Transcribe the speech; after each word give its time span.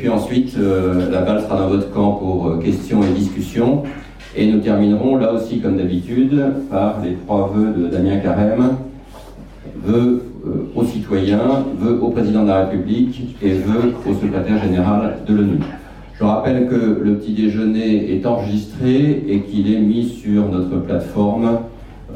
puis 0.00 0.08
ensuite, 0.08 0.56
euh, 0.58 1.10
la 1.10 1.20
balle 1.20 1.42
sera 1.42 1.58
dans 1.58 1.68
votre 1.68 1.92
camp 1.92 2.12
pour 2.12 2.48
euh, 2.48 2.56
questions 2.56 3.02
et 3.02 3.12
discussions. 3.12 3.82
Et 4.34 4.50
nous 4.50 4.60
terminerons 4.60 5.16
là 5.16 5.34
aussi, 5.34 5.60
comme 5.60 5.76
d'habitude, 5.76 6.42
par 6.70 7.00
les 7.04 7.16
trois 7.26 7.52
vœux 7.54 7.74
de 7.76 7.86
Damien 7.88 8.16
Carême. 8.16 8.76
Vœux 9.84 10.24
aux 10.74 10.84
citoyens, 10.84 11.66
vœux 11.78 11.98
au 12.00 12.08
président 12.08 12.44
de 12.44 12.48
la 12.48 12.64
République 12.64 13.36
et 13.42 13.52
vœux 13.52 13.92
au 14.08 14.14
secrétaire 14.14 14.62
général 14.62 15.18
de 15.28 15.34
l'ONU. 15.34 15.58
Je 16.18 16.24
rappelle 16.24 16.66
que 16.66 16.98
le 17.02 17.16
petit 17.16 17.32
déjeuner 17.32 18.14
est 18.14 18.24
enregistré 18.24 19.22
et 19.28 19.40
qu'il 19.40 19.70
est 19.70 19.80
mis 19.80 20.08
sur 20.08 20.48
notre 20.48 20.78
plateforme 20.80 21.58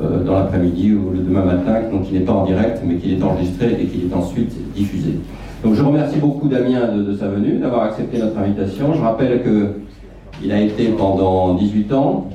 euh, 0.00 0.24
dans 0.24 0.34
l'après-midi 0.34 0.92
ou 0.92 1.10
le 1.10 1.18
demain 1.18 1.44
matin, 1.44 1.82
donc 1.92 2.06
il 2.10 2.18
n'est 2.18 2.24
pas 2.24 2.32
en 2.32 2.46
direct, 2.46 2.80
mais 2.86 2.94
qu'il 2.94 3.12
est 3.12 3.22
enregistré 3.22 3.76
et 3.78 3.84
qu'il 3.84 4.10
est 4.10 4.14
ensuite 4.14 4.52
diffusé. 4.74 5.16
Donc 5.64 5.72
je 5.76 5.82
remercie 5.82 6.18
beaucoup 6.18 6.46
Damien 6.46 6.88
de, 6.94 7.14
sa 7.14 7.26
venue, 7.26 7.56
d'avoir 7.56 7.84
accepté 7.84 8.18
notre 8.18 8.38
invitation. 8.38 8.92
Je 8.92 9.00
rappelle 9.00 9.42
qu'il 9.42 10.52
a 10.52 10.60
été 10.60 10.88
pendant 10.88 11.54
18 11.54 11.92
ans 11.94 12.28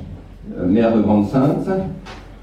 euh, 0.58 0.66
maire 0.66 0.96
de 0.96 1.00
Grande-Sainte. 1.00 1.68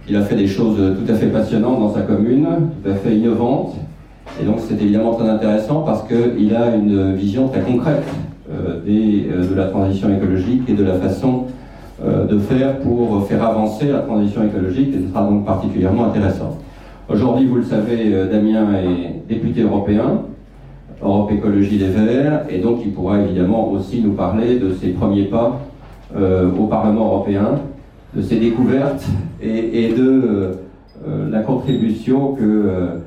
Il 0.08 0.16
a 0.16 0.22
fait 0.22 0.38
des 0.38 0.48
choses 0.48 0.78
tout 0.78 1.12
à 1.12 1.16
fait 1.16 1.28
passionnantes 1.28 1.82
dans 1.82 1.94
sa 1.94 2.04
commune, 2.04 2.48
tout 2.82 2.90
à 2.90 2.94
fait 2.96 3.18
innovantes. 3.18 3.76
Et 4.42 4.46
donc 4.46 4.60
c'est 4.60 4.76
évidemment 4.76 5.16
très 5.16 5.28
intéressant 5.28 5.82
parce 5.82 6.08
qu'il 6.08 6.56
a 6.56 6.74
une 6.74 7.16
vision 7.16 7.50
très 7.50 7.62
concrète 7.62 8.06
euh, 8.50 8.80
euh, 8.88 9.50
de 9.50 9.56
la 9.56 9.66
transition 9.66 10.10
écologique 10.16 10.70
et 10.70 10.74
de 10.74 10.86
la 10.86 10.94
façon 10.94 11.48
de 12.00 12.38
faire 12.38 12.78
pour 12.82 13.26
faire 13.28 13.44
avancer 13.44 13.88
la 13.88 14.02
transition 14.02 14.44
écologique, 14.44 14.90
et 14.94 15.02
ce 15.02 15.10
sera 15.12 15.24
donc 15.24 15.48
particulièrement 15.48 16.06
intéressant. 16.06 16.60
Aujourd'hui, 17.10 17.48
vous 17.48 17.56
le 17.56 17.64
savez, 17.64 18.12
Damien 18.32 18.68
est 18.76 19.28
député 19.28 19.64
européen, 19.64 20.22
Europe 21.02 21.32
Écologie 21.32 21.78
des 21.78 21.90
Verts, 21.90 22.46
et 22.50 22.60
donc 22.60 22.80
il 22.84 22.92
pourra 22.92 23.22
évidemment 23.22 23.72
aussi 23.72 24.02
nous 24.02 24.14
parler 24.14 24.60
de 24.60 24.74
ses 24.74 24.90
premiers 24.90 25.26
pas 25.26 25.62
au 26.16 26.68
Parlement 26.68 27.08
européen, 27.08 27.60
de 28.16 28.22
ses 28.22 28.38
découvertes 28.38 29.06
et, 29.42 29.94
de 29.96 30.58
la 31.30 31.42
contribution 31.42 32.36
qu'il 32.36 33.02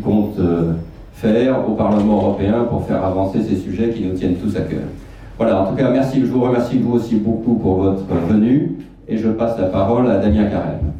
compte 0.00 0.38
faire 1.12 1.68
au 1.68 1.72
Parlement 1.72 2.18
européen 2.18 2.64
pour 2.70 2.86
faire 2.86 3.04
avancer 3.04 3.42
ces 3.42 3.56
sujets 3.56 3.90
qui 3.90 4.04
nous 4.04 4.14
tiennent 4.14 4.36
tous 4.36 4.56
à 4.56 4.60
cœur. 4.60 4.84
Voilà, 5.36 5.62
en 5.62 5.66
tout 5.66 5.76
cas, 5.76 5.92
je 6.12 6.26
vous 6.26 6.40
remercie 6.40 6.78
vous 6.78 6.94
aussi 6.94 7.16
beaucoup 7.16 7.54
pour 7.54 7.82
votre 7.82 8.06
venue 8.28 8.72
et 9.06 9.16
je 9.16 9.28
passe 9.28 9.58
la 9.58 9.66
parole 9.66 10.10
à 10.10 10.18
Damien 10.18 10.46
Carême. 10.46 10.92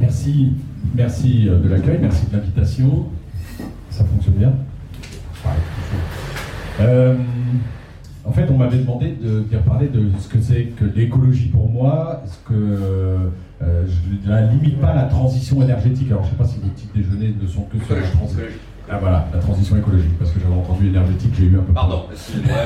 Merci, 0.00 0.52
merci 0.94 1.48
euh, 1.48 1.58
de 1.58 1.68
l'accueil, 1.68 1.98
merci 2.00 2.26
de 2.26 2.36
l'invitation. 2.36 3.06
Ça 4.00 4.06
fonctionne 4.06 4.34
bien 4.34 4.52
euh, 6.80 7.14
En 8.24 8.32
fait, 8.32 8.46
on 8.50 8.56
m'avait 8.56 8.78
demandé 8.78 9.10
de 9.10 9.40
dire 9.40 9.60
parler 9.60 9.88
de 9.88 10.10
ce 10.18 10.26
que 10.26 10.40
c'est 10.40 10.72
que 10.78 10.86
l'écologie 10.86 11.48
pour 11.48 11.68
moi, 11.68 12.22
ce 12.24 12.48
que 12.48 12.54
euh, 12.54 13.28
je 13.60 14.30
ne 14.30 14.52
limite 14.52 14.80
pas 14.80 14.94
la 14.94 15.02
transition 15.02 15.60
énergétique. 15.60 16.10
Alors, 16.10 16.22
je 16.24 16.28
ne 16.28 16.32
sais 16.32 16.38
pas 16.38 16.46
si 16.46 16.60
vos 16.60 16.68
petits 16.68 16.88
déjeuners 16.94 17.34
ne 17.38 17.46
sont 17.46 17.64
que 17.64 17.78
sur 17.84 17.94
la 17.94 18.00
transition. 18.00 18.42
Ah 18.90 18.98
voilà, 18.98 19.28
la 19.34 19.38
transition 19.38 19.76
écologique, 19.76 20.18
parce 20.18 20.30
que 20.32 20.40
j'avais 20.40 20.54
entendu 20.54 20.88
énergétique, 20.88 21.32
j'ai 21.38 21.44
eu 21.44 21.58
un 21.58 21.62
peu. 21.62 21.74
Pardon, 21.74 22.06
excusez-moi, 22.10 22.56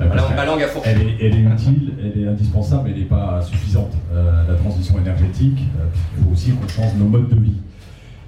je... 0.00 0.04
ma 0.36 0.44
langue 0.44 0.62
a 0.62 0.66
fourché. 0.66 0.90
Elle 0.90 1.00
est, 1.00 1.16
elle 1.20 1.34
est, 1.36 1.52
utile, 1.52 1.92
elle 2.02 2.22
est 2.22 2.26
indispensable, 2.26 2.82
mais 2.86 2.90
elle 2.90 2.98
n'est 2.98 3.04
pas 3.04 3.40
suffisante. 3.42 3.92
Euh, 4.12 4.48
la 4.48 4.54
transition 4.56 4.98
énergétique, 4.98 5.60
euh, 5.78 5.84
il 6.18 6.24
faut 6.24 6.32
aussi 6.32 6.50
qu'on 6.50 6.68
change 6.68 6.94
nos 6.98 7.06
modes 7.06 7.28
de 7.28 7.40
vie. 7.40 7.56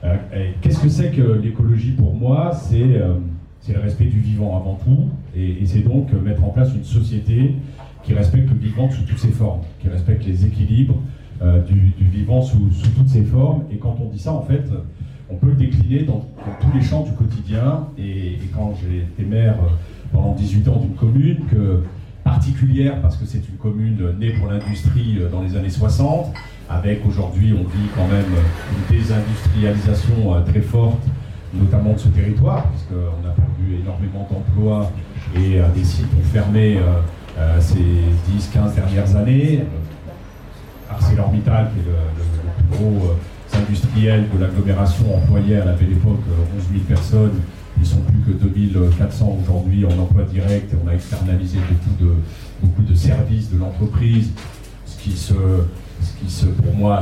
Euh, 0.05 0.17
qu'est-ce 0.61 0.81
que 0.81 0.89
c'est 0.89 1.11
que 1.11 1.41
l'écologie 1.43 1.93
pour 1.93 2.15
moi 2.15 2.53
C'est 2.53 2.79
le 2.79 3.81
respect 3.81 4.07
du 4.07 4.19
vivant 4.19 4.57
avant 4.57 4.79
tout, 4.83 5.09
et, 5.37 5.65
c'est 5.67 5.81
donc 5.81 6.13
mettre 6.13 6.45
en 6.45 6.49
place 6.49 6.75
une 6.75 6.85
société 6.85 7.55
qui 8.03 8.15
respecte 8.15 8.49
le 8.49 8.57
vivant 8.57 8.91
sous 8.91 9.03
toutes 9.03 9.19
ses 9.19 9.31
formes, 9.31 9.61
qui 9.81 9.89
respecte 9.89 10.25
les 10.25 10.47
équilibres 10.47 10.97
du, 11.67 11.93
vivant 12.11 12.43
sous, 12.43 12.71
toutes 12.97 13.09
ses 13.09 13.25
formes. 13.25 13.65
Et 13.71 13.77
quand 13.77 13.97
on 14.01 14.09
dit 14.09 14.19
ça, 14.19 14.33
en 14.33 14.43
fait, 14.43 14.65
on 15.31 15.37
peut 15.37 15.49
le 15.49 15.55
décliner 15.55 16.03
dans, 16.03 16.27
tous 16.61 16.73
les 16.75 16.83
champs 16.83 17.03
du 17.03 17.13
quotidien. 17.13 17.87
Et, 17.99 18.39
quand 18.55 18.75
j'ai 18.81 18.99
été 18.99 19.23
maire 19.25 19.57
euh, 19.63 19.69
pendant 20.13 20.35
18 20.35 20.69
ans 20.69 20.81
d'une 20.81 20.95
commune, 20.95 21.39
particulière 22.25 23.01
parce 23.01 23.17
que 23.17 23.25
c'est 23.25 23.49
une 23.49 23.57
commune 23.57 23.99
née 24.19 24.33
pour 24.33 24.51
l'industrie 24.51 25.19
euh, 25.21 25.31
dans 25.31 25.43
les 25.43 25.57
années 25.57 25.71
60, 25.71 26.33
avec 26.71 27.05
aujourd'hui 27.07 27.53
on 27.53 27.69
vit 27.69 27.89
quand 27.97 28.07
même 28.07 28.33
une 28.73 28.97
désindustrialisation 28.97 30.35
euh, 30.35 30.41
très 30.43 30.61
forte, 30.61 31.03
notamment 31.53 31.93
de 31.95 31.99
ce 31.99 32.09
territoire, 32.09 32.69
puisqu'on 32.69 33.29
a 33.29 33.33
perdu 33.33 33.83
énormément 33.83 34.29
d'emplois 34.31 34.91
et 35.35 35.61
des 35.75 35.85
sites 35.85 36.07
ont 36.19 36.33
fermé 36.33 36.79
ces 37.59 37.75
10-15 37.77 38.75
dernières 38.75 39.17
années. 39.17 39.65
ArcelorMittal, 40.91 41.71
qui 41.73 41.81
est 41.81 41.93
le, 41.93 42.69
plus 42.69 42.79
gros 42.79 43.17
industriels 43.57 44.27
de 44.33 44.41
l'agglomération 44.41 45.17
employés 45.17 45.57
à 45.57 45.65
la 45.65 45.73
belle 45.73 45.93
époque 45.93 46.21
11 46.57 46.65
000 46.73 46.85
personnes. 46.89 47.41
Ils 47.79 47.87
sont 47.87 48.01
plus 48.01 48.19
que 48.21 48.45
2400 48.45 49.39
aujourd'hui 49.43 49.85
en 49.87 49.99
emploi 49.99 50.25
direct 50.25 50.73
et 50.73 50.77
on 50.85 50.89
a 50.89 50.95
externalisé 50.95 51.59
beaucoup 51.59 52.05
de, 52.05 52.15
beaucoup 52.63 52.83
de 52.83 52.95
services 52.95 53.51
de 53.51 53.59
l'entreprise, 53.59 54.33
ce 54.85 55.03
qui 55.03 55.13
se, 55.13 55.33
ce 56.01 56.13
qui 56.25 56.31
se, 56.31 56.47
pour 56.47 56.75
moi, 56.75 57.01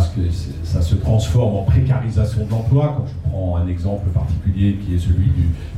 ça 0.65 0.83
se 0.83 0.95
transforme 0.97 1.57
en 1.57 1.63
précarisation 1.63 2.45
de 2.45 2.51
l'emploi. 2.51 2.95
Quand 2.97 3.07
je 3.07 3.31
prends 3.31 3.57
un 3.57 3.69
exemple 3.69 4.09
particulier 4.11 4.79
qui 4.85 4.95
est 4.95 4.99
celui 4.99 5.31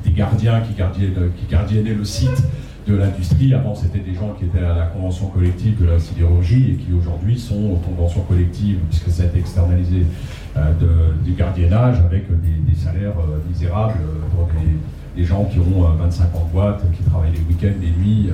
des 0.05 0.13
gardiens 0.13 0.61
qui 0.61 0.75
gardiennaient, 0.75 1.91
qui 1.91 1.95
le 1.95 2.05
site 2.05 2.43
de 2.87 2.97
l'industrie. 2.97 3.55
Avant, 3.55 3.75
c'était 3.75 4.01
des 4.01 4.15
gens 4.15 4.35
qui 4.39 4.45
étaient 4.47 4.65
à 4.65 4.75
la 4.75 4.87
convention 4.87 5.27
collective 5.27 5.81
de 5.81 5.87
la 5.87 5.99
sidérurgie 5.99 6.73
et 6.73 6.75
qui 6.75 6.93
aujourd'hui 6.93 7.39
sont 7.39 7.73
aux 7.73 7.77
conventions 7.77 8.23
collectives, 8.23 8.79
puisque 8.89 9.11
ça 9.11 9.25
a 9.25 9.27
été 9.27 9.39
externalisé 9.39 10.07
euh, 10.57 10.73
du 11.25 11.33
gardiennage 11.33 11.99
avec 12.01 12.25
des, 12.29 12.75
salaires 12.75 13.19
euh, 13.19 13.39
misérables 13.49 13.99
euh, 14.01 14.35
pour 14.35 14.47
des, 14.47 14.77
gens 15.19 15.45
qui 15.45 15.59
ont 15.59 15.83
25 15.99 16.35
ans 16.35 16.47
de 16.47 16.53
boîte, 16.53 16.83
qui 16.97 17.03
travaillent 17.03 17.33
les 17.33 17.55
week-ends, 17.55 17.79
les 17.81 17.91
nuits, 17.91 18.31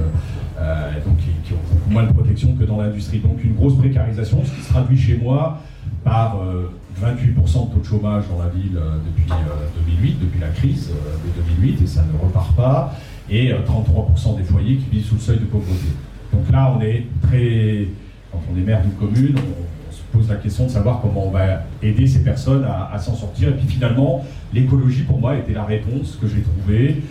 donc 1.04 1.16
qui, 1.18 1.52
ont 1.52 1.56
beaucoup 1.72 1.90
moins 1.90 2.04
de 2.04 2.12
protection 2.12 2.54
que 2.54 2.64
dans 2.64 2.80
l'industrie. 2.80 3.18
Donc 3.18 3.42
une 3.44 3.54
grosse 3.54 3.76
précarisation, 3.76 4.44
ce 4.44 4.50
qui 4.50 4.62
se 4.62 4.68
traduit 4.70 4.98
chez 4.98 5.16
moi 5.16 5.58
par 6.04 6.38
28% 7.02 7.34
de 7.34 7.74
taux 7.74 7.80
de 7.80 7.84
chômage 7.84 8.24
dans 8.30 8.42
la 8.42 8.48
ville 8.48 8.78
depuis 9.06 9.30
2008, 9.86 10.20
depuis 10.20 10.40
la 10.40 10.48
crise 10.48 10.90
de 10.90 11.42
2008, 11.60 11.82
et 11.82 11.86
ça 11.86 12.02
ne 12.02 12.18
repart 12.18 12.54
pas, 12.56 12.94
et 13.30 13.52
33% 13.52 14.36
des 14.36 14.44
foyers 14.44 14.76
qui 14.76 14.96
vivent 14.96 15.04
sous 15.04 15.16
le 15.16 15.20
seuil 15.20 15.38
de 15.38 15.44
pauvreté. 15.44 15.88
Donc 16.32 16.50
là, 16.50 16.74
on 16.76 16.80
est 16.80 17.06
très, 17.22 17.88
quand 18.30 18.40
on 18.52 18.58
est 18.58 18.62
maire 18.62 18.82
d'une 18.82 18.92
commune, 18.92 19.36
pose 20.16 20.28
la 20.28 20.36
question 20.36 20.64
de 20.64 20.70
savoir 20.70 21.00
comment 21.00 21.26
on 21.26 21.30
va 21.30 21.62
aider 21.82 22.06
ces 22.06 22.22
personnes 22.22 22.64
à, 22.64 22.98
s'en 22.98 23.14
sortir. 23.14 23.48
Et 23.50 23.52
puis 23.52 23.66
finalement, 23.66 24.24
l'écologie 24.52 25.02
pour 25.02 25.18
moi 25.18 25.36
était 25.36 25.52
la 25.52 25.64
réponse 25.64 26.18
que 26.20 26.26
j'ai 26.26 26.42
trouvée 26.42 27.02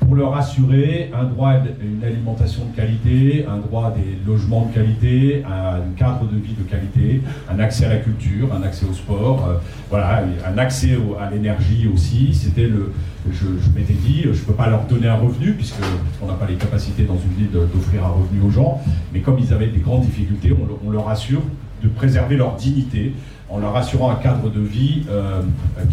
pour 0.00 0.14
leur 0.14 0.34
assurer 0.34 1.10
un 1.14 1.24
droit 1.24 1.50
à 1.50 1.58
une 1.82 2.02
alimentation 2.02 2.62
de 2.64 2.74
qualité, 2.74 3.44
un 3.46 3.58
droit 3.58 3.88
à 3.88 3.90
des 3.90 4.18
logements 4.26 4.66
de 4.66 4.74
qualité, 4.74 5.44
un 5.46 5.94
cadre 5.96 6.24
de 6.24 6.36
vie 6.36 6.54
de 6.54 6.62
qualité, 6.62 7.20
un 7.50 7.58
accès 7.58 7.84
à 7.84 7.90
la 7.90 7.98
culture, 7.98 8.48
un 8.54 8.62
accès 8.62 8.86
au 8.90 8.94
sport, 8.94 9.46
euh, 9.46 9.54
voilà, 9.90 10.22
un 10.46 10.58
accès 10.58 10.96
à 11.20 11.30
l'énergie 11.30 11.88
aussi. 11.92 12.32
C'était 12.32 12.66
le, 12.66 12.92
je, 13.30 13.46
m'étais 13.78 13.92
dit, 13.92 14.24
je 14.32 14.42
peux 14.42 14.54
pas 14.54 14.68
leur 14.68 14.84
donner 14.84 15.06
un 15.06 15.16
revenu 15.16 15.52
puisque 15.52 15.82
on 16.22 16.26
n'a 16.26 16.34
pas 16.34 16.46
les 16.46 16.56
capacités 16.56 17.04
dans 17.04 17.18
une 17.18 17.34
ville 17.36 17.50
d'offrir 17.52 18.04
un 18.04 18.10
revenu 18.10 18.40
aux 18.42 18.50
gens, 18.50 18.80
mais 19.12 19.20
comme 19.20 19.38
ils 19.38 19.52
avaient 19.52 19.68
des 19.68 19.80
grandes 19.80 20.02
difficultés, 20.02 20.54
on 20.84 20.90
leur 20.90 21.08
assure 21.10 21.42
de 21.82 21.88
préserver 21.88 22.36
leur 22.36 22.56
dignité 22.56 23.14
en 23.50 23.58
leur 23.58 23.76
assurant 23.76 24.10
un 24.10 24.16
cadre 24.16 24.48
de 24.48 24.60
vie 24.60 25.02
euh, 25.10 25.42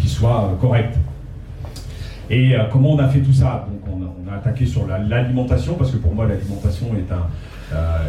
qui 0.00 0.08
soit 0.08 0.44
euh, 0.44 0.56
correct. 0.60 0.96
Et 2.30 2.54
euh, 2.54 2.64
comment 2.70 2.92
on 2.92 2.98
a 2.98 3.08
fait 3.08 3.20
tout 3.20 3.32
ça? 3.32 3.66
Donc 3.68 3.94
on 3.94 4.30
a, 4.30 4.36
attaqué 4.36 4.66
sur 4.66 4.86
l'alimentation, 4.86 5.74
parce 5.74 5.90
que 5.90 5.96
pour 5.96 6.14
moi 6.14 6.26
l'alimentation 6.26 6.88
est 6.94 7.10
un, 7.12 7.26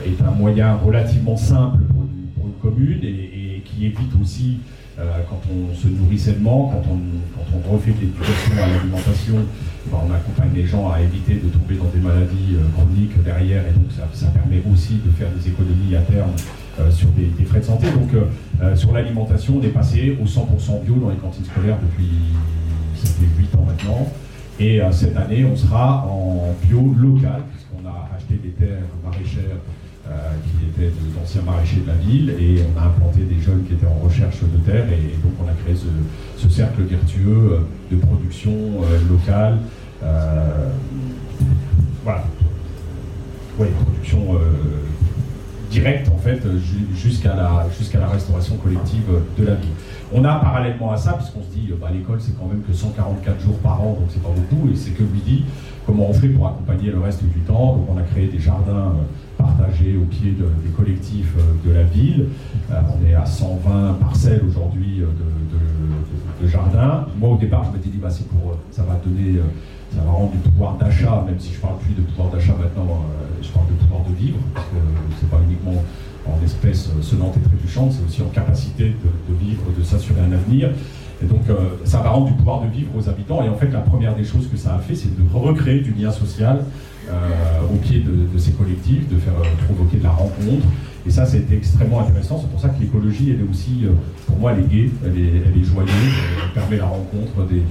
est 0.06 0.22
un 0.22 0.32
moyen 0.32 0.76
relativement 0.76 1.38
simple 1.38 1.80
pour 1.86 2.04
une, 2.04 2.52
commune 2.62 3.00
et, 3.04 3.64
qui 3.64 3.86
évite 3.86 4.12
aussi, 4.22 4.60
quand 4.98 5.40
on 5.50 5.74
se 5.74 5.88
nourrit 5.88 6.20
sainement, 6.20 6.68
quand 6.68 6.92
on, 6.92 7.00
quand 7.36 7.58
on 7.58 7.74
refait 7.74 7.92
de 7.92 8.02
l'éducation 8.02 8.52
à 8.62 8.68
l'alimentation, 8.68 9.36
on 9.94 10.14
accompagne 10.14 10.52
les 10.54 10.66
gens 10.66 10.92
à 10.92 11.00
éviter 11.00 11.36
de 11.36 11.48
tomber 11.48 11.76
dans 11.76 11.86
des 11.86 12.00
maladies 12.00 12.58
chroniques 12.76 13.24
derrière, 13.24 13.64
et 13.66 13.72
donc 13.72 13.86
ça, 14.14 14.28
permet 14.28 14.62
aussi 14.72 15.00
de 15.06 15.10
faire 15.12 15.30
des 15.32 15.48
économies 15.48 15.96
à 15.96 16.02
terme 16.02 16.32
sur 16.92 17.10
des, 17.10 17.46
frais 17.46 17.60
de 17.60 17.66
santé. 17.66 17.88
Donc 17.92 18.14
euh, 18.14 18.26
euh, 18.62 18.76
sur 18.76 18.92
l'alimentation, 18.92 19.60
on 19.60 19.64
est 19.64 19.70
passé 19.70 20.18
au 20.22 20.26
100% 20.26 20.84
bio 20.84 20.96
dans 20.96 21.10
les 21.10 21.18
cantines 21.18 21.46
scolaires 21.46 21.78
depuis 21.82 22.10
8 23.38 23.56
ans 23.56 23.66
maintenant. 23.66 24.08
Et 24.60 24.82
cette 24.92 25.16
année, 25.16 25.46
on 25.46 25.56
sera 25.56 26.06
en 26.06 26.54
bio 26.64 26.94
local, 26.98 27.44
puisqu'on 27.50 27.88
a 27.88 28.10
acheté 28.14 28.34
des 28.44 28.50
terres 28.50 28.84
maraîchères 29.06 29.56
qui 30.04 30.66
étaient 30.68 30.92
d'anciens 31.16 31.22
ancien 31.24 31.42
maraîcher 31.44 31.78
de 31.78 31.88
la 31.88 31.94
ville, 31.94 32.30
et 32.32 32.62
on 32.68 32.78
a 32.78 32.88
implanté 32.88 33.22
des 33.22 33.40
jeunes 33.40 33.64
qui 33.64 33.76
étaient 33.76 33.88
en 33.88 34.06
recherche 34.06 34.42
de 34.42 34.58
terre, 34.70 34.86
et, 34.92 35.16
donc 35.24 35.32
on 35.42 35.48
a 35.48 35.54
créé 35.64 35.76
ce, 35.78 36.50
cercle 36.50 36.82
vertueux 36.82 37.66
de 37.90 37.96
production 37.96 38.52
locale. 39.10 39.60
voilà. 42.04 42.26
Oui, 43.58 43.68
production 43.86 44.38
directe 45.70 46.10
en 46.10 46.18
fait 46.18 46.42
jusqu'à 46.96 47.36
la, 47.36 47.66
la 48.00 48.08
restauration 48.08 48.58
collective 48.58 49.06
de 49.38 49.46
la 49.46 49.56
ville. 49.56 49.70
On 50.12 50.26
a 50.26 50.36
parallèlement 50.36 50.92
à 50.92 50.98
ça, 50.98 51.14
puisqu'on 51.14 51.44
se 51.44 51.56
dit 51.56 51.72
bah, 51.80 51.90
l'école 51.94 52.20
c'est 52.20 52.38
quand 52.38 52.48
même 52.48 52.64
que 52.64 52.74
144 52.74 53.40
jours 53.40 53.58
par 53.60 53.82
an, 53.82 53.94
donc 53.94 54.10
c'est 54.10 54.24
pas 54.24 54.30
beaucoup, 54.30 54.70
et 54.72 54.76
c'est 54.76 54.92
que 54.92 55.04
midi, 55.04 55.44
comment 55.86 56.10
on 56.10 56.14
fait 56.14 56.30
pour 56.30 56.48
accompagner 56.48 56.90
le 56.92 57.00
reste 57.00 57.24
du 57.24 57.40
temps. 57.42 57.78
Donc 57.78 57.88
on 57.90 57.98
a 57.98 58.02
créé 58.02 58.28
des 58.28 58.40
jardins 58.40 58.94
euh, 58.94 59.38
partagés 59.38 59.98
au 59.98 60.06
pied 60.06 60.32
des 60.32 60.72
collectifs 60.72 61.34
euh, 61.38 61.68
de 61.70 61.74
la 61.74 61.84
ville. 61.84 62.28
Euh, 62.72 62.82
on 62.96 63.08
est 63.08 63.14
à 63.14 63.26
120 63.26 63.94
parcelles 64.00 64.42
aujourd'hui 64.48 65.02
de, 66.42 66.48
jardins. 66.48 67.06
Moi 67.20 67.30
au 67.30 67.38
départ 67.38 67.66
je 67.66 67.78
m'étais 67.78 67.90
dit 67.90 68.00
bah, 68.02 68.10
c'est 68.10 68.28
pour 68.28 68.58
ça 68.72 68.84
va 68.84 69.00
donner 69.06 69.40
ça 69.96 70.04
va 70.04 70.12
rendre 70.12 70.32
du 70.32 70.38
pouvoir 70.38 70.78
d'achat, 70.78 71.24
même 71.26 71.40
si 71.40 71.54
je 71.54 71.60
parle 71.60 71.78
plus 71.80 71.94
de 71.94 72.02
pouvoir 72.02 72.30
d'achat 72.30 72.54
maintenant, 72.60 73.04
je 73.42 73.50
parle 73.50 73.68
de 73.68 73.74
pouvoir 73.74 74.02
de 74.08 74.14
vivre, 74.14 74.38
parce 74.54 74.68
que 74.68 74.78
c'est 75.20 75.30
pas 75.30 75.40
uniquement 75.48 75.82
en 76.28 76.44
espèces 76.44 76.90
sonnantes 77.02 77.38
et 77.38 77.42
trébuchantes, 77.42 77.94
c'est 77.94 78.06
aussi 78.06 78.22
en 78.22 78.30
capacité 78.30 78.90
de, 78.90 79.34
vivre, 79.36 79.64
de 79.78 79.84
s'assurer 79.84 80.22
un 80.22 80.32
avenir. 80.32 80.70
Et 81.22 81.26
donc, 81.26 81.42
euh, 81.50 81.76
ça 81.84 82.00
va 82.00 82.10
rendre 82.10 82.28
du 82.28 82.34
pouvoir 82.34 82.62
de 82.62 82.68
vivre 82.68 82.92
aux 82.98 83.10
habitants. 83.10 83.44
Et 83.44 83.50
en 83.50 83.56
fait, 83.56 83.70
la 83.72 83.80
première 83.80 84.16
des 84.16 84.24
choses 84.24 84.48
que 84.50 84.58
ça 84.58 84.76
a 84.76 84.80
fait, 84.80 84.96
c'est 84.96 85.16
de 85.16 85.24
recréer 85.34 85.82
du 85.82 85.92
lien 85.92 86.12
social 86.12 86.64
euh, 87.10 87.14
au 87.74 87.76
pied 87.78 88.00
de, 88.00 88.38
ces 88.40 88.52
collectifs, 88.52 89.10
de 89.10 89.18
faire 89.18 89.34
euh, 89.34 89.66
provoquer 89.66 89.98
de 89.98 90.04
la 90.04 90.12
rencontre. 90.12 90.66
Et 91.06 91.12
ça, 91.12 91.26
c'était 91.26 91.56
extrêmement 91.56 92.02
intéressant. 92.02 92.40
C'est 92.40 92.50
pour 92.50 92.60
ça 92.60 92.70
que 92.70 92.80
l'écologie, 92.80 93.32
elle 93.32 93.42
est 93.46 93.50
aussi, 93.50 93.86
pour 94.28 94.38
moi, 94.38 94.54
elle 94.54 94.66
est 94.66 94.68
gaie, 94.68 94.90
elle 95.06 95.18
est, 95.18 95.64
joyeuse, 95.64 95.90
elle 96.44 96.54
permet 96.54 96.78
la 96.78 96.86
rencontre 96.86 97.48
des, 97.50 97.64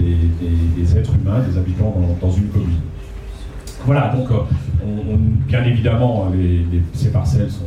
êtres 0.00 1.14
humains, 1.14 1.40
des 1.40 1.58
habitants 1.58 1.94
dans, 2.20 2.30
une 2.30 2.48
commune. 2.48 2.80
Voilà, 3.84 4.14
donc, 4.14 4.28
bien 5.46 5.64
évidemment, 5.64 6.30
ces 6.92 7.10
parcelles 7.10 7.50
sont, 7.50 7.64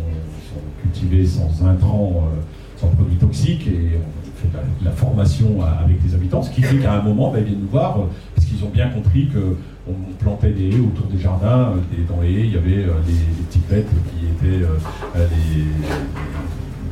cultivées 0.82 1.26
sans 1.26 1.66
intrants, 1.68 2.30
sans 2.78 2.88
produits 2.88 3.18
toxiques, 3.18 3.68
et 3.68 4.00
fait 4.38 4.50
la, 4.84 4.92
formation 4.92 5.62
avec 5.62 5.98
les 6.06 6.14
habitants, 6.14 6.42
ce 6.44 6.52
qui 6.52 6.62
fait 6.62 6.78
qu'à 6.78 6.94
un 6.94 7.02
moment, 7.02 7.32
ben, 7.32 7.40
ils 7.40 7.46
viennent 7.46 7.62
nous 7.62 7.70
voir, 7.70 8.00
euh, 8.00 8.04
parce 8.36 8.48
qu'ils 8.48 8.64
ont 8.64 8.70
bien 8.70 8.90
compris 8.90 9.28
qu'on 9.28 9.94
plantait 10.20 10.52
des 10.52 10.70
haies 10.70 10.80
autour 10.80 11.08
des 11.08 11.20
jardins, 11.20 11.74
euh, 11.74 12.04
dans 12.08 12.22
les 12.22 12.34
haies, 12.34 12.46
il 12.46 12.54
y 12.54 12.58
avait 12.58 12.84
euh, 12.86 13.02
des, 13.06 13.44
petites 13.46 13.68
bêtes 13.68 13.90
qui 13.90 14.26
étaient 14.26 14.66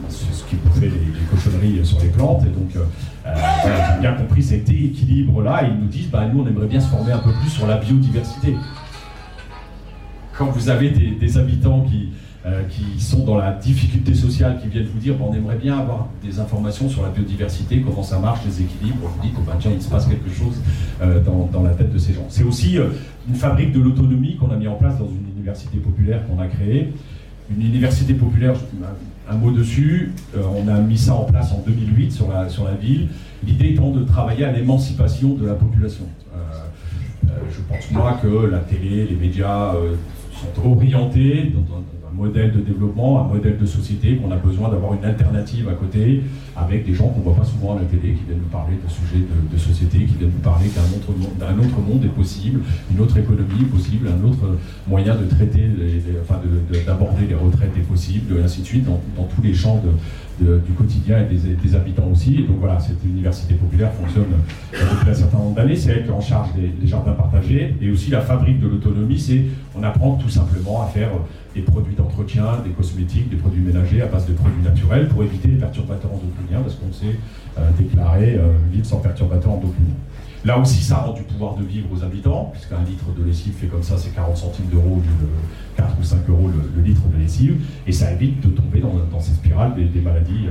ce 0.09 0.43
qui 0.45 0.55
bouffaient 0.55 0.87
les, 0.89 1.25
cochonneries 1.29 1.85
sur 1.85 1.99
les 1.99 2.09
plantes, 2.09 2.43
et 2.43 2.49
donc 2.49 2.85
ont 3.25 4.01
bien 4.01 4.13
compris 4.13 4.43
cet 4.43 4.69
équilibre-là, 4.69 5.63
ils 5.67 5.79
nous 5.79 5.87
disent, 5.87 6.09
bah, 6.09 6.25
nous, 6.31 6.41
on 6.43 6.47
aimerait 6.47 6.67
bien 6.67 6.79
se 6.79 6.87
former 6.87 7.11
un 7.11 7.19
peu 7.19 7.31
plus 7.33 7.49
sur 7.49 7.67
la 7.67 7.77
biodiversité. 7.77 8.55
Quand 10.37 10.47
vous 10.47 10.69
avez 10.69 10.89
des 10.89 11.37
habitants 11.37 11.81
qui, 11.81 12.09
euh, 12.47 12.61
qui 12.69 13.01
sont 13.01 13.23
dans 13.23 13.37
la 13.37 13.53
difficulté 13.53 14.13
sociale, 14.13 14.59
qui 14.61 14.67
viennent 14.67 14.85
vous 14.85 14.99
dire 14.99 15.15
on 15.19 15.33
aimerait 15.33 15.55
bien 15.55 15.79
avoir 15.79 16.09
des 16.23 16.39
informations 16.39 16.87
sur 16.87 17.01
la 17.01 17.09
biodiversité, 17.09 17.81
comment 17.81 18.03
ça 18.03 18.19
marche, 18.19 18.41
les 18.45 18.61
équilibres. 18.61 19.07
Vous 19.07 19.21
dites 19.23 19.33
oh, 19.35 19.41
ben, 19.47 19.53
tiens, 19.59 19.71
il 19.73 19.81
se 19.81 19.89
passe 19.89 20.05
quelque 20.05 20.29
chose 20.29 20.61
euh, 21.01 21.21
dans, 21.23 21.63
la 21.63 21.71
tête 21.71 21.91
de 21.91 21.97
ces 21.97 22.13
gens. 22.13 22.27
C'est 22.29 22.43
aussi 22.43 22.77
euh, 22.77 22.89
une 23.27 23.33
fabrique 23.33 23.71
de 23.71 23.79
l'autonomie 23.79 24.35
qu'on 24.35 24.51
a 24.51 24.57
mis 24.57 24.67
en 24.67 24.75
place 24.75 24.95
dans 24.99 25.07
une 25.07 25.27
université 25.35 25.79
populaire 25.79 26.21
qu'on 26.27 26.39
a 26.39 26.45
créée. 26.45 26.93
Une 27.49 27.65
université 27.65 28.13
populaire, 28.13 28.53
un 29.29 29.35
mot 29.35 29.51
dessus, 29.51 30.13
on 30.35 30.67
a 30.67 30.79
mis 30.79 30.97
ça 30.97 31.15
en 31.15 31.25
place 31.25 31.51
en 31.51 31.63
2008 31.65 32.11
sur 32.11 32.31
la, 32.31 32.49
sur 32.49 32.65
la 32.65 32.73
ville, 32.73 33.09
l'idée 33.45 33.69
étant 33.69 33.91
de 33.91 34.03
travailler 34.03 34.45
à 34.45 34.51
l'émancipation 34.51 35.33
de 35.33 35.45
la 35.45 35.53
population. 35.53 36.05
je 36.33 37.61
pense 37.67 37.91
moi 37.91 38.19
que 38.21 38.45
la 38.47 38.59
télé, 38.59 39.05
les 39.05 39.15
médias 39.15 39.73
sont 40.31 40.69
orientés 40.69 41.53
modèle 42.15 42.51
de 42.51 42.59
développement, 42.59 43.21
un 43.21 43.27
modèle 43.27 43.57
de 43.57 43.65
société, 43.65 44.15
qu'on 44.15 44.31
a 44.31 44.37
besoin 44.37 44.69
d'avoir 44.69 44.93
une 44.93 45.03
alternative 45.03 45.67
à 45.69 45.73
côté, 45.73 46.23
avec 46.55 46.85
des 46.85 46.93
gens 46.93 47.09
qu'on 47.09 47.19
ne 47.19 47.23
voit 47.25 47.35
pas 47.35 47.43
souvent 47.43 47.75
à 47.75 47.79
la 47.79 47.85
télé, 47.85 48.13
qui 48.13 48.23
viennent 48.23 48.41
nous 48.41 48.51
parler 48.51 48.75
de 48.83 48.89
sujets 48.89 49.25
de, 49.51 49.57
société, 49.57 49.99
qui 50.05 50.15
viennent 50.15 50.31
nous 50.31 50.43
parler 50.43 50.67
qu'un 50.69 50.81
autre, 50.81 51.11
monde 51.87 52.03
est 52.03 52.15
possible, 52.15 52.61
une 52.91 52.99
autre 52.99 53.17
économie 53.17 53.61
est 53.61 53.65
possible, 53.65 54.07
un 54.07 54.27
autre 54.27 54.57
moyen 54.87 55.15
de 55.15 55.25
traiter, 55.25 55.69
d'aborder 56.85 57.27
les 57.27 57.35
retraites 57.35 57.75
est 57.77 57.81
possible, 57.81 58.37
et 58.37 58.43
ainsi 58.43 58.61
de 58.61 58.65
suite, 58.65 58.85
dans, 58.85 58.99
tous 59.23 59.41
les 59.41 59.53
champs 59.53 59.81
du 60.39 60.73
quotidien 60.73 61.19
et 61.19 61.35
des, 61.35 61.75
habitants 61.75 62.09
aussi. 62.11 62.35
Et 62.35 62.43
donc 62.43 62.57
voilà, 62.59 62.79
cette 62.79 63.03
université 63.05 63.53
populaire 63.55 63.91
fonctionne 63.93 64.25
depuis 64.71 65.09
un 65.09 65.13
certain 65.13 65.37
nombre 65.37 65.55
d'années. 65.55 65.75
C'est 65.75 65.91
elle 65.91 66.05
qui 66.05 66.11
en 66.11 66.21
charge 66.21 66.53
des, 66.53 66.67
des, 66.67 66.87
jardins 66.87 67.13
partagés. 67.13 67.75
Et 67.81 67.91
aussi 67.91 68.11
la 68.11 68.21
fabrique 68.21 68.59
de 68.59 68.67
l'autonomie, 68.67 69.19
c'est 69.19 69.43
on 69.77 69.83
apprend 69.83 70.15
tout 70.15 70.29
simplement 70.29 70.81
à 70.81 70.87
faire 70.87 71.09
des 71.55 71.61
produits 71.61 71.95
d'entretien, 71.95 72.61
des 72.63 72.71
cosmétiques, 72.71 73.29
des 73.29 73.37
produits 73.37 73.61
ménagers 73.61 74.01
à 74.01 74.07
base 74.07 74.27
de 74.27 74.33
produits 74.33 74.61
naturels 74.61 75.07
pour 75.07 75.23
éviter 75.23 75.47
les 75.47 75.55
perturbateurs 75.55 76.11
endocriniens, 76.11 76.61
parce 76.61 76.75
qu'on 76.75 76.91
sait 76.91 77.15
euh, 77.57 77.69
déclarer 77.79 78.35
euh, 78.35 78.51
vivre 78.71 78.85
sans 78.85 78.99
perturbateurs 78.99 79.53
endocriniens. 79.53 79.95
Là 80.45 80.59
aussi, 80.59 80.83
ça 80.83 80.97
rend 80.97 81.13
du 81.13 81.23
pouvoir 81.23 81.55
de 81.55 81.63
vivre 81.63 81.87
aux 81.91 82.03
habitants, 82.03 82.51
puisqu'un 82.53 82.77
litre 82.87 83.05
de 83.17 83.23
lessive 83.25 83.53
fait 83.53 83.65
comme 83.65 83.81
ça, 83.81 83.97
c'est 83.97 84.13
40 84.13 84.37
centimes 84.37 84.67
d'euros, 84.71 85.01
4 85.75 85.89
ou 85.99 86.03
5 86.03 86.29
euros 86.29 86.51
le, 86.75 86.83
litre 86.83 87.01
de 87.11 87.17
lessive, 87.17 87.57
et 87.87 87.91
ça 87.91 88.11
évite 88.11 88.41
de 88.41 88.49
tomber 88.49 88.79
dans, 88.79 88.93
dans 89.11 89.19
ces 89.19 89.31
spirales 89.31 89.73
des, 89.73 90.01
maladies 90.01 90.49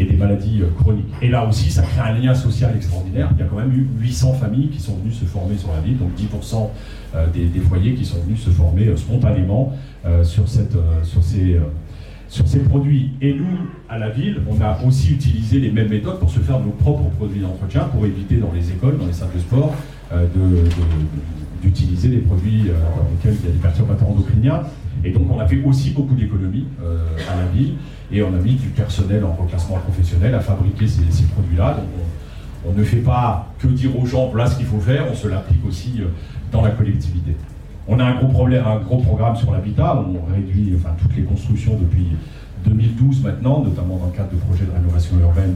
et 0.00 0.04
des 0.04 0.16
maladies 0.16 0.62
euh, 0.62 0.70
chroniques. 0.76 1.06
Et 1.22 1.28
là 1.28 1.46
aussi, 1.46 1.70
ça 1.70 1.82
crée 1.82 2.10
un 2.10 2.18
lien 2.18 2.34
social 2.34 2.74
extraordinaire. 2.74 3.30
Il 3.36 3.38
y 3.38 3.42
a 3.42 3.46
quand 3.46 3.58
même 3.58 3.72
eu 3.72 3.86
800 4.00 4.34
familles 4.34 4.68
qui 4.68 4.80
sont 4.80 4.96
venues 4.96 5.12
se 5.12 5.24
former 5.26 5.56
sur 5.56 5.72
la 5.72 5.80
ville, 5.80 5.96
donc 5.96 6.10
10% 6.18 6.68
des, 7.32 7.60
foyers 7.60 7.94
qui 7.94 8.04
sont 8.04 8.18
venus 8.24 8.40
se 8.42 8.50
former 8.50 8.94
spontanément 8.96 9.72
sur, 10.22 10.46
cette, 10.48 10.76
sur 11.02 11.22
ces 11.22 11.58
sur 12.28 12.46
ces 12.46 12.60
produits. 12.60 13.12
Et 13.20 13.34
nous, 13.34 13.68
à 13.88 13.98
la 13.98 14.10
ville, 14.10 14.40
on 14.48 14.60
a 14.60 14.78
aussi 14.84 15.12
utilisé 15.12 15.60
les 15.60 15.70
mêmes 15.70 15.88
méthodes 15.88 16.18
pour 16.18 16.30
se 16.30 16.40
faire 16.40 16.60
nos 16.60 16.70
propres 16.70 17.08
produits 17.10 17.40
d'entretien, 17.40 17.84
pour 17.84 18.04
éviter 18.04 18.36
dans 18.36 18.52
les 18.52 18.70
écoles, 18.70 18.98
dans 18.98 19.06
les 19.06 19.12
salles 19.12 19.32
de 19.34 19.40
sport, 19.40 19.74
euh, 20.12 20.26
d'utiliser 21.62 22.08
des 22.08 22.18
produits 22.18 22.64
euh, 22.68 22.72
dans 22.72 23.10
lesquels 23.10 23.36
il 23.40 23.46
y 23.46 23.50
a 23.50 23.52
des 23.52 23.58
perturbateurs 23.58 24.08
endocriniens. 24.08 24.62
Et 25.04 25.10
donc 25.10 25.30
on 25.30 25.38
a 25.38 25.46
fait 25.46 25.62
aussi 25.64 25.90
beaucoup 25.90 26.14
d'économies 26.14 26.66
euh, 26.82 27.04
à 27.30 27.36
la 27.36 27.46
ville, 27.46 27.74
et 28.10 28.22
on 28.22 28.28
a 28.34 28.38
mis 28.38 28.54
du 28.54 28.68
personnel 28.68 29.24
en 29.24 29.32
reclassement 29.32 29.76
professionnel 29.76 30.34
à 30.34 30.40
fabriquer 30.40 30.86
ces, 30.86 31.24
produits-là. 31.24 31.74
Donc 31.74 31.86
on, 32.64 32.70
on, 32.70 32.72
ne 32.72 32.82
fait 32.82 32.96
pas 32.98 33.52
que 33.58 33.68
dire 33.68 33.96
aux 33.98 34.06
gens 34.06 34.28
voilà 34.28 34.46
ce 34.46 34.56
qu'il 34.56 34.66
faut 34.66 34.80
faire, 34.80 35.04
on 35.10 35.14
se 35.14 35.28
l'applique 35.28 35.64
aussi 35.66 36.00
dans 36.50 36.62
la 36.62 36.70
collectivité. 36.70 37.36
On 37.88 38.00
a 38.00 38.04
un 38.04 38.14
gros 38.14 38.98
programme 38.98 39.36
sur 39.36 39.52
l'habitat. 39.52 39.96
On 39.96 40.32
réduit 40.32 40.74
enfin, 40.76 40.94
toutes 41.00 41.16
les 41.16 41.22
constructions 41.22 41.76
depuis 41.76 42.08
2012 42.64 43.22
maintenant, 43.22 43.62
notamment 43.62 43.96
dans 43.96 44.06
le 44.06 44.12
cadre 44.12 44.30
de 44.30 44.36
projets 44.36 44.64
de 44.64 44.72
rénovation 44.72 45.18
urbaine, 45.20 45.54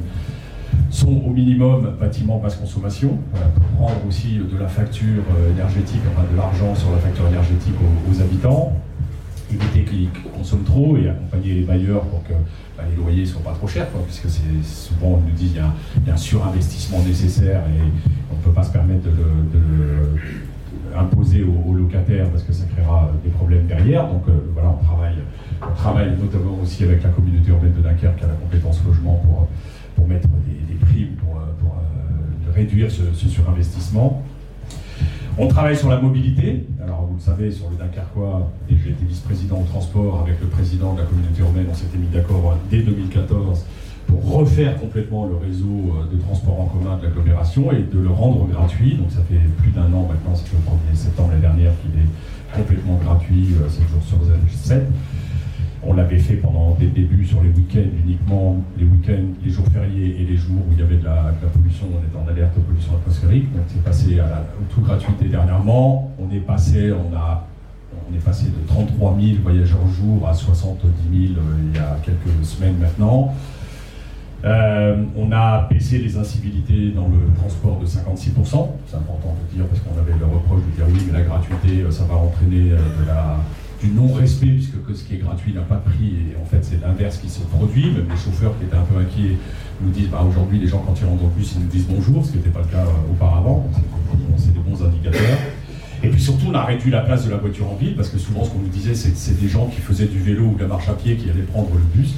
sont 0.90 1.22
au 1.26 1.30
minimum 1.30 1.94
bâtiments 2.00 2.38
basse 2.38 2.56
consommation, 2.56 3.18
pour 3.54 3.64
prendre 3.76 4.06
aussi 4.08 4.38
de 4.38 4.58
la 4.58 4.68
facture 4.68 5.22
euh, 5.36 5.52
énergétique, 5.52 6.00
enfin 6.12 6.24
de 6.30 6.36
l'argent 6.36 6.74
sur 6.74 6.92
la 6.92 6.98
facture 6.98 7.26
énergétique 7.26 7.74
aux, 8.08 8.20
habitants, 8.20 8.72
éviter 9.52 9.82
qu'ils 9.82 10.08
consomment 10.36 10.62
trop 10.62 10.96
et 10.96 11.08
accompagner 11.08 11.54
les 11.54 11.62
bailleurs 11.62 12.02
pour 12.02 12.22
que 12.22 12.32
bah, 12.78 12.84
les 12.88 12.96
loyers 12.96 13.22
ne 13.22 13.26
soient 13.26 13.42
pas 13.42 13.52
trop 13.52 13.66
chers, 13.66 13.88
puisque 13.88 14.28
c'est 14.28 14.64
souvent 14.64 15.18
on 15.18 15.28
nous 15.28 15.34
dit 15.34 15.48
qu'il 15.48 15.56
y, 16.06 16.10
a 16.10 16.14
un 16.14 16.16
surinvestissement 16.16 17.02
nécessaire 17.02 17.62
et 17.62 17.82
on 18.32 18.36
ne 18.36 18.42
peut 18.42 18.52
pas 18.52 18.62
se 18.62 18.70
permettre 18.70 19.04
de 19.04 19.10
le 19.12 20.18
imposer 20.96 21.44
aux, 21.44 21.74
locataires 21.74 22.28
parce 22.30 22.42
que 22.42 22.52
ça 22.52 22.64
créera 22.64 23.10
des 23.24 23.30
problèmes 23.30 23.66
derrière. 23.66 24.06
Donc 24.06 24.22
euh, 24.28 24.32
voilà, 24.52 24.70
on 24.70 24.84
travaille, 24.84 25.16
on 25.62 25.74
travaille 25.74 26.10
notamment 26.18 26.58
aussi 26.62 26.84
avec 26.84 27.02
la 27.02 27.10
communauté 27.10 27.50
urbaine 27.50 27.72
de 27.72 27.80
Dunkerque 27.80 28.18
qui 28.18 28.24
a 28.24 28.28
la 28.28 28.34
compétence 28.34 28.80
logement 28.86 29.14
pour, 29.24 29.48
pour 29.96 30.08
mettre 30.08 30.28
des, 30.46 30.74
primes 30.74 31.16
pour, 31.16 31.34
pour 31.60 31.76
euh, 31.76 32.52
réduire 32.52 32.90
ce, 32.90 33.02
surinvestissement. 33.14 34.22
On 35.38 35.46
travaille 35.48 35.76
sur 35.76 35.88
la 35.88 36.00
mobilité. 36.00 36.66
Alors, 36.82 37.06
vous 37.06 37.14
le 37.14 37.20
savez, 37.20 37.50
sur 37.50 37.70
le 37.70 37.76
Dunkerquois, 37.76 38.50
et 38.68 38.74
j'ai 38.76 38.90
été 38.90 39.04
vice-président 39.04 39.60
au 39.60 39.64
transport 39.64 40.20
avec 40.20 40.40
le 40.40 40.48
président 40.48 40.94
de 40.94 41.00
la 41.00 41.06
communauté 41.06 41.40
urbaine, 41.40 41.66
on 41.70 41.74
s'était 41.74 41.96
mis 41.96 42.08
d'accord 42.08 42.58
dès 42.70 42.82
2014 42.82 43.64
pour 44.10 44.38
refaire 44.38 44.78
complètement 44.78 45.26
le 45.26 45.36
réseau 45.36 45.66
euh, 45.66 46.14
de 46.14 46.20
transport 46.20 46.60
en 46.60 46.66
commun 46.66 46.98
de 46.98 47.04
l'agglomération 47.04 47.70
et 47.72 47.82
de 47.82 47.98
le 47.98 48.10
rendre 48.10 48.46
gratuit. 48.46 48.96
Donc 48.96 49.10
ça 49.10 49.20
fait 49.28 49.40
plus 49.58 49.70
d'un 49.70 49.92
an 49.92 50.08
maintenant, 50.08 50.34
c'est 50.34 50.52
le 50.52 50.58
1er 50.58 50.96
septembre 50.96 51.30
l'année 51.30 51.42
dernière 51.42 51.72
qu'il 51.80 51.90
est 52.00 52.56
complètement 52.56 52.96
gratuit, 52.96 53.48
7 53.68 53.82
euh, 53.84 53.88
jours 53.88 54.02
sur 54.02 54.18
7. 54.50 54.82
On 55.82 55.94
l'avait 55.94 56.18
fait 56.18 56.34
pendant 56.34 56.74
des 56.74 56.88
débuts 56.88 57.24
sur 57.24 57.42
les 57.42 57.48
week-ends 57.48 57.88
uniquement, 58.04 58.62
les 58.76 58.84
week-ends, 58.84 59.32
les 59.42 59.50
jours 59.50 59.64
fériés 59.72 60.20
et 60.20 60.24
les 60.24 60.36
jours 60.36 60.58
où 60.68 60.72
il 60.72 60.78
y 60.78 60.82
avait 60.82 60.96
de 60.96 61.04
la, 61.04 61.32
pollution, 61.54 61.86
on 61.90 62.06
était 62.06 62.18
en 62.18 62.30
alerte 62.30 62.52
aux 62.58 62.60
pollutions 62.60 62.92
atmosphériques. 62.96 63.50
Donc 63.54 63.62
c'est 63.68 63.82
passé 63.82 64.20
à 64.20 64.28
la 64.28 64.44
toute 64.68 64.84
gratuité 64.84 65.26
dernièrement. 65.26 66.12
On 66.18 66.30
est 66.34 66.40
passé, 66.40 66.92
on 66.92 67.16
a 67.16 67.46
on 67.92 68.14
est 68.14 68.20
passé 68.20 68.46
de 68.46 68.68
33 68.68 69.16
000 69.20 69.36
voyageurs 69.42 69.86
jour 69.88 70.28
à 70.28 70.34
70 70.34 70.86
000 71.28 71.38
euh, 71.38 71.42
il 71.72 71.76
y 71.76 71.78
a 71.78 71.96
quelques 72.04 72.44
semaines 72.44 72.76
maintenant. 72.78 73.34
Euh, 74.44 75.04
on 75.16 75.30
a 75.32 75.68
baissé 75.68 75.98
les 75.98 76.16
incivilités 76.16 76.92
dans 76.94 77.08
le 77.08 77.18
transport 77.36 77.78
de 77.78 77.86
56%, 77.86 78.68
c'est 78.86 78.96
important 78.96 79.36
de 79.36 79.54
dire 79.54 79.66
parce 79.66 79.80
qu'on 79.80 80.00
avait 80.00 80.18
le 80.18 80.24
reproche 80.24 80.62
de 80.64 80.76
dire 80.76 80.86
oui 80.88 81.00
mais 81.06 81.18
la 81.18 81.24
gratuité 81.24 81.84
ça 81.90 82.04
va 82.04 82.14
entraîner 82.14 82.70
la, 83.06 83.36
du 83.82 83.88
non-respect 83.88 84.46
puisque 84.46 84.76
ce 84.94 85.04
qui 85.04 85.16
est 85.16 85.18
gratuit 85.18 85.52
n'a 85.52 85.60
pas 85.60 85.76
de 85.76 85.90
prix. 85.90 86.14
Et 86.32 86.40
en 86.40 86.46
fait 86.46 86.64
c'est 86.64 86.80
l'inverse 86.80 87.18
qui 87.18 87.28
se 87.28 87.40
produit, 87.40 87.90
même 87.90 88.06
les 88.08 88.16
chauffeurs 88.16 88.56
qui 88.58 88.64
étaient 88.64 88.76
un 88.76 88.82
peu 88.82 88.98
inquiets 88.98 89.36
nous 89.82 89.90
disent 89.90 90.08
bah, 90.08 90.24
aujourd'hui 90.26 90.58
les 90.58 90.66
gens 90.66 90.82
quand 90.86 90.94
ils 90.98 91.04
rentrent 91.04 91.24
le 91.24 91.28
bus 91.28 91.52
ils 91.56 91.62
nous 91.62 91.68
disent 91.68 91.86
bonjour, 91.86 92.24
ce 92.24 92.32
qui 92.32 92.38
n'était 92.38 92.50
pas 92.50 92.60
le 92.60 92.72
cas 92.72 92.84
auparavant, 93.10 93.68
c'est 94.38 94.54
des 94.54 94.60
bons 94.60 94.82
indicateurs. 94.82 95.38
Et 96.02 96.08
puis 96.08 96.20
surtout, 96.20 96.46
on 96.48 96.54
a 96.54 96.64
réduit 96.64 96.90
la 96.90 97.00
place 97.00 97.26
de 97.26 97.30
la 97.30 97.36
voiture 97.36 97.70
en 97.70 97.74
ville, 97.74 97.94
parce 97.94 98.08
que 98.08 98.16
souvent, 98.16 98.44
ce 98.44 98.50
qu'on 98.50 98.60
nous 98.60 98.68
disait, 98.68 98.94
c'est 98.94 99.38
des 99.38 99.48
gens 99.48 99.66
qui 99.66 99.80
faisaient 99.80 100.06
du 100.06 100.18
vélo 100.18 100.44
ou 100.46 100.54
de 100.54 100.62
la 100.62 100.66
marche 100.66 100.88
à 100.88 100.94
pied 100.94 101.16
qui 101.16 101.28
allaient 101.28 101.42
prendre 101.42 101.68
le 101.74 102.00
bus 102.00 102.14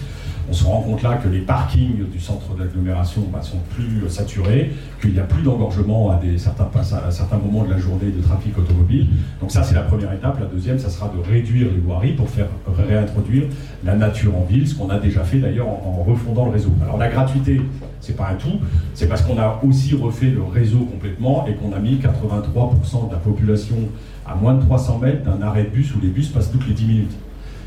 on 0.53 0.55
se 0.55 0.65
rend 0.65 0.83
compte 0.83 1.03
là 1.03 1.15
que 1.15 1.29
les 1.29 1.39
parkings 1.39 2.07
du 2.11 2.21
centre 2.21 2.55
d'agglomération 2.55 3.23
bah, 3.33 3.41
sont 3.41 3.57
plus 3.75 4.07
saturés, 4.11 4.71
qu'il 5.01 5.15
n'y 5.15 5.19
a 5.19 5.23
plus 5.23 5.41
d'engorgement 5.41 6.11
à, 6.11 6.21
certains, 6.37 7.39
moments 7.39 7.65
de 7.65 7.71
la 7.71 7.79
journée 7.79 8.11
de 8.15 8.21
trafic 8.21 8.59
automobile. 8.59 9.07
Donc 9.41 9.51
ça, 9.51 9.63
c'est 9.63 9.75
la 9.75 9.81
première 9.81 10.13
étape. 10.13 10.39
La 10.39 10.45
deuxième, 10.45 10.79
ça 10.79 10.91
sera 10.91 11.09
de 11.09 11.27
réduire 11.27 11.69
les 11.73 11.81
voiries 11.81 12.13
pour 12.13 12.29
faire 12.29 12.49
réintroduire 12.87 13.45
la 13.83 13.97
nature 13.97 14.37
en 14.37 14.45
ville, 14.45 14.69
ce 14.69 14.75
qu'on 14.75 14.91
a 14.91 14.99
déjà 14.99 15.25
fait 15.25 15.39
d'ailleurs 15.39 15.69
en, 15.69 16.05
refondant 16.07 16.45
le 16.45 16.51
réseau. 16.51 16.73
Alors 16.83 16.99
la 16.99 17.09
gratuité, 17.09 17.63
c'est 18.01 18.17
pas 18.17 18.29
un 18.29 18.35
tout, 18.35 18.61
c'est 18.93 19.09
parce 19.09 19.23
qu'on 19.23 19.39
a 19.39 19.59
aussi 19.67 19.95
refait 19.95 20.29
le 20.29 20.43
réseau 20.43 20.81
complètement 20.81 21.47
et 21.47 21.55
qu'on 21.55 21.73
a 21.73 21.79
mis 21.79 21.95
83% 21.95 23.09
de 23.09 23.13
la 23.13 23.19
population 23.19 23.77
à 24.27 24.35
moins 24.35 24.53
de 24.53 24.61
300 24.61 24.99
mètres 24.99 25.23
d'un 25.23 25.41
arrêt 25.41 25.65
de 25.65 25.71
bus 25.71 25.95
où 25.95 26.01
les 26.03 26.09
bus 26.09 26.29
passent 26.29 26.53
toutes 26.53 26.69
les 26.69 26.75
10 26.75 26.85
minutes. 26.85 27.17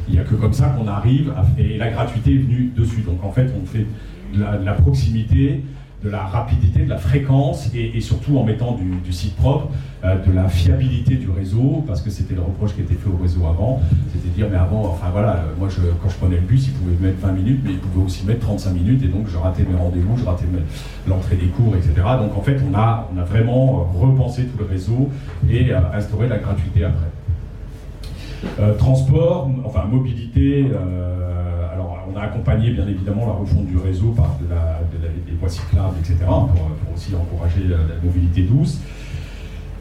Il 0.07 0.15
n'y 0.15 0.19
a 0.19 0.23
que 0.23 0.35
comme 0.35 0.53
ça 0.53 0.67
qu'on 0.69 0.87
arrive, 0.87 1.31
à, 1.35 1.45
et 1.59 1.77
la 1.77 1.89
gratuité 1.89 2.33
est 2.33 2.37
venue 2.37 2.71
dessus. 2.75 3.01
Donc 3.01 3.23
en 3.23 3.31
fait, 3.31 3.51
on 3.61 3.65
fait 3.65 3.85
de 4.33 4.65
la, 4.65 4.73
proximité, 4.73 5.61
de 6.03 6.09
la 6.09 6.23
rapidité, 6.23 6.83
de 6.83 6.89
la 6.89 6.97
fréquence, 6.97 7.71
et, 7.73 7.99
surtout 8.01 8.37
en 8.37 8.43
mettant 8.43 8.77
du, 9.03 9.11
site 9.13 9.35
propre, 9.35 9.69
euh, 10.03 10.15
de 10.25 10.31
la 10.31 10.47
fiabilité 10.47 11.15
du 11.15 11.29
réseau, 11.29 11.83
parce 11.87 12.01
que 12.01 12.09
c'était 12.09 12.35
le 12.35 12.41
reproche 12.41 12.75
qui 12.75 12.81
était 12.81 12.95
fait 12.95 13.09
au 13.09 13.21
réseau 13.21 13.45
avant, 13.45 13.81
c'était 14.13 14.29
dire, 14.29 14.47
mais 14.51 14.57
avant, 14.57 14.85
enfin 14.85 15.09
voilà, 15.11 15.37
euh, 15.37 15.59
moi 15.59 15.69
quand 16.01 16.09
je 16.09 16.15
prenais 16.15 16.35
le 16.35 16.41
bus, 16.41 16.67
il 16.67 16.73
pouvait 16.73 17.07
mettre 17.07 17.25
20 17.25 17.31
minutes, 17.31 17.61
mais 17.63 17.71
il 17.71 17.79
pouvait 17.79 18.05
aussi 18.05 18.25
mettre 18.25 18.41
35 18.41 18.73
minutes, 18.73 19.03
et 19.03 19.07
donc 19.07 19.27
je 19.27 19.37
ratais 19.37 19.63
mes 19.63 19.77
rendez-vous, 19.77 20.17
je 20.17 20.25
ratais 20.25 20.45
l'entrée 21.07 21.37
des 21.37 21.47
cours, 21.47 21.75
etc. 21.75 21.93
Donc 22.19 22.37
en 22.37 22.41
fait, 22.41 22.59
on 22.69 22.75
a, 22.75 23.09
vraiment 23.25 23.89
repensé 23.95 24.43
tout 24.43 24.57
le 24.59 24.65
réseau 24.65 25.09
et 25.49 25.71
euh, 25.71 25.79
instauré 25.93 26.27
la 26.27 26.37
gratuité 26.37 26.83
après. 26.83 27.07
Euh, 28.59 28.73
transport, 28.75 29.49
enfin 29.63 29.85
mobilité, 29.85 30.65
euh, 30.71 31.73
alors 31.73 31.97
on 32.11 32.15
a 32.17 32.21
accompagné 32.21 32.71
bien 32.71 32.87
évidemment 32.87 33.25
la 33.25 33.33
refonte 33.33 33.65
du 33.65 33.77
réseau 33.77 34.11
par 34.11 34.37
de 34.41 34.49
la, 34.49 34.79
des 35.25 35.33
voies 35.39 35.49
cyclables, 35.49 35.95
etc., 35.99 36.17
pour, 36.27 36.95
aussi 36.95 37.13
encourager 37.15 37.63
la, 37.67 37.77
mobilité 38.03 38.43
douce. 38.43 38.79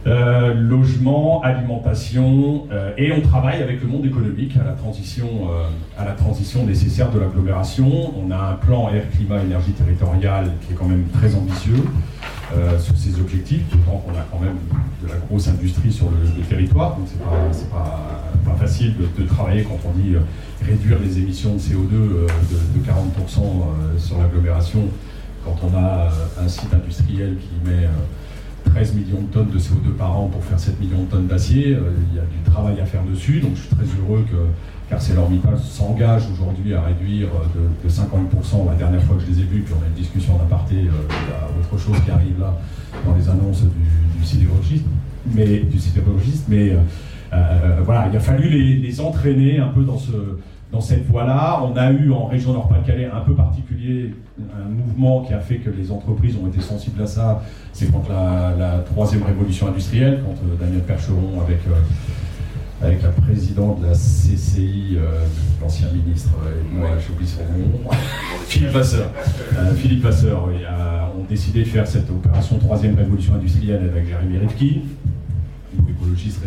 Euh, 0.07 0.53
logement, 0.53 1.41
alimentation, 1.43 2.67
et 2.99 3.11
on 3.13 3.23
travaille 3.23 3.63
avec 3.63 3.81
le 3.81 3.89
monde 3.89 4.05
économique 4.05 4.55
à 4.61 4.65
la 4.65 4.73
transition, 4.73 5.49
à 5.97 6.05
la 6.05 6.13
transition 6.13 6.67
nécessaire 6.67 7.11
de 7.11 7.19
l'agglomération. 7.19 8.13
On 8.19 8.31
a 8.31 8.37
un 8.37 8.55
plan 8.55 8.91
air, 8.91 9.05
climat, 9.11 9.43
énergie 9.43 9.73
territoriale 9.73 10.51
qui 10.61 10.75
est 10.75 10.77
quand 10.77 10.89
même 10.89 11.07
très 11.09 11.35
ambitieux 11.35 11.83
sur 12.79 12.97
ces 12.97 13.19
objectifs, 13.19 13.63
d'autant 13.71 13.99
qu'on 13.99 14.13
a 14.13 14.25
quand 14.31 14.41
même 14.41 14.59
de 15.03 15.09
la 15.09 15.17
grosse 15.17 15.49
industrie 15.49 15.91
sur 15.91 16.11
le, 16.11 16.43
territoire, 16.43 16.97
donc 16.97 17.07
c'est 17.09 17.19
pas, 17.71 17.99
pas 18.45 18.57
facile 18.57 18.95
de, 18.97 19.25
travailler 19.25 19.65
quand 19.65 19.79
on 19.85 19.99
dit 19.99 20.15
euh, 20.15 20.21
réduire 20.65 20.99
les 21.01 21.19
émissions 21.19 21.55
de 21.55 21.59
CO2 21.59 21.95
euh, 21.95 22.27
de, 22.75 22.81
40% 22.85 23.39
euh, 23.39 23.99
sur 23.99 24.19
l'agglomération, 24.19 24.81
quand 25.45 25.57
on 25.63 25.77
a 25.77 26.11
un 26.43 26.49
site 26.49 26.73
industriel 26.73 27.37
qui 27.37 27.69
met 27.69 27.87
13 28.75 28.95
millions 28.95 29.23
de 29.23 29.33
tonnes 29.33 29.51
de 29.51 29.59
CO2 29.59 29.93
par 29.97 30.19
an 30.19 30.27
pour 30.27 30.43
faire 30.45 30.59
7 30.59 30.81
millions 30.81 31.03
de 31.05 31.11
tonnes 31.11 31.29
d'acier, 31.29 31.69
il 31.69 32.17
y 32.17 32.19
a 32.19 32.23
du 32.23 32.51
travail 32.51 32.81
à 32.81 32.85
faire 32.85 33.05
dessus, 33.05 33.39
donc 33.39 33.53
je 33.55 33.61
suis 33.61 33.69
très 33.69 33.85
heureux 33.85 34.25
que 34.29 34.95
ArcelorMittal 34.95 35.59
s'engage 35.59 36.25
aujourd'hui 36.33 36.75
à 36.75 36.83
réduire 36.83 37.29
de, 37.85 37.89
50%, 37.89 38.67
la 38.67 38.75
dernière 38.75 39.03
fois 39.03 39.17
que 39.17 39.23
je 39.23 39.27
les 39.29 39.41
ai 39.41 39.45
vus, 39.45 39.61
puis 39.61 39.75
on 39.79 39.83
a 39.83 39.87
une 39.87 39.95
discussion 39.95 40.37
d'aparté, 40.39 40.75
il 40.77 40.85
y 40.87 40.89
a 40.89 41.49
autre 41.61 41.81
chose 41.81 41.97
qui 42.05 42.11
arrive 42.11 42.39
là 42.41 42.57
dans 43.07 43.15
les 43.15 43.29
annonces 43.29 43.63
du, 43.63 44.25
sidérurgiste, 44.25 44.85
mais, 45.33 45.61
du 45.61 45.79
sidérurgiste, 45.79 46.47
mais 46.49 46.77
euh, 47.33 47.81
voilà, 47.85 48.09
il 48.11 48.17
a 48.17 48.21
fallu 48.21 48.49
les, 48.49 49.01
entraîner 49.01 49.59
un 49.59 49.69
peu 49.69 49.83
dans, 49.83 49.99
ce, 49.99 50.13
dans 50.75 50.81
cette 50.81 51.07
voie-là. 51.07 51.63
On 51.63 51.77
a 51.77 51.91
eu 51.93 52.11
en 52.11 52.27
région 52.27 52.53
Nord-Pas-de-Calais 52.53 53.09
un 53.13 53.21
peu 53.21 53.35
particulier 53.35 54.13
un 54.39 54.69
mouvement 54.69 55.23
qui 55.23 55.33
a 55.33 55.39
fait 55.39 55.59
que 55.59 55.71
les 55.71 55.93
entreprises 55.93 56.37
ont 56.37 56.49
été 56.49 56.61
sensibles 56.61 57.01
à 57.01 57.07
ça. 57.07 57.43
C'est 57.73 57.91
quand 57.91 58.05
la, 58.09 58.79
troisième 58.85 59.23
révolution 59.23 59.69
industrielle, 59.69 60.23
quand 60.25 60.33
euh, 60.33 60.57
Daniel 60.61 60.83
Percheron 60.83 61.41
avec 61.41 61.61
euh, 61.69 61.81
avec 62.83 63.03
la 63.03 63.11
présidente 63.11 63.81
de 63.81 63.87
la 63.87 63.93
CCI, 63.93 64.99
l'ancien 65.63 65.87
ministre, 65.91 66.33
et 66.45 66.75
moi 66.77 66.91
j'oublie 66.99 67.27
son 67.27 67.41
nom, 67.41 67.91
Philippe 68.47 68.73
Vasseur, 68.73 69.11
Philippe 69.77 70.03
Vasseur, 70.03 70.47
oui, 70.49 70.57
ont 71.19 71.25
décidé 71.27 71.61
de 71.61 71.69
faire 71.69 71.87
cette 71.87 72.11
opération 72.11 72.59
troisième 72.59 72.97
révolution 72.97 73.35
industrielle 73.37 73.89
avec 73.91 74.09
Jérémy 74.09 74.39
Rifkin 74.39 74.81
ou 76.05 76.15
écologiste, 76.15 76.41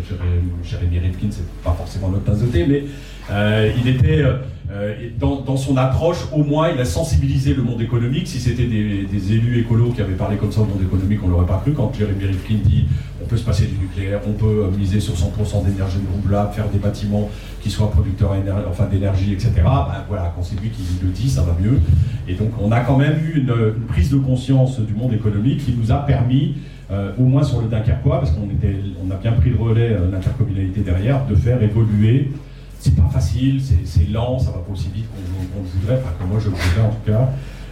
Jérémy 0.63 0.99
Rifkin, 0.99 1.27
c'est 1.31 1.47
pas 1.63 1.73
forcément 1.73 2.09
notre 2.09 2.25
tasse 2.25 2.39
de 2.39 2.47
thé, 2.47 2.65
mais 2.67 2.83
euh, 3.29 3.71
il 3.77 3.89
était 3.89 4.21
euh, 4.21 4.37
euh, 4.71 5.09
dans, 5.19 5.57
son 5.57 5.75
approche, 5.77 6.17
au 6.31 6.43
moins, 6.43 6.69
il 6.69 6.79
a 6.79 6.85
sensibilisé 6.85 7.53
le 7.53 7.63
monde 7.63 7.81
économique. 7.81 8.27
Si 8.27 8.39
c'était 8.39 8.65
des, 8.65 9.33
élus 9.33 9.59
écolos 9.59 9.91
qui 9.91 10.01
avaient 10.01 10.13
parlé 10.13 10.37
comme 10.37 10.51
ça 10.51 10.61
au 10.61 10.65
monde 10.65 10.81
économique, 10.81 11.19
on 11.23 11.29
l'aurait 11.29 11.45
pas 11.45 11.59
cru. 11.61 11.73
Quand 11.73 11.91
Jérémy 11.93 12.25
Rifkin 12.25 12.59
dit 12.63 12.85
on 13.21 13.25
peut 13.25 13.37
se 13.37 13.43
passer 13.43 13.65
du 13.65 13.77
nucléaire, 13.77 14.21
on 14.27 14.33
peut 14.33 14.69
miser 14.77 14.99
sur 14.99 15.13
100% 15.13 15.65
d'énergie 15.65 15.97
renouvelable, 16.13 16.53
faire 16.53 16.69
des 16.69 16.77
bâtiments 16.77 17.29
qui 17.61 17.69
soient 17.69 17.91
producteurs 17.91 18.33
enfin, 18.69 18.85
d'énergie, 18.85 19.33
etc. 19.33 19.51
Ben 19.55 20.05
voilà, 20.07 20.31
quand 20.35 20.43
c'est 20.43 20.59
lui 20.61 20.69
qui 20.69 20.83
le 21.03 21.09
dit, 21.09 21.29
ça 21.29 21.41
va 21.41 21.57
mieux. 21.59 21.79
Et 22.27 22.35
donc, 22.35 22.51
on 22.61 22.71
a 22.71 22.81
quand 22.81 22.97
même 22.97 23.17
eu 23.19 23.39
une 23.39 23.73
prise 23.87 24.11
de 24.11 24.17
conscience 24.17 24.79
du 24.79 24.93
monde 24.93 25.13
économique 25.13 25.65
qui 25.65 25.73
nous 25.73 25.91
a 25.91 25.97
permis 25.97 26.55
euh, 26.89 27.11
au 27.19 27.23
moins 27.23 27.43
sur 27.43 27.61
le 27.61 27.67
Dunkerquois, 27.67 28.19
parce 28.19 28.31
qu'on 28.31 28.47
on 28.47 29.11
a 29.11 29.15
bien 29.15 29.33
pris 29.33 29.49
le 29.49 29.57
relais, 29.57 29.91
euh, 29.91 30.09
l'intercommunalité 30.09 30.81
derrière, 30.81 31.25
de 31.25 31.35
faire 31.35 31.61
évoluer. 31.61 32.31
C'est 32.79 32.95
pas 32.95 33.09
facile, 33.11 33.61
c'est 33.61 34.09
lent, 34.09 34.39
ça 34.39 34.51
va 34.51 34.59
pas 34.59 34.71
aussi 34.71 34.89
vite 34.93 35.05
qu'on 35.09 35.61
le 35.61 35.67
voudrait, 35.67 35.95
enfin 35.95 36.13
que 36.17 36.29
moi 36.29 36.39
je 36.39 36.45
le 36.45 36.51
voudrais 36.51 36.81
en 36.81 36.91
tout 36.91 37.11
cas. 37.11 37.29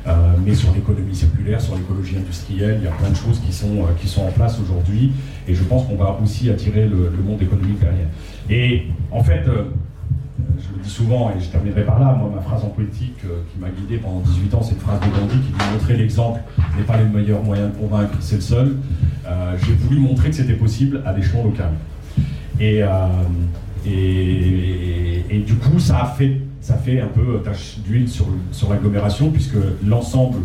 Euh, 0.08 0.34
mais 0.46 0.54
sur 0.54 0.74
l'économie 0.74 1.16
circulaire, 1.16 1.62
sur 1.62 1.76
l'écologie 1.76 2.18
industrielle, 2.18 2.78
il 2.82 2.86
y 2.86 2.88
a 2.88 2.92
plein 2.92 3.10
de 3.10 3.16
choses 3.16 3.40
qui 3.40 3.54
sont, 3.54 3.86
qui 4.00 4.08
sont 4.08 4.24
en 4.24 4.32
place 4.32 4.60
aujourd'hui, 4.60 5.12
et 5.48 5.56
je 5.56 5.64
pense 5.64 5.88
qu'on 5.88 5.96
va 5.96 6.20
aussi 6.22 6.50
attirer 6.50 6.88
le, 6.88 7.12
monde 7.24 7.42
économique 7.42 7.80
derrière. 7.80 8.08
Et 8.50 8.88
en 9.12 9.24
fait, 9.24 9.46
je 10.60 10.76
le 10.76 10.84
dis 10.84 10.90
souvent, 10.90 11.32
et 11.32 11.42
je 11.42 11.50
terminerai 11.50 11.84
par 11.84 12.00
là, 12.00 12.16
moi 12.18 12.32
ma 12.34 12.42
phrase 12.42 12.64
en 12.64 12.70
politique 12.70 13.20
qui 13.20 13.60
m'a 13.60 13.70
guidé 13.70 13.98
pendant 13.98 14.20
18 14.20 14.54
ans, 14.54 14.62
c'est 14.62 14.74
une 14.74 14.80
phrase 14.80 15.00
de 15.00 15.06
Gandhi 15.06 15.40
qui 15.40 15.52
dit 15.52 15.72
montrer 15.74 15.98
l'exemple 15.98 16.42
n'est 16.78 16.84
pas 16.84 16.98
le 16.98 17.08
meilleur 17.08 17.44
moyen 17.44 17.68
de 17.68 17.74
convaincre, 17.74 18.16
c'est 18.20 18.36
le 18.36 18.42
seul. 18.42 18.76
Euh, 19.28 19.56
j'ai 19.66 19.74
voulu 19.74 20.00
montrer 20.00 20.30
que 20.30 20.36
c'était 20.36 20.54
possible 20.54 21.02
à 21.06 21.14
l'échelon 21.14 21.46
local. 21.46 21.72
Euh, 22.62 23.08
et, 23.86 25.26
et, 25.30 25.40
du 25.40 25.56
coup, 25.56 25.80
ça 25.80 26.02
a 26.02 26.06
fait, 26.06 26.42
ça 26.62 26.76
fait 26.76 27.02
un 27.02 27.08
peu 27.08 27.42
tache 27.44 27.80
d'huile 27.80 28.08
sur, 28.08 28.26
sur 28.52 28.70
l'agglomération, 28.70 29.30
puisque 29.32 29.58
l'ensemble 29.86 30.40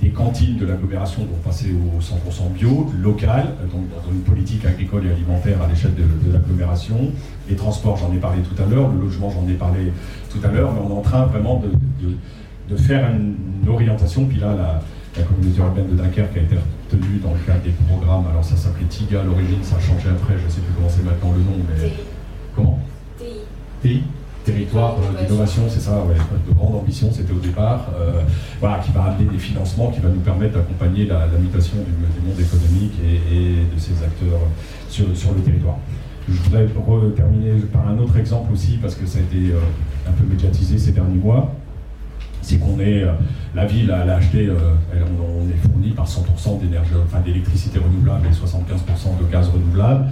des 0.00 0.10
cantines 0.10 0.56
de 0.56 0.66
l'agglomération 0.66 1.22
vont 1.22 1.38
passer 1.44 1.68
au 1.72 2.00
100% 2.00 2.52
bio, 2.52 2.92
local, 3.02 3.46
donc 3.72 3.82
dans 3.88 4.12
une 4.12 4.20
politique 4.20 4.64
agricole 4.64 5.06
et 5.06 5.10
alimentaire 5.10 5.62
à 5.62 5.68
l'échelle 5.68 5.94
de, 5.94 6.32
l'agglomération. 6.32 7.12
Les 7.48 7.56
transports, 7.56 7.96
j'en 7.96 8.12
ai 8.12 8.18
parlé 8.18 8.42
tout 8.42 8.60
à 8.62 8.66
l'heure, 8.66 8.90
le 8.92 9.00
logement, 9.00 9.30
j'en 9.30 9.48
ai 9.48 9.54
parlé 9.54 9.92
tout 10.30 10.38
à 10.44 10.48
l'heure, 10.48 10.72
mais 10.72 10.80
on 10.80 10.90
est 10.90 10.98
en 10.98 11.02
train 11.02 11.24
vraiment 11.26 11.60
de, 11.60 11.70
de, 12.68 12.76
faire 12.76 13.08
une, 13.10 13.36
orientation. 13.68 14.26
Puis 14.26 14.38
là, 14.38 14.54
la, 14.54 14.82
la 15.16 15.22
communauté 15.24 15.58
urbaine 15.60 15.88
de 15.88 15.96
Dunkerque 15.96 16.36
a 16.36 16.40
été 16.40 16.56
retenue 16.56 17.18
dans 17.22 17.32
le 17.32 17.38
cadre 17.46 17.62
des 17.62 17.70
programmes. 17.88 18.26
Alors 18.30 18.44
ça 18.44 18.56
s'appelait 18.56 18.86
TIGA 18.86 19.22
à 19.22 19.24
l'origine, 19.24 19.62
ça 19.62 19.76
a 19.76 19.80
changé 19.80 20.08
après, 20.08 20.34
je 20.38 20.44
ne 20.44 20.50
sais 20.50 20.60
plus 20.60 20.72
comment 20.76 20.88
c'est 20.88 21.04
maintenant 21.04 21.32
le 21.32 21.40
nom, 21.40 21.58
mais. 21.68 21.92
Comment 22.54 22.78
TI. 23.18 23.24
TI 23.82 24.02
Territoire 24.46 24.94
euh, 25.00 25.24
d'innovation, 25.24 25.62
c'est 25.68 25.80
ça, 25.80 26.04
ouais, 26.04 26.14
de 26.14 26.54
grande 26.54 26.76
ambition, 26.76 27.10
c'était 27.12 27.32
au 27.32 27.40
départ, 27.40 27.88
euh, 27.98 28.22
voilà, 28.60 28.78
qui 28.78 28.92
va 28.92 29.02
amener 29.02 29.28
des 29.28 29.40
financements, 29.40 29.90
qui 29.90 29.98
va 29.98 30.08
nous 30.08 30.20
permettre 30.20 30.54
d'accompagner 30.54 31.04
la, 31.04 31.26
mutation 31.36 31.78
du, 31.78 32.24
monde 32.24 32.38
économique 32.38 32.92
et, 33.02 33.74
de 33.74 33.80
ses 33.80 34.04
acteurs 34.04 34.38
sur, 34.88 35.06
sur 35.16 35.32
le 35.32 35.40
territoire. 35.40 35.78
Je 36.28 36.40
voudrais 36.42 36.64
terminer 37.16 37.58
par 37.72 37.88
un 37.88 37.98
autre 37.98 38.16
exemple 38.18 38.52
aussi, 38.52 38.78
parce 38.80 38.94
que 38.94 39.04
ça 39.04 39.18
a 39.18 39.22
été 39.22 39.50
euh, 39.50 39.58
un 40.08 40.12
peu 40.12 40.22
médiatisé 40.24 40.78
ces 40.78 40.92
derniers 40.92 41.18
mois 41.18 41.52
c'est 42.42 42.58
qu'on 42.58 42.78
est, 42.78 43.04
la 43.56 43.66
ville, 43.66 43.92
elle 43.92 44.08
a 44.08 44.16
acheté, 44.18 44.48
on, 44.48 45.50
est 45.50 45.68
fourni 45.68 45.90
par 45.90 46.06
100% 46.06 46.60
d'énergie, 46.60 46.92
enfin 47.04 47.18
d'électricité 47.18 47.80
renouvelable 47.80 48.28
et 48.28 48.30
75% 48.30 49.18
de 49.20 49.32
gaz 49.32 49.48
renouvelable. 49.48 50.04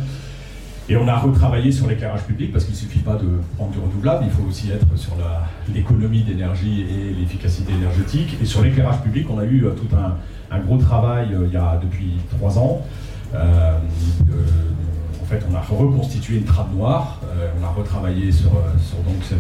Et 0.88 0.96
on 0.96 1.08
a 1.08 1.16
retravaillé 1.16 1.72
sur 1.72 1.86
l'éclairage 1.86 2.24
public 2.24 2.52
parce 2.52 2.64
qu'il 2.64 2.74
ne 2.74 2.78
suffit 2.78 2.98
pas 2.98 3.14
de 3.14 3.40
prendre 3.56 3.72
du 3.72 3.78
renouvelable, 3.78 4.26
il 4.26 4.30
faut 4.30 4.46
aussi 4.46 4.70
être 4.70 4.86
sur 4.96 5.14
l'économie 5.74 6.22
d'énergie 6.22 6.82
et 6.82 7.14
l'efficacité 7.18 7.72
énergétique. 7.72 8.36
Et 8.42 8.44
sur 8.44 8.62
l'éclairage 8.62 9.00
public, 9.00 9.26
on 9.30 9.38
a 9.38 9.44
eu 9.44 9.64
tout 9.76 9.88
un, 9.96 10.58
gros 10.60 10.76
travail 10.76 11.28
il 11.46 11.52
y 11.52 11.56
a 11.56 11.80
depuis 11.82 12.12
trois 12.36 12.58
ans 12.58 12.82
en 13.34 13.80
on 15.50 15.54
a 15.54 15.60
reconstitué 15.60 16.36
une 16.36 16.44
trame 16.44 16.70
noire, 16.74 17.20
euh, 17.24 17.50
on 17.60 17.64
a 17.64 17.68
retravaillé 17.68 18.30
sur, 18.30 18.50
euh, 18.50 18.70
donc 19.04 19.16
euh, 19.32 19.36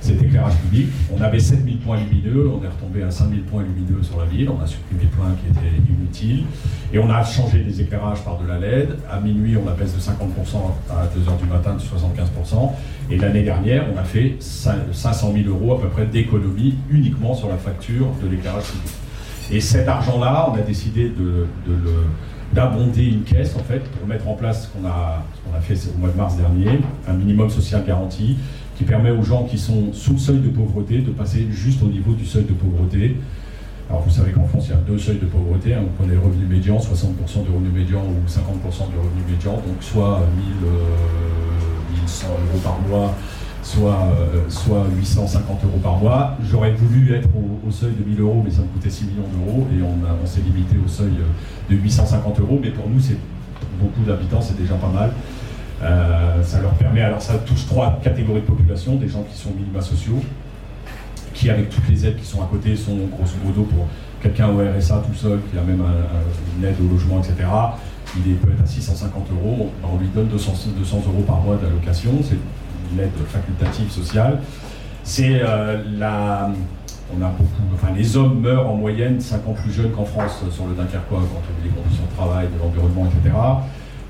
cet 0.00 0.22
éclairage 0.22 0.56
public. 0.56 0.88
On 1.12 1.20
avait 1.20 1.38
7000 1.38 1.78
points 1.78 1.98
lumineux, 1.98 2.48
on 2.48 2.64
est 2.64 2.68
retombé 2.68 3.02
à 3.02 3.10
5000 3.10 3.42
points 3.42 3.62
lumineux 3.62 4.02
sur 4.02 4.18
la 4.18 4.26
ville, 4.26 4.50
on 4.50 4.60
a 4.62 4.66
supprimé 4.66 5.04
plein 5.04 5.34
qui 5.40 5.50
étaient 5.50 5.76
inutiles, 5.88 6.44
et 6.92 6.98
on 6.98 7.08
a 7.10 7.24
changé 7.24 7.62
les 7.62 7.80
éclairages 7.80 8.22
par 8.24 8.38
de 8.38 8.46
la 8.46 8.58
LED. 8.58 8.96
À 9.10 9.20
minuit, 9.20 9.56
on 9.56 9.68
a 9.68 9.72
baisse 9.72 9.94
de 9.94 10.00
50%, 10.00 10.10
à 10.90 11.06
2h 11.06 11.38
du 11.38 11.48
matin 11.48 11.74
de 11.74 11.80
75%, 11.80 12.72
et 13.10 13.16
l'année 13.16 13.42
dernière, 13.42 13.86
on 13.94 13.98
a 13.98 14.04
fait 14.04 14.36
500 14.40 15.32
000 15.34 15.48
euros 15.48 15.74
à 15.74 15.80
peu 15.80 15.88
près 15.88 16.06
d'économie 16.06 16.76
uniquement 16.90 17.34
sur 17.34 17.48
la 17.48 17.56
facture 17.56 18.08
de 18.22 18.28
l'éclairage 18.28 18.64
public. 18.64 18.92
Et 19.50 19.60
cet 19.60 19.86
argent-là, 19.88 20.48
on 20.50 20.54
a 20.54 20.62
décidé 20.62 21.10
de 21.10 21.46
le 21.66 22.04
d'abonder 22.52 23.06
une 23.06 23.22
caisse 23.22 23.56
en 23.56 23.62
fait 23.62 23.80
pour 23.80 24.06
mettre 24.06 24.28
en 24.28 24.34
place 24.34 24.64
ce 24.64 24.68
qu'on 24.68 24.86
a, 24.86 25.24
a 25.56 25.60
fait 25.60 25.74
au 25.94 25.98
mois 25.98 26.10
de 26.10 26.16
mars 26.16 26.36
dernier, 26.36 26.80
un 27.08 27.14
minimum 27.14 27.50
social 27.50 27.84
garanti 27.86 28.36
qui 28.76 28.84
permet 28.84 29.10
aux 29.10 29.22
gens 29.22 29.44
qui 29.44 29.58
sont 29.58 29.92
sous 29.92 30.12
le 30.12 30.18
seuil 30.18 30.38
de 30.38 30.48
pauvreté 30.48 30.98
de 30.98 31.10
passer 31.10 31.46
juste 31.50 31.82
au 31.82 31.86
niveau 31.86 32.12
du 32.12 32.24
seuil 32.24 32.44
de 32.44 32.52
pauvreté. 32.52 33.16
Alors 33.88 34.02
vous 34.02 34.10
savez 34.10 34.32
qu'en 34.32 34.46
France 34.46 34.66
il 34.68 34.70
y 34.70 34.74
a 34.74 34.76
deux 34.76 34.98
seuils 34.98 35.18
de 35.18 35.26
pauvreté, 35.26 35.74
hein. 35.74 35.80
vous 35.82 35.92
prenez 35.98 36.14
le 36.14 36.20
revenu 36.20 36.46
médian, 36.46 36.78
60% 36.78 37.44
du 37.44 37.50
revenu 37.50 37.68
médian 37.68 38.00
ou 38.00 38.28
50% 38.28 38.90
du 38.90 38.96
revenu 38.96 39.22
médian, 39.28 39.52
donc 39.52 39.76
soit 39.80 40.20
1000, 40.36 40.70
1100 42.00 42.26
euh, 42.26 42.30
euros 42.30 42.60
par 42.62 42.78
mois 42.88 43.14
soit, 43.62 44.08
euh, 44.20 44.48
soit 44.48 44.84
850 44.96 45.64
euros 45.64 45.78
par 45.82 45.96
mois. 45.98 46.36
J'aurais 46.50 46.72
voulu 46.72 47.14
être 47.14 47.28
au, 47.66 47.70
seuil 47.70 47.92
de 47.92 48.04
1000 48.04 48.20
euros, 48.20 48.42
mais 48.44 48.50
ça 48.50 48.62
me 48.62 48.66
coûtait 48.66 48.90
6 48.90 49.06
millions 49.06 49.28
d'euros, 49.28 49.66
et 49.72 49.82
on, 49.82 49.96
on 50.22 50.26
s'est 50.26 50.40
limité 50.40 50.76
au 50.84 50.88
seuil 50.88 51.12
de 51.70 51.76
850 51.76 52.40
euros, 52.40 52.58
mais 52.62 52.70
pour 52.70 52.88
nous, 52.88 53.00
c'est 53.00 53.16
beaucoup 53.80 54.02
d'habitants, 54.06 54.40
c'est 54.40 54.58
déjà 54.58 54.74
pas 54.74 54.88
mal. 54.88 55.12
Euh, 55.82 56.42
ça 56.42 56.60
leur 56.60 56.72
permet, 56.72 57.02
alors 57.02 57.20
ça 57.20 57.34
touche 57.38 57.66
trois 57.66 57.98
catégories 58.02 58.42
de 58.42 58.46
population, 58.46 58.96
des 58.96 59.08
gens 59.08 59.22
qui 59.22 59.36
sont 59.36 59.50
minima 59.50 59.80
sociaux, 59.80 60.20
qui 61.34 61.50
avec 61.50 61.70
toutes 61.70 61.88
les 61.88 62.06
aides 62.06 62.16
qui 62.16 62.26
sont 62.26 62.40
à 62.40 62.46
côté 62.46 62.76
sont 62.76 62.96
grosso 63.10 63.34
modo 63.44 63.62
pour 63.62 63.88
quelqu'un 64.20 64.48
au 64.48 64.58
RSA 64.58 65.02
tout 65.06 65.14
seul, 65.14 65.40
qui 65.50 65.58
a 65.58 65.62
même 65.62 65.82
une 66.58 66.64
aide 66.64 66.76
au 66.80 66.92
logement, 66.92 67.18
etc. 67.18 67.34
Il 68.14 68.34
peut 68.36 68.52
être 68.52 68.62
à 68.62 68.66
650 68.66 69.28
euros, 69.32 69.72
on 69.82 69.98
lui 69.98 70.06
donne 70.14 70.28
200, 70.28 70.52
200 70.78 71.02
euros 71.06 71.24
par 71.26 71.40
mois 71.40 71.56
d'allocation, 71.56 72.12
c'est 72.22 72.38
l'aide 72.96 73.10
facultative 73.28 73.90
sociale, 73.90 74.38
c'est 75.02 75.40
euh, 75.42 75.82
la. 75.98 76.50
On 77.14 77.22
a 77.22 77.28
beaucoup, 77.28 77.62
enfin, 77.74 77.88
les 77.94 78.16
hommes 78.16 78.40
meurent 78.40 78.70
en 78.70 78.74
moyenne 78.74 79.20
5 79.20 79.46
ans 79.46 79.52
plus 79.52 79.70
jeunes 79.70 79.90
qu'en 79.90 80.06
France 80.06 80.42
sur 80.50 80.66
le 80.66 80.74
Dunkerquois, 80.74 81.18
on 81.18 81.20
voit 81.20 81.42
les 81.62 81.68
conditions 81.68 82.04
de 82.10 82.16
travail, 82.16 82.46
de 82.46 82.58
l'environnement, 82.58 83.06
etc. 83.06 83.36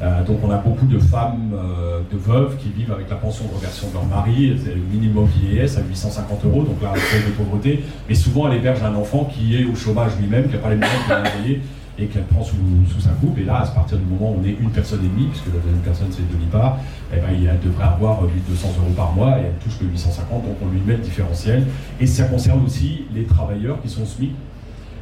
Euh, 0.03 0.25
donc 0.25 0.39
on 0.43 0.51
a 0.51 0.57
beaucoup 0.57 0.87
de 0.87 0.99
femmes, 0.99 1.53
euh, 1.55 2.01
de 2.13 2.17
veuves 2.17 2.57
qui 2.59 2.71
vivent 2.71 2.93
avec 2.93 3.09
la 3.09 3.17
pension 3.17 3.45
de 3.47 3.55
reversion 3.55 3.89
de 3.89 3.95
leur 3.95 4.05
mari, 4.07 4.57
c'est 4.63 4.75
le 4.75 4.81
minimum 4.81 5.27
vieillesse 5.27 5.79
à 5.79 5.81
850 5.81 6.45
euros, 6.45 6.63
donc 6.63 6.83
là, 6.83 6.93
seuil 7.11 7.23
de 7.25 7.31
pauvreté, 7.31 7.85
mais 8.09 8.15
souvent 8.15 8.49
elle 8.49 8.59
héberge 8.59 8.83
un 8.83 8.95
enfant 8.97 9.31
qui 9.33 9.57
est 9.57 9.65
au 9.65 9.77
chômage 9.77 10.13
lui-même, 10.21 10.49
qui 10.49 10.55
n'a 10.55 10.59
pas 10.59 10.71
les 10.71 10.77
moyens 10.77 11.03
de 11.09 11.43
payer 11.43 11.61
et 12.03 12.07
qu'elle 12.07 12.25
prend 12.25 12.43
sous, 12.43 12.57
sa 13.01 13.11
coupe. 13.11 13.39
Et 13.39 13.45
là, 13.45 13.63
à 13.63 13.67
partir 13.67 13.99
du 13.99 14.05
moment 14.05 14.33
où 14.33 14.41
on 14.43 14.45
est 14.45 14.57
une 14.61 14.71
personne 14.71 15.01
et 15.05 15.09
demie, 15.09 15.29
puisque 15.29 15.47
la 15.47 15.61
deuxième 15.61 15.83
personne 15.83 16.09
c'est 16.11 16.29
demi-part, 16.31 16.79
eh 17.13 17.17
ben, 17.17 17.29
elle 17.31 17.61
devrait 17.61 17.85
avoir 17.85 18.23
1200 18.23 18.69
euros 18.79 18.93
par 18.97 19.13
mois 19.13 19.39
et 19.39 19.43
elle 19.47 19.59
touche 19.63 19.79
que 19.79 19.85
850, 19.85 20.45
donc 20.45 20.57
on 20.63 20.69
lui 20.69 20.81
met 20.87 20.95
le 20.95 21.03
différentiel. 21.03 21.67
Et 22.01 22.07
ça 22.07 22.25
concerne 22.25 22.65
aussi 22.65 23.07
les 23.15 23.25
travailleurs 23.25 23.81
qui 23.83 23.89
sont 23.89 24.05
SMIC. 24.05 24.33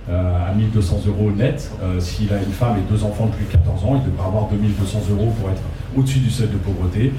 Euh, 0.08 0.50
à 0.50 0.54
1200 0.54 1.02
euros 1.06 1.30
net, 1.30 1.70
euh, 1.82 2.00
s'il 2.00 2.32
a 2.32 2.38
une 2.38 2.50
femme 2.50 2.76
et 2.78 2.90
deux 2.90 3.04
enfants 3.04 3.26
de 3.26 3.32
plus 3.32 3.44
de 3.44 3.52
14 3.52 3.84
ans, 3.84 4.00
il 4.02 4.10
devrait 4.10 4.26
avoir 4.26 4.48
2200 4.48 4.98
euros 5.10 5.32
pour 5.38 5.50
être 5.50 5.62
au-dessus 5.96 6.18
du 6.18 6.30
seuil 6.30 6.48
de 6.48 6.56
pauvreté 6.56 7.12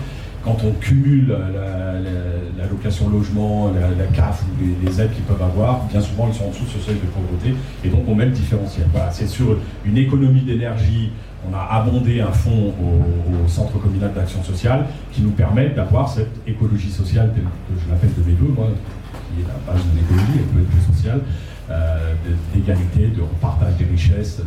quand 0.43 0.57
on 0.63 0.71
cumule 0.73 1.27
la, 1.27 2.67
location 2.67 3.09
logement, 3.09 3.71
la, 3.71 4.05
CAF 4.07 4.43
ou 4.43 4.85
les, 4.85 5.01
aides 5.01 5.11
qu'ils 5.13 5.23
peuvent 5.23 5.41
avoir, 5.41 5.85
bien 5.85 6.01
souvent 6.01 6.27
ils 6.27 6.33
sont 6.33 6.45
en 6.45 6.49
dessous 6.49 6.65
de 6.65 6.69
ce 6.69 6.79
seuil 6.79 6.95
de 6.95 7.07
pauvreté 7.07 7.55
et 7.83 7.89
donc 7.89 8.03
on 8.07 8.15
met 8.15 8.25
le 8.25 8.31
différentiel. 8.31 8.87
C'est 9.11 9.27
sur 9.27 9.57
une 9.85 9.97
économie 9.97 10.41
d'énergie, 10.41 11.11
on 11.49 11.53
a 11.53 11.61
abondé 11.71 12.21
un 12.21 12.31
fonds 12.31 12.73
au, 12.81 13.47
Centre 13.47 13.79
communal 13.79 14.13
d'action 14.13 14.41
sociale 14.43 14.85
qui 15.11 15.21
nous 15.21 15.31
permet 15.31 15.69
d'avoir 15.69 16.07
cette 16.07 16.31
écologie 16.47 16.91
sociale 16.91 17.33
que 17.33 17.41
je 17.83 17.89
l'appelle 17.89 18.11
de 18.17 18.23
mes 18.29 18.33
deux, 18.33 18.53
moi, 18.53 18.67
qui 19.11 19.41
est 19.41 19.45
la 19.45 19.73
base 19.73 19.83
de 19.83 19.97
l'écologie, 19.97 20.37
elle 20.37 20.43
peut 20.43 20.61
être 20.61 20.95
sociale, 20.95 21.21
euh, 21.69 22.13
d'égalité, 22.53 23.07
de 23.07 23.21
partage 23.41 23.75
des 23.77 23.85
richesses, 23.85 24.41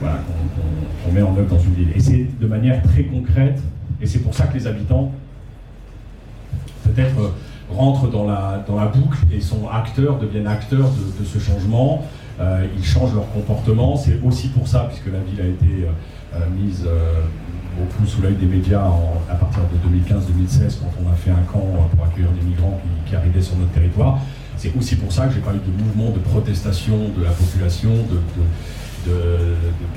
qu'on 0.00 1.12
met 1.12 1.20
en 1.20 1.36
œuvre 1.36 1.48
dans 1.48 1.58
une 1.58 1.74
ville. 1.74 1.88
Et 1.94 2.00
c'est 2.00 2.26
de 2.40 2.46
manière 2.46 2.80
très 2.82 3.02
concrète 3.02 3.60
et 4.02 4.06
c'est 4.06 4.18
pour 4.18 4.34
ça 4.34 4.46
que 4.46 4.54
les 4.54 4.66
habitants, 4.66 5.12
peut-être, 6.84 7.18
euh, 7.20 7.28
rentrent 7.70 8.08
dans 8.08 8.26
la, 8.26 8.86
boucle 8.92 9.18
et 9.32 9.40
sont 9.40 9.68
acteurs, 9.72 10.18
deviennent 10.18 10.48
acteurs 10.48 10.90
de, 10.90 11.24
ce 11.24 11.38
changement. 11.38 12.04
Euh, 12.40 12.66
ils 12.76 12.84
changent 12.84 13.14
leur 13.14 13.30
comportement. 13.32 13.96
C'est 13.96 14.18
aussi 14.26 14.48
pour 14.48 14.66
ça, 14.66 14.88
puisque 14.90 15.06
la 15.06 15.20
ville 15.20 15.40
a 15.40 15.46
été 15.48 15.86
euh, 16.34 16.38
mise 16.50 16.86
beaucoup 17.78 18.04
sous 18.06 18.20
l'œil 18.20 18.34
des 18.34 18.46
médias 18.46 18.84
à 19.30 19.34
partir 19.36 19.60
de 19.62 19.88
2015-2016, 19.88 20.80
quand 20.80 20.92
on 21.02 21.10
a 21.10 21.14
fait 21.14 21.30
un 21.30 21.44
camp 21.50 21.64
pour 21.94 22.04
accueillir 22.04 22.30
des 22.32 22.46
migrants 22.46 22.78
qui, 23.06 23.16
arrivaient 23.16 23.40
sur 23.40 23.56
notre 23.56 23.72
territoire. 23.72 24.18
C'est 24.56 24.76
aussi 24.76 24.96
pour 24.96 25.12
ça 25.12 25.26
que 25.26 25.34
j'ai 25.34 25.40
parlé 25.40 25.60
de 25.60 25.82
mouvements 25.82 26.10
de 26.10 26.18
protestation 26.18 26.96
de 27.16 27.24
la 27.24 27.30
population, 27.30 27.90
de, 27.90 28.18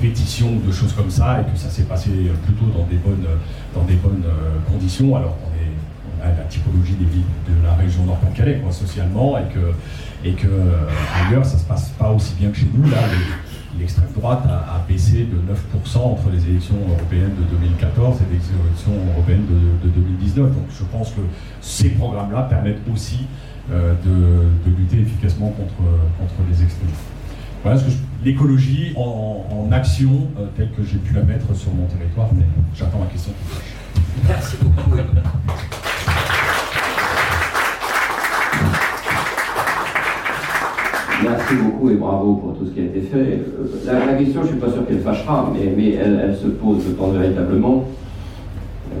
pétitions 0.00 0.54
ou 0.56 0.66
de 0.66 0.72
choses 0.72 0.92
comme 0.92 1.10
ça, 1.10 1.40
et 1.40 1.52
que 1.52 1.58
ça 1.58 1.70
s'est 1.70 1.84
passé 1.84 2.10
plutôt 2.44 2.66
dans 2.66 2.84
des 2.86 2.96
bonnes, 2.96 3.26
dans 3.74 3.84
des 3.84 3.94
bonnes 3.94 4.24
euh, 4.24 4.70
conditions, 4.70 5.16
alors 5.16 5.36
qu'on 5.38 5.50
est 5.54 5.66
a 6.22 6.28
la 6.28 6.44
typologie 6.44 6.94
des 6.94 7.04
villes 7.04 7.22
de 7.48 7.64
la 7.64 7.74
région 7.74 8.04
Nord-Pas-de-Calais, 8.04 8.62
socialement, 8.70 9.38
et 9.38 9.44
que, 9.52 10.26
et 10.26 10.32
que 10.32 10.46
euh, 10.46 10.88
ailleurs, 11.14 11.44
ça 11.44 11.58
se 11.58 11.64
passe 11.64 11.90
pas 11.90 12.10
aussi 12.10 12.34
bien 12.38 12.50
que 12.50 12.56
chez 12.56 12.68
nous. 12.72 12.90
Là, 12.90 12.98
l'extrême 13.78 14.08
droite 14.16 14.42
a, 14.46 14.82
baissé 14.88 15.26
de 15.26 15.36
9% 15.36 15.98
entre 15.98 16.30
les 16.30 16.42
élections 16.48 16.76
européennes 16.88 17.34
de 17.38 17.56
2014 17.56 18.16
et 18.22 18.34
les 18.34 18.36
élections 18.36 18.92
européennes 19.14 19.46
de, 19.84 19.88
2019. 19.88 20.52
Donc 20.52 20.66
je 20.70 20.84
pense 20.84 21.10
que 21.10 21.20
ces 21.60 21.90
programmes-là 21.90 22.42
permettent 22.42 22.82
aussi 22.92 23.26
euh, 23.70 23.94
de, 24.04 24.70
de, 24.70 24.76
lutter 24.76 25.00
efficacement 25.00 25.50
contre, 25.50 25.74
contre 26.18 26.34
les 26.48 26.62
extrémistes. 26.62 27.15
Voilà 27.66 27.80
l'écologie 28.24 28.94
en, 28.96 29.72
action 29.72 30.28
euh, 30.38 30.46
telle 30.56 30.70
que 30.70 30.84
j'ai 30.84 30.98
pu 30.98 31.12
la 31.12 31.22
mettre 31.22 31.52
sur 31.52 31.74
mon 31.74 31.86
territoire, 31.86 32.28
mais 32.32 32.44
j'attends 32.72 33.00
la 33.00 33.06
question. 33.06 33.32
Merci 34.24 34.56
beaucoup. 34.62 34.90
Merci 41.24 41.54
beaucoup 41.56 41.90
et 41.90 41.96
bravo 41.96 42.36
pour 42.36 42.56
tout 42.56 42.66
ce 42.66 42.70
qui 42.70 42.78
a 42.78 42.84
été 42.84 43.00
fait. 43.00 43.18
Euh, 43.18 44.06
la, 44.06 44.14
question, 44.14 44.42
je 44.42 44.46
ne 44.46 44.52
suis 44.52 44.60
pas 44.60 44.70
sûr 44.70 44.86
qu'elle 44.86 45.00
fâchera, 45.00 45.52
mais, 45.52 45.74
mais 45.76 45.94
elle, 45.94 46.36
se 46.40 46.46
pose, 46.46 46.84
je 46.86 46.92
pense, 46.92 47.16
véritablement. 47.16 47.84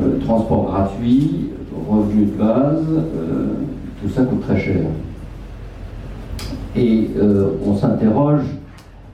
Euh, 0.02 0.18
transport 0.24 0.72
gratuit, 0.72 1.50
revenus 1.88 2.32
de 2.32 2.36
base, 2.36 2.84
tout 4.02 4.08
ça 4.08 4.24
coûte 4.24 4.40
très 4.40 4.58
cher. 4.58 4.80
Et 6.76 7.08
euh, 7.18 7.52
on 7.66 7.74
s'interroge, 7.74 8.42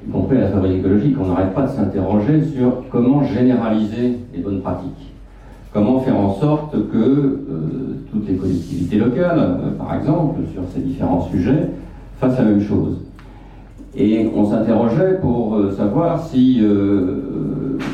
y 0.07 0.11
compris 0.11 0.37
à 0.37 0.41
la 0.41 0.49
fabrique 0.49 0.79
écologique, 0.79 1.17
on 1.21 1.29
n'arrête 1.29 1.55
pas 1.55 1.67
de 1.67 1.71
s'interroger 1.71 2.43
sur 2.43 2.89
comment 2.91 3.23
généraliser 3.23 4.19
les 4.35 4.41
bonnes 4.43 4.61
pratiques. 4.61 5.13
Comment 5.73 6.01
faire 6.01 6.19
en 6.19 6.35
sorte 6.35 6.73
que 6.73 6.99
euh, 6.99 7.39
toutes 8.11 8.29
les 8.29 8.35
collectivités 8.35 8.97
locales, 8.97 9.39
euh, 9.39 9.79
par 9.79 9.95
exemple, 9.95 10.41
sur 10.53 10.63
ces 10.75 10.81
différents 10.81 11.23
sujets, 11.23 11.71
fassent 12.19 12.39
la 12.39 12.45
même 12.45 12.61
chose. 12.61 12.97
Et 13.95 14.29
on 14.35 14.45
s'interrogeait 14.45 15.19
pour 15.21 15.59
savoir 15.77 16.27
si 16.27 16.63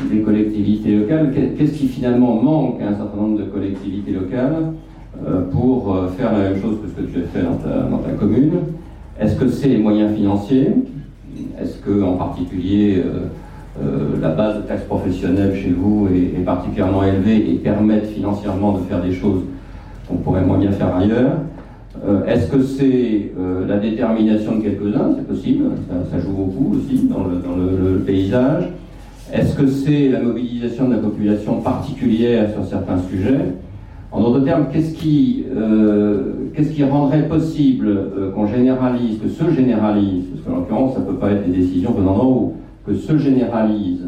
les 0.09 0.21
collectivités 0.21 0.95
locales, 0.95 1.33
qu'est-ce 1.33 1.73
qui 1.73 1.87
finalement 1.87 2.41
manque 2.41 2.81
à 2.81 2.87
un 2.87 2.95
certain 2.95 3.17
nombre 3.17 3.39
de 3.39 3.43
collectivités 3.43 4.13
locales 4.13 4.71
pour 5.51 5.97
faire 6.15 6.31
la 6.31 6.51
même 6.51 6.61
chose 6.61 6.77
que 6.81 6.87
ce 6.87 6.93
que 7.05 7.11
tu 7.11 7.19
as 7.19 7.27
fait 7.27 7.41
dans 7.43 7.97
ta 7.97 8.11
commune 8.11 8.51
est-ce 9.19 9.35
que 9.35 9.49
c'est 9.49 9.67
les 9.67 9.77
moyens 9.77 10.15
financiers? 10.15 10.69
Est-ce 11.61 11.77
que, 11.77 12.01
en 12.01 12.13
particulier, 12.13 13.03
euh, 13.05 13.27
euh, 13.83 14.21
la 14.21 14.29
base 14.29 14.57
de 14.57 14.61
taxe 14.61 14.83
professionnelle 14.83 15.55
chez 15.55 15.71
vous 15.71 16.07
est, 16.07 16.39
particulièrement 16.45 17.03
élevée 17.03 17.51
et 17.51 17.55
permet 17.55 17.99
financièrement 17.99 18.73
de 18.73 18.79
faire 18.83 19.01
des 19.01 19.11
choses 19.11 19.43
qu'on 20.07 20.15
pourrait 20.15 20.45
moins 20.45 20.57
bien 20.57 20.71
faire 20.71 20.95
ailleurs? 20.95 21.33
Euh, 22.07 22.25
Est-ce 22.25 22.49
que 22.49 22.61
c'est 22.61 23.33
la 23.67 23.77
détermination 23.77 24.55
de 24.55 24.61
quelques-uns? 24.61 25.15
C'est 25.17 25.27
possible, 25.27 25.65
ça, 26.11 26.19
joue 26.19 26.31
beaucoup 26.31 26.77
aussi 26.77 27.07
dans 27.07 27.25
le, 27.25 27.99
paysage. 27.99 28.69
Est-ce 29.33 29.55
que 29.55 29.67
c'est 29.67 30.07
la 30.07 30.21
mobilisation 30.21 30.87
de 30.87 30.95
la 30.95 30.99
population 30.99 31.59
particulière 31.59 32.49
sur 32.51 32.65
certains 32.65 32.97
sujets? 33.09 33.53
En 34.11 34.21
d'autres 34.21 34.45
termes, 34.45 34.67
qu'est-ce 34.71 34.93
qui, 34.93 35.43
qu'est-ce 36.59 36.73
qui 36.73 36.83
rendrait 36.83 37.27
possible 37.27 37.87
euh, 37.87 38.31
qu'on 38.33 38.45
généralise, 38.45 39.19
que 39.19 39.29
se 39.29 39.49
généralise, 39.53 40.25
parce 40.33 40.45
qu'en 40.45 40.59
l'occurrence, 40.59 40.93
ça 40.93 40.99
ne 40.99 41.05
peut 41.05 41.15
pas 41.15 41.31
être 41.31 41.49
des 41.49 41.57
décisions 41.57 41.93
venant 41.93 42.17
d'en 42.17 42.25
haut, 42.25 42.57
que 42.85 42.93
se 42.93 43.17
généralise 43.17 44.01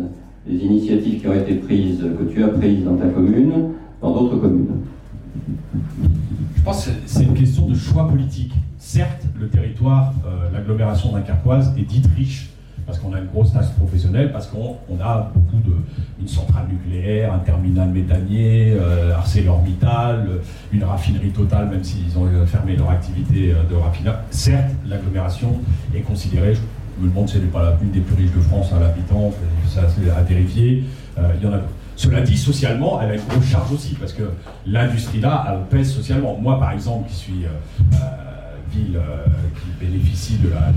les 0.46 0.58
initiatives 0.58 1.22
qui 1.22 1.28
ont 1.28 1.34
été 1.34 1.56
prises, 1.56 2.00
que 2.02 2.24
tu 2.26 2.44
as 2.44 2.50
prises 2.50 2.84
dans 2.84 2.96
ta 2.96 3.08
commune, 3.08 3.54
dans 4.02 4.12
d'autres 4.12 4.36
communes 4.38 4.68
Je 6.58 6.62
pense 6.62 6.88
que 6.88 6.92
c'est 7.06 7.24
une 7.24 7.36
question 7.36 7.68
de 7.68 7.76
choix 7.76 8.08
politique. 8.08 8.52
Certes, 8.78 9.28
le 9.40 9.48
territoire, 9.48 10.14
euh, 10.26 10.52
l'agglomération 10.52 11.14
dunkerquoise 11.14 11.74
est 11.78 11.84
dite 11.84 12.08
riche 12.18 12.50
parce 12.86 13.00
qu'on 13.00 13.14
a 13.14 13.20
une 13.20 13.28
grosse 13.28 13.54
taxe 13.54 13.70
professionnelle, 13.70 14.32
parce 14.32 14.48
qu'on 14.48 14.78
a 15.02 15.32
beaucoup 15.34 15.58
de 15.58 15.76
une 16.20 16.28
centrale 16.28 16.66
nucléaire, 16.70 17.34
un 17.34 17.40
terminal 17.40 17.90
méthanier, 17.90 18.74
euh, 18.80 19.16
ArcelorMittal, 19.16 20.28
euh, 20.30 20.38
une 20.72 20.84
raffinerie 20.84 21.32
totale, 21.32 21.68
même 21.70 21.84
s'ils 21.84 22.18
ont 22.18 22.28
fermé 22.46 22.76
leur 22.76 22.92
activité 22.92 23.54
de 23.70 23.76
raffinage. 23.76 24.16
Certes, 24.30 24.72
l'agglomération 24.88 25.60
est 25.96 26.02
considérée, 26.02 26.54
je 26.54 27.04
me 27.04 27.10
demande 27.10 27.28
si 27.28 27.38
elle 27.38 27.44
n'est 27.44 27.50
pas 27.50 27.74
une 27.82 27.92
des 27.92 28.02
plus 28.02 28.16
riches 28.16 28.36
de 28.36 28.42
France 28.42 28.72
à 28.74 28.80
l'habitant, 28.80 29.34
ça 29.68 29.82
c'est 29.90 30.10
à 30.10 30.22
vérifier. 30.22 30.84
il 31.18 31.44
y 31.44 31.50
en 31.50 31.54
a 31.54 31.62
cela 31.96 32.22
dit, 32.22 32.38
socialement, 32.38 33.00
elle 33.02 33.12
a 33.12 33.16
une 33.16 33.26
grosse 33.28 33.46
charge 33.46 33.72
aussi, 33.74 33.96
parce 33.96 34.14
que 34.14 34.24
l'industrie 34.66 35.20
là, 35.20 35.46
elle 35.50 35.66
pèse 35.70 35.94
socialement. 35.94 36.36
Moi, 36.36 36.60
par 36.60 36.72
exemple, 36.72 37.08
qui 37.10 37.16
suis 37.16 37.46
euh, 37.46 37.98
ville 38.74 39.00
qui 39.56 39.86
bénéficie 39.86 40.38
de 40.38 40.50
la 40.50 40.72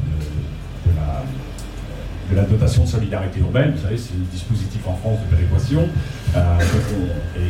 de 2.30 2.37
la 2.37 2.42
dotation 2.42 2.84
de 2.84 2.88
solidarité 2.88 3.40
urbaine. 3.40 3.72
Vous 3.76 3.82
savez, 3.82 3.98
c'est 3.98 4.14
le 4.14 4.24
dispositif 4.30 4.87
en 4.87 4.94
France 4.94 5.18
de 5.20 5.37
péréquation. 5.37 5.88
Euh, 6.37 6.58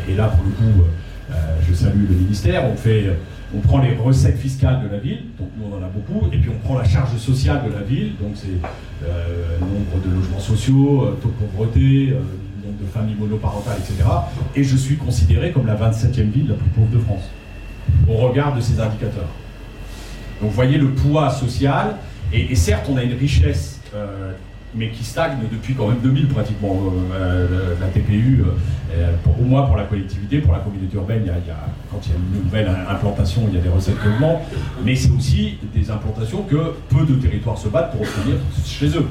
et, 0.08 0.14
là, 0.14 0.28
pour 0.28 0.44
le 0.44 0.50
coup, 0.50 0.84
euh, 1.30 1.34
je 1.66 1.74
salue 1.74 2.08
le 2.08 2.16
ministère. 2.16 2.64
On, 2.64 2.76
fait, 2.76 3.10
on 3.54 3.60
prend 3.60 3.78
les 3.78 3.94
recettes 3.94 4.38
fiscales 4.38 4.82
de 4.82 4.88
la 4.88 4.98
ville, 4.98 5.22
donc 5.38 5.48
nous 5.56 5.64
on 5.70 5.78
en 5.78 5.82
a 5.82 5.88
beaucoup, 5.88 6.26
et 6.32 6.38
puis 6.38 6.50
on 6.50 6.66
prend 6.66 6.78
la 6.78 6.84
charge 6.84 7.16
sociale 7.16 7.62
de 7.66 7.72
la 7.72 7.82
ville, 7.82 8.12
donc 8.20 8.32
c'est 8.34 8.48
euh, 9.06 9.58
nombre 9.60 10.04
de 10.04 10.14
logements 10.14 10.40
sociaux, 10.40 11.16
taux 11.22 11.28
de 11.28 11.46
pauvreté, 11.46 12.14
nombre 12.64 12.78
de 12.80 12.86
familles 12.92 13.16
monoparentales, 13.18 13.78
etc. 13.78 14.08
Et 14.54 14.64
je 14.64 14.76
suis 14.76 14.96
considéré 14.96 15.52
comme 15.52 15.66
la 15.66 15.76
27e 15.76 16.30
ville 16.30 16.48
la 16.48 16.54
plus 16.54 16.70
pauvre 16.70 16.90
de 16.92 16.98
France, 16.98 17.30
au 18.08 18.14
regard 18.14 18.54
de 18.54 18.60
ces 18.60 18.80
indicateurs. 18.80 19.30
Donc 20.40 20.50
vous 20.50 20.56
voyez 20.56 20.78
le 20.78 20.90
poids 20.90 21.30
social, 21.30 21.96
et, 22.32 22.54
certes 22.54 22.86
on 22.90 22.96
a 22.96 23.02
une 23.02 23.14
richesse 23.14 23.80
mais 24.76 24.90
qui 24.90 25.04
stagne 25.04 25.38
depuis 25.50 25.74
quand 25.74 25.88
même 25.88 26.00
2000 26.02 26.28
pratiquement. 26.28 26.74
Euh, 26.74 27.14
euh, 27.14 27.74
la 27.80 27.88
TPU, 27.88 28.44
euh, 28.92 29.12
pour, 29.22 29.38
au 29.40 29.44
moins 29.44 29.62
pour 29.62 29.76
la 29.76 29.84
collectivité, 29.84 30.38
pour 30.38 30.52
la 30.52 30.60
communauté 30.60 30.96
urbaine, 30.96 31.24
y 31.26 31.30
a, 31.30 31.34
quand 31.90 32.00
il 32.04 32.10
y 32.10 32.12
a 32.12 32.16
une 32.16 32.44
nouvelle 32.44 32.70
implantation, 32.88 33.42
il 33.48 33.54
y 33.54 33.58
a 33.58 33.60
des 33.60 33.68
recettes 33.68 34.00
qui 34.00 34.08
augmentent, 34.08 34.42
mais 34.84 34.94
c'est 34.94 35.10
aussi 35.10 35.58
des 35.74 35.90
implantations 35.90 36.42
que 36.42 36.74
peu 36.88 37.04
de 37.04 37.14
territoires 37.14 37.58
se 37.58 37.68
battent 37.68 37.92
pour 37.92 38.02
obtenir 38.02 38.36
chez 38.64 38.88
eux, 38.88 39.06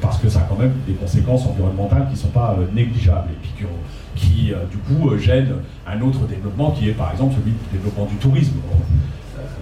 parce 0.00 0.18
que 0.18 0.28
ça 0.28 0.40
a 0.40 0.42
quand 0.42 0.58
même 0.58 0.74
des 0.86 0.94
conséquences 0.94 1.46
environnementales 1.46 2.06
qui 2.06 2.14
ne 2.14 2.18
sont 2.18 2.28
pas 2.28 2.56
négligeables 2.74 3.30
et 3.30 3.38
puis 3.42 3.66
qui, 4.14 4.52
du 4.70 4.76
coup 4.78 5.16
gênent 5.16 5.54
un 5.86 6.00
autre 6.02 6.26
développement 6.26 6.70
qui 6.72 6.88
est 6.88 6.92
par 6.92 7.12
exemple 7.12 7.34
celui 7.38 7.52
du 7.52 7.78
développement 7.78 8.06
du 8.06 8.16
tourisme 8.16 8.56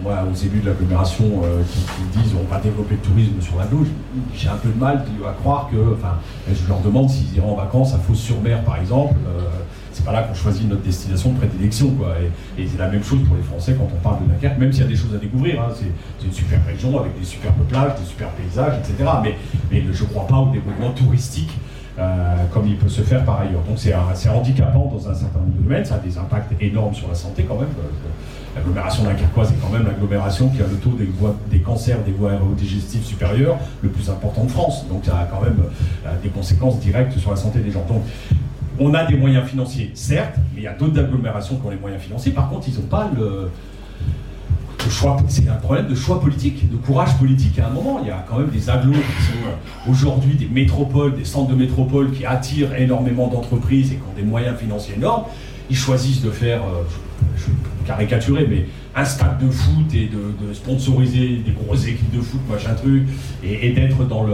moi, 0.02 0.24
aux 0.30 0.34
élus 0.34 0.60
de 0.60 0.68
l'agglomération 0.68 1.24
euh, 1.44 1.62
qui, 1.62 2.18
disent 2.18 2.34
on 2.34 2.52
va 2.52 2.60
développer 2.60 2.94
le 2.94 3.00
tourisme 3.00 3.40
sur 3.40 3.56
la 3.56 3.66
douche, 3.66 3.88
j'ai 4.34 4.48
un 4.48 4.56
peu 4.56 4.68
de 4.68 4.78
mal 4.78 5.04
à 5.26 5.32
croire 5.32 5.68
que, 5.70 5.76
enfin, 5.94 6.18
je 6.48 6.68
leur 6.68 6.80
demande 6.80 7.10
s'ils 7.10 7.36
iront 7.36 7.52
en 7.52 7.56
vacances 7.56 7.94
à 7.94 7.98
Fos-sur-Mer, 7.98 8.62
par 8.64 8.78
exemple. 8.78 9.14
Euh, 9.28 9.42
c'est 9.92 10.04
pas 10.04 10.12
là 10.12 10.22
qu'on 10.22 10.34
choisit 10.34 10.68
notre 10.68 10.82
destination 10.82 11.32
de 11.32 11.38
prédilection, 11.38 11.90
quoi. 11.90 12.14
Et, 12.56 12.66
c'est 12.68 12.78
la 12.78 12.88
même 12.88 13.02
chose 13.02 13.18
pour 13.26 13.36
les 13.36 13.42
Français 13.42 13.74
quand 13.76 13.88
on 13.92 14.00
parle 14.00 14.24
de 14.24 14.32
Dunkerque, 14.32 14.58
même 14.58 14.72
s'il 14.72 14.82
y 14.82 14.86
a 14.86 14.88
des 14.88 14.96
choses 14.96 15.14
à 15.14 15.18
découvrir. 15.18 15.60
Hein. 15.60 15.72
c'est 15.74 16.26
une 16.26 16.32
super 16.32 16.64
région 16.64 16.98
avec 17.00 17.18
des 17.18 17.24
superbes 17.24 17.66
plages, 17.68 17.98
des 17.98 18.06
super 18.06 18.28
paysages, 18.30 18.74
etc. 18.78 19.10
Mais, 19.22 19.36
je 19.72 20.02
ne 20.02 20.08
crois 20.08 20.26
pas 20.26 20.36
au 20.36 20.50
développement 20.50 20.90
touristique 20.92 21.50
euh, 21.98 22.36
comme 22.52 22.68
il 22.68 22.76
peut 22.76 22.88
se 22.88 23.02
faire 23.02 23.24
par 23.24 23.40
ailleurs. 23.40 23.62
Donc 23.62 23.76
c'est 23.78 24.28
handicapant 24.28 24.86
dans 24.86 25.08
un 25.08 25.14
certain 25.14 25.40
nombre 25.40 25.56
de 25.56 25.62
domaines, 25.64 25.84
ça 25.84 25.96
a 25.96 25.98
des 25.98 26.16
impacts 26.16 26.52
énormes 26.60 26.94
sur 26.94 27.08
la 27.08 27.14
santé 27.14 27.42
quand 27.42 27.56
même. 27.56 27.68
L'agglomération 28.58 29.04
dunkerquoise 29.04 29.52
est 29.52 29.56
quand 29.62 29.70
même 29.70 29.86
l'agglomération 29.86 30.48
qui 30.48 30.60
a 30.60 30.66
le 30.66 30.76
taux 30.76 30.90
des, 30.90 31.08
des 31.50 31.60
cancers 31.60 32.02
des 32.02 32.10
voies 32.10 32.32
aérodigestives 32.32 33.04
supérieures 33.04 33.56
le 33.82 33.88
plus 33.88 34.10
important 34.10 34.44
de 34.44 34.50
France. 34.50 34.86
Donc 34.88 35.04
ça 35.04 35.16
a 35.16 35.24
quand 35.24 35.40
même 35.40 35.58
euh, 36.06 36.10
des 36.22 36.28
conséquences 36.28 36.80
directes 36.80 37.16
sur 37.18 37.30
la 37.30 37.36
santé 37.36 37.60
des 37.60 37.70
gens. 37.70 37.84
Donc 37.88 38.02
on 38.80 38.94
a 38.94 39.04
des 39.04 39.16
moyens 39.16 39.48
financiers, 39.48 39.90
certes, 39.94 40.36
mais 40.54 40.62
il 40.62 40.64
y 40.64 40.68
a 40.68 40.72
d'autres 40.72 40.98
agglomérations 40.98 41.56
qui 41.56 41.66
ont 41.66 41.70
les 41.70 41.76
moyens 41.76 42.02
financiers. 42.02 42.32
Par 42.32 42.48
contre, 42.48 42.68
ils 42.68 42.74
n'ont 42.74 42.86
pas 42.86 43.10
le, 43.16 43.48
choix, 44.90 45.18
c'est 45.28 45.48
un 45.48 45.54
problème 45.54 45.86
de 45.86 45.94
choix 45.94 46.20
politique, 46.20 46.70
de 46.70 46.76
courage 46.76 47.16
politique 47.18 47.58
à 47.58 47.66
un 47.66 47.70
moment. 47.70 48.00
Il 48.02 48.08
y 48.08 48.10
a 48.10 48.24
quand 48.28 48.38
même 48.38 48.48
des 48.48 48.70
agglos 48.70 48.92
qui 48.92 49.22
sont 49.24 49.46
euh, 49.46 49.90
aujourd'hui 49.90 50.34
des 50.34 50.46
métropoles, 50.46 51.14
des 51.14 51.24
centres 51.24 51.50
de 51.50 51.56
métropole 51.56 52.10
qui 52.10 52.24
attirent 52.24 52.74
énormément 52.74 53.28
d'entreprises 53.28 53.92
et 53.92 53.96
qui 53.96 54.02
ont 54.02 54.16
des 54.16 54.22
moyens 54.22 54.56
financiers 54.56 54.94
énormes. 54.96 55.24
Ils 55.70 55.76
choisissent 55.76 56.22
de 56.22 56.30
faire, 56.30 56.62
euh, 56.62 57.38
caricaturer, 57.88 58.46
mais 58.48 58.66
un 58.94 59.04
stade 59.04 59.38
de 59.44 59.50
foot 59.50 59.92
et 59.94 60.08
de, 60.08 60.52
sponsoriser 60.52 61.42
des 61.44 61.52
grosses 61.52 61.86
équipes 61.86 62.14
de 62.14 62.20
foot, 62.20 62.40
machin 62.50 62.74
truc, 62.74 63.04
et, 63.42 63.72
d'être 63.72 64.04
dans 64.04 64.24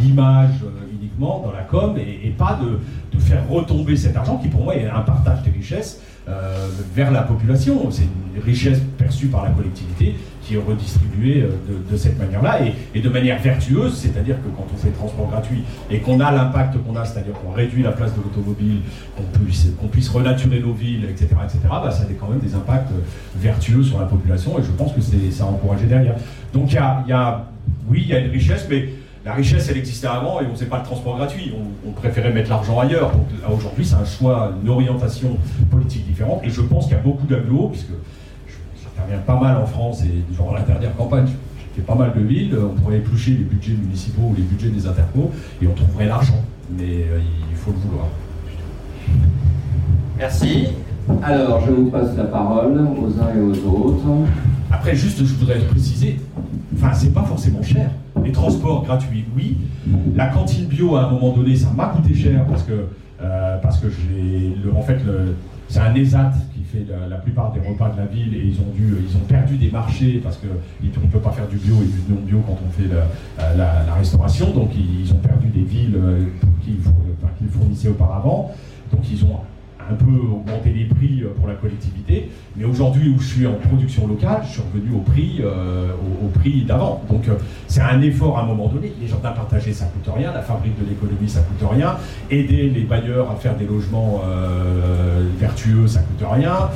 l'image 0.00 0.50
euh, 0.62 0.68
uniquement, 1.00 1.42
dans 1.44 1.52
la 1.52 1.62
com, 1.62 1.96
et, 1.98 2.30
pas 2.30 2.58
de, 2.62 2.78
de, 3.16 3.22
faire 3.22 3.48
retomber 3.48 3.96
cet 3.96 4.16
argent 4.16 4.38
qui 4.38 4.48
pour 4.48 4.64
moi 4.64 4.76
est 4.76 4.88
un 4.88 5.00
partage 5.00 5.42
des 5.42 5.50
richesses 5.50 6.00
euh, 6.28 6.68
vers 6.94 7.10
la 7.10 7.22
population. 7.22 7.90
C'est 7.90 8.02
une 8.02 8.42
richesse 8.42 8.78
perçue 8.96 9.26
par 9.26 9.42
la 9.42 9.50
collectivité 9.50 10.14
qui 10.42 10.54
est 10.54 10.58
redistribuée 10.58 11.42
euh, 11.42 11.90
de, 11.90 11.96
cette 11.96 12.16
manière-là 12.18 12.60
et, 12.94 13.00
de 13.00 13.08
manière 13.08 13.40
vertueuse, 13.40 13.96
c'est-à-dire 13.96 14.36
que 14.36 14.48
quand 14.56 14.66
on 14.72 14.76
fait 14.76 14.90
transport 14.90 15.28
gratuit 15.28 15.64
et 15.90 15.98
qu'on 15.98 16.20
a 16.20 16.30
l'impact 16.30 16.76
qu'on 16.84 16.94
a, 16.94 17.04
c'est-à-dire 17.04 17.32
qu'on 17.34 17.52
réduit 17.52 17.82
la 17.82 17.90
place 17.90 18.12
de 18.14 18.22
l'automobile, 18.22 18.78
qu'on 19.16 19.88
puisse, 19.88 20.08
renaturer 20.10 20.60
nos 20.60 20.72
villes, 20.72 21.06
etc., 21.10 21.28
etc., 21.44 21.58
bah, 21.68 21.90
ça 21.90 22.04
a 22.04 22.06
quand 22.18 22.28
même 22.28 22.38
des 22.38 22.54
impacts 22.54 22.90
vertueux 23.36 23.82
sur 23.82 23.98
la 23.98 24.06
population 24.06 24.58
et 24.58 24.62
je 24.62 24.70
pense 24.70 24.92
que 24.92 25.00
c'est, 25.00 25.30
ça 25.32 25.44
a 25.44 25.46
encouragé 25.48 25.86
derrière. 25.86 26.14
Donc 26.52 26.70
il 26.70 26.74
y 26.74 26.78
a, 26.78 27.04
y 27.08 27.12
a, 27.12 27.46
oui, 27.88 28.02
il 28.04 28.08
y 28.08 28.14
a 28.14 28.20
une 28.20 28.30
richesse, 28.30 28.66
mais 28.70 28.90
la 29.24 29.34
richesse, 29.34 29.68
elle 29.68 29.76
existait 29.76 30.08
avant 30.08 30.40
et 30.40 30.46
on 30.46 30.48
ne 30.48 30.54
faisait 30.54 30.66
pas 30.66 30.78
le 30.78 30.84
transport 30.84 31.16
gratuit. 31.16 31.52
On, 31.86 31.92
préférait 31.92 32.32
mettre 32.32 32.50
l'argent 32.50 32.80
ailleurs. 32.80 33.12
Donc 33.12 33.26
aujourd'hui, 33.48 33.84
c'est 33.84 33.94
un 33.94 34.04
choix, 34.04 34.52
une 34.60 34.68
orientation 34.68 35.36
politique 35.70 36.04
différente. 36.06 36.40
Et 36.42 36.50
je 36.50 36.60
pense 36.62 36.86
qu'il 36.86 36.96
y 36.96 36.98
a 36.98 37.02
beaucoup 37.02 37.26
d'agglos, 37.26 37.68
puisque 37.68 37.92
j'interviens 38.82 39.18
pas 39.18 39.38
mal 39.38 39.56
en 39.58 39.66
France 39.66 40.02
et 40.02 40.34
genre 40.34 40.52
la 40.52 40.62
dernière 40.62 40.96
campagne, 40.96 41.26
j'ai 41.26 41.80
fait 41.80 41.86
pas 41.86 41.94
mal 41.94 42.12
de 42.16 42.20
villes. 42.20 42.58
On 42.58 42.80
pourrait 42.80 42.96
éplucher 42.96 43.32
les 43.32 43.44
budgets 43.44 43.74
municipaux 43.74 44.22
ou 44.30 44.34
les 44.34 44.42
budgets 44.42 44.70
des 44.70 44.86
intercos 44.86 45.30
et 45.60 45.66
on 45.68 45.74
trouverait 45.74 46.06
l'argent. 46.06 46.42
Mais 46.76 46.84
euh, 46.84 47.20
il 47.50 47.56
faut 47.56 47.70
le 47.70 47.78
vouloir. 47.78 48.06
Merci. 50.18 50.68
Alors, 51.22 51.64
je 51.64 51.72
vous 51.72 51.90
passe 51.90 52.16
la 52.16 52.24
parole 52.24 52.80
aux 52.80 53.20
uns 53.20 53.36
et 53.36 53.40
aux 53.40 53.68
autres. 53.68 54.28
Après, 54.70 54.96
juste, 54.96 55.18
je 55.18 55.34
voudrais 55.34 55.58
préciser, 55.60 56.18
enfin, 56.74 56.92
c'est 56.92 57.12
pas 57.12 57.22
forcément 57.22 57.62
cher. 57.62 57.90
Les 58.24 58.32
transports 58.32 58.84
gratuits, 58.84 59.24
oui. 59.36 59.56
La 60.14 60.26
cantine 60.26 60.66
bio, 60.66 60.96
à 60.96 61.04
un 61.04 61.10
moment 61.10 61.32
donné, 61.32 61.56
ça 61.56 61.70
m'a 61.74 61.86
coûté 61.86 62.14
cher 62.14 62.44
parce 62.46 62.62
que, 62.62 62.86
euh, 63.22 63.58
que 63.58 63.86
le, 63.86 64.76
en 64.76 64.82
fait, 64.82 65.00
c'est 65.68 65.80
un 65.80 65.94
ESAT 65.94 66.32
qui 66.54 66.62
fait 66.64 66.86
la, 67.08 67.16
plupart 67.16 67.52
des 67.52 67.60
repas 67.60 67.88
de 67.90 67.96
la 67.96 68.06
ville 68.06 68.34
et 68.34 68.44
ils 68.44 68.58
ont, 68.60 68.70
dû, 68.74 68.94
ils 69.08 69.16
ont 69.16 69.26
perdu 69.26 69.56
des 69.56 69.70
marchés 69.70 70.20
parce 70.22 70.36
qu'on 70.36 70.86
ne 70.86 71.06
peut 71.06 71.18
pas 71.18 71.30
faire 71.30 71.48
du 71.48 71.56
bio 71.56 71.76
et 71.82 71.86
du 71.86 72.12
non-bio 72.12 72.42
quand 72.46 72.58
on 72.66 72.70
fait 72.70 72.88
la, 73.56 73.94
restauration. 73.94 74.50
Donc, 74.50 74.70
ils, 74.76 75.10
ont 75.12 75.18
perdu 75.18 75.48
des 75.48 75.62
villes 75.62 75.96
euh, 75.96 76.26
qu'ils 76.62 77.48
fournissaient 77.48 77.88
auparavant. 77.88 78.52
Donc, 78.92 79.00
ils 79.10 79.24
ont 79.24 79.40
un 79.90 79.94
peu 79.94 80.10
augmenter 80.10 80.70
les 80.70 80.84
prix 80.84 81.22
euh, 81.22 81.28
pour 81.36 81.48
la 81.48 81.54
collectivité, 81.54 82.30
mais 82.56 82.64
aujourd'hui 82.64 83.08
où 83.10 83.20
je 83.20 83.26
suis 83.26 83.46
en 83.46 83.54
production 83.54 84.06
locale, 84.06 84.42
je 84.44 84.52
suis 84.52 84.62
revenu 84.62 84.96
au 84.96 85.00
prix, 85.00 85.40
euh, 85.42 85.92
prix 86.34 86.62
d'avant. 86.62 87.02
Donc 87.10 87.28
euh, 87.28 87.34
c'est 87.66 87.80
un 87.80 88.00
effort 88.02 88.38
à 88.38 88.42
un 88.42 88.46
moment 88.46 88.68
donné. 88.68 88.92
Les 89.00 89.08
jardins 89.08 89.30
partagés, 89.30 89.72
ça 89.72 89.86
coûte 89.86 90.12
rien, 90.14 90.32
la 90.32 90.42
fabrique 90.42 90.78
de 90.78 90.88
l'économie, 90.88 91.28
ça 91.28 91.40
coûte 91.40 91.68
rien. 91.70 91.96
Aider 92.30 92.70
les 92.70 92.82
bailleurs 92.82 93.30
à 93.30 93.36
faire 93.36 93.56
des 93.56 93.66
logements 93.66 94.22
vertueux, 95.38 95.86
ça 95.86 96.00
coûte 96.00 96.26
rien. 96.30 96.70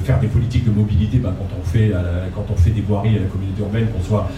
faire 0.00 0.20
des 0.20 0.26
politiques 0.26 0.64
de 0.64 0.70
mobilité, 0.70 1.18
ben, 1.18 1.32
quand 1.38 1.48
on 1.58 1.64
fait 1.64 1.92
quand 2.34 2.44
on 2.50 2.56
fait 2.56 2.70
des 2.70 2.80
voiries 2.80 3.16
à 3.16 3.20
la 3.20 3.26
communauté 3.26 3.60
urbaine, 3.60 3.86
qu'on 3.88 4.02
soit 4.02 4.28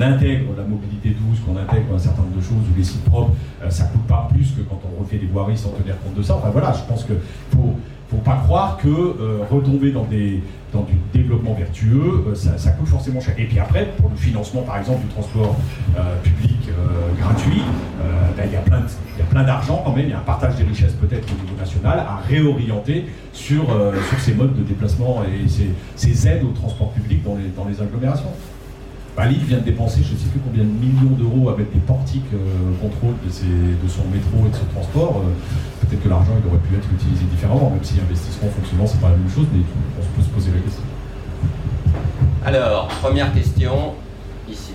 intègre 0.00 0.50
la 0.56 0.64
mobilité 0.64 1.10
douce, 1.10 1.38
qu'on 1.46 1.56
intègre 1.56 1.94
un 1.94 1.98
certain 1.98 2.22
nombre 2.22 2.36
de 2.36 2.42
choses 2.42 2.64
ou 2.70 2.76
les 2.76 2.84
sites 2.84 3.04
propres, 3.04 3.32
ça 3.68 3.84
coûte 3.84 4.06
pas 4.06 4.28
plus 4.32 4.50
que 4.52 4.62
quand 4.62 4.80
on 4.84 5.02
refait 5.02 5.18
des 5.18 5.26
voiries 5.26 5.56
sans 5.56 5.70
tenir 5.70 5.94
compte 6.00 6.14
de 6.14 6.22
ça. 6.22 6.36
Enfin 6.36 6.50
voilà, 6.50 6.72
je 6.72 6.82
pense 6.88 7.04
que 7.04 7.14
faut, 7.50 7.76
faut 8.14 8.22
pas 8.22 8.36
croire 8.36 8.76
que 8.76 8.88
euh, 8.88 9.38
retomber 9.50 9.90
dans, 9.90 10.04
des, 10.04 10.42
dans 10.72 10.82
du 10.82 10.94
développement 11.12 11.54
vertueux, 11.54 12.24
euh, 12.28 12.34
ça, 12.34 12.70
coûte 12.70 12.88
forcément 12.88 13.20
cher. 13.20 13.34
Et 13.38 13.44
puis 13.44 13.58
après, 13.58 13.86
pour 13.96 14.10
le 14.10 14.16
financement, 14.16 14.62
par 14.62 14.78
exemple, 14.78 15.02
du 15.02 15.08
transport 15.08 15.56
euh, 15.96 16.16
public 16.22 16.50
gratuit, 17.18 17.62
ben, 18.36 18.44
il 18.46 18.52
y 18.52 18.56
a 18.56 19.24
plein 19.30 19.44
d'argent 19.44 19.82
quand 19.84 19.92
même, 19.92 20.06
il 20.06 20.10
y 20.10 20.12
a 20.12 20.18
un 20.18 20.22
partage 20.22 20.56
des 20.56 20.64
richesses 20.64 20.94
peut-être 20.94 21.26
au 21.30 21.42
niveau 21.42 21.56
national 21.58 21.98
à 22.00 22.20
réorienter 22.28 23.06
sur, 23.32 23.64
sur 24.08 24.20
ces 24.20 24.34
modes 24.34 24.56
de 24.56 24.62
déplacement 24.62 25.22
et 25.24 25.46
ces, 25.96 26.28
aides 26.28 26.42
au 26.42 26.50
transport 26.50 26.90
public 26.92 27.22
dans 27.22 27.36
les, 27.36 27.48
dans 27.56 27.64
les 27.64 27.80
agglomérations. 27.80 28.32
Bali 29.16 29.36
vient 29.36 29.58
de 29.58 29.62
dépenser 29.62 30.00
je 30.02 30.14
ne 30.14 30.18
sais 30.18 30.28
plus 30.28 30.40
combien 30.40 30.64
de 30.64 30.68
millions 30.68 31.16
d'euros 31.16 31.50
avec 31.50 31.72
des 31.72 31.78
portiques 31.78 32.26
contrôle 32.80 33.14
de, 33.24 33.88
son 33.88 34.04
métro 34.12 34.46
et 34.46 34.50
de 34.50 34.56
son 34.56 34.66
transport. 34.74 35.22
Peut-être 35.94 36.06
que 36.06 36.08
l'argent 36.08 36.32
aurait 36.48 36.58
pu 36.58 36.74
être 36.74 36.88
utilisé 36.92 37.24
différemment, 37.26 37.70
même 37.70 37.84
si 37.84 38.00
investissement, 38.00 38.48
fonctionnement, 38.48 38.84
c'est 38.84 39.00
pas 39.00 39.10
la 39.10 39.16
même 39.16 39.30
chose, 39.30 39.46
mais 39.52 39.60
on 39.96 40.16
peut 40.16 40.22
se 40.22 40.28
poser 40.28 40.50
la 40.50 40.58
question. 40.58 40.82
Alors, 42.44 42.88
première 42.88 43.32
question, 43.32 43.94
ici. 44.48 44.72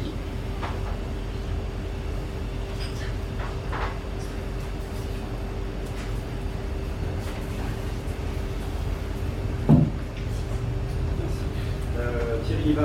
Euh, 12.00 12.38
Thierry. 12.48 12.78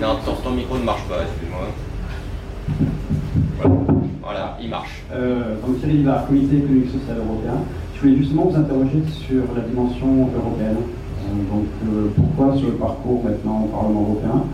Non, 0.00 0.16
ton, 0.42 0.50
micro 0.50 0.76
ne 0.76 0.82
marche 0.82 1.04
pas, 1.04 1.22
excuse-moi. 1.22 1.68
Voilà, 3.62 4.09
il 4.60 4.68
marche. 4.68 5.02
Euh, 5.12 5.54
donc 5.66 5.80
Thierry 5.80 6.04
comité 6.26 6.56
économique 6.56 6.90
social 6.90 7.16
européen. 7.18 7.54
Je 7.94 8.00
voulais 8.00 8.16
justement 8.16 8.46
vous 8.46 8.56
interroger 8.56 9.02
sur 9.26 9.42
la 9.54 9.62
dimension 9.62 10.28
européenne. 10.34 10.76
Euh, 10.76 11.54
donc 11.54 11.66
euh, 11.86 12.08
pourquoi 12.16 12.56
ce 12.56 12.66
parcours 12.72 13.22
maintenant 13.24 13.64
au 13.64 13.68
Parlement 13.68 14.02
européen? 14.02 14.44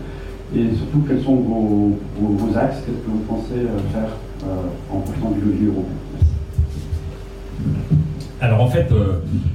Et 0.55 0.75
surtout 0.75 1.03
quels 1.07 1.21
sont 1.21 1.35
vos, 1.35 2.57
axes, 2.57 2.77
qu'est-ce 2.85 2.97
que 2.97 3.09
vous 3.09 3.23
pensez 3.27 3.55
euh, 3.55 3.79
faire 3.91 4.09
en 4.91 4.99
profitant 4.99 5.31
du 5.31 5.41
levier 5.41 5.67
européen? 5.67 5.95
Alors 8.39 8.61
en 8.61 8.67
fait, 8.67 8.87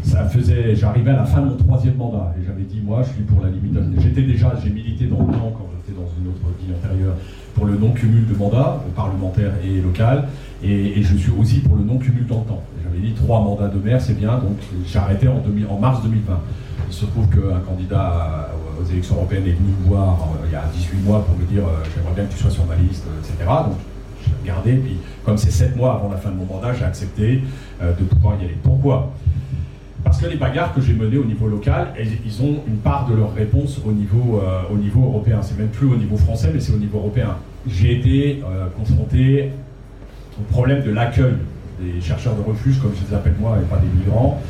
ça 0.02 0.24
faisait, 0.24 0.74
j'arrivais 0.74 1.12
à 1.12 1.16
la 1.16 1.24
fin 1.24 1.40
de 1.40 1.50
mon 1.50 1.56
troisième 1.56 1.96
mandat 1.96 2.34
et 2.38 2.44
j'avais 2.44 2.64
dit 2.64 2.80
moi, 2.84 3.02
je 3.04 3.12
suis 3.12 3.22
pour 3.22 3.42
la 3.42 3.50
limitation. 3.50 3.92
J'étais 3.98 4.22
déjà, 4.22 4.52
j'ai 4.62 4.70
milité 4.70 5.06
dans 5.06 5.20
le 5.20 5.32
temps 5.32 5.52
quand 5.56 5.68
j'étais 5.76 5.98
dans 5.98 6.08
une 6.18 6.28
autre 6.28 6.46
vie 6.60 6.72
antérieure 6.74 7.14
pour 7.54 7.66
le 7.66 7.76
non-cumul 7.76 8.26
de 8.26 8.34
mandats 8.34 8.82
parlementaire 8.94 9.52
et 9.64 9.80
local 9.80 10.28
et, 10.64 11.02
je 11.02 11.16
suis 11.16 11.32
aussi 11.32 11.58
pour 11.60 11.76
le 11.76 11.82
non-cumul 11.82 12.26
dans 12.26 12.40
le 12.40 12.44
temps. 12.44 12.62
J'avais 12.84 13.00
dit 13.04 13.12
trois 13.12 13.40
mandats 13.40 13.68
de 13.68 13.78
maire, 13.78 14.00
c'est 14.00 14.16
bien, 14.16 14.38
donc 14.38 14.58
j'ai 14.86 14.98
arrêté 14.98 15.26
en, 15.28 15.78
mars 15.78 16.02
2020. 16.02 16.40
Il 16.88 16.94
se 16.94 17.04
trouve 17.06 17.26
qu'un 17.28 17.60
candidat 17.60 18.50
aux 18.80 18.84
élections 18.84 19.16
européennes 19.16 19.46
est 19.46 19.52
venu 19.52 19.72
me 19.80 19.88
voir 19.88 20.28
euh, 20.42 20.46
il 20.46 20.52
y 20.52 20.56
a 20.56 20.64
18 20.72 21.02
mois 21.02 21.24
pour 21.24 21.36
me 21.36 21.44
dire 21.44 21.64
euh, 21.64 21.82
j'aimerais 21.94 22.14
bien 22.14 22.24
que 22.24 22.32
tu 22.32 22.38
sois 22.38 22.50
sur 22.50 22.64
ma 22.66 22.76
liste, 22.76 23.04
etc. 23.20 23.50
Donc 23.66 23.78
j'ai 24.24 24.32
regardé, 24.42 24.74
puis 24.74 24.98
comme 25.24 25.36
c'est 25.36 25.50
7 25.50 25.76
mois 25.76 25.94
avant 25.94 26.10
la 26.10 26.16
fin 26.16 26.30
de 26.30 26.36
mon 26.36 26.44
mandat, 26.44 26.74
j'ai 26.74 26.84
accepté 26.84 27.42
euh, 27.82 27.92
de 27.92 28.04
pouvoir 28.04 28.36
y 28.40 28.44
aller. 28.44 28.56
Pourquoi? 28.62 29.12
Parce 30.04 30.18
que 30.20 30.26
les 30.26 30.36
bagarres 30.36 30.74
que 30.74 30.80
j'ai 30.80 30.94
menées 30.94 31.18
au 31.18 31.24
niveau 31.24 31.48
local, 31.48 31.88
ils 32.24 32.42
ont 32.42 32.60
une 32.66 32.78
part 32.78 33.06
de 33.08 33.14
leur 33.14 33.34
réponse 33.34 33.80
au 33.86 33.92
niveau, 33.92 34.40
au 34.70 34.76
niveau 34.76 35.04
européen. 35.04 35.40
C'est 35.42 35.58
même 35.58 35.68
plus 35.68 35.86
au 35.86 35.96
niveau 35.96 36.16
français, 36.16 36.50
mais 36.52 36.60
c'est 36.60 36.72
au 36.72 36.78
niveau 36.78 36.98
européen. 36.98 37.36
J'ai 37.68 37.98
été 37.98 38.42
confronté 38.76 39.50
au 40.40 40.52
problème 40.52 40.82
de 40.82 40.90
l'accueil 40.90 41.34
des 41.80 42.00
chercheurs 42.00 42.34
de 42.34 42.42
refuge, 42.42 42.78
comme 42.80 42.92
je 42.94 43.08
les 43.08 43.14
appelle 43.14 43.34
moi, 43.40 43.56
et 43.60 43.64
pas 43.66 43.78
des 43.78 43.88
migrants, 43.98 44.40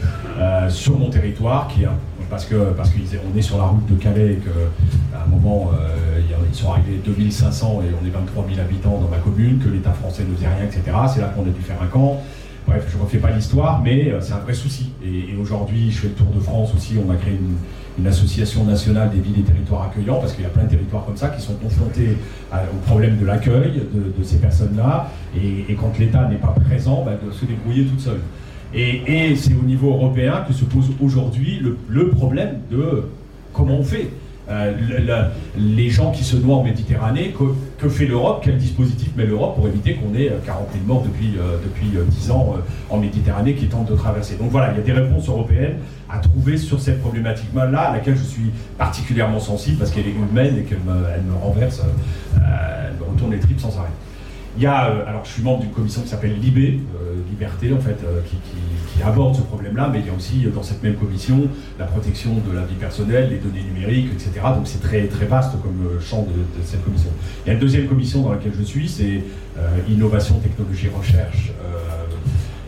sur 0.69 0.99
mon 0.99 1.11
territoire, 1.11 1.69
qui 1.69 1.85
parce 2.33 2.47
parce 2.79 2.91
qu'on 2.91 3.38
est 3.38 3.43
sur 3.43 3.59
la 3.59 3.65
route 3.65 3.87
de 3.87 3.95
Calais 3.95 4.33
et 4.33 4.37
qu'à 4.37 5.23
un 5.23 5.29
moment, 5.29 5.71
euh, 5.75 6.19
ils 6.51 6.57
sont 6.57 6.71
arrivés 6.71 6.99
2500 7.05 7.83
et 7.83 7.95
on 8.03 8.07
est 8.07 8.11
23 8.11 8.47
000 8.49 8.59
habitants 8.59 8.99
dans 8.99 9.09
ma 9.09 9.19
commune, 9.19 9.59
que 9.59 9.69
l'État 9.69 9.93
français 9.93 10.25
ne 10.27 10.35
faisait 10.35 10.49
rien, 10.49 10.65
etc. 10.65 10.83
C'est 11.12 11.21
là 11.21 11.29
qu'on 11.29 11.43
a 11.43 11.53
dû 11.53 11.61
faire 11.61 11.77
un 11.83 11.87
camp. 11.87 12.23
Bref, 12.66 12.87
je 12.90 12.96
ne 12.96 13.03
refais 13.03 13.18
pas 13.18 13.31
l'histoire, 13.31 13.83
mais 13.83 14.11
euh, 14.11 14.20
c'est 14.20 14.33
un 14.33 14.38
vrai 14.38 14.55
souci. 14.55 14.90
Et, 15.05 15.37
aujourd'hui, 15.40 15.90
je 15.90 15.98
fais 15.98 16.09
le 16.09 16.14
tour 16.14 16.29
de 16.29 16.40
France 16.40 16.72
aussi. 16.77 16.94
On 17.05 17.11
a 17.11 17.16
créé 17.16 17.35
une, 17.35 17.57
association 18.07 18.64
nationale 18.64 19.11
des 19.11 19.20
villes 19.20 19.40
et 19.40 19.42
territoires 19.42 19.83
accueillants, 19.83 20.18
parce 20.18 20.33
qu'il 20.33 20.42
y 20.42 20.46
a 20.46 20.51
plein 20.51 20.64
de 20.64 20.70
territoires 20.70 21.05
comme 21.05 21.16
ça 21.16 21.29
qui 21.29 21.42
sont 21.42 21.53
confrontés 21.55 22.16
au 22.51 22.87
problème 22.87 23.18
de 23.18 23.27
l'accueil 23.27 23.83
de, 23.92 24.25
ces 24.25 24.38
personnes-là. 24.38 25.11
Et, 25.37 25.75
quand 25.75 25.98
l'État 25.98 26.27
n'est 26.27 26.37
pas 26.37 26.55
présent, 26.66 27.05
bah, 27.05 27.12
de 27.22 27.31
se 27.31 27.44
débrouiller 27.44 27.85
toute 27.85 28.01
seule. 28.01 28.20
Et, 28.75 29.37
c'est 29.37 29.53
au 29.55 29.64
niveau 29.64 29.90
européen 29.90 30.44
que 30.48 30.55
se 30.55 30.64
pose 30.64 30.90
aujourd'hui 31.03 31.61
le, 31.88 32.09
problème 32.09 32.61
de 32.70 33.05
comment 33.53 33.75
on 33.75 33.85
fait. 33.85 34.09
Euh, 34.51 35.29
les 35.57 35.89
gens 35.89 36.11
qui 36.11 36.25
se 36.25 36.37
noient 36.37 36.57
en 36.57 36.65
Méditerranée, 36.65 37.35
que, 37.79 37.89
fait 37.89 38.07
l'Europe? 38.07 38.43
Quel 38.45 38.59
dispositif 38.59 39.15
met 39.17 39.27
l'Europe 39.27 39.57
pour 39.57 39.67
éviter 39.67 39.95
qu'on 39.95 40.15
ait 40.15 40.33
40 40.45 40.69
000 40.73 40.85
morts 40.87 41.03
depuis, 41.03 41.35
euh, 41.39 41.59
depuis 41.63 41.87
10 41.87 42.31
euh, 42.31 42.33
ans 42.33 42.57
en 42.91 42.99
Méditerranée 42.99 43.55
qui 43.55 43.67
tentent 43.67 43.91
de 43.91 43.97
traverser? 43.97 44.37
Donc 44.37 44.51
voilà, 44.51 44.73
il 44.73 44.79
y 44.79 44.81
a 44.81 44.85
des 44.85 44.93
réponses 44.93 45.29
européennes 45.29 45.77
à 46.11 46.19
trouver 46.19 46.57
sur 46.57 46.81
cette 46.81 47.01
problématique-là, 47.01 47.81
à 47.81 47.93
laquelle 47.93 48.17
je 48.17 48.25
suis 48.25 48.51
particulièrement 48.79 49.41
sensible 49.41 49.79
parce 49.79 49.91
qu'elle 49.91 50.07
est 50.07 50.15
humaine 50.15 50.59
et 50.59 50.63
qu'elle 50.63 50.81
me, 50.81 51.07
elle 51.15 51.23
me 51.23 51.35
renverse, 51.35 51.83
elle 52.35 52.99
me 52.99 53.11
retourne 53.11 53.33
les 53.33 53.41
tripes 53.41 53.61
sans 53.61 53.77
arrêt. 53.79 53.89
Il 54.57 54.62
y 54.62 54.67
a, 54.67 54.88
euh, 54.88 55.09
alors 55.09 55.25
je 55.25 55.31
suis 55.31 55.43
membre 55.43 55.61
d'une 55.61 55.71
commission 55.71 56.03
qui 56.03 56.09
s'appelle 56.09 56.38
Libé, 56.38 56.79
euh, 57.01 57.15
Liberté 57.31 57.73
en 57.73 57.79
fait, 57.79 57.97
euh, 58.05 58.21
qui, 58.29 59.03
aborde 59.03 59.35
ce 59.35 59.41
problème-là, 59.41 59.91
mais 59.93 59.99
il 59.99 60.07
y 60.07 60.11
a 60.11 60.12
aussi 60.12 60.47
dans 60.55 60.62
cette 60.62 60.81
même 60.81 60.95
commission 60.95 61.49
la 61.77 61.87
protection 61.87 62.35
de 62.35 62.55
la 62.55 62.65
vie 62.65 62.77
personnelle, 62.77 63.31
les 63.31 63.38
données 63.38 63.65
numériques, 63.65 64.12
etc. 64.12 64.31
Donc 64.55 64.69
c'est 64.69 64.81
très, 64.81 65.09
très 65.09 65.25
vaste 65.25 65.55
comme 65.61 66.01
champ 66.01 66.23
de, 66.23 66.62
cette 66.65 66.85
commission. 66.85 67.11
Il 67.45 67.49
y 67.49 67.51
a 67.51 67.55
une 67.55 67.59
deuxième 67.59 67.88
commission 67.88 68.23
dans 68.23 68.31
laquelle 68.31 68.53
je 68.57 68.62
suis, 68.62 68.88
c'est 68.88 69.25
Innovation, 69.91 70.38
Technologie, 70.38 70.88
Recherche, 70.97 71.51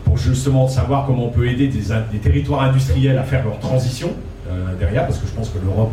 pour 0.03 0.17
justement 0.17 0.67
savoir 0.67 1.05
comment 1.05 1.27
on 1.27 1.29
peut 1.29 1.47
aider 1.47 1.69
des, 1.69 1.83
des 2.11 2.19
territoires 2.21 2.63
industriels 2.63 3.17
à 3.17 3.23
faire 3.23 3.45
leur 3.45 3.57
transition 3.59 4.09
derrière, 4.77 5.07
parce 5.07 5.19
que 5.19 5.27
je 5.27 5.31
pense 5.31 5.49
que 5.51 5.59
l'Europe 5.63 5.91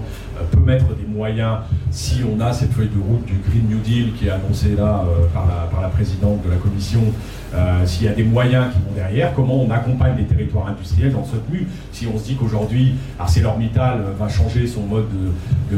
peut 0.50 0.60
mettre 0.60 0.94
des 0.94 1.06
moyens 1.06 1.58
si 1.90 2.22
on 2.24 2.40
a 2.40 2.52
cette 2.52 2.72
feuille 2.72 2.88
de 2.88 3.00
route 3.00 3.24
du 3.26 3.34
Green 3.48 3.68
New 3.68 3.78
Deal 3.78 4.12
qui 4.14 4.26
est 4.26 4.30
annoncée 4.30 4.74
là 4.76 5.04
euh, 5.06 5.26
par, 5.32 5.46
la, 5.46 5.66
par, 5.70 5.82
la, 5.82 5.88
présidente 5.88 6.42
de 6.44 6.50
la 6.50 6.56
Commission, 6.56 7.02
euh, 7.54 7.84
s'il 7.84 8.06
y 8.06 8.08
a 8.08 8.12
des 8.12 8.24
moyens 8.24 8.72
qui 8.72 8.78
vont 8.78 8.94
derrière, 8.94 9.34
comment 9.34 9.62
on 9.62 9.70
accompagne 9.70 10.16
les 10.16 10.24
territoires 10.24 10.68
industriels 10.68 11.12
dans 11.12 11.24
ce 11.24 11.36
but 11.50 11.68
Si 11.92 12.06
on 12.06 12.18
se 12.18 12.24
dit 12.24 12.36
qu'aujourd'hui, 12.36 12.94
ArcelorMittal 13.18 14.04
va 14.18 14.28
changer 14.28 14.66
son 14.66 14.82
mode 14.82 15.08
de, 15.70 15.76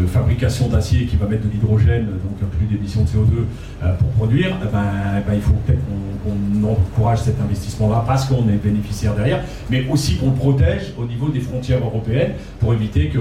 de, 0.00 0.06
fabrication 0.06 0.68
d'acier 0.68 1.06
qui 1.06 1.16
va 1.16 1.26
mettre 1.26 1.46
de 1.46 1.52
l'hydrogène, 1.52 2.06
donc 2.06 2.50
plus 2.50 2.66
d'émissions 2.66 3.02
de 3.02 3.08
CO2 3.08 3.44
euh, 3.82 3.94
pour 3.94 4.08
produire, 4.10 4.56
eh 4.62 4.66
ben, 4.72 4.84
eh 5.18 5.28
ben, 5.28 5.34
il 5.34 5.42
faut 5.42 5.54
peut-être 5.66 5.80
qu'on 6.24 6.68
encourage 6.68 7.20
cet 7.20 7.40
investissement-là 7.40 8.04
parce 8.06 8.24
qu'on 8.26 8.48
est 8.48 8.62
bénéficiaire 8.62 9.14
derrière, 9.14 9.42
mais 9.70 9.86
aussi 9.90 10.16
qu'on 10.16 10.30
protège 10.30 10.92
au 10.98 11.04
niveau 11.04 11.28
des 11.28 11.40
frontières 11.40 11.80
européennes 11.80 12.32
pour 12.58 12.74
éviter 12.74 13.08
que 13.08 13.18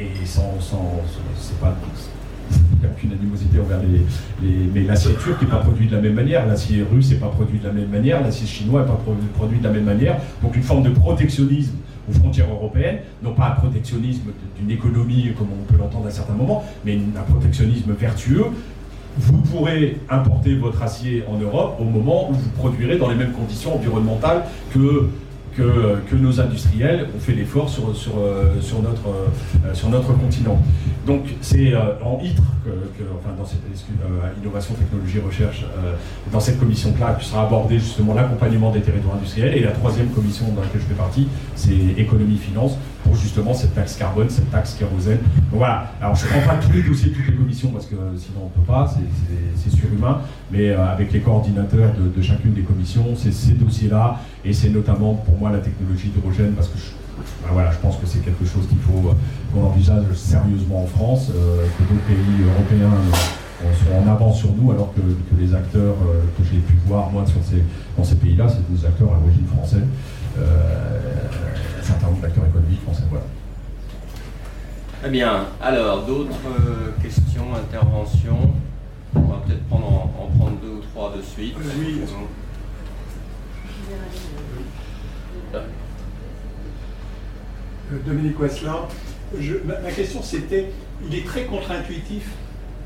et 0.00 0.26
sans, 0.26 0.54
c'est 1.36 1.58
pas 1.60 1.76
aucune 2.84 3.12
animosité 3.12 3.58
envers 3.60 3.80
les, 3.80 4.68
mais 4.74 4.82
l'acier 4.82 5.14
turc 5.14 5.40
n'est 5.42 5.48
pas 5.48 5.58
produit 5.58 5.86
de 5.86 5.94
la 5.94 6.00
même 6.00 6.14
manière, 6.14 6.46
l'acier 6.46 6.84
russe 6.90 7.10
n'est 7.10 7.16
pas 7.16 7.28
produit 7.28 7.58
de 7.58 7.66
la 7.66 7.72
même 7.72 7.88
manière, 7.88 8.22
l'acier 8.22 8.46
chinois 8.46 8.82
n'est 8.82 8.88
pas 8.88 9.00
produit 9.34 9.58
de 9.58 9.64
la 9.64 9.70
même 9.70 9.84
manière. 9.84 10.16
Donc 10.42 10.56
une 10.56 10.62
forme 10.62 10.82
de 10.82 10.90
protectionnisme 10.90 11.74
aux 12.08 12.12
frontières 12.12 12.50
européennes, 12.50 13.00
non 13.22 13.32
pas 13.32 13.48
un 13.48 13.60
protectionnisme 13.60 14.30
d'une 14.58 14.70
économie 14.70 15.32
comme 15.36 15.48
on 15.52 15.70
peut 15.70 15.78
l'entendre 15.78 16.06
à 16.06 16.10
certains 16.10 16.34
moments, 16.34 16.64
mais 16.84 16.98
un 17.16 17.32
protectionnisme 17.32 17.92
vertueux. 17.92 18.46
Vous 19.18 19.38
pourrez 19.38 19.98
importer 20.08 20.54
votre 20.54 20.80
acier 20.80 21.24
en 21.28 21.38
Europe 21.38 21.76
au 21.80 21.84
moment 21.84 22.30
où 22.30 22.34
vous 22.34 22.50
produirez 22.50 22.98
dans 22.98 23.08
les 23.08 23.16
mêmes 23.16 23.32
conditions 23.32 23.74
environnementales 23.74 24.44
que 24.72 25.08
que, 25.58 26.16
nos 26.16 26.40
industriels 26.40 27.06
ont 27.14 27.20
fait 27.20 27.32
l'effort 27.32 27.68
sur, 27.68 27.94
sur, 27.96 28.12
euh, 28.18 28.60
sur, 28.60 28.80
notre, 28.82 29.08
euh, 29.08 29.74
sur 29.74 29.88
notre 29.88 30.12
continent. 30.16 30.60
Donc 31.06 31.22
c'est 31.40 31.74
euh, 31.74 31.94
en 32.02 32.20
ITRE, 32.22 32.42
que, 32.64 33.04
enfin 33.18 33.34
dans 33.36 33.46
cette 33.46 33.60
innovation, 34.42 34.74
technologie, 34.74 35.20
recherche, 35.20 35.64
dans 36.32 36.40
cette 36.40 36.58
commission-là, 36.58 37.16
qui 37.18 37.26
sera 37.26 37.46
abordé 37.46 37.78
justement 37.78 38.14
l'accompagnement 38.14 38.70
des 38.70 38.80
territoires 38.80 39.16
industriels. 39.16 39.56
Et 39.56 39.60
la 39.60 39.72
troisième 39.72 40.08
commission 40.08 40.46
dans 40.54 40.62
laquelle 40.62 40.80
je 40.80 40.86
fais 40.86 40.94
partie, 40.94 41.28
c'est 41.54 41.72
économie-finance, 41.96 42.76
justement 43.14 43.54
cette 43.54 43.74
taxe 43.74 43.96
carbone, 43.96 44.28
cette 44.28 44.50
taxe 44.50 44.74
kérosène. 44.74 45.18
Donc 45.50 45.58
voilà, 45.58 45.92
alors 46.00 46.14
je 46.14 46.26
ne 46.26 46.30
prends 46.30 46.54
pas 46.54 46.56
tous 46.56 46.72
les 46.72 46.82
dossiers 46.82 47.10
de 47.10 47.14
toutes 47.14 47.26
les 47.26 47.34
commissions, 47.34 47.70
parce 47.70 47.86
que 47.86 47.96
sinon 48.16 48.42
on 48.42 48.44
ne 48.46 48.64
peut 48.64 48.66
pas, 48.66 48.92
c'est 49.56 49.70
surhumain, 49.70 50.20
mais 50.50 50.70
avec 50.70 51.12
les 51.12 51.20
coordinateurs 51.20 51.90
de, 51.94 52.22
chacune 52.22 52.52
des 52.52 52.62
commissions, 52.62 53.14
c'est 53.16 53.32
ces 53.32 53.52
dossiers-là, 53.52 54.20
et 54.44 54.52
c'est 54.52 54.70
notamment 54.70 55.14
pour 55.14 55.36
moi 55.38 55.50
la 55.50 55.58
technologie 55.58 56.08
d'hydrogène, 56.08 56.52
parce 56.52 56.68
que 56.68 56.78
je 56.78 56.84
ben 57.42 57.50
voilà, 57.52 57.70
je 57.72 57.78
pense 57.78 57.96
que 57.96 58.06
c'est 58.06 58.20
quelque 58.20 58.44
chose 58.44 58.66
qu'il 58.68 58.78
faut 58.78 59.14
qu'on 59.52 59.64
envisage 59.66 60.04
sérieusement 60.14 60.82
en 60.84 60.86
France, 60.86 61.30
euh, 61.34 61.66
que 61.78 61.82
d'autres 61.82 62.06
pays 62.06 62.44
européens 62.44 62.92
euh, 63.64 63.72
sont 63.74 64.08
en 64.08 64.10
avance 64.10 64.38
sur 64.38 64.52
nous, 64.52 64.70
alors 64.70 64.92
que, 64.94 65.00
les 65.40 65.54
acteurs 65.54 65.96
euh, 66.06 66.22
que 66.36 66.44
j'ai 66.44 66.58
pu 66.58 66.74
voir, 66.86 67.10
moi, 67.10 67.24
ces, 67.26 67.62
dans 67.96 68.04
ces 68.04 68.16
pays-là, 68.16 68.46
c'est 68.48 68.70
des 68.72 68.86
acteurs 68.86 69.08
à 69.12 69.18
l'origine 69.20 69.46
française, 69.46 69.86
d'acteurs 72.22 72.46
économiques 72.46 72.47
français. 72.84 73.02
Voilà. 73.10 73.26
Très 75.00 75.10
bien. 75.10 75.46
Alors, 75.60 76.04
d'autres 76.04 76.34
questions, 77.02 77.54
interventions? 77.54 78.52
On 79.14 79.20
va 79.20 79.42
peut-être 79.46 79.64
prendre 79.68 79.86
en, 79.86 80.24
en, 80.24 80.38
prendre 80.38 80.58
deux 80.60 80.68
ou 80.68 81.22
suite. 81.22 81.54
oui. 81.78 82.00
Dominique 88.04 88.38
Westland, 88.38 88.88
ma, 89.64 89.90
question 89.90 90.22
c'était, 90.22 90.66
il 91.06 91.14
est 91.14 91.24
très 91.24 91.44
contre-intuitif 91.44 92.28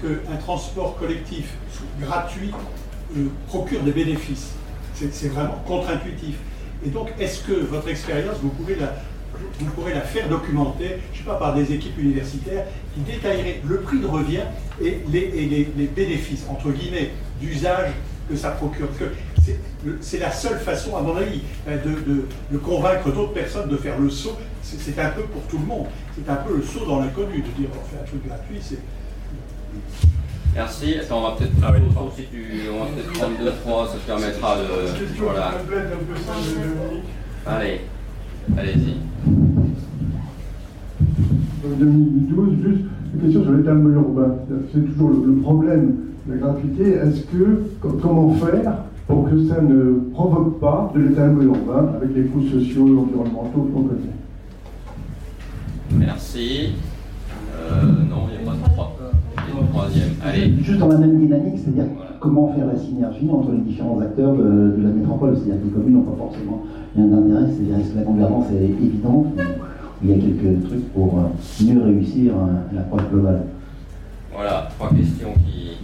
qu'un 0.00 0.36
transport 0.36 0.96
collectif 0.96 1.54
gratuit 2.00 2.52
euh, 3.16 3.26
procure 3.48 3.82
des 3.82 3.92
bénéfices. 3.92 4.52
C'est 4.94 5.28
vraiment 5.28 5.60
contre-intuitif. 5.66 6.36
Et 6.84 6.90
donc, 6.90 7.12
est-ce 7.18 7.42
que 7.42 7.52
votre 7.52 7.88
expérience, 7.88 8.36
vous 8.42 8.50
pouvez 8.50 8.76
la, 8.76 8.94
vous 9.58 9.70
pourrez 9.72 9.94
la 9.94 10.00
faire 10.00 10.28
documenter, 10.28 10.98
je 11.12 11.18
ne 11.20 11.24
sais 11.24 11.30
pas, 11.30 11.36
par 11.36 11.54
des 11.54 11.72
équipes 11.72 11.98
universitaires 11.98 12.64
qui 12.94 13.00
détailleraient 13.00 13.60
le 13.64 13.80
prix 13.80 14.00
de 14.00 14.06
revient 14.06 14.44
et 14.80 15.00
les, 15.08 15.66
les, 15.76 15.86
bénéfices, 15.86 16.44
entre 16.48 16.70
guillemets, 16.70 17.10
d'usage 17.40 17.92
que 18.28 18.36
ça 18.36 18.50
procure. 18.50 18.88
C'est 20.00 20.18
la 20.18 20.30
seule 20.30 20.58
façon, 20.58 20.96
à 20.96 21.00
mon 21.00 21.16
avis, 21.16 21.40
euh, 21.68 21.76
de, 21.84 22.26
de 22.50 22.58
convaincre 22.58 23.10
d'autres 23.10 23.32
personnes 23.32 23.68
de 23.68 23.76
faire 23.76 23.98
le 23.98 24.10
saut. 24.10 24.38
C'est 24.62 24.98
un 24.98 25.10
peu 25.10 25.22
pour 25.22 25.42
tout 25.42 25.58
le 25.58 25.66
monde. 25.66 25.86
C'est 26.14 26.30
un 26.30 26.36
peu 26.36 26.56
le 26.56 26.62
saut 26.62 26.86
dans 26.86 27.00
l'inconnu, 27.00 27.42
de 27.42 27.60
dire 27.60 27.68
on 27.72 27.90
fait 27.90 28.00
un 28.00 28.06
truc 28.06 28.26
gratuit, 28.26 28.58
c'est 28.60 28.78
Merci. 30.54 30.96
Attends, 31.00 31.18
on 31.18 31.30
va 31.30 31.36
peut-être 31.36 31.52
ah 31.64 31.72
si 32.14 32.24
tu, 32.24 32.62
on 32.70 32.84
va 32.84 32.90
peut-être 32.90 33.12
prendre 33.12 33.38
deux, 33.38 33.52
trois, 33.62 33.88
ça 33.88 33.94
te 33.94 34.06
permettra 34.06 34.56
de. 34.58 34.64
Voilà. 35.18 35.54
Allez, 37.46 37.80
allez-y. 38.56 38.96
2012, 41.78 42.48
juste 42.62 42.84
une 43.14 43.20
question 43.20 43.42
sur 43.42 43.52
l'étalement 43.52 43.90
urbain. 43.90 44.34
C'est 44.72 44.80
toujours 44.92 45.10
le, 45.10 45.34
problème 45.40 45.94
de 46.26 46.32
la 46.34 46.38
gratuité. 46.38 46.92
Est-ce 46.92 47.22
que, 47.22 47.62
comment 47.80 48.32
faire 48.34 48.84
pour 49.06 49.28
que 49.28 49.46
ça 49.46 49.60
ne 49.60 50.10
provoque 50.12 50.60
pas 50.60 50.92
de 50.94 51.00
l'étalement 51.00 51.42
urbain 51.42 51.92
avec 51.96 52.14
les 52.14 52.24
coûts 52.24 52.42
sociaux 52.42 52.88
et 52.88 52.98
environnementaux 52.98 53.70
qu'on 53.72 53.82
connaît 53.82 54.00
Merci. 55.92 56.70
Euh, 57.54 57.82
non, 58.08 58.26
il 58.28 58.44
n'y 58.44 58.48
a 58.48 58.52
pas 58.52 58.56
de 58.56 58.72
trois. 58.72 58.96
troisième. 59.70 60.10
Allez. 60.24 60.54
Juste 60.62 60.78
dans 60.78 60.88
la 60.88 60.98
même 60.98 61.18
dynamique, 61.18 61.58
c'est-à-dire 61.62 61.86
comment 62.22 62.54
faire 62.54 62.66
la 62.66 62.78
synergie 62.78 63.28
entre 63.28 63.50
les 63.50 63.58
différents 63.58 64.00
acteurs 64.00 64.34
de, 64.34 64.80
la 64.80 64.90
métropole. 64.90 65.36
C'est-à-dire 65.36 65.60
que 65.60 65.66
les 65.66 65.72
communes 65.72 65.94
n'ont 65.94 66.02
pas 66.02 66.16
forcément 66.16 66.62
rien 66.94 67.06
d'intérêt, 67.06 67.46
c'est-à-dire 67.50 67.92
que 67.92 67.98
la 67.98 68.04
gouvernance 68.04 68.46
est 68.52 68.64
évidente, 68.64 69.26
il 70.04 70.10
y 70.10 70.12
a 70.12 70.16
quelques 70.16 70.64
trucs 70.68 70.92
pour 70.92 71.18
euh, 71.18 71.64
mieux 71.64 71.82
réussir 71.82 72.32
l'approche 72.72 73.08
globale. 73.10 73.42
Voilà, 74.32 74.68
trois 74.78 74.90
questions 74.90 75.32
qui 75.44 75.78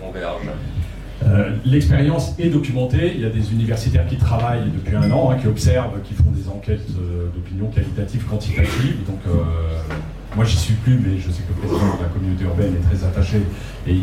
convergent. 0.00 0.52
Euh, 1.26 1.56
l'expérience 1.64 2.34
est 2.38 2.48
documentée. 2.48 3.12
Il 3.14 3.22
y 3.22 3.24
a 3.24 3.30
des 3.30 3.52
universitaires 3.52 4.06
qui 4.06 4.16
travaillent 4.16 4.70
depuis 4.74 4.96
un 4.96 5.10
an, 5.10 5.30
hein, 5.30 5.36
qui 5.40 5.46
observent, 5.46 6.00
qui 6.02 6.14
font 6.14 6.30
des 6.30 6.48
enquêtes 6.48 6.88
euh, 6.98 7.26
d'opinion 7.34 7.68
qualitatives, 7.68 8.24
quantitatives. 8.24 9.04
Donc, 9.06 9.20
euh, 9.28 9.42
moi, 10.36 10.44
j'y 10.44 10.56
suis 10.56 10.74
plus, 10.74 10.98
mais 10.98 11.18
je 11.18 11.30
sais 11.30 11.42
que 11.42 11.48
le 11.48 11.68
président 11.68 11.96
de 11.96 12.02
la 12.02 12.08
communauté 12.08 12.44
urbaine 12.44 12.74
est 12.74 12.94
très 12.94 13.04
attaché. 13.06 13.42
Et 13.86 13.96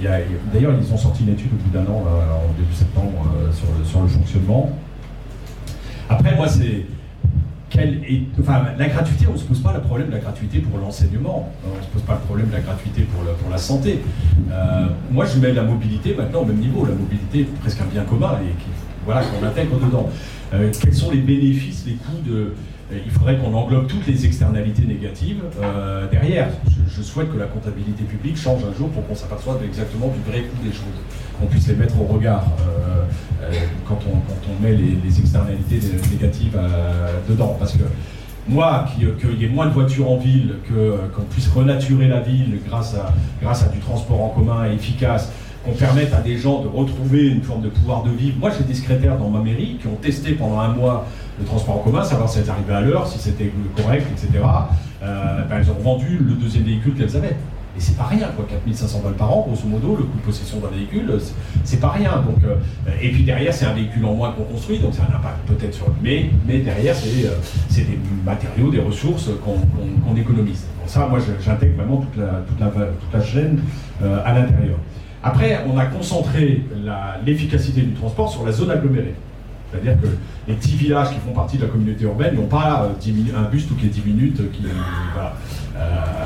d'ailleurs, 0.54 0.74
ils 0.80 0.94
ont 0.94 0.98
sorti 0.98 1.24
une 1.24 1.34
étude 1.34 1.52
au 1.54 1.56
bout 1.56 1.70
d'un 1.70 1.86
an, 1.92 2.04
en 2.06 2.54
début 2.60 2.74
septembre, 2.74 3.26
sur 3.52 3.68
sur, 3.90 4.02
le, 4.02 4.08
fonctionnement. 4.08 4.70
Après, 6.10 6.36
moi, 6.36 6.48
c'est 6.48 6.86
enfin, 8.40 8.64
la 8.78 8.88
gratuité, 8.88 9.26
on 9.30 9.34
ne 9.34 9.38
se 9.38 9.44
pose 9.44 9.60
pas 9.62 9.74
le 9.74 9.82
problème 9.82 10.08
de 10.08 10.14
la 10.14 10.20
gratuité 10.20 10.60
pour 10.60 10.80
l'enseignement, 10.80 11.52
on 11.66 11.78
ne 11.78 11.84
se 11.84 11.88
pose 11.88 12.02
pas 12.02 12.14
le 12.14 12.26
problème 12.26 12.48
de 12.48 12.54
la 12.54 12.62
gratuité 12.62 13.04
pour, 13.04 13.24
la 13.52 13.58
santé. 13.58 14.02
Euh, 14.52 14.88
moi, 15.12 15.26
je 15.26 15.40
mets 15.40 15.54
la 15.54 15.64
mobilité 15.64 16.16
maintenant 16.16 16.42
au 16.42 16.46
même 16.46 16.58
niveau. 16.58 16.86
La 16.86 16.94
mobilité 16.94 17.42
est 17.42 17.60
presque 17.60 17.82
un 17.82 17.86
bien 17.86 18.04
commun 18.04 18.38
et 18.44 18.54
voilà, 19.06 19.22
qu'on 19.24 19.46
intègre 19.46 19.80
dedans. 19.80 20.10
Euh, 20.54 20.72
quels 20.82 20.94
sont 20.94 21.12
les 21.12 21.20
bénéfices, 21.20 21.86
les 21.86 21.94
coûts 21.94 22.22
de, 22.26 22.54
il 22.92 23.12
faudrait 23.12 23.38
qu'on 23.38 23.54
englobe 23.54 23.88
toutes 23.88 24.08
les 24.08 24.26
externalités 24.26 24.84
négatives 24.84 25.44
euh, 25.62 26.08
derrière. 26.10 26.48
Je, 26.88 27.02
souhaite 27.02 27.32
que 27.32 27.38
la 27.38 27.46
comptabilité 27.46 28.04
publique 28.04 28.38
change 28.38 28.62
un 28.64 28.76
jour 28.76 28.90
pour 28.90 29.06
qu'on 29.08 29.16
s'aperçoive 29.16 29.64
exactement 29.64 30.08
du 30.08 30.30
vrai 30.30 30.42
coût 30.42 30.64
des 30.64 30.72
choses, 30.72 30.86
qu'on 31.40 31.46
puisse 31.46 31.68
les 31.68 31.76
mettre 31.76 32.00
au 32.02 32.06
regard 32.06 32.46
euh, 32.60 33.04
euh, 33.44 33.52
quand, 33.88 34.00
on, 34.08 34.64
met 34.64 34.74
les, 34.74 35.20
externalités 35.20 35.80
négatives 36.12 36.58
dedans. 37.30 37.56
Parce 37.60 37.74
que 37.74 37.84
moi, 38.48 38.86
qu'il 38.98 39.40
y 39.40 39.46
ait 39.46 39.50
moins 39.50 39.68
de 39.68 39.74
voitures 39.74 40.10
en 40.10 40.18
ville, 40.18 40.56
qu'on 40.68 41.24
puisse 41.24 41.48
renaturer 41.48 42.08
la 42.08 42.20
ville 42.20 42.60
grâce 42.68 42.96
à 42.96 43.68
du 43.70 43.80
transport 43.80 44.22
en 44.22 44.30
commun 44.30 44.66
efficace, 44.72 45.32
qu'on 45.66 45.72
permette 45.74 46.14
à 46.14 46.22
des 46.22 46.38
gens 46.38 46.62
de 46.62 46.68
retrouver 46.68 47.28
une 47.28 47.42
forme 47.42 47.62
de 47.62 47.70
pouvoir 47.70 48.04
de 48.04 48.12
vivre. 48.12 48.38
Moi, 48.40 48.52
j'ai 48.58 48.64
des 48.64 48.74
secrétaires 48.74 49.18
dans 49.18 49.30
ma 49.30 49.42
mairie 49.42 49.78
qui 49.82 49.88
ont 49.88 49.96
testé 49.96 50.34
pendant 50.34 50.60
un 50.60 50.70
mois 50.70 51.06
le 51.40 51.46
transport 51.46 51.78
en 51.78 51.80
commun, 51.80 52.04
savoir 52.04 52.30
si 52.30 52.40
elles 52.40 52.50
arrivaient 52.50 52.74
à 52.74 52.82
l'heure, 52.82 53.08
si 53.08 53.20
c'était 53.20 53.52
correct, 53.76 54.06
etc. 54.12 54.44
Euh, 55.02 55.44
ben, 55.50 55.58
elles 55.60 55.72
ont 55.72 55.82
vendu 55.82 56.18
le 56.20 56.34
deuxième 56.34 56.64
véhicule 56.64 56.94
qu'elles 56.96 57.16
avaient. 57.16 57.36
Et 57.78 57.82
c'est 57.82 57.96
pas 57.96 58.08
rien, 58.08 58.28
quoi, 58.36 58.46
4500 58.50 59.02
balles 59.04 59.14
par 59.14 59.32
an, 59.32 59.46
grosso 59.48 59.68
modo, 59.68 59.96
le 59.96 60.04
coût 60.04 60.18
de 60.18 60.24
possession 60.24 60.60
d'un 60.60 60.70
véhicule, 60.70 61.14
c'est 61.64 61.80
pas 61.80 61.90
rien. 61.90 62.24
Donc, 62.26 62.44
euh, 62.44 62.56
et 63.02 63.10
puis 63.12 63.24
derrière, 63.24 63.54
c'est 63.54 63.66
un 63.66 63.74
véhicule 63.74 64.04
en 64.06 64.16
moins 64.16 64.32
qu'on 64.32 64.44
construit, 64.44 64.80
donc 64.80 64.94
c'est 64.94 65.02
un 65.02 65.16
impact 65.16 65.48
peut-être 65.48 65.74
sur 65.74 65.88
le. 65.88 65.94
Mais, 66.02 66.30
mais 66.46 66.58
derrière, 66.60 66.96
c'est 66.96 67.26
euh, 67.26 67.84
des 67.84 68.00
matériaux, 68.26 68.70
des 68.70 68.82
ressources 68.82 69.30
qu'on 69.46 70.16
économise. 70.16 70.66
Donc 70.80 70.88
ça, 70.88 71.08
moi, 71.08 71.20
j'intègre 71.46 71.76
vraiment 71.76 71.98
toute 71.98 72.18
la, 72.18 72.42
toute 72.48 72.60
la, 72.60 72.68
toute 72.68 73.14
la 73.14 73.24
chaîne 73.24 73.60
à 74.02 74.34
l'intérieur. 74.34 74.78
Après, 75.24 75.66
on 75.68 75.78
a 75.78 75.86
concentré 75.86 76.64
l'efficacité 77.26 77.82
du 77.82 77.94
transport 77.94 78.32
sur 78.32 78.46
la 78.46 78.52
zone 78.52 78.72
agglomérée. 78.72 79.16
C'est-à-dire 79.72 80.02
que 80.02 80.08
les 80.48 80.56
petits 80.56 80.76
villages 80.76 81.10
qui 81.10 81.20
font 81.20 81.34
partie 81.34 81.58
de 81.58 81.64
la 81.64 81.68
communauté 81.68 82.04
urbaine 82.06 82.36
n'ont 82.36 82.48
pas 82.48 82.90
euh, 82.90 83.38
un 83.38 83.50
bus 83.50 83.68
toutes 83.68 83.84
les 83.84 83.90
10 83.90 84.02
minutes. 84.06 84.52
Qui, 84.52 84.66
euh, 84.66 85.80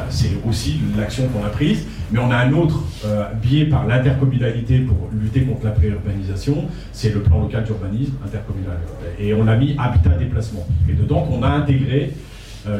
c'est 0.09 0.31
aussi 0.47 0.79
l'action 0.97 1.27
qu'on 1.27 1.45
a 1.45 1.49
prise. 1.49 1.85
Mais 2.11 2.19
on 2.19 2.31
a 2.31 2.37
un 2.37 2.53
autre 2.53 2.83
euh, 3.05 3.25
biais 3.41 3.65
par 3.65 3.85
l'intercommunalité 3.85 4.79
pour 4.79 5.09
lutter 5.11 5.41
contre 5.41 5.65
la 5.65 5.71
préurbanisation, 5.71 6.65
c'est 6.91 7.13
le 7.13 7.21
plan 7.21 7.41
local 7.41 7.63
d'urbanisme 7.63 8.13
intercommunal. 8.25 8.77
Et 9.19 9.33
on 9.33 9.47
a 9.47 9.55
mis 9.55 9.75
habitat 9.77 10.11
déplacement. 10.11 10.65
Et 10.87 10.93
dedans, 10.93 11.27
on 11.31 11.43
a 11.43 11.49
intégré 11.49 12.13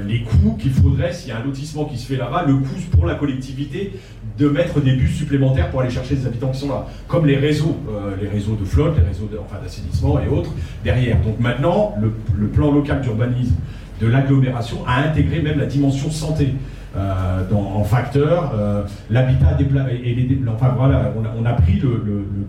les 0.08 0.22
coûts 0.22 0.56
qu'il 0.58 0.72
faudrait, 0.72 1.12
s'il 1.12 1.28
y 1.28 1.32
a 1.34 1.40
un 1.40 1.44
lotissement 1.44 1.84
qui 1.84 1.98
se 1.98 2.08
fait 2.08 2.16
là-bas, 2.16 2.46
le 2.48 2.54
coût 2.54 2.80
pour 2.92 3.06
la 3.06 3.16
collectivité 3.16 3.92
de 4.38 4.50
mettre 4.50 4.82
des 4.82 4.94
bus 4.94 5.16
supplémentaires 5.16 5.70
pour 5.70 5.82
aller 5.82 5.90
chercher 5.90 6.16
des 6.16 6.26
habitants 6.26 6.50
qui 6.50 6.60
sont 6.60 6.70
là, 6.70 6.88
comme 7.08 7.26
les 7.26 7.38
réseaux, 7.38 7.78
euh, 7.90 8.16
les 8.22 8.28
réseaux 8.28 8.56
de 8.56 8.66
flotte, 8.66 8.98
les 8.98 9.04
réseaux 9.04 9.30
d'assainissement 9.64 10.20
et 10.20 10.28
autres 10.28 10.52
derrière. 10.84 11.22
Donc 11.22 11.40
maintenant, 11.40 11.96
le 12.02 12.48
plan 12.48 12.72
local 12.72 13.02
d'urbanisme 13.02 13.56
de 14.02 14.08
l'agglomération 14.08 14.80
a 14.88 15.02
intégré 15.04 15.42
même 15.42 15.60
la 15.60 15.66
dimension 15.66 16.10
santé. 16.12 16.54
Euh, 16.96 17.42
en 17.52 17.84
facteur, 17.84 18.54
euh, 18.54 18.84
l'habitat 19.10 19.58
et 19.60 20.14
les 20.14 20.40
enfin 20.48 20.76
voilà, 20.78 21.12
on 21.36 21.44
a, 21.44 21.54
pris 21.54 21.80
le, 21.80 21.98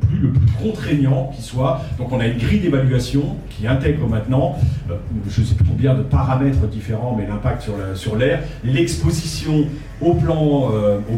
plus, 0.07 0.19
le 0.19 0.33
plus 0.33 0.53
contraignant 0.63 1.33
qui 1.35 1.41
soit. 1.41 1.81
Donc 1.97 2.13
on 2.13 2.21
a 2.21 2.27
une 2.27 2.37
grille 2.37 2.61
d'évaluation 2.61 3.37
qui 3.49 3.67
intègre 3.67 4.07
maintenant, 4.07 4.59
euh, 4.91 4.97
je 5.31 5.43
sais 5.43 5.55
plus 5.55 5.65
combien 5.65 5.95
de 5.95 6.03
paramètres 6.03 6.67
différents, 6.67 7.17
mais 7.17 7.27
l'impact 7.27 7.63
sur 7.63 7.79
l'air, 7.79 7.97
sur 7.97 8.17
l'exposition 8.65 9.65
au 10.03 10.13
plan, 10.13 10.69
au 10.69 11.17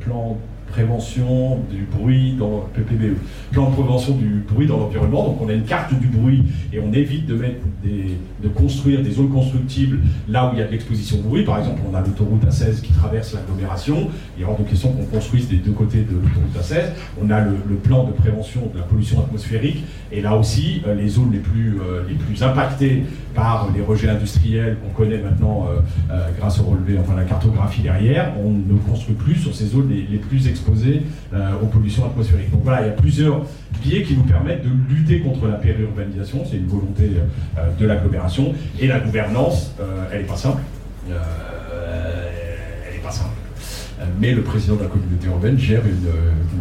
plan 0.00 0.38
prévention 0.74 1.60
du 1.70 1.84
bruit 1.84 2.34
dans 2.36 2.68
PPBE, 2.74 3.16
plan 3.52 3.70
de 3.70 3.74
prévention 3.74 4.16
du 4.16 4.42
bruit 4.48 4.66
dans 4.66 4.78
l'environnement. 4.78 5.24
Donc 5.28 5.40
on 5.40 5.48
a 5.48 5.52
une 5.52 5.62
carte 5.62 5.94
du 5.94 6.08
bruit 6.08 6.42
et 6.72 6.80
on 6.80 6.92
évite 6.92 7.26
de 7.26 7.34
mettre 7.36 7.60
des, 7.84 8.18
de 8.42 8.48
construire 8.48 9.00
des 9.00 9.12
zones 9.12 9.30
constructibles 9.30 10.00
là 10.28 10.48
où 10.48 10.54
il 10.54 10.58
y 10.58 10.62
a 10.62 10.66
de 10.66 10.72
l'exposition 10.72 11.18
au 11.18 11.28
bruit. 11.28 11.44
Par 11.44 11.58
exemple, 11.60 11.80
on 11.88 11.94
a 11.94 12.00
l'autoroute 12.00 12.44
A16 12.44 12.80
qui 12.80 12.92
traverse 12.92 13.34
l'agglomération. 13.34 14.08
Il 14.36 14.42
est 14.42 14.46
hors 14.46 14.58
de 14.58 14.64
question 14.64 14.90
qu'on 14.90 15.04
construise 15.04 15.48
des 15.48 15.58
deux 15.58 15.70
côtés 15.70 15.98
de 15.98 16.14
l'autoroute 16.14 16.56
A16. 16.60 16.88
On 17.22 17.30
a 17.30 17.40
le, 17.40 17.54
plan 17.84 18.04
de 18.04 18.12
prévention 18.12 18.62
de 18.72 18.78
la 18.78 18.84
pollution 18.84 19.20
atmosphérique 19.20 19.84
et 20.10 20.20
là 20.20 20.36
aussi 20.36 20.80
euh, 20.86 20.94
les 20.94 21.08
zones 21.08 21.32
les 21.32 21.38
plus, 21.38 21.78
euh, 21.80 22.02
les 22.08 22.14
plus 22.14 22.42
impactées 22.42 23.04
par 23.34 23.68
les 23.74 23.82
rejets 23.82 24.08
industriels 24.08 24.78
qu'on 24.78 24.90
connaît 24.90 25.18
maintenant 25.18 25.66
euh, 26.10 26.28
grâce 26.38 26.60
au 26.60 26.64
relevé, 26.64 26.98
enfin 26.98 27.14
la 27.14 27.24
cartographie 27.24 27.82
derrière, 27.82 28.32
on 28.42 28.50
ne 28.50 28.78
construit 28.78 29.14
plus 29.14 29.34
sur 29.34 29.54
ces 29.54 29.66
zones 29.66 29.88
les, 29.90 30.06
les 30.10 30.18
plus 30.18 30.48
exposées 30.48 30.63
euh, 31.32 31.52
aux 31.62 31.66
pollutions 31.66 32.06
atmosphériques. 32.06 32.50
Donc 32.50 32.62
voilà, 32.64 32.82
il 32.82 32.86
y 32.86 32.90
a 32.90 32.94
plusieurs 32.94 33.42
biais 33.82 34.02
qui 34.02 34.16
nous 34.16 34.22
permettent 34.22 34.62
de 34.64 34.70
lutter 34.88 35.20
contre 35.20 35.46
la 35.46 35.54
périurbanisation, 35.54 36.44
c'est 36.48 36.56
une 36.56 36.66
volonté 36.66 37.10
euh, 37.58 37.70
de 37.78 37.86
l'agglomération, 37.86 38.54
et 38.78 38.86
la 38.86 39.00
gouvernance, 39.00 39.72
euh, 39.80 40.04
elle 40.12 40.22
n'est 40.22 40.26
pas 40.26 40.36
simple. 40.36 40.62
elle 41.08 41.14
n'est 42.94 43.02
pas 43.02 43.10
simple. 43.10 43.30
Mais 44.20 44.32
le 44.32 44.42
président 44.42 44.76
de 44.76 44.82
la 44.82 44.88
communauté 44.88 45.26
urbaine 45.26 45.58
gère 45.58 45.82
une, 45.86 46.08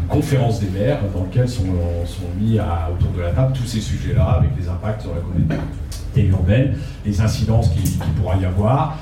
conférence 0.09 0.59
des 0.59 0.69
maires 0.69 0.99
dans 1.13 1.23
laquelle 1.23 1.49
sont, 1.49 1.65
sont 2.05 2.27
mis 2.39 2.59
autour 2.59 3.11
de 3.17 3.21
la 3.21 3.31
table 3.31 3.53
tous 3.53 3.65
ces 3.65 3.81
sujets-là, 3.81 4.39
avec 4.39 4.51
les 4.59 4.67
impacts 4.69 5.01
sur 5.01 5.11
la 5.13 5.21
communauté 5.21 6.27
urbaine, 6.29 6.75
les 7.05 7.21
incidences 7.21 7.69
qu'il 7.69 7.83
qui 7.83 8.09
pourra 8.17 8.35
y 8.37 8.45
avoir. 8.45 8.99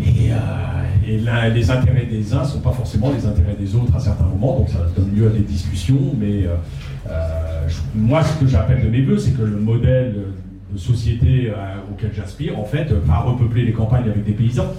Et, 0.00 0.30
et 1.08 1.20
les 1.54 1.70
intérêts 1.70 2.06
des 2.06 2.34
uns 2.34 2.42
ne 2.42 2.46
sont 2.46 2.60
pas 2.60 2.72
forcément 2.72 3.10
les 3.10 3.24
intérêts 3.24 3.56
des 3.58 3.74
autres 3.74 3.94
à 3.96 4.00
certains 4.00 4.26
moments, 4.26 4.58
donc 4.58 4.68
ça 4.68 4.78
donne 4.96 5.14
lieu 5.14 5.26
à 5.26 5.30
des 5.30 5.40
discussions, 5.40 6.14
mais 6.18 6.44
moi 7.94 8.22
ce 8.22 8.38
que 8.38 8.46
j'appelle 8.46 8.84
de 8.84 8.90
mes 8.90 9.02
voeux, 9.02 9.18
c'est 9.18 9.30
que 9.30 9.42
le 9.42 9.58
modèle 9.58 10.14
de 10.72 10.78
société 10.78 11.50
auquel 11.90 12.12
j'aspire, 12.14 12.58
en 12.58 12.64
fait, 12.64 12.92
va 12.92 13.20
repeupler 13.20 13.64
les 13.64 13.72
campagnes 13.72 14.08
avec 14.10 14.24
des 14.24 14.32
paysans 14.32 14.72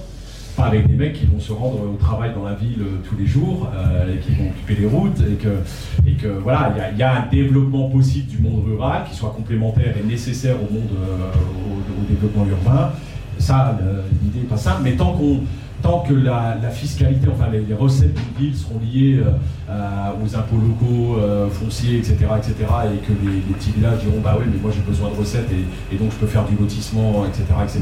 avec 0.63 0.87
des 0.87 0.95
mecs 0.95 1.13
qui 1.13 1.25
vont 1.25 1.39
se 1.39 1.51
rendre 1.51 1.81
au 1.81 1.97
travail 1.97 2.31
dans 2.33 2.43
la 2.43 2.53
ville 2.53 2.81
euh, 2.81 2.97
tous 3.07 3.15
les 3.15 3.25
jours 3.25 3.69
euh, 3.73 4.13
et 4.13 4.17
qui 4.19 4.31
vont 4.31 4.49
occuper 4.49 4.75
les 4.81 4.87
routes 4.87 5.19
et 5.19 5.35
que, 5.35 6.09
et 6.09 6.13
que 6.13 6.27
voilà, 6.27 6.73
il 6.91 6.97
y, 6.97 7.03
a 7.03 7.23
un 7.23 7.27
développement 7.27 7.89
possible 7.89 8.27
du 8.27 8.39
monde 8.39 8.63
rural 8.65 9.03
qui 9.09 9.15
soit 9.15 9.33
complémentaire 9.35 9.95
et 9.97 10.05
nécessaire 10.05 10.55
au 10.55 10.73
monde, 10.73 10.89
euh, 10.97 11.31
au, 11.71 12.09
développement 12.09 12.45
urbain. 12.45 12.91
Ça, 13.37 13.77
l'idée 14.23 14.39
n'est 14.39 14.45
pas 14.45 14.57
simple, 14.57 14.81
mais 14.83 14.93
tant 14.93 15.13
qu'on 15.13 15.41
tant 15.81 15.99
que 15.99 16.13
la, 16.13 16.57
fiscalité, 16.71 17.27
enfin 17.31 17.49
les, 17.51 17.73
recettes 17.73 18.13
d'une 18.13 18.45
ville 18.45 18.55
seront 18.55 18.79
liées 18.79 19.21
euh, 19.69 20.11
aux 20.23 20.35
impôts 20.35 20.57
locaux, 20.57 21.17
euh, 21.19 21.49
fonciers, 21.49 21.99
etc., 21.99 22.17
etc., 22.37 22.55
et 22.93 22.97
que 23.05 23.13
les, 23.23 23.53
petits 23.53 23.71
villages 23.71 23.99
diront 23.99 24.21
bah 24.21 24.37
oui, 24.39 24.45
mais 24.51 24.59
moi 24.61 24.71
j'ai 24.73 24.81
besoin 24.81 25.09
de 25.09 25.15
recettes 25.15 25.49
et, 25.91 25.97
donc 25.97 26.11
je 26.11 26.17
peux 26.17 26.27
faire 26.27 26.45
du 26.45 26.55
lotissement, 26.55 27.25
etc., 27.25 27.43
etc., 27.63 27.81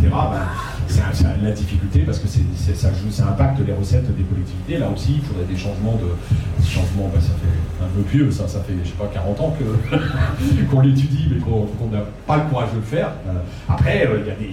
c'est 0.88 1.26
la 1.44 1.52
difficulté 1.52 2.00
parce 2.02 2.20
que 2.20 2.28
ça, 2.28 2.90
ça 3.10 3.28
impacte 3.28 3.60
les 3.66 3.74
recettes 3.74 4.16
des 4.16 4.24
collectivités. 4.24 4.78
Là 4.78 4.90
aussi, 4.94 5.16
il 5.16 5.22
faudrait 5.22 5.46
des 5.46 5.58
changements 5.58 5.96
de. 5.96 6.64
changements, 6.64 7.10
bah, 7.14 7.20
ça 7.20 7.34
fait 7.34 7.84
un 7.84 7.88
peu 7.88 8.10
vieux, 8.10 8.32
ça, 8.32 8.48
ça 8.48 8.60
fait 8.62 8.74
je 8.84 8.90
sais 8.90 8.96
pas 8.96 9.10
40 9.14 9.40
ans 9.42 9.54
qu'on 10.72 10.82
l'étudie, 10.82 11.28
mais 11.32 11.40
qu'on 11.40 11.90
n'a 11.92 12.04
pas 12.26 12.38
le 12.38 12.44
courage 12.44 12.72
de 12.72 12.78
le 12.78 12.82
faire. 12.84 13.12
Euh, 13.28 13.34
après, 13.68 14.08
il 14.22 14.28
y 14.28 14.32
a 14.32 14.36
des 14.36 14.52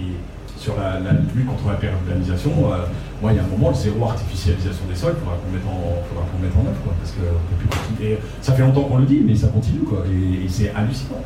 sur 0.57 0.75
la, 0.77 0.99
lutte 1.35 1.47
contre 1.47 1.67
la 1.67 1.75
pérurbanisation, 1.75 2.51
euh, 2.71 2.85
moi, 3.21 3.31
il 3.31 3.37
y 3.37 3.39
a 3.39 3.43
un 3.43 3.47
moment, 3.47 3.69
le 3.69 3.75
zéro 3.75 4.05
artificialisation 4.05 4.85
des 4.89 4.95
sols, 4.95 5.15
il 5.15 5.19
faudra 5.19 5.37
qu'on 5.37 5.51
mette, 5.51 5.67
en, 5.67 6.41
mette 6.41 6.55
en 6.55 6.67
œuvre, 6.67 6.81
quoi, 6.83 6.93
parce 6.99 7.11
que 7.11 7.25
ça 8.41 8.53
fait 8.53 8.61
longtemps 8.61 8.83
qu'on 8.83 8.97
le 8.97 9.05
dit, 9.05 9.21
mais 9.25 9.35
ça 9.35 9.47
continue, 9.47 9.85
quoi, 9.85 10.03
et, 10.07 10.47
c'est 10.47 10.71
hallucinant. 10.75 11.21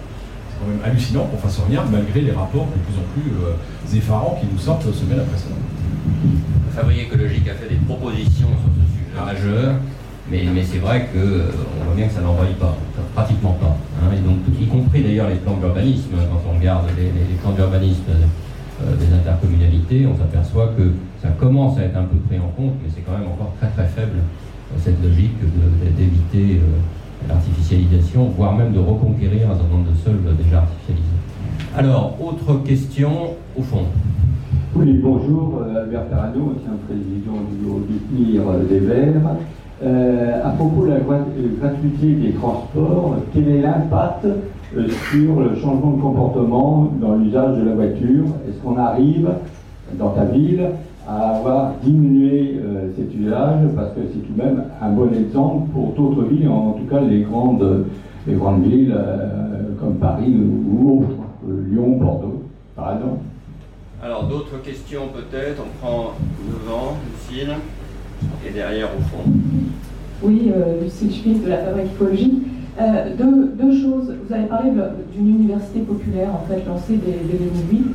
C'est 0.49 0.57
quand 0.59 0.69
même 0.69 0.81
hallucinant 0.83 1.25
qu'on 1.25 1.37
fasse 1.37 1.61
rien, 1.67 1.83
malgré 1.89 2.21
les 2.21 2.31
rapports 2.31 2.67
de 2.67 2.79
plus 2.83 2.97
en 2.97 3.05
plus 3.13 3.31
euh, 3.43 3.97
effarants 3.97 4.37
qui 4.41 4.47
nous 4.51 4.59
sortent 4.59 4.91
semaine 4.93 5.19
après 5.19 5.37
semaine. 5.37 5.63
Le 6.23 6.71
Fabrique 6.75 7.03
écologique 7.03 7.47
a 7.47 7.53
fait 7.53 7.69
des 7.69 7.79
propositions 7.85 8.49
sur 8.49 8.71
ce 8.75 8.83
sujet 8.91 9.25
majeur, 9.25 9.75
mais, 10.29 10.45
mais 10.53 10.63
c'est 10.63 10.77
vrai 10.77 11.09
qu'on 11.11 11.19
euh, 11.19 11.51
voit 11.85 11.95
bien 11.95 12.07
que 12.07 12.13
ça 12.13 12.21
n'envahit 12.21 12.57
pas, 12.57 12.77
pratiquement 13.15 13.53
pas. 13.53 13.77
Hein, 14.01 14.13
et 14.15 14.19
donc, 14.19 14.37
y 14.59 14.67
compris 14.67 15.01
d'ailleurs 15.01 15.29
les 15.29 15.35
plans 15.35 15.57
d'urbanisme, 15.57 16.11
quand 16.11 16.41
on 16.49 16.57
regarde 16.57 16.85
les, 16.97 17.05
les 17.05 17.35
plans 17.41 17.51
d'urbanisme 17.51 18.03
des 18.99 19.13
intercommunalités, 19.13 20.07
on 20.07 20.17
s'aperçoit 20.17 20.73
que 20.77 20.91
ça 21.21 21.29
commence 21.29 21.77
à 21.77 21.83
être 21.83 21.97
un 21.97 22.03
peu 22.03 22.17
pris 22.27 22.39
en 22.39 22.49
compte, 22.55 22.75
mais 22.81 22.89
c'est 22.93 23.01
quand 23.01 23.17
même 23.17 23.27
encore 23.27 23.53
très 23.59 23.69
très 23.69 23.87
faible, 23.87 24.17
euh, 24.17 24.77
cette 24.77 25.01
logique 25.03 25.35
d'éviter 25.97 26.61
euh, 26.61 27.27
l'artificialisation, 27.27 28.25
voire 28.37 28.55
même 28.55 28.71
de 28.71 28.79
reconquérir 28.79 29.51
un 29.51 29.55
certain 29.55 29.75
nombre 29.75 29.91
de 29.91 29.95
sols 29.97 30.35
déjà 30.37 30.59
artificialisés. 30.59 31.19
Alors, 31.75 32.15
autre 32.21 32.63
question 32.63 33.35
au 33.57 33.61
fond. 33.61 33.85
Oui, 34.75 34.99
bonjour, 35.03 35.61
Albert 35.75 36.05
Ferrano, 36.09 36.55
ancien 36.55 36.77
président 36.87 37.41
du 37.49 37.57
bureau 37.57 37.81
des 38.69 38.79
Verts. 38.79 40.45
à 40.45 40.49
propos 40.51 40.85
de 40.85 40.91
la 40.91 40.99
gratuité 40.99 42.13
des 42.13 42.31
transports, 42.33 43.17
quel 43.33 43.47
est 43.49 43.61
l'impact 43.61 44.25
euh, 44.25 44.35
sur 44.71 45.39
le 45.39 45.55
changement 45.55 45.91
de 45.91 46.01
comportement 46.01 46.91
dans 47.01 47.15
l'usage 47.15 47.57
de 47.57 47.65
la 47.65 47.73
voiture. 47.73 48.25
Est-ce 48.47 48.57
qu'on 48.63 48.77
arrive 48.77 49.29
dans 49.97 50.11
ta 50.11 50.25
ville 50.25 50.69
à 51.07 51.37
avoir 51.37 51.73
diminué 51.83 52.59
euh, 52.63 52.89
cet 52.95 53.13
usage? 53.15 53.67
Parce 53.75 53.89
que 53.89 54.01
c'est 54.13 54.19
tout 54.19 54.33
de 54.33 54.43
même 54.43 54.63
un 54.81 54.91
bon 54.91 55.09
exemple 55.13 55.69
pour 55.73 55.93
d'autres 55.93 56.23
villes, 56.23 56.47
en 56.47 56.73
tout 56.73 56.85
cas 56.85 57.01
les 57.01 57.21
grandes, 57.21 57.85
les 58.27 58.35
grandes 58.35 58.63
villes 58.63 58.95
euh, 58.95 59.73
comme 59.79 59.95
Paris 59.95 60.35
ou, 60.35 60.99
autres, 60.99 61.15
Lyon, 61.67 61.97
Bordeaux, 61.97 62.43
par 62.75 62.93
exemple. 62.93 63.21
Alors 64.03 64.27
d'autres 64.27 64.61
questions 64.61 65.07
peut-être, 65.13 65.61
on 65.61 65.85
prend 65.85 66.11
devant, 66.47 66.95
Lucille, 67.11 67.55
et 68.47 68.51
derrière 68.51 68.87
au 68.87 69.01
fond. 69.01 69.29
Oui, 70.21 70.51
Lucille 70.81 71.11
Schmitt 71.11 71.43
de 71.43 71.49
la 71.49 71.57
Fabrique 71.57 71.93
Écologique. 71.95 72.43
Euh, 72.79 73.13
deux, 73.17 73.81
choses. 73.81 73.88
D'une 74.63 75.29
université 75.29 75.79
populaire 75.79 76.29
en 76.33 76.45
fait 76.47 76.65
lancée 76.67 76.99
dès, 77.05 77.37
2008. 77.37 77.85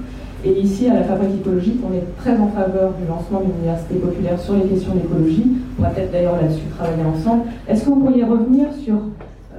Et 0.46 0.60
ici, 0.60 0.88
à 0.88 0.94
la 0.94 1.02
Fabrique 1.04 1.40
écologique, 1.40 1.80
on 1.88 1.94
est 1.94 2.04
très 2.18 2.38
en 2.38 2.48
faveur 2.48 2.92
du 3.00 3.06
lancement 3.06 3.40
d'une 3.40 3.56
université 3.62 3.94
populaire 3.96 4.38
sur 4.38 4.54
les 4.54 4.62
questions 4.62 4.94
d'écologie. 4.94 5.46
On 5.78 5.82
va 5.82 5.90
peut-être 5.90 6.12
d'ailleurs 6.12 6.36
là-dessus 6.40 6.64
travailler 6.76 7.04
ensemble. 7.04 7.44
Est-ce 7.68 7.84
que 7.84 7.90
vous 7.90 8.00
pourriez 8.00 8.24
revenir 8.24 8.68
sur, 8.84 8.94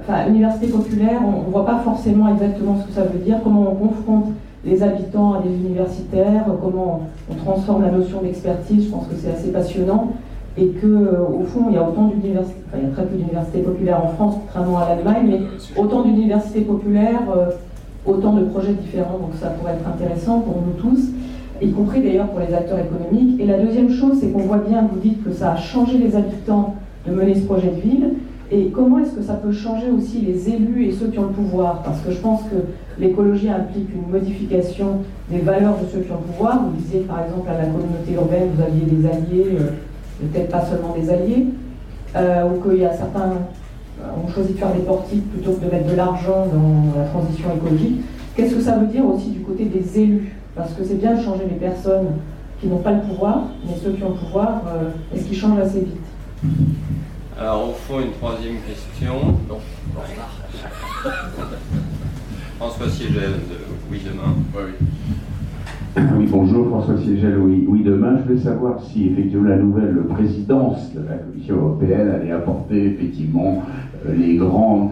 enfin, 0.00 0.28
université 0.28 0.68
populaire, 0.68 1.20
on 1.24 1.46
ne 1.46 1.52
voit 1.52 1.66
pas 1.66 1.78
forcément 1.78 2.28
exactement 2.32 2.76
ce 2.80 2.86
que 2.86 2.92
ça 2.92 3.02
veut 3.02 3.18
dire, 3.18 3.38
comment 3.42 3.72
on 3.72 3.74
confronte 3.74 4.26
les 4.64 4.82
habitants 4.82 5.34
à 5.34 5.42
des 5.42 5.54
universitaires, 5.54 6.44
comment 6.62 7.02
on 7.30 7.34
transforme 7.34 7.82
la 7.82 7.90
notion 7.90 8.20
d'expertise, 8.22 8.84
je 8.84 8.90
pense 8.90 9.06
que 9.06 9.14
c'est 9.16 9.30
assez 9.30 9.52
passionnant 9.52 10.12
et 10.58 10.68
que 10.68 10.86
euh, 10.86 11.20
au 11.22 11.44
fond 11.44 11.66
il 11.68 11.74
y 11.74 11.78
a 11.78 11.86
autant 11.86 12.08
d'universités, 12.08 12.60
enfin 12.66 12.78
il 12.82 12.88
y 12.88 12.90
a 12.90 12.94
très 12.94 13.04
peu 13.04 13.16
d'universités 13.16 13.60
populaires 13.60 14.04
en 14.04 14.08
France, 14.08 14.36
contrairement 14.46 14.78
à 14.78 14.88
l'Allemagne, 14.88 15.26
mais 15.26 15.80
autant 15.80 16.02
d'universités 16.02 16.62
populaires, 16.62 17.22
euh, 17.36 17.50
autant 18.06 18.34
de 18.34 18.44
projets 18.44 18.72
différents, 18.72 19.18
donc 19.18 19.34
ça 19.40 19.48
pourrait 19.48 19.72
être 19.72 19.88
intéressant 19.88 20.40
pour 20.40 20.62
nous 20.62 20.72
tous, 20.80 21.10
y 21.60 21.70
compris 21.72 22.00
d'ailleurs 22.02 22.28
pour 22.28 22.40
les 22.40 22.54
acteurs 22.54 22.78
économiques. 22.78 23.40
Et 23.40 23.46
la 23.46 23.58
deuxième 23.58 23.90
chose, 23.90 24.18
c'est 24.20 24.28
qu'on 24.28 24.40
voit 24.40 24.58
bien, 24.58 24.88
vous 24.90 25.00
dites 25.00 25.24
que 25.24 25.32
ça 25.32 25.52
a 25.52 25.56
changé 25.56 25.98
les 25.98 26.14
habitants 26.14 26.74
de 27.06 27.12
mener 27.12 27.34
ce 27.34 27.44
projet 27.44 27.68
de 27.68 27.80
ville, 27.80 28.10
et 28.52 28.66
comment 28.66 29.00
est-ce 29.00 29.10
que 29.10 29.22
ça 29.22 29.34
peut 29.34 29.50
changer 29.50 29.90
aussi 29.90 30.20
les 30.20 30.48
élus 30.50 30.84
et 30.86 30.92
ceux 30.92 31.08
qui 31.08 31.18
ont 31.18 31.24
le 31.24 31.28
pouvoir? 31.30 31.82
Parce 31.82 32.00
que 32.00 32.12
je 32.12 32.18
pense 32.18 32.42
que 32.42 32.54
l'écologie 33.00 33.48
implique 33.48 33.88
une 33.92 34.08
modification 34.08 34.98
des 35.28 35.38
valeurs 35.38 35.74
de 35.82 35.86
ceux 35.92 36.04
qui 36.04 36.12
ont 36.12 36.20
le 36.24 36.32
pouvoir. 36.32 36.62
Vous 36.64 36.80
disiez 36.80 37.00
par 37.00 37.24
exemple 37.24 37.48
à 37.50 37.58
la 37.58 37.64
communauté 37.64 38.12
urbaine, 38.14 38.50
vous 38.54 38.62
aviez 38.62 38.86
des 38.86 39.04
alliés. 39.04 39.58
Euh, 40.22 40.26
peut-être 40.32 40.50
pas 40.50 40.64
seulement 40.64 40.94
des 40.94 41.10
alliés, 41.10 41.46
euh, 42.14 42.48
ou 42.48 42.60
qu'il 42.62 42.80
y 42.80 42.84
a 42.84 42.96
certains 42.96 43.32
euh, 44.02 44.24
ont 44.24 44.28
choisi 44.28 44.52
de 44.54 44.58
faire 44.58 44.72
des 44.72 44.80
portiques 44.80 45.30
plutôt 45.30 45.52
que 45.52 45.64
de 45.64 45.70
mettre 45.70 45.90
de 45.90 45.96
l'argent 45.96 46.46
dans 46.46 46.98
la 46.98 47.06
transition 47.06 47.48
écologique. 47.54 48.00
Qu'est-ce 48.34 48.54
que 48.54 48.60
ça 48.60 48.76
veut 48.76 48.86
dire 48.86 49.04
aussi 49.06 49.30
du 49.30 49.40
côté 49.40 49.64
des 49.64 49.98
élus? 50.00 50.32
Parce 50.54 50.72
que 50.72 50.84
c'est 50.84 50.96
bien 50.96 51.14
de 51.14 51.22
changer 51.22 51.44
les 51.48 51.56
personnes 51.56 52.08
qui 52.60 52.66
n'ont 52.66 52.78
pas 52.78 52.92
le 52.92 53.00
pouvoir, 53.02 53.42
mais 53.66 53.74
ceux 53.82 53.92
qui 53.92 54.02
ont 54.02 54.10
le 54.10 54.16
pouvoir, 54.16 54.62
euh, 54.66 54.90
est-ce 55.14 55.24
qu'ils 55.24 55.36
changent 55.36 55.58
assez 55.58 55.80
vite 55.80 55.96
Alors, 57.38 57.70
au 57.70 57.72
fond, 57.72 58.00
une 58.00 58.12
troisième 58.12 58.56
question. 58.66 59.14
Non. 59.48 59.58
François 62.58 62.88
Siegel 62.88 63.32
de 63.32 63.58
Oui 63.90 64.00
Demain. 64.04 64.34
Oui, 64.54 64.62
oui. 64.66 64.86
Oui, 65.96 66.26
bonjour, 66.30 66.68
François 66.68 66.98
Siegel, 66.98 67.38
oui, 67.38 67.82
demain. 67.82 68.18
Je 68.18 68.24
voulais 68.24 68.38
savoir 68.38 68.82
si 68.82 69.06
effectivement 69.06 69.48
la 69.48 69.56
nouvelle 69.56 69.96
présidence 70.10 70.92
de 70.92 71.00
la 71.08 71.14
Commission 71.14 71.56
européenne 71.56 72.10
allait 72.10 72.32
apporter 72.32 72.88
effectivement 72.88 73.62
euh, 74.04 74.14
les 74.14 74.36
grands 74.36 74.90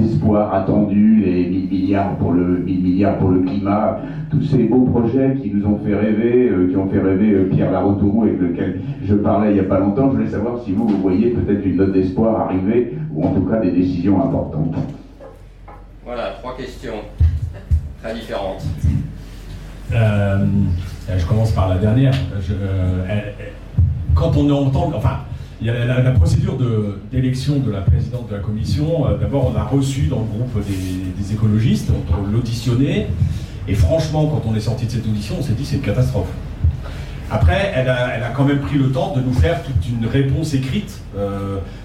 espoirs 0.00 0.54
attendus, 0.54 1.22
les 1.24 1.48
1000 1.48 1.70
milliards 1.70 2.16
pour 2.18 2.32
le, 2.32 2.58
milliards 2.58 3.18
pour 3.18 3.30
le 3.30 3.40
climat, 3.40 3.98
tous 4.30 4.42
ces 4.42 4.62
beaux 4.64 4.82
projets 4.82 5.34
qui 5.42 5.50
nous 5.50 5.66
ont 5.66 5.80
fait 5.84 5.96
rêver, 5.96 6.48
euh, 6.48 6.68
qui 6.70 6.76
ont 6.76 6.88
fait 6.88 7.00
rêver 7.00 7.32
euh, 7.32 7.48
Pierre 7.50 7.72
Larotourou 7.72 8.22
avec 8.22 8.38
lequel 8.38 8.80
je 9.02 9.14
parlais 9.16 9.50
il 9.50 9.54
n'y 9.54 9.60
a 9.60 9.64
pas 9.64 9.80
longtemps. 9.80 10.12
Je 10.12 10.16
voulais 10.18 10.30
savoir 10.30 10.62
si 10.62 10.70
vous, 10.70 10.86
vous 10.86 11.02
voyez 11.02 11.30
peut-être 11.30 11.66
une 11.66 11.76
note 11.76 11.92
d'espoir 11.92 12.42
arriver, 12.42 12.96
ou 13.12 13.24
en 13.24 13.34
tout 13.34 13.42
cas 13.42 13.58
des 13.58 13.72
décisions 13.72 14.22
importantes. 14.22 14.76
Voilà, 16.04 16.34
trois 16.40 16.56
questions 16.56 16.94
très 18.00 18.14
différentes. 18.14 18.64
Euh, 19.92 20.46
je 21.16 21.26
commence 21.26 21.52
par 21.52 21.68
la 21.68 21.76
dernière. 21.76 22.14
Euh, 22.50 23.20
quand 24.14 24.36
on 24.36 24.50
entend, 24.50 24.92
enfin, 24.94 25.20
il 25.60 25.66
y 25.66 25.70
a 25.70 26.02
la, 26.02 26.10
procédure 26.12 26.58
d'élection 27.12 27.58
de, 27.58 27.70
la 27.70 27.80
présidente 27.80 28.28
de 28.28 28.34
la 28.34 28.40
commission. 28.40 29.06
Euh, 29.06 29.18
d'abord, 29.18 29.52
on 29.54 29.58
a 29.58 29.64
reçu 29.64 30.02
dans 30.02 30.20
le 30.20 30.24
groupe 30.24 30.64
des, 30.66 31.32
écologistes, 31.32 31.90
on 31.90 32.30
l'auditionné, 32.30 33.06
et 33.66 33.74
franchement, 33.74 34.26
quand 34.26 34.48
on 34.48 34.54
est 34.54 34.60
sorti 34.60 34.86
de 34.86 34.90
cette 34.90 35.06
audition, 35.06 35.36
on 35.38 35.42
s'est 35.42 35.52
dit 35.52 35.64
c'est 35.64 35.76
une 35.76 35.82
catastrophe. 35.82 36.28
Après, 37.30 37.72
elle 37.74 37.88
a, 37.88 38.30
quand 38.36 38.44
même 38.44 38.60
pris 38.60 38.76
le 38.76 38.90
temps 38.90 39.14
de 39.16 39.20
nous 39.20 39.32
faire 39.32 39.62
toute 39.62 39.88
une 39.88 40.06
réponse 40.06 40.52
écrite 40.54 41.00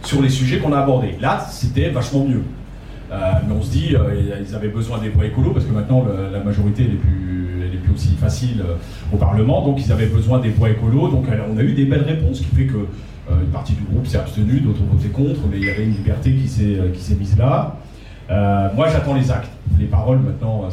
sur 0.04 0.22
les 0.22 0.30
sujets 0.30 0.60
qu'on 0.60 0.74
a 0.74 0.80
abordés. 0.80 1.16
Là, 1.22 1.48
c'était 1.50 1.90
vachement 1.90 2.26
mieux. 2.26 2.44
mais 3.10 3.56
on 3.58 3.62
se 3.62 3.72
dit, 3.72 3.96
ils 3.96 4.56
avaient 4.56 4.68
besoin 4.68 5.00
des 5.00 5.10
voix 5.10 5.26
écolos 5.26 5.52
parce 5.52 5.66
que 5.66 5.72
maintenant 5.72 6.06
la 6.32 6.44
majorité 6.44 6.84
n'est 6.84 6.98
plus 6.98 7.39
aussi 7.94 8.16
facile 8.16 8.62
euh, 8.62 8.76
au 9.14 9.18
Parlement. 9.18 9.66
Donc 9.66 9.80
ils 9.84 9.92
avaient 9.92 10.08
besoin 10.08 10.40
des 10.40 10.50
poids 10.50 10.70
écolos. 10.70 11.10
Donc 11.10 11.26
on 11.28 11.58
a 11.58 11.62
eu 11.62 11.74
des 11.74 11.86
belles 11.86 12.04
réponses, 12.04 12.40
qui 12.40 12.56
fait 12.56 12.66
que 12.66 12.78
euh, 12.78 13.42
une 13.42 13.50
partie 13.50 13.74
du 13.74 13.84
groupe 13.84 14.08
s'est 14.08 14.18
abstenue, 14.18 14.60
d'autres 14.62 14.82
ont 14.82 14.96
voté 14.96 15.10
contre, 15.10 15.42
mais 15.50 15.58
il 15.58 15.66
y 15.66 15.70
avait 15.70 15.84
une 15.84 15.94
liberté 15.94 16.34
qui 16.34 16.48
s'est 16.48 16.78
euh, 16.80 17.16
mise 17.20 17.38
là. 17.38 17.76
moi 18.76 18.88
j'attends 18.90 19.16
les 19.16 19.32
actes. 19.32 19.52
Les 19.80 19.86
paroles 19.86 20.20
maintenant, 20.20 20.68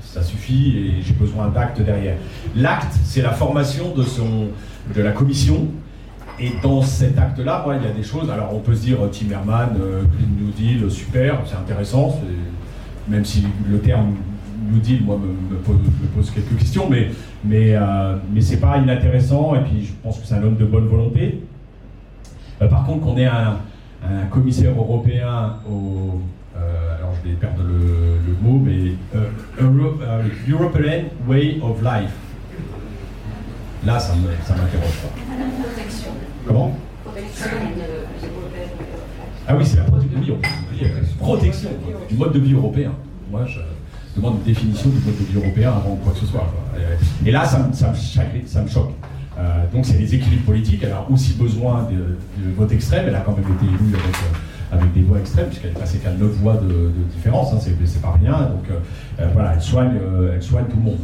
ça, 0.00 0.22
suffit 0.22 0.76
et 0.76 1.02
j'ai 1.02 1.14
besoin 1.14 1.48
d'actes 1.48 1.80
derrière. 1.80 2.16
L'acte, 2.56 2.94
c'est 3.04 3.22
la 3.22 3.30
formation 3.30 3.94
de 3.94 5.02
la 5.02 5.12
commission 5.12 5.68
et 6.40 6.52
dans 6.62 6.82
cet 6.82 7.18
acte-là, 7.18 7.64
il 7.80 7.86
y 7.86 7.90
a 7.90 7.92
des 7.92 8.02
choses. 8.02 8.30
Alors, 8.30 8.54
on 8.54 8.60
peut 8.60 8.74
se 8.74 8.82
dire 8.82 8.98
Timmerman, 9.10 9.68
Green 9.74 10.36
New 10.40 10.50
Deal, 10.52 10.90
super, 10.90 11.38
c'est 11.46 11.54
intéressant, 11.54 12.18
même 13.08 13.24
si 13.24 13.44
le 13.70 13.78
terme 13.78 14.14
New 14.70 14.80
Deal, 14.80 15.02
moi, 15.04 15.18
me, 15.18 15.56
pose, 15.56 16.30
quelques 16.30 16.58
questions, 16.58 16.88
mais, 16.88 17.08
mais, 17.44 17.76
mais 18.32 18.40
c'est 18.40 18.58
pas 18.58 18.78
inintéressant, 18.78 19.54
et 19.54 19.60
puis 19.60 19.84
je 19.84 19.92
pense 20.02 20.18
que 20.18 20.26
c'est 20.26 20.34
un 20.34 20.42
homme 20.42 20.56
de 20.56 20.64
bonne 20.64 20.86
volonté. 20.86 21.40
par 22.58 22.84
contre, 22.84 23.00
qu'on 23.00 23.16
ait 23.16 23.26
un, 23.26 23.58
un 24.04 24.26
commissaire 24.26 24.72
européen 24.76 25.56
au. 25.68 26.20
Euh, 26.56 26.96
alors 26.96 27.12
je 27.22 27.28
vais 27.28 27.36
perdre 27.36 27.62
le, 27.62 28.36
mot, 28.42 28.58
mais 28.58 28.92
euh, 29.14 29.28
euh, 29.60 30.22
European 30.48 31.04
Way 31.28 31.60
of 31.62 31.80
Life. 31.82 32.12
Là, 33.84 33.98
ça 33.98 34.14
m'interroge 34.14 34.96
pas. 35.02 35.08
Protection. 35.62 36.10
Comment? 36.46 36.76
Protection 37.04 37.50
Ah 39.46 39.56
oui, 39.56 39.64
c'est 39.64 39.76
la 39.76 39.84
protection, 39.84 40.38
protection 41.18 41.70
du 42.08 42.16
mode 42.16 42.32
de 42.32 42.38
vie 42.40 42.54
européen. 42.54 42.92
Moi, 43.30 43.46
je 43.46 43.60
demande 44.20 44.38
une 44.38 44.52
définition 44.52 44.90
du 44.90 44.96
mode 44.96 45.18
de 45.18 45.24
vie 45.24 45.36
européen 45.36 45.70
avant 45.70 45.96
quoi 45.96 46.12
que 46.12 46.18
ce 46.18 46.26
soit. 46.26 46.46
Et 47.24 47.30
là, 47.30 47.44
ça, 47.44 47.58
me 47.58 48.68
choque. 48.68 48.92
Euh, 49.38 49.64
donc 49.72 49.86
c'est 49.86 49.98
les 49.98 50.14
équilibres 50.14 50.44
politiques. 50.44 50.80
Elle 50.82 50.92
a 50.92 51.06
aussi 51.10 51.34
besoin 51.34 51.88
de, 51.90 52.16
vote 52.56 52.72
extrême. 52.72 53.06
Elle 53.08 53.14
a 53.14 53.20
quand 53.20 53.32
même 53.32 53.44
été 53.56 53.66
élue 53.66 53.94
avec, 53.94 54.84
euh, 54.84 54.94
des 54.94 55.02
voix 55.02 55.18
extrêmes, 55.18 55.46
puisqu'elle 55.46 55.70
est 55.70 55.78
passée 55.78 55.98
qu'à 55.98 56.12
9 56.12 56.28
voix 56.32 56.54
de, 56.54 56.92
différence. 57.14 57.52
Hein, 57.52 57.58
c'est 57.60 58.02
pas 58.02 58.14
rien. 58.20 58.32
Donc 58.32 58.64
euh, 58.70 59.28
voilà, 59.32 59.54
elle 59.54 59.62
soigne, 59.62 59.92
tout 60.70 60.76
le 60.76 60.82
monde 60.82 60.98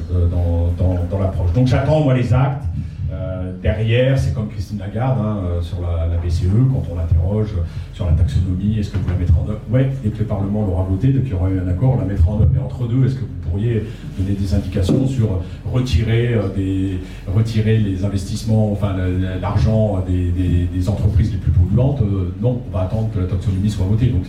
dans, 0.79 1.19
l'approche. 1.19 1.53
Donc 1.53 1.67
j'attends 1.67 2.03
moi 2.03 2.15
les 2.15 2.33
actes. 2.33 2.65
Euh, 3.13 3.53
derrière, 3.63 4.19
c'est 4.19 4.35
comme 4.35 4.49
Christine 4.49 4.79
Lagarde 4.79 5.19
hein, 5.21 5.39
euh, 5.45 5.63
sur 5.63 5.81
la, 5.81 6.07
BCE, 6.19 6.47
quand 6.73 6.83
on 6.91 6.97
l'interroge 6.97 7.55
sur 7.97 8.05
la 8.05 8.13
taxonomie, 8.13 8.79
est-ce 8.79 8.91
que 8.91 8.99
vous 8.99 9.09
la 9.09 9.17
mettrez 9.17 9.39
en 9.41 9.49
œuvre 9.49 9.61
Oui, 9.71 9.81
dès 10.05 10.11
que 10.11 10.19
le 10.19 10.27
Parlement 10.27 10.67
l'aura 10.67 10.83
voté, 10.83 11.09
dès 11.09 11.21
qu'il 11.21 11.31
y 11.31 11.35
aura 11.35 11.49
eu 11.49 11.59
un 11.59 11.67
accord, 11.67 11.95
on 11.95 11.99
la 11.99 12.05
mettra 12.05 12.31
en 12.31 12.41
œuvre. 12.43 12.51
Mais 12.53 12.61
entre 12.61 12.87
deux, 12.87 13.07
est-ce 13.07 13.15
que 13.15 13.21
vous 13.21 13.51
pourriez 13.51 13.85
donner 14.19 14.35
des 14.35 14.55
indications 14.55 15.07
sur 15.07 15.41
retirer, 15.73 16.35
euh, 16.35 16.49
des, 16.55 17.01
retirer 17.35 17.79
les 17.79 18.05
investissements, 18.05 18.71
enfin 18.71 18.95
l'argent 19.41 20.05
des, 20.07 20.89
entreprises 20.91 21.33
les 21.33 21.39
plus 21.39 21.51
polluantes? 21.51 22.03
Non, 22.43 22.61
on 22.69 22.71
va 22.71 22.83
attendre 22.83 23.09
que 23.15 23.21
la 23.21 23.27
taxonomie 23.29 23.71
soit 23.71 23.87
votée. 23.87 24.09
Donc, 24.09 24.25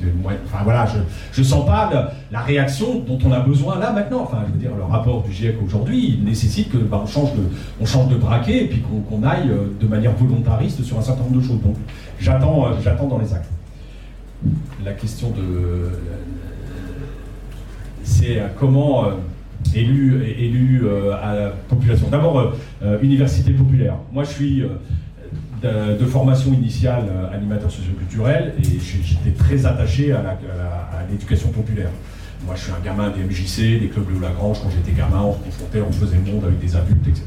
enfin 0.46 0.64
voilà, 0.64 0.88
je 1.34 1.42
ne 1.42 1.46
sens 1.46 1.66
pas 1.66 2.14
la, 2.32 2.40
réaction 2.40 3.04
dont 3.06 3.20
on 3.26 3.34
a 3.34 3.42
besoin 3.42 3.80
là 3.80 3.92
maintenant. 3.92 4.22
Enfin, 4.22 4.46
je 4.48 4.54
veux 4.54 4.60
dire, 4.60 4.72
le 4.78 4.84
rapport 4.84 5.24
du 5.24 5.34
GIEC 5.34 5.58
aujourd'hui, 5.62 6.16
il 6.18 6.24
nécessite 6.24 6.72
que 6.72 6.78
bah, 6.78 7.02
on 7.04 7.06
change 7.06 7.32
de, 7.34 7.86
change 7.86 8.08
de 8.08 8.16
braquet 8.16 8.64
et 8.64 8.68
puis 8.68 8.82
qu'on 8.82 9.24
aille 9.24 9.50
euh, 9.50 9.76
de 9.78 9.88
manière 9.88 10.14
volontariste 10.14 10.84
sur 10.84 10.98
un 10.98 11.02
certain 11.02 11.24
nombre 11.24 11.36
de 11.36 11.42
choses. 11.42 11.62
Donc 11.62 11.76
euh, 11.76 12.74
j'attends 12.82 13.08
dans 13.08 13.20
les 13.20 13.34
actes. 13.34 13.57
La 14.84 14.94
question 14.94 15.32
de. 15.32 15.90
C'est 18.04 18.40
euh, 18.40 18.48
comment 18.60 19.06
élu, 19.76 20.24
élu 20.24 20.84
à 21.22 21.36
la 21.36 21.50
population. 21.50 22.08
D'abord, 22.10 22.54
université 23.02 23.52
populaire. 23.52 23.96
Moi, 24.14 24.24
je 24.24 24.30
suis 24.30 24.64
de, 25.62 26.06
formation 26.06 26.54
initiale 26.54 27.06
animateur 27.34 27.70
socioculturel 27.70 28.54
et 28.60 28.80
j'étais 28.80 29.32
très 29.38 29.66
attaché 29.66 30.14
à 30.14 30.38
l'éducation 31.10 31.50
populaire. 31.50 31.90
Moi, 32.46 32.56
je 32.56 32.64
suis 32.64 32.72
un 32.72 32.84
gamin 32.84 33.10
des 33.10 33.24
MJC, 33.24 33.80
des 33.82 33.88
clubs 33.88 34.10
Léo 34.10 34.20
Lagrange. 34.20 34.62
Quand 34.62 34.70
j'étais 34.70 34.96
gamin, 34.98 35.22
on 35.22 35.34
se 35.34 35.40
confrontait, 35.40 35.82
on 35.82 35.92
faisait 35.92 36.18
le 36.24 36.32
monde 36.32 36.46
avec 36.46 36.60
des 36.60 36.76
adultes, 36.76 37.08
etc. 37.08 37.26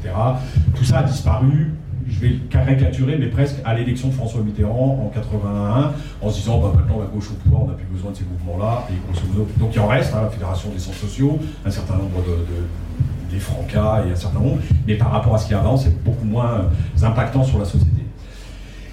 Tout 0.75 0.83
ça 0.83 0.99
a 0.99 1.03
disparu. 1.03 1.71
Je 2.11 2.19
vais 2.19 2.35
caricaturer, 2.49 3.17
mais 3.17 3.27
presque 3.27 3.55
à 3.65 3.73
l'élection 3.73 4.09
de 4.09 4.13
François 4.13 4.41
Mitterrand 4.41 5.05
en 5.05 5.09
81, 5.13 5.93
en 6.21 6.29
se 6.29 6.39
disant 6.39 6.59
bah, 6.59 6.73
maintenant 6.75 6.99
la 6.99 7.07
gauche 7.07 7.31
au 7.31 7.35
pouvoir, 7.35 7.63
on 7.63 7.67
n'a 7.67 7.73
plus 7.73 7.85
besoin 7.85 8.11
de 8.11 8.17
ces 8.17 8.25
mouvements-là. 8.25 8.87
Et 8.89 8.93
grosso 9.07 9.25
modo, 9.27 9.47
donc 9.57 9.73
il 9.73 9.79
en 9.79 9.87
reste, 9.87 10.13
hein, 10.13 10.21
la 10.23 10.29
Fédération 10.29 10.69
des 10.69 10.79
centres 10.79 10.97
sociaux, 10.97 11.39
un 11.65 11.71
certain 11.71 11.95
nombre 11.95 12.21
de, 12.27 13.33
des 13.33 13.39
Francas 13.39 14.03
et 14.07 14.11
un 14.11 14.15
certain 14.15 14.39
nombre, 14.39 14.57
mais 14.87 14.95
par 14.95 15.11
rapport 15.11 15.35
à 15.35 15.37
ce 15.37 15.47
qui 15.47 15.53
avant, 15.53 15.77
c'est 15.77 16.03
beaucoup 16.03 16.25
moins 16.25 16.65
impactant 17.01 17.43
sur 17.43 17.57
la 17.59 17.65
société. 17.65 18.00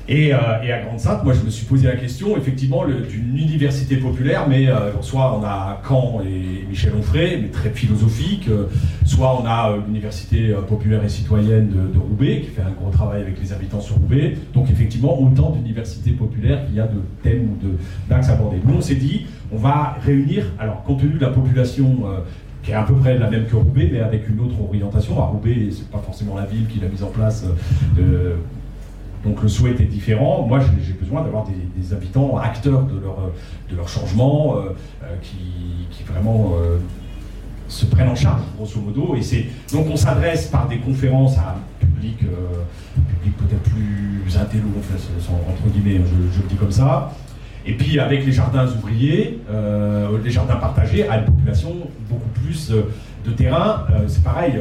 Et, 0.09 0.33
euh, 0.33 0.39
et, 0.63 0.73
à 0.73 0.81
Grande-Sainte, 0.81 1.23
moi 1.23 1.35
je 1.35 1.45
me 1.45 1.51
suis 1.51 1.67
posé 1.67 1.87
la 1.87 1.97
question, 1.97 2.35
effectivement, 2.39 2.87
d'une 2.87 3.37
université 3.37 3.99
populaire, 3.99 4.49
mais 4.49 4.67
euh, 4.67 5.03
soit 5.03 5.39
on 5.39 5.45
a 5.45 5.83
Caen 5.87 6.23
et 6.23 6.65
Michel 6.67 6.95
Onfray, 6.99 7.39
mais 7.43 7.49
très 7.49 7.69
philosophique, 7.69 8.49
euh, 8.49 8.69
soit 9.05 9.39
on 9.39 9.47
a 9.47 9.77
l'université 9.87 10.55
populaire 10.67 11.05
et 11.05 11.11
citoyenne 11.11 11.69
de, 11.93 11.99
Roubaix, 11.99 12.41
qui 12.41 12.49
fait 12.49 12.63
un 12.63 12.71
gros 12.71 12.91
travail 12.91 13.21
avec 13.21 13.39
les 13.39 13.53
habitants 13.53 13.83
sur 13.83 13.97
Roubaix. 13.97 14.35
Donc 14.55 14.71
effectivement, 14.71 15.21
autant 15.21 15.51
d'universités 15.51 16.13
populaires 16.13 16.65
qu'il 16.65 16.77
y 16.77 16.81
a 16.81 16.87
de 16.87 17.03
thèmes 17.23 17.51
ou 17.51 18.09
d'axes 18.09 18.31
abordés. 18.31 18.61
Nous 18.65 18.77
on 18.77 18.81
s'est 18.81 18.95
dit, 18.95 19.27
on 19.53 19.59
va 19.59 19.99
réunir, 20.01 20.47
alors 20.59 20.85
compte 20.85 21.01
tenu 21.01 21.15
de 21.15 21.21
la 21.21 21.31
population 21.31 22.05
qui 22.63 22.71
est 22.71 22.75
à 22.75 22.83
peu 22.83 22.95
près 22.95 23.19
la 23.19 23.29
même 23.29 23.47
que 23.47 23.57
Roubaix, 23.57 23.91
mais 23.93 24.01
avec 24.01 24.29
une 24.29 24.41
autre 24.41 24.55
orientation. 24.67 25.21
À 25.21 25.27
Roubaix, 25.27 25.69
c'est 25.71 25.91
pas 25.91 25.99
forcément 25.99 26.37
la 26.37 26.47
ville 26.47 26.67
qui 26.67 26.81
l'a 26.81 26.89
mise 26.89 27.03
en 27.03 27.11
place 27.11 27.45
donc 29.25 29.43
le 29.43 29.49
souhait 29.49 29.75
est 29.79 29.85
différent. 29.85 30.47
Moi, 30.47 30.61
j'ai 30.61 30.93
besoin 30.93 31.23
d'avoir 31.23 31.45
des, 31.45 31.93
habitants 31.93 32.37
acteurs 32.37 32.83
de 32.83 33.01
leur, 33.01 33.31
de 33.71 33.89
changement, 33.89 34.57
euh, 34.57 34.71
euh, 35.03 35.15
qui, 35.23 36.03
vraiment 36.05 36.55
euh, 36.63 36.79
se 37.69 37.85
prennent 37.85 38.09
en 38.09 38.15
charge, 38.15 38.41
grosso 38.57 38.81
modo. 38.81 39.15
Et 39.17 39.23
c'est 39.23 39.47
donc 39.73 39.87
on 39.91 39.97
s'adresse 39.97 40.47
par 40.47 40.69
des 40.69 40.79
conférences 40.79 41.37
à 41.37 41.57
un 41.57 41.87
public, 41.87 42.19
public 42.19 43.37
peut-être 43.37 43.63
plus 43.63 44.39
intello, 44.39 44.69
entre 45.49 45.73
guillemets, 45.73 46.01
je, 46.07 46.41
le 46.43 46.49
dis 46.49 46.55
comme 46.55 46.71
ça. 46.71 47.13
Et 47.67 47.75
puis 47.75 47.99
avec 47.99 48.25
les 48.25 48.33
jardins 48.33 48.67
ouvriers, 48.67 49.41
les 50.25 50.31
jardins 50.31 50.57
partagés, 50.57 51.07
à 51.07 51.19
une 51.19 51.27
population 51.27 51.75
beaucoup 52.09 52.31
plus 52.43 52.71
de 52.71 53.31
terrain. 53.33 53.85
c'est 54.07 54.25
pareil, 54.25 54.55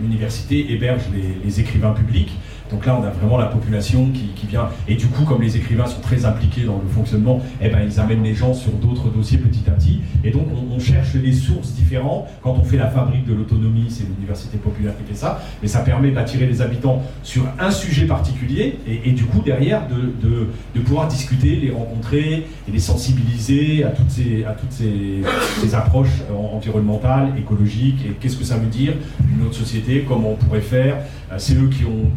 l'université 0.00 0.72
héberge 0.72 1.02
les 1.44 1.60
écrivains 1.60 1.92
publics. 1.92 2.32
Donc 2.70 2.86
là, 2.86 2.98
on 3.00 3.04
a 3.04 3.10
vraiment 3.10 3.38
la 3.38 3.46
population 3.46 4.10
qui, 4.12 4.46
vient. 4.46 4.68
Et 4.86 4.94
du 4.94 5.06
coup, 5.06 5.24
comme 5.24 5.42
les 5.42 5.56
écrivains 5.56 5.86
sont 5.86 6.00
très 6.00 6.24
impliqués 6.24 6.62
dans 6.62 6.80
le 6.82 6.88
fonctionnement, 6.88 7.40
eh 7.60 7.68
ben, 7.68 7.80
ils 7.84 8.00
amènent 8.00 8.22
les 8.22 8.34
gens 8.34 8.54
sur 8.54 8.72
d'autres 8.72 9.10
dossiers 9.10 9.38
petit 9.38 9.62
à 9.68 9.72
petit. 9.72 10.00
Et 10.24 10.30
donc, 10.30 10.46
on, 10.52 10.78
cherche 10.78 11.16
des 11.16 11.32
sources 11.32 11.72
différentes. 11.72 12.28
Quand 12.40 12.52
on 12.52 12.62
fait 12.62 12.76
la 12.76 12.86
fabrique 12.86 13.26
de 13.26 13.34
l'autonomie, 13.34 13.86
c'est 13.88 14.04
l'université 14.04 14.58
populaire 14.58 14.92
qui 14.96 15.12
fait 15.12 15.18
ça. 15.18 15.42
Mais 15.60 15.66
ça 15.66 15.80
permet 15.80 16.12
d'attirer 16.12 16.46
les 16.46 16.62
habitants 16.62 17.02
sur 17.24 17.42
un 17.58 17.70
sujet 17.70 18.06
particulier. 18.06 18.78
Et, 18.86 19.10
du 19.10 19.24
coup, 19.24 19.42
derrière, 19.44 19.82
de, 19.88 20.80
pouvoir 20.80 21.08
discuter, 21.08 21.56
les 21.56 21.70
rencontrer 21.70 22.46
et 22.68 22.72
les 22.72 22.78
sensibiliser 22.78 23.84
à 23.84 23.90
toutes 23.90 24.10
ces, 24.10 25.74
approches 25.74 26.22
environnementales, 26.52 27.32
écologiques. 27.36 28.04
Et 28.06 28.12
qu'est-ce 28.20 28.36
que 28.36 28.44
ça 28.44 28.56
veut 28.56 28.68
dire 28.68 28.94
une 29.36 29.46
autre 29.46 29.56
société 29.56 30.04
Comment 30.06 30.32
on 30.32 30.36
pourrait 30.36 30.60
faire 30.60 30.98
euh, 31.32 31.34
C'est 31.38 31.54
eux 31.54 31.68
qui 31.68 31.84
ont. 31.84 32.10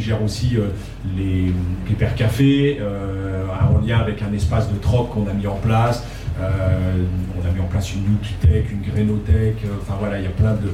Gère 0.00 0.22
aussi 0.22 0.56
euh, 0.56 0.68
les, 1.16 1.52
pères 1.94 2.14
cafés, 2.14 2.78
euh, 2.80 3.44
en 3.70 3.84
lien 3.84 3.98
avec 3.98 4.22
un 4.22 4.32
espace 4.32 4.70
de 4.70 4.78
troc 4.78 5.10
qu'on 5.10 5.26
a 5.28 5.32
mis 5.32 5.46
en 5.46 5.56
place. 5.56 6.04
Euh, 6.40 7.04
on 7.36 7.48
a 7.48 7.50
mis 7.50 7.60
en 7.60 7.66
place 7.66 7.94
une 7.94 8.02
Nutritech, 8.12 8.70
une 8.70 8.82
Grénothèque, 8.82 9.64
enfin 9.80 9.94
voilà, 9.98 10.18
il 10.18 10.24
y 10.24 10.26
a 10.26 10.30
plein 10.30 10.52
de, 10.52 10.70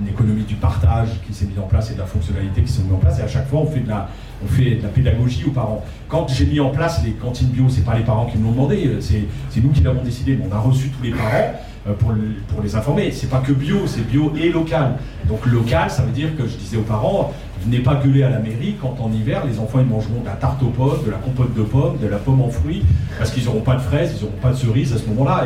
une 0.00 0.08
économie 0.08 0.42
du 0.42 0.56
partage 0.56 1.08
qui 1.26 1.32
s'est 1.32 1.46
mise 1.46 1.58
en 1.58 1.68
place 1.68 1.90
et 1.90 1.94
de 1.94 2.00
la 2.00 2.06
fonctionnalité 2.06 2.62
qui 2.62 2.72
s'est 2.72 2.82
mise 2.82 2.92
en 2.92 2.96
place. 2.96 3.18
Et 3.20 3.22
à 3.22 3.28
chaque 3.28 3.48
fois, 3.48 3.60
on 3.60 3.66
fait 3.66 3.80
de 3.80 3.88
la, 3.88 4.08
on 4.44 4.48
fait 4.48 4.76
de 4.76 4.82
la 4.82 4.88
pédagogie 4.88 5.44
aux 5.46 5.52
parents. 5.52 5.84
Quand 6.08 6.26
j'ai 6.28 6.46
mis 6.46 6.58
en 6.58 6.70
place 6.70 7.02
les 7.04 7.12
cantines 7.12 7.48
bio, 7.48 7.66
c'est 7.68 7.84
pas 7.84 7.96
les 7.96 8.04
parents 8.04 8.26
qui 8.26 8.38
me 8.38 8.44
l'ont 8.44 8.52
demandé, 8.52 8.90
c'est 9.00 9.60
nous 9.62 9.70
qui 9.70 9.82
l'avons 9.82 10.02
décidé. 10.02 10.38
On 10.48 10.54
a 10.54 10.58
reçu 10.58 10.88
tous 10.88 11.02
les 11.02 11.10
parents 11.10 11.54
pour, 11.98 12.12
pour 12.48 12.62
les 12.62 12.74
informer. 12.74 13.12
C'est 13.12 13.30
pas 13.30 13.38
que 13.38 13.52
bio, 13.52 13.86
c'est 13.86 14.06
bio 14.06 14.32
et 14.36 14.50
local. 14.50 14.96
Donc 15.28 15.46
local, 15.46 15.90
ça 15.90 16.02
veut 16.02 16.12
dire 16.12 16.36
que 16.36 16.46
je 16.46 16.56
disais 16.56 16.76
aux 16.76 16.82
parents, 16.82 17.32
Venez 17.68 17.80
pas 17.80 17.96
gueuler 17.96 18.22
à 18.22 18.30
la 18.30 18.38
mairie 18.38 18.76
quand 18.80 18.96
en 18.98 19.12
hiver, 19.12 19.44
les 19.46 19.58
enfants 19.58 19.80
ils 19.80 19.86
mangeront 19.86 20.22
de 20.22 20.24
la 20.24 20.36
tarte 20.36 20.62
aux 20.62 20.70
pommes, 20.70 21.04
de 21.04 21.10
la 21.10 21.18
compote 21.18 21.52
de 21.52 21.60
pommes, 21.60 21.98
de 21.98 22.06
la 22.06 22.16
pomme 22.16 22.40
en 22.40 22.48
fruits, 22.48 22.82
parce 23.18 23.30
qu'ils 23.30 23.44
n'auront 23.44 23.60
pas 23.60 23.74
de 23.74 23.82
fraises, 23.82 24.14
ils 24.16 24.24
n'auront 24.24 24.38
pas 24.38 24.52
de 24.52 24.56
cerises 24.56 24.94
à 24.94 24.96
ce 24.96 25.06
moment-là. 25.08 25.44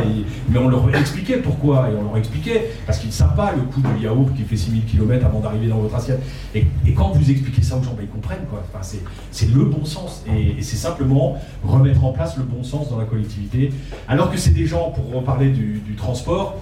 Mais 0.49 0.61
on 0.61 0.68
leur 0.68 0.95
expliquait 0.95 1.39
pourquoi, 1.39 1.91
et 1.91 1.97
on 1.97 2.05
leur 2.05 2.16
expliquait, 2.16 2.70
parce 2.87 2.99
qu'ils 2.99 3.09
ne 3.09 3.14
savent 3.14 3.35
pas 3.35 3.51
le 3.51 3.62
coût 3.62 3.81
du 3.81 4.05
yaourt 4.05 4.33
qui 4.37 4.45
fait 4.45 4.57
6000 4.57 4.85
km 4.85 5.27
avant 5.27 5.41
d'arriver 5.41 5.66
dans 5.66 5.79
votre 5.79 5.97
assiette. 5.97 6.23
Et, 6.55 6.64
quand 6.95 7.11
vous 7.11 7.29
expliquez 7.29 7.62
ça 7.62 7.77
aux 7.77 7.83
gens, 7.83 7.95
ben, 7.97 8.05
ils 8.05 8.09
comprennent. 8.09 8.47
Quoi. 8.49 8.62
Enfin, 8.73 8.87
c'est 9.33 9.53
le 9.53 9.64
bon 9.64 9.85
sens. 9.85 10.23
Et, 10.29 10.62
c'est 10.62 10.77
simplement 10.77 11.39
remettre 11.64 12.05
en 12.05 12.12
place 12.12 12.37
le 12.37 12.45
bon 12.45 12.62
sens 12.62 12.89
dans 12.89 12.99
la 12.99 13.05
collectivité. 13.05 13.73
Alors 14.07 14.31
que 14.31 14.39
c'est 14.39 14.55
des 14.55 14.66
gens, 14.66 14.93
pour 14.93 15.12
reparler 15.12 15.51
du 15.51 15.97
transport, 15.97 16.61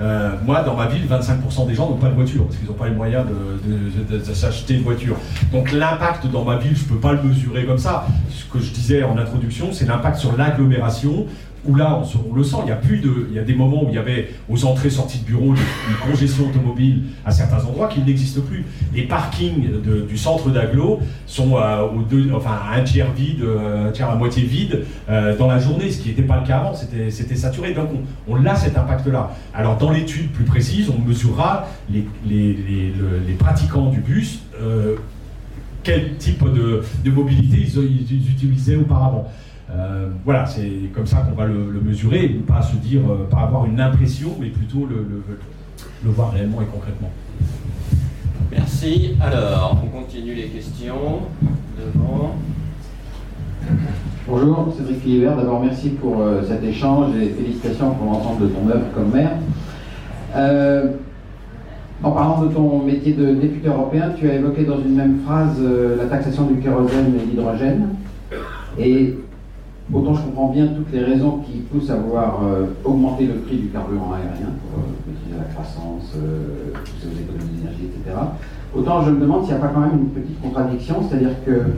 euh, 0.00 0.30
moi, 0.44 0.62
dans 0.62 0.76
ma 0.76 0.86
ville, 0.86 1.02
25% 1.08 1.66
des 1.66 1.74
gens 1.74 1.88
n'ont 1.88 1.96
pas 1.96 2.08
de 2.08 2.14
voiture 2.14 2.44
parce 2.44 2.56
qu'ils 2.56 2.68
n'ont 2.68 2.74
pas 2.74 2.88
les 2.88 2.94
moyens 2.94 3.24
de, 3.26 4.32
s'acheter 4.32 4.74
une 4.74 4.82
voiture. 4.82 5.16
Donc 5.52 5.72
l'impact 5.72 6.26
dans 6.28 6.44
ma 6.44 6.56
ville, 6.56 6.76
je 6.76 6.84
ne 6.84 6.88
peux 6.88 7.00
pas 7.00 7.12
le 7.12 7.22
mesurer 7.22 7.64
comme 7.64 7.78
ça. 7.78 8.06
Ce 8.30 8.44
que 8.44 8.60
je 8.62 8.72
disais 8.72 9.02
en 9.02 9.18
introduction, 9.18 9.72
c'est 9.72 9.86
l'impact 9.86 10.18
sur 10.18 10.36
l'agglomération 10.36 11.26
où 11.66 11.74
là, 11.74 12.00
on, 12.30 12.34
le 12.34 12.44
sent, 12.44 12.56
il 12.64 13.34
y 13.34 13.38
a 13.38 13.42
des 13.42 13.54
moments 13.54 13.84
où 13.84 13.88
il 13.88 13.94
y 13.94 13.98
avait 13.98 14.30
aux 14.48 14.64
entrées, 14.64 14.90
sorties 14.90 15.18
de 15.18 15.24
bureaux 15.24 15.54
une 15.54 16.10
congestion 16.10 16.48
automobile 16.48 17.02
à 17.24 17.30
certains 17.30 17.64
endroits 17.64 17.88
qui 17.88 18.00
n'existent 18.00 18.42
plus. 18.42 18.64
Les 18.94 19.02
parkings 19.02 19.80
du 20.08 20.16
centre 20.16 20.50
d'Aglo 20.50 21.00
sont 21.26 21.56
euh, 21.56 22.34
enfin, 22.34 22.58
un 22.72 22.82
tiers 22.82 23.12
vide, 23.12 23.44
tiers 23.92 24.10
à 24.10 24.16
moitié 24.16 24.44
vide 24.44 24.84
euh, 25.08 25.36
dans 25.36 25.46
la 25.46 25.58
journée, 25.58 25.90
ce 25.90 26.00
qui 26.00 26.08
n'était 26.08 26.22
pas 26.22 26.40
le 26.40 26.46
cas 26.46 26.58
avant, 26.58 26.74
c'était, 26.74 27.36
saturé. 27.36 27.72
Donc 27.72 27.88
on, 28.26 28.44
a 28.44 28.54
cet 28.54 28.76
impact-là. 28.76 29.30
Alors 29.54 29.76
dans 29.76 29.90
l'étude 29.90 30.30
plus 30.32 30.44
précise, 30.44 30.90
on 30.90 31.06
mesurera 31.06 31.66
les, 31.90 32.04
pratiquants 33.38 33.90
du 33.90 34.00
bus. 34.00 34.40
Euh, 34.60 34.96
quel 35.82 36.16
type 36.16 36.44
de, 36.44 37.10
mobilité 37.10 37.58
ils, 37.58 38.30
utilisaient 38.30 38.76
auparavant. 38.76 39.30
Euh, 39.70 40.08
voilà, 40.24 40.46
c'est 40.46 40.90
comme 40.94 41.06
ça 41.06 41.18
qu'on 41.18 41.34
va 41.34 41.46
le, 41.46 41.80
mesurer, 41.84 42.24
et 42.24 42.28
pas 42.28 42.62
se 42.62 42.76
dire, 42.76 43.02
euh, 43.10 43.28
pas 43.30 43.40
avoir 43.40 43.66
une 43.66 43.80
impression, 43.80 44.30
mais 44.40 44.48
plutôt 44.48 44.86
le, 44.86 45.06
le, 46.04 46.10
voir 46.10 46.32
réellement 46.32 46.62
et 46.62 46.66
concrètement. 46.66 47.10
Merci. 48.50 49.14
Alors, 49.20 49.82
on 49.84 49.88
continue 49.88 50.34
les 50.34 50.46
questions. 50.46 51.20
Devant. 51.78 52.36
Bonjour, 54.26 54.74
Cédric 54.76 55.00
Philibert. 55.02 55.36
D'abord, 55.36 55.60
merci 55.60 55.90
pour 55.90 56.20
euh, 56.20 56.42
cet 56.48 56.64
échange 56.64 57.14
et 57.16 57.28
félicitations 57.28 57.90
pour 57.90 58.06
l'ensemble 58.06 58.48
de 58.48 58.48
ton 58.48 58.68
œuvre 58.68 58.86
comme 58.94 59.12
maire. 59.12 59.32
en 62.02 62.10
parlant 62.10 62.42
de 62.42 62.48
ton 62.52 62.82
métier 62.82 63.12
de 63.12 63.34
député 63.34 63.68
européen, 63.68 64.12
tu 64.18 64.30
as 64.30 64.34
évoqué 64.36 64.64
dans 64.64 64.78
une 64.78 64.94
même 64.94 65.18
phrase 65.26 65.60
la 65.98 66.06
taxation 66.06 66.46
du 66.46 66.58
kérosène 66.58 67.14
et 67.14 67.26
l'hydrogène. 67.30 67.88
Et 68.78 69.14
Autant 69.92 70.12
je 70.12 70.20
comprends 70.20 70.48
bien 70.50 70.66
toutes 70.66 70.92
les 70.92 71.02
raisons 71.02 71.38
qui 71.38 71.60
poussent 71.60 71.88
à 71.88 71.96
vouloir 71.96 72.40
euh, 72.44 72.66
augmenter 72.84 73.26
le 73.26 73.36
prix 73.36 73.56
du 73.56 73.68
carburant 73.68 74.12
aérien 74.12 74.52
pour 74.60 74.80
euh, 74.80 75.38
la 75.38 75.44
croissance, 75.44 76.12
euh, 76.16 76.72
pousser 76.84 77.06
aux 77.06 77.18
économies 77.18 77.56
d'énergie, 77.56 77.84
etc. 77.84 78.14
Autant 78.76 79.02
je 79.02 79.12
me 79.12 79.20
demande 79.20 79.44
s'il 79.46 79.54
n'y 79.54 79.60
a 79.60 79.66
pas 79.66 79.72
quand 79.72 79.80
même 79.80 79.98
une 79.98 80.08
petite 80.10 80.42
contradiction, 80.42 80.96
c'est-à-dire 81.08 81.42
que 81.46 81.72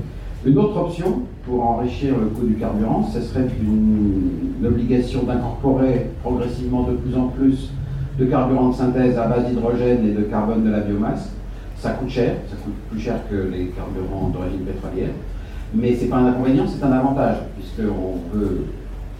une 0.44 0.58
autre 0.58 0.76
option 0.76 1.20
pour 1.46 1.64
enrichir 1.64 2.14
le 2.18 2.26
coût 2.26 2.46
du 2.46 2.54
carburant, 2.54 3.06
ce 3.12 3.20
serait 3.20 3.46
une, 3.62 4.66
obligation 4.66 5.22
d'incorporer 5.22 6.10
progressivement 6.22 6.82
de 6.82 6.92
plus 6.92 7.16
en 7.16 7.28
plus 7.28 7.70
de 8.18 8.24
carburant 8.26 8.68
de 8.68 8.74
synthèse 8.74 9.16
à 9.16 9.26
base 9.26 9.46
d'hydrogène 9.46 10.06
et 10.06 10.12
de 10.12 10.22
carbone 10.24 10.64
de 10.64 10.70
la 10.70 10.80
biomasse. 10.80 11.32
Ça 11.76 11.92
coûte 11.92 12.10
cher, 12.10 12.34
ça 12.50 12.56
coûte 12.56 12.74
plus 12.90 13.00
cher 13.00 13.20
que 13.30 13.36
les 13.50 13.68
carburants 13.68 14.28
d'origine 14.28 14.60
pétrolière. 14.60 15.12
Mais 15.74 15.94
ce 15.94 16.02
n'est 16.02 16.08
pas 16.08 16.16
un 16.16 16.26
inconvénient, 16.26 16.66
c'est 16.66 16.84
un 16.84 16.92
avantage, 16.92 17.36
puisqu'on 17.56 18.18
peut 18.32 18.64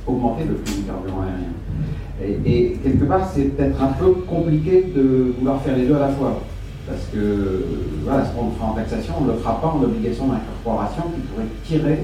augmenter 0.07 0.45
le 0.45 0.55
prix 0.55 0.77
du 0.77 0.83
carburant 0.83 1.23
aérien. 1.23 2.35
Et, 2.45 2.77
quelque 2.83 3.05
part, 3.05 3.31
c'est 3.33 3.57
peut-être 3.57 3.83
un 3.83 3.93
peu 3.99 4.13
compliqué 4.29 4.93
de 4.95 5.33
vouloir 5.39 5.61
faire 5.63 5.77
les 5.77 5.87
deux 5.87 5.97
à 5.97 6.01
la 6.01 6.09
fois. 6.09 6.41
Parce 6.87 7.07
que 7.13 7.65
voilà, 8.05 8.25
ce 8.25 8.33
qu'on 8.33 8.51
fera 8.51 8.73
en 8.73 8.75
taxation, 8.75 9.15
on 9.21 9.25
ne 9.25 9.33
le 9.33 9.39
fera 9.39 9.61
pas 9.61 9.69
en 9.69 9.83
obligation 9.83 10.27
d'incorporation 10.27 11.05
qui 11.15 11.21
pourrait 11.21 11.47
tirer 11.65 11.99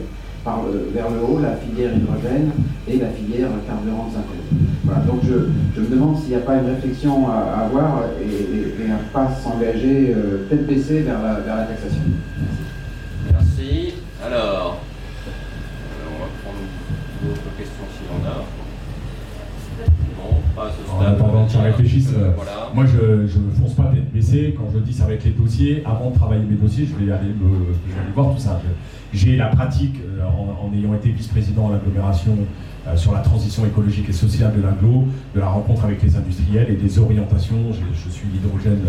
vers 0.95 1.11
le 1.11 1.21
haut 1.27 1.41
la 1.41 1.57
filière 1.57 1.91
hydrogène 1.93 2.53
et 2.89 2.99
la 2.99 3.09
filière 3.09 3.49
carburant 3.67 4.07
de 4.07 4.13
synthèse. 4.13 4.47
Voilà, 4.85 5.01
donc 5.01 5.21
je, 5.25 5.81
me 5.81 5.89
demande 5.89 6.19
s'il 6.19 6.29
n'y 6.29 6.37
a 6.37 6.41
pas 6.41 6.55
une 6.57 6.67
réflexion 6.67 7.29
à, 7.29 7.65
avoir 7.65 8.05
et, 8.23 8.85
et, 8.85 8.91
un 8.91 8.99
pas 9.13 9.29
s'engager 9.35 10.15
euh, 10.17 10.47
tête 10.49 10.67
baissée 10.67 11.01
vers 11.01 11.21
la 11.21 11.65
taxation. 11.65 12.03
Alors, 14.25 14.79
on 15.27 16.19
va 16.19 16.29
prendre 16.43 16.59
d'autres 17.23 17.57
questions 17.57 17.85
s'il 17.93 18.07
y 18.07 18.11
en 18.11 18.31
a. 18.31 18.45
Non, 20.17 20.41
pas 20.55 20.71
ce 20.71 20.83
stade. 20.83 20.97
En 20.97 21.01
attendant 21.13 21.47
qu'ils 21.47 21.61
réfléchissent, 21.61 22.15
euh, 22.17 22.33
moi 22.75 22.85
je 22.87 23.39
ne 23.39 23.51
fonce 23.51 23.75
pas 23.75 23.85
tête 23.95 24.11
baissée. 24.13 24.55
Quand 24.57 24.69
je 24.73 24.79
dis 24.79 24.93
ça 24.93 25.05
va 25.07 25.13
être 25.13 25.25
les 25.25 25.31
dossiers, 25.33 25.83
avant 25.85 26.11
de 26.11 26.17
travailler 26.17 26.45
mes 26.45 26.57
dossiers, 26.57 26.87
je 26.87 26.95
vais 27.05 27.13
aller, 27.13 27.29
me, 27.29 27.75
je 27.89 27.95
vais 27.95 28.01
aller 28.01 28.13
voir 28.15 28.35
tout 28.35 28.41
ça. 28.41 28.61
J'ai 29.17 29.37
la 29.37 29.47
pratique, 29.47 29.97
euh, 30.05 30.23
en, 30.25 30.71
ayant 30.77 30.93
été 30.93 31.09
vice-président 31.09 31.71
à 31.71 31.73
l'agglomération 31.73 32.37
euh, 32.87 32.97
sur 32.97 33.15
la 33.15 33.21
transition 33.21 33.65
écologique 33.65 34.11
et 34.11 34.13
sociale 34.13 34.53
de 34.55 34.61
l'agglo, 34.61 35.09
de 35.35 35.41
la 35.41 35.49
rencontre 35.49 35.87
avec 35.87 36.03
les 36.03 36.17
industriels 36.17 36.67
et 36.69 36.75
des 36.75 36.99
orientations. 36.99 37.73
Je, 37.73 38.11
suis 38.11 38.29
l'hydrogène 38.29 38.83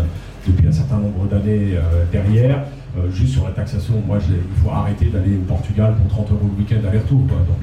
depuis 0.46 0.68
un 0.68 0.72
certain 0.72 0.98
nombre 0.98 1.26
d'années 1.28 1.78
derrière. 2.12 2.64
Euh, 2.98 3.10
juste 3.10 3.32
sur 3.32 3.44
la 3.44 3.52
taxation, 3.52 3.94
moi, 4.06 4.18
il 4.28 4.62
faut 4.62 4.70
arrêter 4.70 5.06
d'aller 5.06 5.36
au 5.36 5.48
Portugal 5.48 5.94
pour 5.96 6.08
30 6.08 6.32
euros 6.32 6.50
le 6.56 6.62
week-end 6.62 6.86
aller-retour. 6.86 7.20
Donc, 7.20 7.62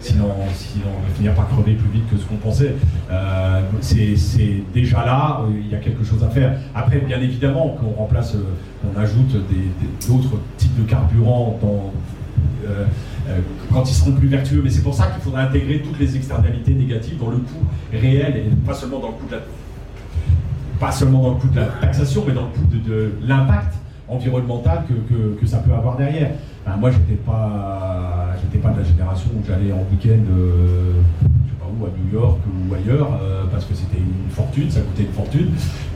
sinon, 0.00 0.26
on 0.26 0.44
va 0.44 1.14
finir 1.14 1.34
par 1.34 1.48
crever 1.48 1.74
plus 1.74 1.90
vite 1.90 2.10
que 2.10 2.16
ce 2.16 2.24
qu'on 2.24 2.36
pensait. 2.36 2.74
Euh, 3.10 3.60
c'est 3.80 4.62
déjà 4.72 5.04
là, 5.04 5.42
il 5.50 5.70
y 5.70 5.74
a 5.74 5.78
quelque 5.78 6.04
chose 6.04 6.22
à 6.24 6.28
faire. 6.28 6.58
Après, 6.74 6.98
bien 6.98 7.20
évidemment, 7.20 7.76
qu'on 7.80 7.90
remplace, 7.90 8.36
on 8.84 8.98
ajoute 8.98 9.36
d'autres 10.08 10.38
types 10.56 10.76
de 10.78 10.88
carburants 10.88 11.58
dans, 11.60 11.92
quand 13.72 13.88
ils 13.88 13.94
seront 13.94 14.12
plus 14.12 14.28
vertueux. 14.28 14.60
Mais 14.62 14.70
c'est 14.70 14.82
pour 14.82 14.94
ça 14.94 15.06
qu'il 15.06 15.22
faudra 15.22 15.42
intégrer 15.42 15.80
toutes 15.80 15.98
les 15.98 16.16
externalités 16.16 16.74
négatives 16.74 17.18
dans 17.18 17.30
le 17.30 17.38
coût 17.38 17.66
réel 17.92 18.36
et 18.36 18.66
pas 18.66 18.74
seulement 18.74 18.98
dans 19.00 19.08
le 19.08 19.14
coût 19.14 19.26
de 19.26 19.36
la, 19.36 19.42
pas 20.80 20.90
seulement 20.90 21.22
dans 21.22 21.30
le 21.30 21.36
coût 21.36 21.48
de 21.48 21.56
la 21.56 21.66
taxation, 21.66 22.24
mais 22.26 22.32
dans 22.32 22.46
le 22.46 22.48
coût 22.48 22.88
de 22.88 23.12
l'impact 23.22 23.74
environnemental 24.08 24.84
que, 24.88 25.40
que, 25.40 25.46
ça 25.46 25.58
peut 25.58 25.72
avoir 25.72 25.96
derrière. 25.96 26.30
moi, 26.78 26.90
j'étais 26.90 27.20
pas, 27.20 28.19
j'étais 28.42 28.58
pas 28.58 28.70
de 28.70 28.78
la 28.78 28.84
génération 28.84 29.30
où 29.36 29.44
j'allais 29.46 29.72
en 29.72 29.84
week-end, 29.90 30.22
euh, 30.30 30.92
je 31.22 31.50
sais 31.50 31.56
pas 31.58 31.66
où, 31.66 31.84
à 31.84 31.88
New 31.88 32.18
York 32.18 32.38
ou 32.46 32.74
ailleurs, 32.74 33.18
euh, 33.22 33.44
parce 33.50 33.64
que 33.64 33.74
c'était 33.74 33.98
une 33.98 34.30
fortune, 34.30 34.70
ça 34.70 34.80
coûtait 34.80 35.04
une 35.04 35.12
fortune, 35.12 35.50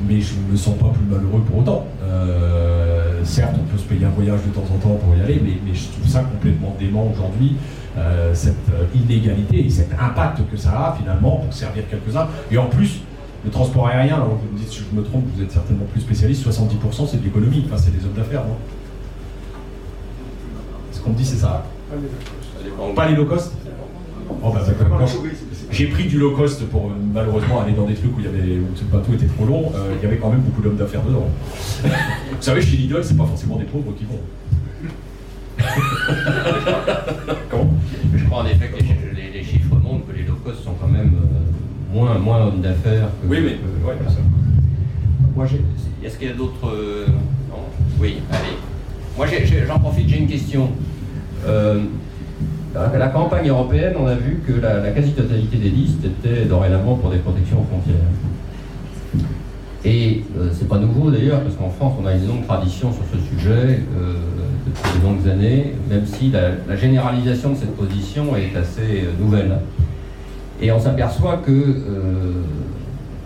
mais 0.07 0.21
je 0.21 0.35
me 0.51 0.57
sens 0.57 0.77
pas 0.77 0.89
plus 0.89 1.05
malheureux 1.05 1.43
pour 1.47 1.59
autant. 1.59 1.87
Euh, 2.03 3.21
certes, 3.25 3.55
on 3.59 3.65
peut 3.71 3.79
se 3.79 3.85
payer 3.85 4.05
un 4.05 4.11
voyage 4.11 4.41
de 4.47 4.51
temps 4.51 4.65
en 4.75 4.79
temps 4.79 4.95
pour 4.95 5.17
y 5.17 5.21
aller, 5.21 5.41
mais, 5.43 5.59
mais 5.65 5.75
je 5.75 5.89
trouve 5.89 6.09
ça 6.09 6.21
complètement 6.23 6.75
dément 6.79 7.11
aujourd'hui. 7.13 7.57
cette 8.33 8.73
inégalité 8.93 9.65
et 9.67 9.71
cet 9.71 9.93
impact 9.93 10.41
que 10.51 10.57
ça 10.57 10.71
a 10.71 10.97
finalement 10.99 11.37
pour 11.37 11.53
servir 11.53 11.85
quelques-uns. 11.89 12.27
Et 12.51 12.59
en 12.59 12.67
plus, 12.67 13.03
le 13.45 13.51
transport 13.51 13.87
aérien, 13.87 14.17
alors 14.17 14.35
vous 14.35 14.53
me 14.53 14.59
dites 14.59 14.69
si 14.69 14.81
je 14.81 14.97
me 14.97 15.05
trompe, 15.05 15.25
vous 15.33 15.43
êtes 15.43 15.53
certainement 15.53 15.85
plus 15.93 16.01
spécialiste, 16.01 16.45
70% 16.45 17.07
c'est 17.09 17.19
de 17.19 17.25
l'économie, 17.25 17.63
enfin 17.67 17.77
c'est 17.77 17.97
des 17.97 18.05
hommes 18.05 18.15
d'affaires, 18.17 18.43
Ce 20.91 20.99
qu'on 20.99 21.11
me 21.11 21.17
dit 21.17 21.25
c'est 21.25 21.37
ça? 21.37 21.63
Pas 22.95 23.09
les 23.09 23.17
low 23.17 23.25
cost 23.25 23.53
oh, 24.43 24.53
bah, 24.53 24.61
J'ai 25.71 25.87
pris 25.87 26.05
du 26.05 26.19
low 26.19 26.33
cost 26.33 26.65
pour 26.67 26.91
malheureusement 27.13 27.63
aller 27.63 27.73
dans 27.73 27.87
des 27.87 27.95
trucs 27.95 28.17
où, 28.17 28.21
il 28.21 28.27
y 28.27 28.29
avait, 28.29 28.59
où 28.59 28.67
le 28.75 28.93
bateau 28.93 29.13
était 29.13 29.27
trop 29.27 29.47
long, 29.47 29.73
euh, 29.75 29.95
il 29.99 30.03
y 30.03 30.07
avait 30.07 30.19
quand 30.19 30.31
même 30.31 30.41
beaucoup 30.41 30.63
d'hommes 30.63 30.77
d'affaires 30.77 31.03
dedans. 31.03 31.29
vous 31.85 31.91
savez, 32.41 32.63
chez 32.63 32.77
Lidl, 32.77 33.03
c'est 33.03 33.17
pas 33.17 33.27
forcément 33.27 33.57
des 33.57 33.65
pauvres 33.65 33.93
qui 33.97 34.05
vont. 34.05 34.21
Comment? 37.51 37.71
Je 38.15 38.25
crois 38.25 38.43
en 38.43 38.47
effet 38.47 38.69
que 38.69 38.83
les, 39.17 39.45
chiffres 39.45 39.77
montrent 39.83 40.07
que 40.07 40.17
les 40.17 40.25
low 40.25 40.37
cost 40.45 40.65
sont 40.65 40.75
quand 40.81 40.89
même. 40.89 41.15
Euh, 41.15 41.45
moins, 41.95 42.19
moins 42.19 42.47
homme 42.47 42.61
d'affaires. 42.61 43.09
Oui, 43.27 43.39
mais. 43.41 43.87
ouais, 43.87 43.97
ça. 44.09 44.19
Moi, 45.35 45.47
est-ce 46.03 46.19
qu'il 46.19 46.29
y 46.29 46.31
a 46.31 46.35
d'autres. 46.35 46.69
Euh, 46.69 47.07
non? 47.49 47.65
Oui, 48.01 48.19
allez. 48.31 48.57
Moi, 49.17 49.27
j'en 49.67 49.79
profite, 49.79 50.09
j'ai 50.09 50.19
une 50.19 50.27
question. 50.29 50.71
Euh, 51.47 51.81
la 52.75 53.09
campagne 53.09 53.49
européenne, 53.49 53.95
on 53.99 54.07
a 54.07 54.15
vu 54.15 54.43
que 54.47 54.61
la, 54.61 54.91
quasi-totalité 54.91 55.57
des 55.57 55.71
listes 55.71 56.05
étaient 56.05 56.45
dorénavant 56.45 56.97
pour 56.97 57.11
des 57.11 57.19
protections 57.19 57.61
aux 57.61 57.65
frontières. 57.65 57.95
Et 59.85 60.25
euh, 60.39 60.49
c'est 60.53 60.69
pas 60.69 60.79
nouveau 60.79 61.11
d'ailleurs, 61.11 61.41
parce 61.41 61.55
qu'en 61.55 61.71
France, 61.71 61.95
on 62.03 62.07
a 62.07 62.15
une 62.15 62.27
longue 62.27 62.47
tradition 62.47 62.93
sur 62.93 63.03
ce 63.13 63.19
sujet 63.29 63.81
depuis 64.67 64.99
de 64.99 65.05
longues 65.05 65.29
années, 65.29 65.75
même 65.89 66.07
si 66.07 66.31
la, 66.31 66.77
généralisation 66.77 67.51
de 67.51 67.57
cette 67.57 67.77
position 67.77 68.35
est 68.37 68.57
assez 68.57 69.05
nouvelle. 69.21 69.59
Et 70.61 70.71
on 70.73 70.79
s'aperçoit 70.79 71.39
que 71.45 71.51
euh, 71.51 72.43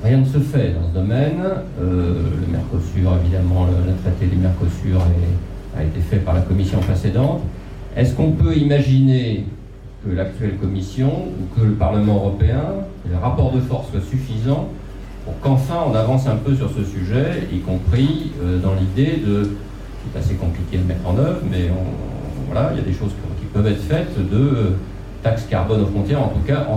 rien 0.02 0.18
ne 0.18 0.24
se 0.24 0.38
fait 0.38 0.70
dans 0.70 0.88
ce 0.88 0.94
domaine. 0.94 1.40
Euh, 1.80 2.14
le 2.40 2.52
Mercosur, 2.52 3.16
évidemment, 3.22 3.66
le, 3.66 3.92
traité 4.02 4.26
des 4.26 4.40
Mercosur 4.40 5.02
a 5.76 5.84
été 5.84 6.00
fait 6.00 6.16
par 6.16 6.34
la 6.34 6.40
commission 6.40 6.78
précédente. 6.80 7.42
Est-ce 7.96 8.14
qu'on 8.14 8.32
peut 8.32 8.56
imaginer 8.56 9.44
que 10.04 10.14
l'actuelle 10.14 10.56
commission 10.56 11.08
ou 11.08 11.58
que 11.58 11.64
le 11.64 11.72
Parlement 11.72 12.16
européen, 12.16 12.62
le 13.08 13.16
rapport 13.16 13.52
de 13.52 13.60
force 13.60 13.90
soit 13.90 14.00
suffisant 14.00 14.68
pour 15.24 15.38
qu'enfin 15.40 15.84
on 15.90 15.94
avance 15.94 16.26
un 16.26 16.36
peu 16.36 16.54
sur 16.54 16.70
ce 16.70 16.84
sujet, 16.84 17.48
y 17.52 17.58
compris 17.58 18.32
euh, 18.42 18.58
dans 18.58 18.74
l'idée 18.74 19.20
de, 19.24 19.50
c'est 20.12 20.18
assez 20.18 20.34
compliqué 20.34 20.78
de 20.78 20.84
mettre 20.84 21.06
en 21.06 21.18
œuvre, 21.18 21.40
mais 21.50 21.70
voilà, 22.46 22.70
il 22.72 22.78
y 22.78 22.80
a 22.80 22.84
des 22.84 22.92
choses 22.92 23.12
qui 23.38 23.46
peuvent 23.46 23.66
être 23.66 23.82
faites 23.82 24.16
de 24.16 24.72
taxe 25.22 25.46
carbone 25.50 25.82
aux 25.82 25.86
frontières, 25.86 26.22
en 26.22 26.28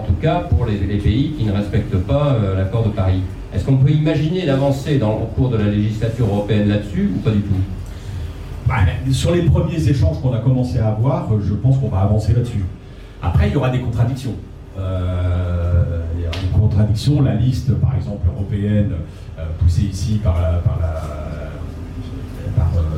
tout 0.01 0.14
cas, 0.20 0.39
pour 0.49 0.66
les, 0.66 0.76
pays 0.76 1.34
qui 1.38 1.45
ne 1.45 1.51
respectent 1.51 1.97
pas 1.97 2.36
euh, 2.36 2.57
l'accord 2.57 2.84
de 2.84 2.89
Paris. 2.89 3.22
Est-ce 3.53 3.66
qu'on 3.66 3.78
peut 3.78 3.91
imaginer 3.91 4.45
d'avancer 4.45 4.97
dans 4.97 5.20
le 5.20 5.26
cours 5.36 5.49
de 5.49 5.57
la 5.57 5.66
législature 5.66 6.26
européenne 6.26 6.70
là-dessus 6.70 7.12
ou 7.16 7.20
pas 7.20 7.32
du 7.32 7.41
tout? 7.41 7.53
Bah, 8.72 9.11
Sur 9.11 9.32
les 9.32 9.43
premiers 9.43 9.88
échanges 9.88 10.22
qu'on 10.22 10.34
a 10.34 10.39
commencé 10.39 10.80
à 10.80 10.89
avoir, 10.89 11.32
euh, 11.32 11.41
je 11.43 11.53
pense 11.53 11.78
qu'on 11.78 11.89
va 11.89 11.99
avancer 11.99 12.34
là-dessus. 12.34 12.63
Après, 13.22 13.47
il 13.49 13.53
y 13.53 13.55
aura 13.55 13.69
des 13.69 13.80
contradictions. 13.80 14.36
il 14.78 14.82
y 16.22 16.26
a 16.26 16.30
des 16.30 16.59
contradictions. 16.59 17.22
La 17.22 17.36
liste, 17.36 17.74
par 17.76 17.95
exemple, 17.95 18.28
européenne, 18.34 18.93
poussée 19.59 19.84
ici 19.84 20.19
par, 20.24 20.36
par, 20.61 20.80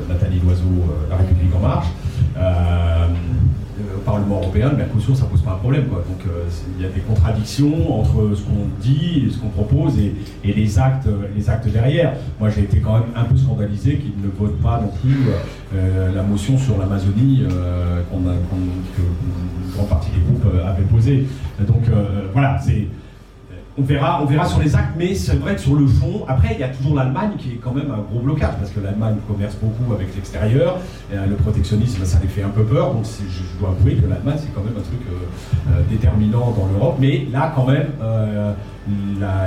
Nathalie 0.07 0.39
Loiseau, 0.39 0.63
La 1.09 1.17
République 1.17 1.53
en 1.55 1.59
marche, 1.59 1.87
Parlement 4.03 4.37
européen, 4.41 4.69
le 4.71 4.77
Mercosur, 4.77 5.15
ça 5.15 5.25
pose 5.25 5.41
pas 5.41 5.51
un 5.51 5.57
problème. 5.57 5.85
Quoi. 5.85 6.03
Donc 6.07 6.25
euh, 6.27 6.43
il 6.77 6.83
y 6.83 6.85
a 6.85 6.89
des 6.89 7.01
contradictions 7.01 7.99
entre 7.99 8.35
ce 8.35 8.41
qu'on 8.41 8.67
dit 8.81 9.29
ce 9.31 9.37
qu'on 9.37 9.49
propose 9.49 9.97
et, 9.99 10.13
les, 10.43 10.79
actes, 10.79 11.07
les 11.35 11.49
actes 11.49 11.67
derrière. 11.67 12.13
Moi, 12.39 12.49
j'ai 12.49 12.61
été 12.61 12.79
quand 12.79 12.93
même 12.93 13.09
un 13.15 13.23
peu 13.23 13.35
scandalisé 13.37 13.97
qu'ils 13.97 14.21
ne 14.21 14.29
votent 14.29 14.61
pas 14.61 14.81
non 14.81 14.91
plus 15.01 15.17
euh, 15.75 16.13
la 16.13 16.23
motion 16.23 16.57
sur 16.57 16.77
l'Amazonie 16.77 17.43
euh, 17.49 18.01
grande 18.11 19.89
partie 19.89 20.11
des 20.11 20.19
groupes 20.19 20.45
avaient 20.65 20.83
posée. 20.83 21.27
Donc 21.67 21.83
voilà, 22.33 22.59
c'est 22.59 22.87
on 23.77 23.81
verra, 23.81 24.45
sur 24.45 24.59
les 24.59 24.75
actes, 24.75 24.93
mais 24.97 25.15
c'est 25.15 25.35
vrai 25.35 25.55
que 25.55 25.61
sur 25.61 25.75
le 25.75 25.87
fond, 25.87 26.25
après, 26.27 26.49
il 26.53 26.59
y 26.59 26.63
a 26.63 26.69
toujours 26.69 26.95
l'Allemagne 26.95 27.31
qui 27.37 27.53
est 27.53 27.59
quand 27.61 27.73
même 27.73 27.91
un 27.91 28.01
gros 28.01 28.19
blocage, 28.19 28.53
parce 28.59 28.71
que 28.71 28.79
l'Allemagne 28.79 29.15
commerce 29.27 29.55
beaucoup 29.61 29.93
avec 29.93 30.13
l'extérieur, 30.15 30.77
euh, 31.11 31.25
le 31.25 31.35
protectionnisme, 31.35 32.05
ça 32.05 32.19
les 32.21 32.27
fait 32.27 32.43
un 32.43 32.49
peu 32.49 32.63
peur, 32.63 32.93
donc 32.93 33.05
je 33.05 33.59
dois 33.59 33.69
avouer 33.69 33.95
que 33.95 34.07
l'Allemagne, 34.07 34.37
c'est 34.37 34.53
quand 34.53 34.63
même 34.63 34.77
un 34.77 34.81
truc 34.81 35.01
euh, 35.07 35.71
euh, 35.71 35.81
déterminant 35.89 36.51
dans 36.51 36.67
l'Europe, 36.71 36.97
mais 36.99 37.27
là, 37.31 37.51
quand 37.55 37.65
même, 37.65 37.87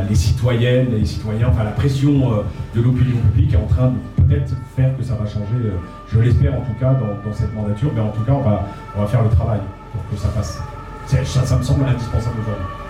les 0.08 0.14
citoyennes, 0.14 0.88
les 0.90 1.04
citoyens, 1.04 1.48
enfin 1.50 1.62
la 1.62 1.70
pression 1.70 2.42
de 2.74 2.80
l'opinion 2.80 3.18
publique 3.18 3.52
est 3.52 3.58
en 3.58 3.66
train 3.66 3.92
de 3.92 4.22
peut-être 4.22 4.54
faire 4.74 4.96
que 4.96 5.04
ça 5.04 5.14
va 5.14 5.26
changer, 5.26 5.72
je 6.08 6.18
l'espère 6.18 6.54
en 6.54 6.62
tout 6.62 6.74
cas 6.80 6.94
dans, 6.94 7.32
cette 7.32 7.54
mandature, 7.54 7.90
mais 7.94 8.00
en 8.00 8.08
tout 8.08 8.22
cas, 8.22 8.32
on 8.32 8.42
va, 8.42 8.66
on 8.98 9.06
faire 9.06 9.22
le 9.22 9.30
travail 9.30 9.60
pour 9.92 10.08
que 10.10 10.16
ça 10.16 10.28
passe. 10.28 10.58
Ça, 11.06 11.22
ça 11.24 11.58
me 11.58 11.62
semble 11.62 11.84
indispensable 11.84 12.36
aujourd'hui. 12.40 12.85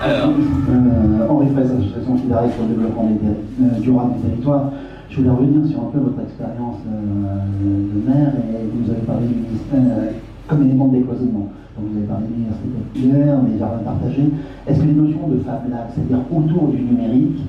Alors 0.00 0.30
euh, 0.30 1.26
Henri 1.28 1.48
Fraisse, 1.50 1.74
association 1.74 2.14
qui 2.14 2.30
sur 2.30 2.62
le 2.62 2.68
développement 2.70 3.10
des, 3.10 3.18
euh, 3.26 3.80
durable 3.80 4.14
du 4.14 4.30
territoire. 4.30 4.70
Je 5.10 5.16
voulais 5.16 5.30
revenir 5.30 5.66
sur 5.66 5.80
un 5.80 5.90
peu 5.90 5.98
votre 5.98 6.22
expérience 6.22 6.78
euh, 6.86 7.42
de 7.42 7.98
maire 8.06 8.30
et 8.38 8.62
vous 8.78 8.90
avez 8.90 9.02
parlé 9.02 9.26
du 9.26 9.34
ministère 9.34 10.14
comme 10.46 10.62
élément 10.62 10.86
de 10.86 11.02
décloisonnement. 11.02 11.50
Donc 11.74 11.90
vous 11.90 11.98
avez 11.98 12.06
parlé 12.06 12.30
de 12.30 12.32
l'université 12.32 12.68
populaire, 12.78 13.42
des 13.42 13.58
jardins 13.58 13.82
partagés. 13.82 14.30
Est-ce 14.70 14.78
que 14.78 14.86
les 14.86 14.94
notions 14.94 15.26
de 15.34 15.42
Fab 15.42 15.66
Lab, 15.66 15.90
c'est-à-dire 15.90 16.22
autour 16.30 16.68
du 16.70 16.78
numérique, 16.78 17.42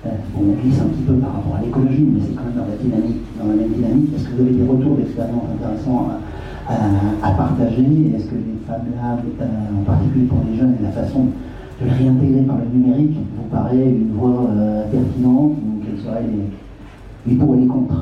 on 0.00 0.56
glisse 0.56 0.80
un 0.80 0.88
petit 0.88 1.04
peu 1.04 1.20
par 1.20 1.36
rapport 1.36 1.60
à 1.60 1.60
l'écologie, 1.60 2.08
mais 2.08 2.24
c'est 2.24 2.32
quand 2.32 2.48
même 2.48 2.56
dans 2.56 2.64
la 2.64 2.80
dynamique, 2.80 3.20
dans 3.36 3.48
la 3.52 3.60
même 3.60 3.76
dynamique. 3.76 4.08
Est-ce 4.16 4.24
que 4.24 4.40
vous 4.40 4.48
avez 4.48 4.56
des 4.56 4.64
retours 4.64 4.96
d'expérience 4.96 5.44
intéressants 5.52 6.16
à, 6.64 7.30
partager? 7.36 7.84
Est-ce 8.16 8.24
que 8.32 8.40
les 8.40 8.56
Fab 8.64 8.88
Labs, 8.88 9.28
en 9.36 9.84
particulier 9.84 10.24
pour 10.24 10.40
les 10.48 10.56
jeunes, 10.56 10.80
et 10.80 10.82
la 10.82 10.96
façon 10.96 11.28
de 11.80 11.86
le 11.86 11.92
réintégrer 11.92 12.42
par 12.42 12.56
le 12.58 12.78
numérique. 12.78 13.16
Vous 13.36 13.48
paraît 13.50 13.76
une 13.90 14.12
voie 14.12 14.46
euh, 14.50 14.84
pertinente 14.90 15.52
ou 15.52 15.82
quels 15.84 16.04
seraient 16.04 16.24
les, 17.26 17.34
pour 17.36 17.54
et 17.54 17.60
les 17.60 17.66
contre, 17.66 17.94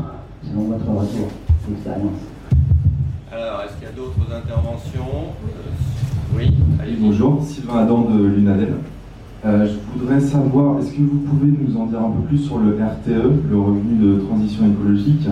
selon 0.43 0.63
votre 0.63 0.87
retour 0.87 1.29
d'expérience. 1.69 2.21
Alors, 3.33 3.63
est-ce 3.63 3.75
qu'il 3.75 3.85
y 3.85 3.91
a 3.91 3.95
d'autres 3.95 4.35
interventions? 4.35 5.33
Euh, 5.47 6.37
Oui, 6.37 6.55
allez 6.81 6.97
Bonjour, 7.01 7.43
Sylvain 7.45 7.79
Adam 7.79 8.03
de 8.11 8.25
l'UNADEL. 8.25 8.75
Euh, 9.47 9.69
je 9.69 9.99
voudrais 9.99 10.21
savoir, 10.21 10.81
est-ce 10.81 10.91
que 10.93 11.03
vous 11.03 11.21
pouvez 11.21 11.47
nous 11.47 11.77
en 11.77 11.87
dire 11.87 12.01
un 12.01 12.11
peu 12.11 12.23
plus 12.27 12.39
sur 12.39 12.59
le 12.59 12.73
RTE, 12.73 13.49
le 13.51 13.61
revenu 13.61 13.95
de 14.01 14.21
transition 14.21 14.67
écologique? 14.67 15.29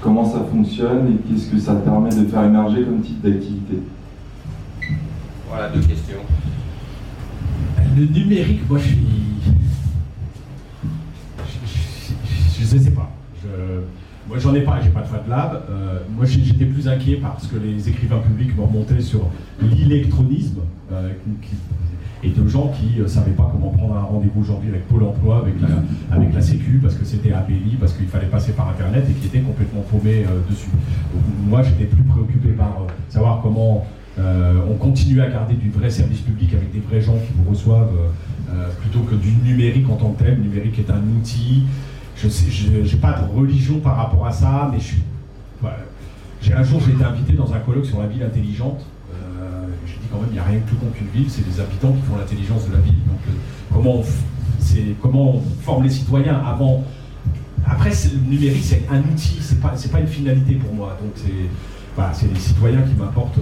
Comment 0.00 0.24
ça 0.24 0.40
fonctionne 0.50 1.08
et 1.08 1.16
qu'est-ce 1.28 1.50
que 1.50 1.58
ça 1.58 1.74
permet 1.74 2.08
de 2.08 2.24
faire 2.24 2.44
émerger 2.44 2.84
comme 2.84 3.00
type 3.00 3.20
d'activité? 3.20 3.80
Voilà, 5.46 5.68
deux 5.68 5.80
questions 5.80 6.20
le 7.96 8.06
numérique, 8.06 8.68
moi 8.68 8.78
je 8.78 8.88
suis. 8.88 8.98
Je 12.60 12.76
ne 12.76 12.80
sais 12.82 12.90
pas. 12.90 13.10
moi 14.28 14.38
j'en 14.38 14.54
ai 14.54 14.60
pas, 14.60 14.80
j'ai 14.82 14.90
pas 14.90 15.00
de 15.00 15.06
Fab 15.06 15.28
Lab. 15.28 15.62
Euh, 15.70 16.00
moi 16.14 16.24
j'étais 16.24 16.66
plus 16.66 16.86
inquiet 16.88 17.18
parce 17.20 17.46
que 17.46 17.56
les 17.56 17.88
écrivains 17.88 18.18
publics 18.18 18.56
me 18.56 18.62
remontaient 18.62 19.00
sur 19.00 19.28
l'électronisme 19.60 20.60
euh, 20.92 21.10
et 22.22 22.28
de 22.28 22.46
gens 22.46 22.68
qui 22.68 22.98
ne 22.98 23.04
euh, 23.04 23.08
savaient 23.08 23.32
pas 23.32 23.48
comment 23.50 23.70
prendre 23.70 23.96
un 23.96 24.02
rendez-vous 24.02 24.42
aujourd'hui 24.42 24.68
avec 24.68 24.86
Pôle 24.86 25.02
emploi, 25.04 25.38
avec 25.38 25.54
la, 25.60 26.14
avec 26.14 26.34
la 26.34 26.42
Sécu, 26.42 26.78
parce 26.82 26.94
que 26.94 27.04
c'était 27.04 27.32
API, 27.32 27.76
parce 27.80 27.94
qu'il 27.94 28.06
fallait 28.06 28.26
passer 28.26 28.52
par 28.52 28.68
Internet 28.68 29.04
et 29.08 29.14
qui 29.14 29.26
étaient 29.26 29.40
complètement 29.40 29.82
paumés 29.90 30.26
dessus. 30.48 30.68
moi 31.48 31.62
j'étais 31.62 31.86
plus 31.86 32.04
préoccupé 32.04 32.50
par 32.50 32.86
savoir 33.08 33.40
comment 33.42 33.86
on 34.18 34.74
continue 34.74 35.20
à 35.20 35.28
garder 35.28 35.54
du 35.54 35.70
vrai 35.70 35.90
service 35.90 36.20
public 36.20 36.52
avec 36.54 36.72
des 36.72 36.80
vrais 36.80 37.00
gens 37.00 37.14
qui 37.14 37.32
vous 37.34 37.50
reçoivent 37.50 37.96
euh, 38.52 38.68
plutôt 38.80 39.00
que 39.00 39.14
du 39.14 39.30
numérique 39.44 39.88
en 39.88 39.96
tant 39.96 40.10
que 40.10 40.24
tel. 40.24 40.36
Le 40.36 40.42
numérique 40.42 40.78
est 40.78 40.90
un 40.90 41.02
outil. 41.18 41.64
Je 42.16 42.26
n'ai 42.68 43.00
pas 43.00 43.12
de 43.12 43.32
religion 43.32 43.78
par 43.78 43.96
rapport 43.96 44.26
à 44.26 44.32
ça, 44.32 44.70
mais 44.72 44.78
j'ai 46.42 46.54
un 46.54 46.62
jour 46.62 46.80
j'ai 46.84 46.92
été 46.92 47.04
invité 47.04 47.34
dans 47.34 47.52
un 47.52 47.58
colloque 47.60 47.86
sur 47.86 48.00
la 48.00 48.06
ville 48.06 48.22
intelligente. 48.22 48.84
Euh, 49.12 49.66
je 49.86 49.92
dis 49.92 50.08
quand 50.10 50.18
même, 50.18 50.30
il 50.30 50.34
n'y 50.34 50.38
a 50.38 50.44
rien 50.44 50.58
de 50.58 50.64
plus 50.64 50.76
con 50.76 50.86
qu'une 50.92 51.08
ville, 51.08 51.30
c'est 51.30 51.46
les 51.46 51.60
habitants 51.60 51.92
qui 51.92 52.02
font 52.02 52.16
l'intelligence 52.16 52.66
de 52.68 52.72
la 52.72 52.80
ville. 52.80 52.94
Comment, 55.02 55.34
on, 55.34 55.40
forme 55.62 55.84
les 55.84 55.90
citoyens 55.90 56.42
avant? 56.44 56.84
Après, 57.64 57.90
le 57.90 58.30
numérique, 58.30 58.64
c'est 58.64 58.82
un 58.90 58.98
outil, 59.00 59.38
c'est 59.40 59.60
pas, 59.60 59.74
pas 59.92 60.00
une 60.00 60.08
finalité 60.08 60.54
pour 60.54 60.74
moi. 60.74 60.98
Les 62.32 62.38
citoyens 62.38 62.82
qui 62.82 62.94
m'apportent 62.94 63.38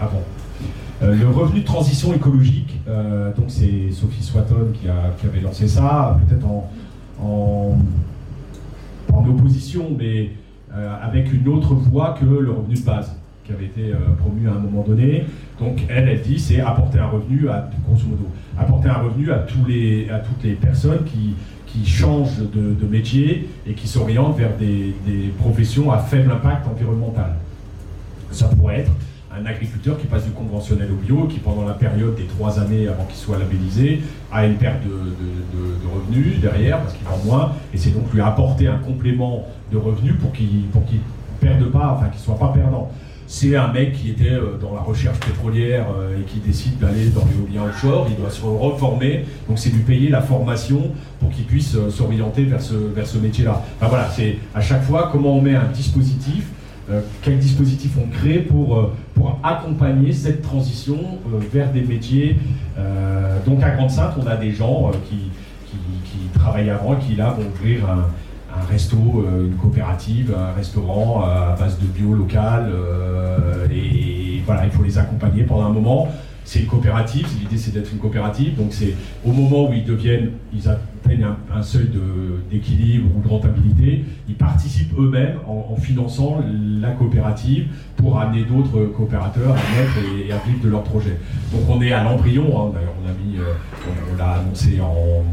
avant. 0.00 0.22
Euh, 1.02 1.14
le 1.14 1.28
revenu 1.28 1.60
de 1.60 1.64
transition 1.64 2.14
écologique, 2.14 2.80
euh, 2.88 3.34
donc 3.34 3.46
c'est 3.48 3.90
Sophie 3.92 4.22
Swatton 4.22 4.72
qui, 4.72 4.88
avait 4.88 5.40
lancé 5.40 5.68
ça, 5.68 6.18
peut-être 6.26 6.46
en, 6.46 7.76
opposition, 9.28 9.94
mais 9.98 10.30
euh, 10.72 10.96
avec 11.02 11.32
une 11.32 11.48
autre 11.48 11.74
voie 11.74 12.16
que 12.18 12.24
le 12.24 12.50
revenu 12.50 12.76
de 12.76 12.84
base 12.84 13.16
qui 13.44 13.52
avait 13.52 13.64
été 13.66 13.92
promu 14.18 14.48
à 14.48 14.52
un 14.52 14.58
moment 14.58 14.82
donné. 14.82 15.24
Donc 15.60 15.84
elle, 15.88 16.08
elle 16.08 16.22
dit, 16.22 16.38
c'est 16.38 16.60
apporter 16.60 16.98
un 16.98 17.08
revenu 17.08 17.48
à, 17.48 17.68
grosso 17.86 18.06
modo, 18.06 18.28
apporter 18.58 18.88
un 18.88 19.02
revenu 19.02 19.30
à, 19.30 19.38
tous 19.38 19.64
les, 19.66 20.08
à 20.10 20.18
toutes 20.18 20.42
les 20.44 20.54
personnes 20.54 21.04
qui, 21.04 21.34
qui 21.66 21.88
changent 21.88 22.38
de, 22.38 22.86
métier 22.86 23.48
et 23.66 23.74
qui 23.74 23.86
s'orientent 23.86 24.36
vers 24.38 24.56
des 24.56 24.94
professions 25.38 25.92
à 25.92 25.98
faible 25.98 26.30
impact 26.30 26.66
environnemental. 26.68 27.34
Ça 28.30 28.48
pourrait 28.48 28.80
être 28.80 28.92
un 29.36 29.44
agriculteur 29.44 29.98
qui 29.98 30.06
passe 30.06 30.24
du 30.24 30.30
conventionnel 30.30 30.88
au 30.90 30.96
bio, 30.96 31.26
qui 31.26 31.38
pendant 31.38 31.64
la 31.64 31.74
période 31.74 32.14
des 32.16 32.24
trois 32.24 32.58
années 32.58 32.88
avant 32.88 33.04
qu'il 33.04 33.16
soit 33.16 33.38
labellisé, 33.38 34.00
a 34.32 34.46
une 34.46 34.56
perte 34.56 34.82
de, 34.84 35.88
revenus 35.94 36.40
derrière 36.40 36.80
parce 36.80 36.94
qu'il 36.94 37.06
vend 37.06 37.20
moins, 37.24 37.52
et 37.72 37.78
c'est 37.78 37.90
donc 37.90 38.12
lui 38.12 38.20
apporter 38.20 38.66
un 38.66 38.78
complément 38.78 39.46
de 39.72 39.76
revenus 39.76 40.14
pour 40.20 40.32
qu'il 40.32 40.46
ne 40.46 41.40
perde 41.40 41.70
pas, 41.70 41.96
enfin 41.96 42.08
qu'il 42.08 42.20
soit 42.20 42.38
pas 42.38 42.48
perdant. 42.48 42.90
C'est 43.28 43.56
un 43.56 43.72
mec 43.72 43.92
qui 43.94 44.10
était 44.10 44.30
euh, 44.30 44.56
dans 44.60 44.72
la 44.72 44.80
recherche 44.80 45.18
pétrolière 45.18 45.86
euh, 45.98 46.20
et 46.20 46.22
qui 46.24 46.38
décide 46.38 46.78
d'aller 46.78 47.08
dans 47.08 47.24
l'éolien 47.24 47.68
offshore, 47.68 48.06
il 48.08 48.14
doit 48.14 48.30
se 48.30 48.40
reformer, 48.42 49.24
donc 49.48 49.58
c'est 49.58 49.70
lui 49.70 49.82
payer 49.82 50.10
la 50.10 50.20
formation 50.20 50.92
pour 51.18 51.30
qu'il 51.30 51.44
puisse 51.44 51.74
euh, 51.74 51.90
s'orienter 51.90 52.44
vers 52.44 52.62
ce, 52.62 52.74
vers 52.74 53.06
ce 53.06 53.18
métier-là. 53.18 53.64
Enfin 53.76 53.88
voilà, 53.88 54.08
c'est 54.10 54.38
à 54.54 54.60
chaque 54.60 54.84
fois 54.84 55.08
comment 55.10 55.36
on 55.36 55.42
met 55.42 55.56
un 55.56 55.68
dispositif 55.74 56.46
euh, 56.88 57.00
quels 57.22 57.38
dispositifs 57.38 57.96
on 58.00 58.06
crée 58.06 58.38
pour, 58.38 58.78
euh, 58.78 58.92
pour 59.14 59.40
accompagner 59.42 60.12
cette 60.12 60.40
transition 60.42 60.98
euh, 61.26 61.40
vers 61.52 61.72
des 61.72 61.82
métiers. 61.82 62.36
donc 63.44 63.62
à 63.62 63.70
Grande-Sainte, 63.70 64.14
on 64.22 64.26
a 64.26 64.36
des 64.36 64.52
gens 64.52 64.92
qui, 65.08 65.30
qui, 65.70 66.18
travaillent 66.34 66.70
avant 66.70 66.96
qui 66.96 67.14
là 67.16 67.30
vont 67.30 67.46
ouvrir 67.48 67.88
un, 67.90 68.06
un 68.56 68.64
resto, 68.70 68.96
une 69.40 69.56
coopérative, 69.56 70.34
un 70.36 70.52
restaurant 70.52 71.22
à 71.22 71.56
base 71.58 71.78
de 71.78 71.86
bio 71.86 72.14
local. 72.14 72.70
et, 73.70 74.42
voilà, 74.44 74.64
il 74.66 74.70
faut 74.70 74.82
les 74.82 74.98
accompagner 74.98 75.42
pendant 75.42 75.66
un 75.66 75.72
moment 75.72 76.08
c'est 76.46 76.60
une 76.60 76.66
coopérative, 76.66 77.26
l'idée 77.40 77.58
c'est 77.58 77.72
d'être 77.72 77.92
une 77.92 77.98
coopérative, 77.98 78.56
donc 78.56 78.68
c'est 78.70 78.94
au 79.24 79.32
moment 79.32 79.68
où 79.68 79.72
ils 79.72 79.84
deviennent, 79.84 80.30
ils 80.54 80.68
atteignent 80.68 81.26
un, 81.52 81.62
seuil 81.62 81.90
d'équilibre 82.48 83.08
ou 83.16 83.20
de 83.20 83.28
rentabilité, 83.28 84.04
ils 84.28 84.36
participent 84.36 84.96
eux-mêmes 84.96 85.38
en, 85.46 85.74
finançant 85.76 86.40
la 86.80 86.92
coopérative 86.92 87.66
pour 87.96 88.20
amener 88.20 88.44
d'autres 88.44 88.86
coopérateurs 88.96 89.50
à 89.50 89.54
mettre 89.54 89.98
et, 90.16 90.32
à 90.32 90.38
vivre 90.46 90.62
de 90.62 90.68
leur 90.68 90.84
projet. 90.84 91.18
Donc 91.52 91.62
on 91.68 91.82
est 91.82 91.92
à 91.92 92.04
l'embryon, 92.04 92.44
hein, 92.44 92.72
on 92.74 93.08
a 93.08 93.12
mis, 93.12 93.38
euh, 93.38 93.52
on, 94.12 94.16
l'a 94.16 94.34
annoncé 94.34 94.80
en 94.80 95.24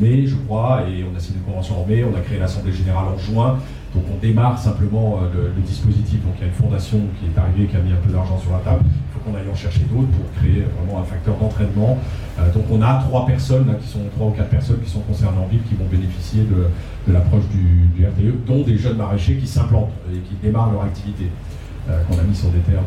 mai 0.00 0.26
je 0.26 0.36
crois, 0.36 0.84
et 0.88 1.04
on 1.04 1.14
a 1.14 1.20
signé 1.20 1.38
une 1.38 1.44
convention 1.44 1.82
en 1.82 1.86
mai, 1.86 2.02
on 2.02 2.16
a 2.16 2.20
créé 2.20 2.38
l'Assemblée 2.38 2.72
Générale 2.72 3.04
en 3.14 3.18
juin, 3.18 3.58
donc 3.94 4.04
on 4.10 4.18
démarre 4.18 4.58
simplement 4.58 5.20
euh, 5.22 5.50
le, 5.54 5.62
dispositif. 5.62 6.22
Donc 6.22 6.34
il 6.38 6.40
y 6.40 6.44
a 6.44 6.46
une 6.46 6.54
fondation 6.54 6.98
qui 7.18 7.26
est 7.26 7.38
arrivée, 7.38 7.66
qui 7.66 7.76
a 7.76 7.80
mis 7.80 7.92
un 7.92 7.96
peu 7.96 8.10
d'argent 8.10 8.38
sur 8.38 8.52
la 8.52 8.60
table. 8.60 8.84
Qu'on 9.24 9.34
aille 9.34 9.50
en 9.50 9.54
chercher 9.54 9.80
d'autres 9.80 10.08
pour 10.08 10.32
créer 10.40 10.64
vraiment 10.76 11.00
un 11.00 11.04
facteur 11.04 11.36
d'entraînement. 11.36 11.98
Euh, 12.38 12.52
donc 12.52 12.64
on 12.70 12.80
a 12.80 13.02
trois 13.06 13.26
personnes, 13.26 13.74
qui 13.80 13.88
sont 13.88 14.00
trois 14.16 14.28
ou 14.28 14.30
quatre 14.30 14.48
personnes 14.48 14.80
qui 14.82 14.90
sont 14.90 15.00
concernées 15.00 15.38
en 15.38 15.46
ville, 15.46 15.60
qui 15.68 15.74
vont 15.74 15.86
bénéficier 15.90 16.42
de, 16.44 17.12
l'approche 17.12 17.44
du, 17.50 18.04
RTE, 18.04 18.46
dont 18.46 18.62
des 18.62 18.78
jeunes 18.78 18.96
maraîchers 18.96 19.36
qui 19.36 19.46
s'implantent 19.46 19.92
et 20.12 20.18
qui 20.18 20.34
démarrent 20.42 20.72
leur 20.72 20.84
activité. 20.84 21.26
qu'on 21.86 22.18
a 22.18 22.22
mis 22.22 22.34
sur 22.34 22.50
des 22.50 22.60
terres 22.60 22.86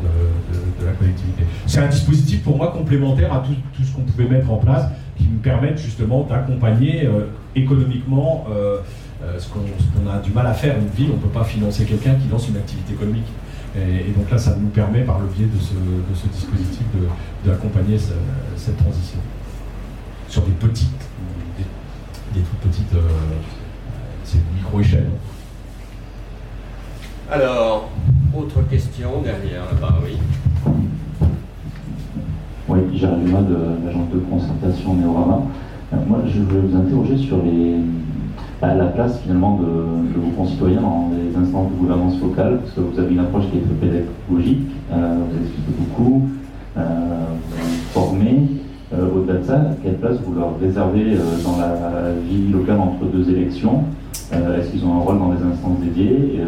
de, 0.79 0.85
la 0.85 0.93
collectivité. 0.93 1.43
C'est 1.65 1.79
un 1.79 1.87
dispositif 1.87 2.41
pour 2.43 2.57
moi 2.57 2.71
complémentaire 2.71 3.33
à 3.33 3.39
tout, 3.39 3.53
ce 3.83 3.93
qu'on 3.93 4.01
pouvait 4.01 4.29
mettre 4.29 4.49
en 4.51 4.57
place 4.57 4.85
qui 5.17 5.25
nous 5.25 5.39
permettent 5.39 5.79
justement 5.79 6.23
d'accompagner 6.23 7.09
économiquement 7.55 8.45
ce 9.37 9.47
qu'on 9.49 10.09
a 10.09 10.19
du 10.19 10.31
mal 10.31 10.47
à 10.47 10.53
faire. 10.53 10.77
Une 10.77 10.87
ville, 10.87 11.11
on 11.11 11.17
ne 11.17 11.21
peut 11.21 11.39
pas 11.39 11.43
financer 11.43 11.85
quelqu'un 11.85 12.15
qui 12.15 12.29
lance 12.29 12.47
une 12.47 12.57
activité 12.57 12.93
économique. 12.93 13.27
Et, 13.75 14.11
donc 14.11 14.29
là, 14.29 14.37
ça 14.37 14.55
nous 14.55 14.69
permet, 14.69 15.01
par 15.01 15.19
le 15.19 15.27
biais 15.27 15.47
de 15.47 15.59
ce, 15.59 15.73
de 15.73 16.15
ce 16.15 16.27
dispositif, 16.27 16.85
d'accompagner 17.45 17.97
cette 18.55 18.77
transition 18.77 19.19
sur 20.33 20.41
des 20.41 20.51
petites, 20.53 20.89
des, 22.33 22.41
toutes 22.41 22.71
petites, 22.71 22.95
euh, 22.95 23.07
c'est 24.23 24.39
micro-échelle. 24.55 25.09
Alors, 27.31 27.89
autre 28.35 28.67
question 28.67 29.21
derrière 29.23 29.65
là-bas, 29.65 29.99
oui. 30.03 30.17
Oui, 32.67 32.79
Jérémy 32.97 33.31
de 33.31 33.85
l'agence 33.85 34.09
de 34.11 34.19
concertation 34.19 34.95
Néorama. 34.95 35.43
Euh, 35.93 35.97
moi, 36.07 36.23
je 36.25 36.39
voulais 36.39 36.61
vous 36.61 36.77
interroger 36.77 37.17
sur 37.17 37.37
les, 37.43 37.75
bah, 38.63 38.73
la 38.75 38.85
place 38.85 39.19
finalement 39.21 39.57
de, 39.57 39.65
vos 40.17 40.31
concitoyens 40.37 40.79
dans 40.79 41.11
les 41.11 41.35
instances 41.35 41.69
de 41.69 41.75
gouvernance 41.75 42.21
locale, 42.21 42.59
parce 42.59 42.71
que 42.71 42.79
vous 42.79 42.97
avez 42.97 43.13
une 43.13 43.19
approche 43.19 43.43
qui 43.51 43.57
est 43.57 43.61
très 43.61 43.73
pédagogique, 43.73 44.69
euh, 44.89 45.17
vous 45.29 45.37
expliquez 45.43 45.71
beaucoup, 45.79 46.29
euh, 46.77 46.81
vous 47.51 47.75
formez. 47.91 48.47
Euh, 48.93 49.09
Au-delà 49.13 49.39
de 49.39 49.43
ça, 49.43 49.65
quelle 49.83 49.95
place 49.95 50.15
vous 50.23 50.33
leur 50.33 50.57
réservez 50.61 51.13
euh, 51.13 51.43
dans 51.43 51.57
la 51.57 52.13
vie 52.25 52.49
locale 52.53 52.79
entre 52.79 53.05
deux 53.05 53.29
élections 53.31 53.83
Est-ce 54.31 54.69
qu'ils 54.69 54.85
ont 54.85 54.95
un 54.95 54.99
rôle 54.99 55.19
dans 55.19 55.33
les 55.33 55.43
instances 55.43 55.79
dédiées 55.81 56.39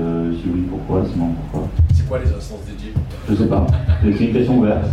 Si 0.41 0.49
oui, 0.53 0.63
pourquoi 0.69 1.03
Sinon, 1.11 1.31
pourquoi? 1.51 1.67
C'est 1.93 2.07
quoi 2.07 2.19
les 2.19 2.31
instances 2.31 2.63
dédiées? 2.65 2.93
Je 3.27 3.33
ne 3.33 3.37
sais 3.37 3.47
pas. 3.47 3.67
C'est 4.03 4.25
une 4.25 4.31
question 4.31 4.59
ouverte. 4.59 4.85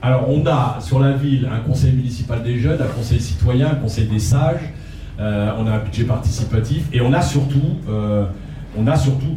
alors, 0.00 0.26
on 0.28 0.46
a 0.46 0.76
sur 0.80 1.00
la 1.00 1.12
ville 1.12 1.48
un 1.52 1.68
conseil 1.68 1.92
municipal 1.92 2.40
des 2.44 2.58
jeunes, 2.58 2.80
un 2.80 2.96
conseil 2.96 3.18
citoyen, 3.18 3.70
un 3.72 3.76
conseil 3.82 4.06
des 4.06 4.20
sages, 4.20 4.72
euh, 5.20 5.50
on 5.58 5.66
a 5.66 5.72
un 5.72 5.78
budget 5.78 6.04
participatif 6.04 6.88
et 6.92 7.00
on 7.00 7.12
a 7.12 7.22
surtout, 7.22 7.78
euh, 7.88 8.26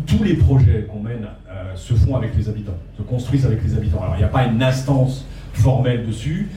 tous 0.05 0.23
les 0.23 0.35
projets 0.35 0.87
qu'on 0.91 0.99
mène 0.99 1.27
euh, 1.49 1.75
se 1.75 1.93
font 1.95 2.15
avec 2.15 2.35
les 2.37 2.47
habitants, 2.49 2.77
se 2.97 3.01
construisent 3.01 3.45
avec 3.45 3.63
les 3.63 3.75
habitants. 3.75 4.01
Alors 4.01 4.15
il 4.15 4.19
n'y 4.19 4.23
a 4.23 4.29
pas 4.29 4.45
une 4.45 4.61
instance 4.61 5.25
formelle 5.53 6.05
dessus, 6.05 6.49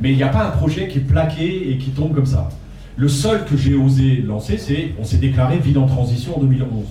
mais 0.00 0.10
il 0.10 0.16
n'y 0.16 0.24
a 0.24 0.28
pas 0.28 0.44
un 0.44 0.50
projet 0.50 0.88
qui 0.88 0.98
est 0.98 1.02
plaqué 1.02 1.70
et 1.70 1.78
qui 1.78 1.90
tombe 1.90 2.12
comme 2.12 2.26
ça. 2.26 2.48
Le 2.96 3.08
seul 3.08 3.44
que 3.44 3.56
j'ai 3.56 3.74
osé 3.74 4.16
lancer, 4.16 4.58
c'est 4.58 4.94
on 5.00 5.04
s'est 5.04 5.16
déclaré 5.16 5.58
ville 5.58 5.78
en 5.78 5.86
transition 5.86 6.36
en 6.36 6.40
2011. 6.40 6.84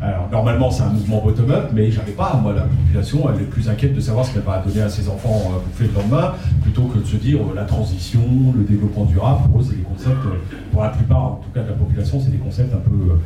Alors, 0.00 0.28
normalement, 0.32 0.70
c'est 0.70 0.82
un 0.82 0.88
mouvement 0.88 1.22
bottom-up, 1.22 1.70
mais 1.72 1.90
j'avais 1.90 2.12
pas, 2.12 2.38
moi, 2.42 2.52
la 2.52 2.62
population, 2.62 3.28
elle 3.32 3.42
est 3.42 3.46
plus 3.46 3.68
inquiète 3.68 3.94
de 3.94 4.00
savoir 4.00 4.26
ce 4.26 4.32
qu'elle 4.32 4.42
va 4.42 4.60
donner 4.66 4.82
à 4.82 4.88
ses 4.88 5.08
enfants 5.08 5.52
euh, 5.54 5.84
le 5.84 5.94
lendemain, 5.94 6.32
plutôt 6.62 6.82
que 6.86 6.98
de 6.98 7.04
se 7.04 7.16
dire 7.16 7.38
euh, 7.38 7.54
la 7.54 7.64
transition, 7.64 8.20
le 8.56 8.64
développement 8.64 9.04
durable. 9.04 9.48
Pour 9.48 9.60
eux, 9.60 9.64
c'est 9.68 9.76
des 9.76 9.82
concepts, 9.82 10.26
euh, 10.26 10.56
pour 10.72 10.82
la 10.82 10.88
plupart, 10.88 11.24
en 11.24 11.40
tout 11.44 11.50
cas 11.54 11.62
de 11.62 11.68
la 11.68 11.74
population, 11.76 12.20
c'est 12.20 12.32
des 12.32 12.38
concepts 12.38 12.74
un 12.74 12.78
peu 12.78 13.16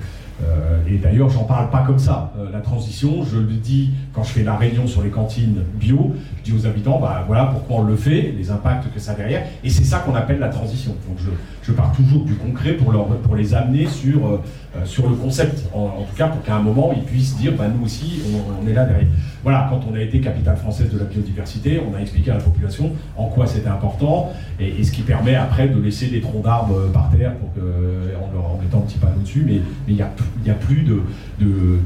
euh, 0.43 0.80
et 0.87 0.99
d'ailleurs, 0.99 1.30
j'en 1.30 1.45
parle 1.45 1.70
pas 1.70 1.82
comme 1.82 1.99
ça. 1.99 2.32
La 2.53 2.61
transition, 2.61 3.24
je 3.24 3.39
le 3.39 3.55
dis 3.55 3.93
quand 4.12 4.22
je 4.22 4.32
fais 4.32 4.43
la 4.43 4.57
réunion 4.57 4.87
sur 4.87 5.03
les 5.03 5.11
cantines 5.11 5.62
bio, 5.74 6.14
je 6.39 6.51
dis 6.51 6.59
aux 6.59 6.66
habitants, 6.66 6.99
bah 7.01 7.24
voilà 7.26 7.47
pourquoi 7.47 7.76
on 7.76 7.82
le 7.84 7.97
fait, 7.97 8.34
les 8.37 8.51
impacts 8.51 8.93
que 8.93 9.01
ça 9.01 9.12
a 9.12 9.14
derrière, 9.14 9.47
et 9.64 9.70
c'est 9.70 9.84
ça 9.84 10.01
qu'on 10.01 10.14
appelle 10.14 10.39
la 10.39 10.49
transition. 10.49 10.95
Donc 11.09 11.18
je, 11.18 11.30
je, 11.62 11.72
pars 11.72 11.93
toujours 11.93 12.24
du 12.24 12.34
concret 12.34 12.72
pour, 12.72 12.93
leur, 12.93 13.07
pour 13.07 13.34
les 13.34 13.55
amener 13.55 13.87
sur, 13.87 14.41
sur 14.85 15.09
le 15.09 15.14
concept, 15.14 15.68
en, 15.72 15.89
tout 15.89 16.16
cas 16.16 16.29
pour 16.29 16.43
qu'à 16.43 16.57
un 16.57 16.62
moment 16.62 16.93
ils 16.95 17.03
puissent 17.03 17.37
dire, 17.37 17.53
bah 17.57 17.64
nous 17.68 17.85
aussi, 17.85 18.20
on, 18.62 18.68
est 18.68 18.72
là 18.72 18.85
derrière. 18.85 19.09
Voilà, 19.43 19.68
quand 19.70 19.81
on 19.91 19.95
a 19.95 20.01
été 20.01 20.20
capitale 20.20 20.57
française 20.57 20.91
de 20.91 20.99
la 20.99 21.05
biodiversité, 21.05 21.81
on 21.81 21.97
a 21.97 22.01
expliqué 22.01 22.33
à 22.33 22.35
la 22.35 22.41
population 22.41 22.91
en 23.16 23.27
quoi 23.27 23.47
c'était 23.47 23.68
important, 23.68 24.33
et, 24.59 24.83
ce 24.83 24.91
qui 24.91 25.03
permet 25.03 25.35
après 25.35 25.68
de 25.68 25.81
laisser 25.81 26.09
des 26.09 26.20
troncs 26.20 26.43
d'arbres 26.43 26.91
par 26.93 27.11
terre 27.11 27.35
pour 27.37 27.53
que, 27.55 27.61
en, 27.61 28.33
leur, 28.33 28.59
mettant 28.61 28.79
un 28.79 28.83
petit 28.83 28.99
panneau 28.99 29.20
dessus, 29.22 29.45
mais 29.47 29.61
il 29.89 29.97
y 29.97 30.03
a 30.03 30.11
n'y 30.45 30.51
a 30.51 30.55
plus 30.55 30.83
de, 30.83 31.03
de, 31.41 31.79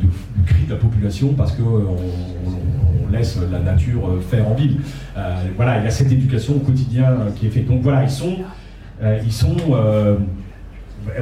cri 0.47 0.64
de 0.64 0.70
la 0.70 0.76
population 0.76 1.32
parce 1.34 1.53
qu'on 1.53 1.62
on, 1.64 3.12
laisse 3.12 3.38
la 3.51 3.59
nature 3.59 4.22
faire 4.30 4.49
en 4.49 4.55
ville. 4.55 4.78
Euh, 5.16 5.34
voilà, 5.57 5.78
il 5.78 5.84
y 5.84 5.86
a 5.86 5.91
cette 5.91 6.12
éducation 6.12 6.57
au 6.57 6.61
quotidien 6.61 7.16
qui 7.36 7.47
est 7.47 7.51
faite. 7.51 7.66
Donc 7.66 7.82
voilà, 7.82 8.05
ils 8.05 8.11
sont, 8.11 8.36
euh, 9.03 9.18
ils 9.24 9.32
sont, 9.32 9.57
euh, 9.72 10.16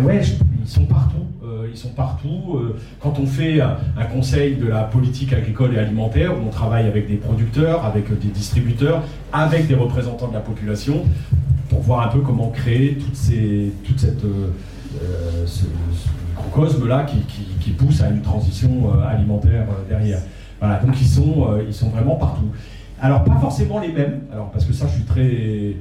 ouais, 0.02 0.20
ils 0.68 0.72
sont 0.72 0.84
partout. 0.84 1.26
ils 1.70 1.76
sont 1.76 1.88
partout. 1.88 2.60
quand 3.00 3.18
on 3.18 3.26
fait 3.26 3.60
un, 3.60 4.04
conseil 4.12 4.56
de 4.56 4.66
la 4.66 4.82
politique 4.82 5.32
agricole 5.32 5.74
et 5.74 5.78
alimentaire, 5.78 6.32
où 6.36 6.46
on 6.46 6.50
travaille 6.50 6.86
avec 6.86 7.08
des 7.08 7.16
producteurs, 7.16 7.86
avec 7.86 8.06
des 8.20 8.28
distributeurs, 8.28 9.02
avec 9.32 9.66
des 9.66 9.74
représentants 9.74 10.28
de 10.28 10.34
la 10.34 10.40
population, 10.40 11.04
pour 11.70 11.80
voir 11.80 12.06
un 12.06 12.08
peu 12.08 12.20
comment 12.20 12.50
créer 12.50 12.98
toute, 12.98 13.16
cette, 13.98 14.22
ce, 15.46 15.64
microcosme-là 16.48 17.04
qui, 17.04 17.18
qui, 17.60 17.70
pousse 17.70 18.00
à 18.02 18.08
une 18.08 18.22
transition 18.22 18.70
euh, 18.70 19.06
alimentaire 19.06 19.66
euh, 19.70 19.88
derrière. 19.88 20.20
Voilà, 20.60 20.80
donc 20.80 21.00
ils 21.00 21.06
sont, 21.06 21.46
euh, 21.48 21.64
ils 21.66 21.74
sont 21.74 21.90
vraiment 21.90 22.16
partout. 22.16 22.50
Alors, 23.00 23.22
pas 23.22 23.38
forcément 23.40 23.78
les 23.78 23.92
mêmes, 23.92 24.22
alors, 24.32 24.50
parce 24.50 24.64
que 24.64 24.72
ça, 24.72 24.86
je 24.88 24.94
suis 24.94 25.04
très. 25.04 25.76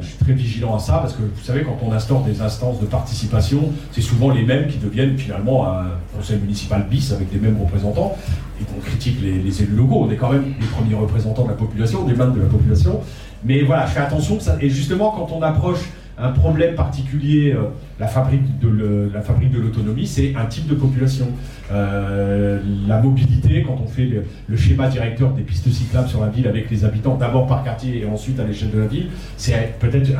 Je 0.00 0.06
suis 0.06 0.16
très 0.18 0.32
vigilant 0.32 0.76
à 0.76 0.78
ça 0.78 0.98
parce 0.98 1.14
que 1.14 1.22
vous 1.22 1.42
savez, 1.42 1.62
quand 1.62 1.76
on 1.82 1.92
instaure 1.92 2.22
des 2.22 2.40
instances 2.40 2.80
de 2.80 2.86
participation, 2.86 3.72
c'est 3.92 4.00
souvent 4.00 4.30
les 4.30 4.42
mêmes 4.42 4.68
qui 4.68 4.78
deviennent 4.78 5.18
finalement 5.18 5.68
un 5.68 5.86
conseil 6.14 6.38
municipal 6.38 6.86
bis 6.88 7.12
avec 7.12 7.30
des 7.30 7.38
mêmes 7.38 7.58
représentants 7.60 8.16
et 8.60 8.64
qu'on 8.64 8.80
critique 8.80 9.20
les, 9.20 9.38
les, 9.38 9.62
élus 9.62 9.74
locaux. 9.74 10.06
On 10.06 10.10
est 10.10 10.16
quand 10.16 10.32
même 10.32 10.54
les 10.60 10.66
premiers 10.66 10.94
représentants 10.94 11.44
de 11.44 11.48
la 11.48 11.54
population, 11.54 12.04
des 12.04 12.14
mains 12.14 12.28
de 12.28 12.40
la 12.40 12.46
population. 12.46 13.00
Mais 13.44 13.62
voilà, 13.62 13.86
je 13.86 13.92
fais 13.92 14.00
attention 14.00 14.36
que 14.36 14.42
ça. 14.42 14.56
Et 14.60 14.70
justement, 14.70 15.10
quand 15.10 15.34
on 15.34 15.42
approche 15.42 15.80
un 16.18 16.30
problème 16.30 16.74
particulier, 16.74 17.52
euh, 17.52 17.64
la 18.00 18.06
fabrique 18.06 18.42
de 18.60 19.58
l'autonomie, 19.58 20.06
c'est 20.06 20.34
un 20.34 20.46
type 20.46 20.66
de 20.66 20.74
population. 20.74 21.28
Euh, 21.72 22.60
la 22.86 23.00
mobilité, 23.00 23.62
quand 23.66 23.78
on 23.82 23.86
fait 23.86 24.08
le, 24.48 24.56
schéma 24.56 24.88
directeur 24.88 25.32
des 25.32 25.42
pistes 25.42 25.68
cyclables 25.70 26.08
sur 26.08 26.22
la 26.22 26.28
ville 26.28 26.46
avec 26.46 26.70
les 26.70 26.84
habitants, 26.84 27.16
d'abord 27.16 27.46
par 27.46 27.64
quartier 27.64 28.02
et 28.02 28.06
ensuite 28.06 28.40
à 28.40 28.44
l'échelle 28.44 28.70
de 28.70 28.78
la 28.78 28.86
ville, 28.86 29.08
c'est 29.36 29.78
peut-être 29.78 30.10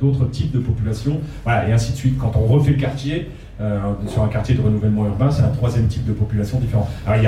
d'autres 0.00 0.30
types 0.30 0.52
de 0.52 0.60
populations, 0.60 1.20
voilà, 1.44 1.68
et 1.68 1.72
ainsi 1.72 1.92
de 1.92 1.96
suite. 1.96 2.18
Quand 2.18 2.32
on 2.36 2.46
refait 2.46 2.72
le 2.72 2.76
quartier, 2.78 3.28
euh, 3.62 3.78
sur 4.08 4.24
un 4.24 4.28
quartier 4.28 4.56
de 4.56 4.60
renouvellement 4.60 5.06
urbain, 5.06 5.30
c'est 5.30 5.42
un 5.42 5.50
troisième 5.50 5.86
type 5.86 6.04
de 6.04 6.12
population 6.12 6.58
différent. 6.58 6.88
Alors 7.06 7.20
il 7.20 7.24
y 7.24 7.26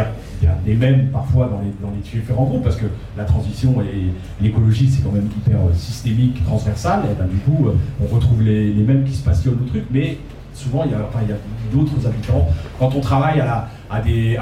a, 0.49 0.57
des 0.67 0.75
mêmes 0.75 1.11
parfois 1.13 1.49
dans 1.49 1.61
les, 1.91 2.01
différents 2.01 2.45
groupes, 2.45 2.65
parce 2.65 2.75
que 2.77 2.87
la 3.17 3.25
transition 3.25 3.81
et 3.81 4.11
l'écologie, 4.43 4.91
c'est 4.91 5.03
quand 5.03 5.13
même 5.13 5.29
hyper 5.37 5.59
euh, 5.59 5.73
systémique, 5.75 6.45
transversal, 6.45 7.03
et 7.05 7.15
ben, 7.17 7.29
du 7.29 7.37
coup, 7.37 7.69
euh, 7.69 7.77
on 8.03 8.13
retrouve 8.13 8.43
les, 8.43 8.73
mêmes 8.73 9.05
qui 9.05 9.13
se 9.13 9.23
passionnent 9.23 9.61
au 9.65 9.69
truc, 9.69 9.85
mais 9.93 10.19
souvent, 10.55 10.85
il 10.85 10.91
y 10.91 10.95
a, 10.95 10.99
a 10.99 11.73
d'autres 11.73 12.05
habitants. 12.05 12.49
Quand 12.81 12.93
on 12.97 13.01
travaille 13.01 13.41
à, 13.41 13.69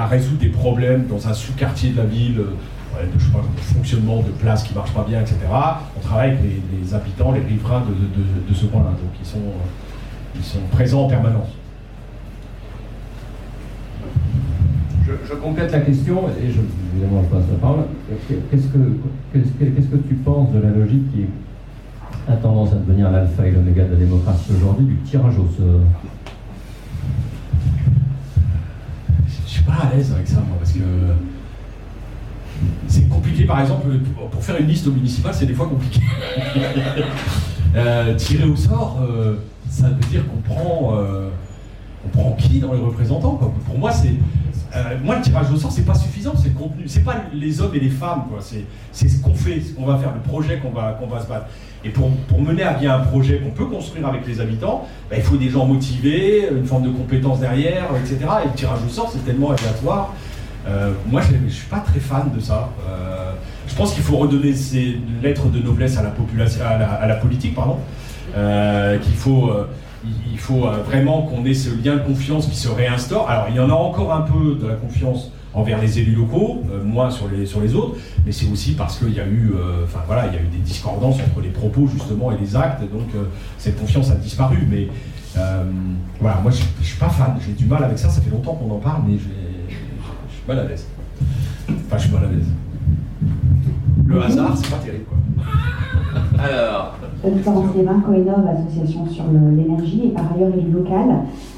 résoudre 0.07 0.39
des 0.39 0.49
problèmes 0.49 1.05
dans 1.05 1.27
un 1.27 1.33
sous-quartier 1.33 1.91
de 1.91 1.97
la 1.97 2.05
ville, 2.05 2.35
de, 2.37 2.41
de, 2.43 3.19
fonctionnement 3.61 4.21
de 4.21 4.31
place 4.31 4.63
qui 4.63 4.73
marche 4.73 4.93
pas 4.93 5.05
bien, 5.07 5.21
etc. 5.21 5.37
On 5.95 5.99
travaille 5.99 6.31
avec 6.31 6.39
les, 6.41 6.93
habitants, 6.95 7.31
les 7.33 7.41
riverains 7.41 7.83
de, 7.83 8.53
ce 8.53 8.65
point-là. 8.65 8.89
Donc 8.89 9.11
ils 9.21 10.43
sont 10.43 10.59
présents 10.71 11.03
en 11.03 11.07
permanence. 11.07 11.49
Je, 15.05 15.33
complète 15.35 15.71
la 15.71 15.81
question, 15.81 16.23
et 16.29 16.51
je, 16.51 16.59
évidemment 16.93 17.23
je 17.23 17.35
passe 17.35 17.45
la 17.51 17.57
parole. 17.57 17.85
Qu'est-ce 18.29 18.67
que, 18.67 18.77
qu'est-ce, 19.33 19.87
que 19.87 19.97
tu 20.07 20.15
penses 20.15 20.51
de 20.51 20.59
la 20.59 20.69
logique 20.69 21.11
qui 21.13 21.25
a 22.27 22.35
tendance 22.37 22.71
à 22.71 22.75
devenir 22.75 23.11
l'alpha 23.11 23.45
et 23.45 23.51
l'oméga 23.51 23.85
de 23.85 23.91
la 23.91 23.97
démocratie 23.97 24.51
aujourd'hui, 24.55 24.85
du 24.85 24.95
tirage 24.97 25.37
au 25.37 25.47
sort? 25.47 25.81
Je 29.27 29.49
suis 29.49 29.63
pas 29.63 29.73
à 29.73 29.95
l'aise 29.95 30.11
avec 30.13 30.27
ça, 30.27 30.37
moi, 30.37 30.57
parce 30.59 30.71
que 30.71 30.79
c'est 32.87 33.09
compliqué, 33.09 33.45
par 33.45 33.61
exemple, 33.61 33.87
pour 34.31 34.43
faire 34.43 34.59
une 34.59 34.67
liste 34.67 34.87
au 34.87 34.91
municipal, 34.91 35.33
c'est 35.33 35.45
des 35.45 35.53
fois 35.53 35.67
compliqué. 35.67 36.01
euh, 37.75 38.15
tirer 38.15 38.45
au 38.45 38.55
sort, 38.55 38.99
euh, 39.01 39.35
ça 39.69 39.89
veut 39.89 40.09
dire 40.09 40.23
qu'on 40.27 40.41
prend, 40.41 40.97
euh, 40.97 41.29
on 42.05 42.09
prend 42.09 42.31
qui 42.33 42.59
dans 42.59 42.73
les 42.73 42.79
représentants 42.79 43.39
Pour 43.65 43.77
moi, 43.77 43.91
c'est 43.91 44.13
euh, 44.75 44.97
moi, 45.03 45.17
le 45.17 45.21
tirage 45.21 45.51
au 45.51 45.57
sort, 45.57 45.71
c'est 45.71 45.85
pas 45.85 45.93
suffisant, 45.93 46.33
c'est 46.35 46.49
le 46.49 46.55
contenu. 46.55 46.83
C'est 46.87 47.03
pas 47.03 47.15
les 47.33 47.61
hommes 47.61 47.75
et 47.75 47.79
les 47.79 47.89
femmes. 47.89 48.23
C'est 48.91 49.07
ce 49.07 49.21
qu'on 49.21 49.35
fait, 49.35 49.61
ce 49.61 49.73
qu'on 49.73 49.85
va 49.85 49.97
faire, 49.97 50.13
le 50.13 50.21
projet 50.21 50.57
qu'on 50.57 50.71
va, 50.71 50.99
va 51.09 51.21
se 51.21 51.27
battre. 51.27 51.45
Et 51.85 51.89
pour, 51.89 52.09
pour, 52.27 52.41
mener 52.41 52.63
à 52.63 52.73
bien 52.73 52.95
un 52.95 52.99
projet 52.99 53.39
qu'on 53.39 53.51
peut 53.51 53.65
construire 53.65 54.07
avec 54.07 54.25
les 54.25 54.39
habitants, 54.39 54.87
bah, 55.09 55.17
il 55.17 55.23
faut 55.23 55.37
des 55.37 55.49
gens 55.49 55.65
motivés, 55.65 56.49
une 56.49 56.65
forme 56.65 56.83
de 56.83 56.89
compétence 56.89 57.39
derrière, 57.39 57.89
etc. 57.95 58.17
Et 58.43 58.47
le 58.47 58.53
tirage 58.55 58.79
au 58.85 58.89
sort, 58.89 59.11
c'est 59.11 59.23
tellement 59.25 59.51
aléatoire. 59.51 60.13
Euh, 60.65 60.93
moi, 61.07 61.21
je 61.21 61.35
ne 61.35 61.49
suis 61.49 61.67
pas 61.67 61.79
très 61.79 61.99
fan 61.99 62.31
de 62.33 62.39
ça. 62.39 62.69
Euh, 62.87 63.33
je 63.67 63.75
pense 63.75 63.93
qu'il 63.93 64.03
faut 64.03 64.17
redonner 64.17 64.53
ces 64.53 64.97
lettres 65.21 65.49
de 65.49 65.59
noblesse 65.59 65.97
à 65.97 66.03
la, 66.03 66.09
population, 66.09 66.65
à 66.65 66.77
la, 66.77 66.93
à 66.93 67.05
la 67.05 67.15
politique, 67.15 67.53
pardon. 67.53 67.77
qu'il 68.33 69.15
faut 69.15 69.51
il 70.31 70.37
faut 70.37 70.65
euh, 70.65 70.83
vraiment 70.83 71.23
qu'on 71.23 71.45
ait 71.45 71.53
ce 71.53 71.69
lien 71.69 71.95
de 71.95 72.01
confiance 72.01 72.47
qui 72.47 72.55
se 72.55 72.69
réinstaure. 72.69 73.29
Alors, 73.29 73.47
il 73.49 73.55
y 73.55 73.59
en 73.59 73.69
a 73.69 73.73
encore 73.73 74.13
un 74.13 74.21
peu 74.21 74.55
de 74.55 74.67
la 74.67 74.75
confiance 74.75 75.31
envers 75.53 75.79
les 75.79 75.99
élus 75.99 76.15
locaux, 76.15 76.63
moins 76.83 77.11
sur 77.11 77.27
les, 77.29 77.75
autres, 77.75 77.95
mais 78.25 78.31
c'est 78.31 78.51
aussi 78.51 78.73
parce 78.73 78.97
qu'il 78.97 79.13
y 79.13 79.19
a 79.19 79.27
eu, 79.27 79.53
enfin 79.83 79.99
voilà, 80.07 80.25
il 80.25 80.33
y 80.33 80.37
a 80.37 80.41
eu 80.41 80.47
des 80.47 80.57
discordances 80.57 81.17
entre 81.17 81.41
les 81.41 81.51
propos 81.51 81.85
justement 81.85 82.31
et 82.31 82.37
les 82.39 82.55
actes, 82.55 82.81
donc 82.91 83.09
cette 83.59 83.79
confiance 83.79 84.09
a 84.09 84.15
disparu. 84.15 84.67
Mais 84.67 84.87
voilà, 86.19 86.39
moi 86.41 86.49
je, 86.49 86.63
ne 86.79 86.83
suis 86.83 86.97
pas 86.97 87.09
fan, 87.09 87.35
j'ai 87.45 87.53
du 87.53 87.65
mal 87.67 87.83
avec 87.83 87.99
ça, 87.99 88.09
ça 88.09 88.19
fait 88.19 88.31
longtemps 88.31 88.55
qu'on 88.55 88.71
en 88.71 88.79
parle, 88.79 89.03
mais 89.07 89.19
je 89.19 89.75
suis 89.75 90.43
mal 90.47 90.57
à 90.57 90.63
l'aise. 90.63 90.87
Enfin, 91.69 91.97
je 91.97 92.01
suis 92.01 92.11
mal 92.11 92.23
à 92.23 92.27
l'aise. 92.29 92.47
Le 94.07 94.23
hasard, 94.23 94.57
c'est 94.57 94.71
pas 94.71 94.77
terrible. 94.77 95.05
Alors. 96.39 96.95
Florence 97.41 97.75
Lévin, 97.75 98.01
Coenov, 98.05 98.45
association 98.47 99.05
sur 99.07 99.23
l'énergie 99.31 100.01
et 100.05 100.09
par 100.09 100.33
ailleurs 100.35 100.53
élu 100.57 100.71
local. 100.71 101.07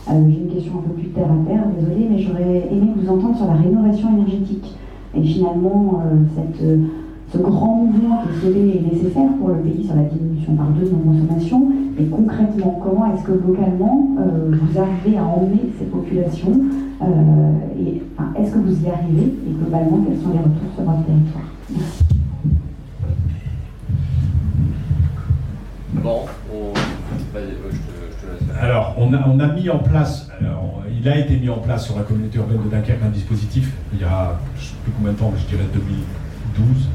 Euh, 0.09 0.11
j'ai 0.29 0.39
une 0.41 0.53
question 0.53 0.73
un 0.77 0.87
peu 0.87 0.93
plus 0.93 1.09
terre 1.09 1.25
à 1.25 1.47
terre, 1.49 1.63
désolée, 1.79 2.07
mais 2.09 2.19
j'aurais 2.19 2.67
aimé 2.71 2.91
vous 2.95 3.09
entendre 3.09 3.35
sur 3.35 3.47
la 3.47 3.53
rénovation 3.53 4.09
énergétique. 4.15 4.75
Et 5.15 5.23
finalement, 5.23 6.01
euh, 6.05 6.17
cette, 6.35 6.61
euh, 6.61 6.77
ce 7.33 7.39
grand 7.39 7.77
mouvement 7.77 8.21
qui 8.39 8.47
est 8.47 8.93
nécessaire 8.93 9.29
pour 9.39 9.49
le 9.49 9.55
pays 9.55 9.83
sur 9.83 9.95
la 9.95 10.03
diminution 10.03 10.55
par 10.55 10.67
deux 10.67 10.85
de 10.85 10.91
nos 10.91 11.11
consommations. 11.11 11.71
Et 11.99 12.05
concrètement, 12.05 12.79
comment 12.83 13.13
est-ce 13.13 13.23
que 13.23 13.31
localement, 13.31 14.09
vous 14.17 14.79
arrivez 14.79 15.17
à 15.17 15.23
emmener 15.25 15.71
ces 15.79 15.85
populations 15.85 16.59
et, 17.79 18.01
Est-ce 18.39 18.51
que 18.51 18.59
vous 18.59 18.83
y 18.83 18.89
arrivez 18.89 19.33
Et 19.47 19.51
globalement, 19.51 19.99
quels 20.05 20.17
sont 20.17 20.31
les 20.31 20.39
retours 20.39 20.75
sur 20.75 20.83
votre 20.83 21.03
territoire? 21.05 21.45
Merci. 21.71 22.14
Alors, 28.61 28.95
on 28.97 29.13
a, 29.39 29.47
mis 29.47 29.69
en 29.69 29.79
place, 29.79 30.29
il 30.99 31.07
a 31.09 31.17
été 31.17 31.37
mis 31.37 31.49
en 31.49 31.57
place 31.57 31.85
sur 31.85 31.97
la 31.97 32.03
communauté 32.03 32.37
urbaine 32.37 32.63
de 32.63 32.69
Dunkerque 32.69 33.03
un 33.03 33.09
dispositif 33.09 33.71
il 33.93 33.99
y 33.99 34.03
a, 34.03 34.39
je 34.57 34.65
sais 34.65 34.73
plus 34.83 34.91
combien 34.93 35.13
de 35.13 35.17
temps, 35.17 35.33
je 35.37 35.45
dirais 35.45 35.67
2012, 35.73 36.87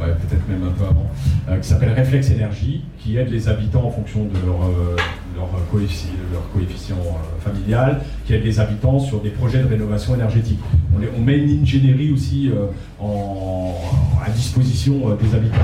ouais, 0.00 0.06
peut-être 0.06 0.48
même 0.48 0.62
un 0.68 0.72
peu 0.72 0.84
avant, 0.84 1.06
euh, 1.48 1.58
qui 1.58 1.68
s'appelle 1.68 1.92
Réflexe 1.92 2.30
Énergie, 2.30 2.84
qui 2.98 3.16
aide 3.16 3.30
les 3.30 3.48
habitants 3.48 3.84
en 3.84 3.90
fonction 3.90 4.24
de 4.24 4.46
leur, 4.46 4.62
euh, 4.62 4.96
coefficient, 5.70 6.96
euh, 6.96 7.40
familial, 7.40 8.00
qui 8.24 8.34
aide 8.34 8.44
les 8.44 8.58
habitants 8.58 8.98
sur 8.98 9.20
des 9.20 9.30
projets 9.30 9.62
de 9.62 9.68
rénovation 9.68 10.14
énergétique. 10.14 10.60
On, 10.94 11.20
met 11.20 11.38
une 11.38 11.62
ingénierie 11.62 12.12
aussi 12.12 12.50
à 13.00 14.30
disposition 14.30 15.14
des 15.20 15.34
habitants. 15.34 15.56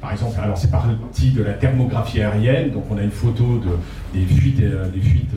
Par 0.00 0.12
exemple, 0.12 0.38
alors 0.40 0.56
c'est 0.56 0.70
parti 0.70 1.30
de 1.30 1.42
la 1.42 1.54
thermographie 1.54 2.20
aérienne, 2.20 2.70
donc 2.70 2.84
on 2.88 2.98
a 2.98 3.02
une 3.02 3.10
photo 3.10 3.58
de, 3.58 4.18
des 4.18 4.24
fuites, 4.26 4.60
euh, 4.60 4.88
des 4.90 5.00
fuites 5.00 5.30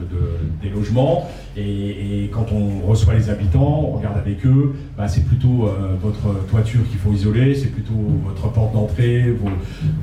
des 0.62 0.70
logements, 0.70 1.28
et, 1.58 2.30
quand 2.32 2.46
on 2.52 2.86
reçoit 2.88 3.16
les 3.16 3.30
habitants, 3.30 3.90
on 3.92 3.98
regarde 3.98 4.18
avec 4.18 4.46
eux, 4.46 4.76
bah, 4.96 5.08
c'est 5.08 5.26
plutôt 5.26 5.68
euh, 5.68 5.96
votre 6.00 6.46
toiture 6.48 6.82
qu'il 6.90 7.00
faut 7.00 7.12
isoler, 7.12 7.56
c'est 7.56 7.70
plutôt 7.70 7.98
votre 8.24 8.52
porte 8.52 8.74
d'entrée, 8.74 9.36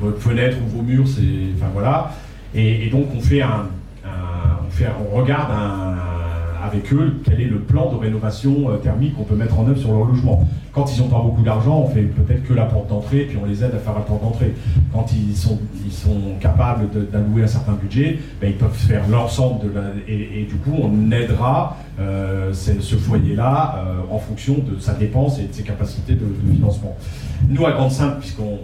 votre 0.01 0.21
fenêtre 0.21 0.57
ou 0.65 0.79
vos 0.79 0.83
murs, 0.83 1.07
c'est, 1.07 1.23
enfin 1.57 1.71
voilà, 1.73 2.13
et, 2.55 2.89
donc 2.91 3.07
on 3.17 3.21
fait 3.21 3.43
un, 3.43 3.69
on 4.05 5.17
regarde 5.17 5.51
un 5.53 5.95
avec 6.69 6.93
eux 6.93 7.15
quel 7.25 7.41
est 7.41 7.47
le 7.47 7.61
plan 7.61 7.91
de 7.93 7.97
rénovation 7.97 8.71
euh, 8.71 8.77
thermique 8.77 9.17
qu'on 9.17 9.25
peut 9.25 9.35
mettre 9.35 9.59
en 9.59 9.67
œuvre 9.67 9.79
sur 9.79 9.93
leur 9.93 10.05
logement. 10.05 10.47
Quand 10.73 10.95
ils 10.95 11.01
n'ont 11.01 11.09
pas 11.09 11.21
beaucoup 11.21 11.43
d'argent, 11.43 11.81
on 11.81 11.89
fait 11.89 12.03
peut-être 12.03 12.45
que 12.45 12.55
la 12.55 12.65
porte 12.65 12.89
d'entrée, 12.89 13.21
puis 13.29 13.39
on 13.43 13.47
les 13.47 13.65
aide 13.65 13.75
à 13.75 13.79
faire 13.79 13.95
la 13.95 14.01
porte 14.01 14.23
d'entrée. 14.23 14.55
Quand 14.93 15.07
ils 15.13 15.37
sont, 15.37 15.59
ils 15.85 15.93
sont 15.93 16.37
capables 16.41 16.89
d'allouer 17.11 17.45
un 17.45 17.49
certain 17.49 17.73
budget, 17.73 18.19
ben, 18.41 18.49
ils 18.49 18.57
peuvent 18.57 18.73
faire 18.73 19.09
l'ensemble 19.09 19.67
de 19.67 19.75
la... 19.75 19.83
Et, 20.07 20.47
du 20.49 20.57
coup, 20.57 20.75
on 20.81 21.11
aidera 21.11 21.77
euh, 21.99 22.53
ce 22.53 22.97
foyer-là 22.97 23.85
euh, 23.87 24.15
en 24.15 24.19
fonction 24.19 24.55
de 24.55 24.79
sa 24.79 24.95
dépense 24.95 25.39
et 25.41 25.49
de 25.49 25.53
ses 25.53 25.63
capacités 25.63 26.15
de, 26.15 26.27
financement. 26.53 26.97
Nous, 27.49 27.67
à 27.67 27.73
Grande-Sainte, 27.73 28.21
puisqu'on 28.21 28.59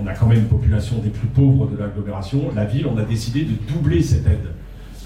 on 0.00 0.06
a 0.06 0.12
quand 0.14 0.26
même 0.26 0.38
une 0.38 0.44
population 0.46 0.98
des 0.98 1.10
plus 1.10 1.26
pauvres 1.26 1.68
de 1.68 1.76
l'agglomération, 1.76 2.42
la 2.54 2.64
ville, 2.64 2.86
on 2.86 2.96
a 2.96 3.02
décidé 3.02 3.42
de 3.42 3.54
doubler 3.72 4.02
cette 4.02 4.26
aide. 4.26 4.48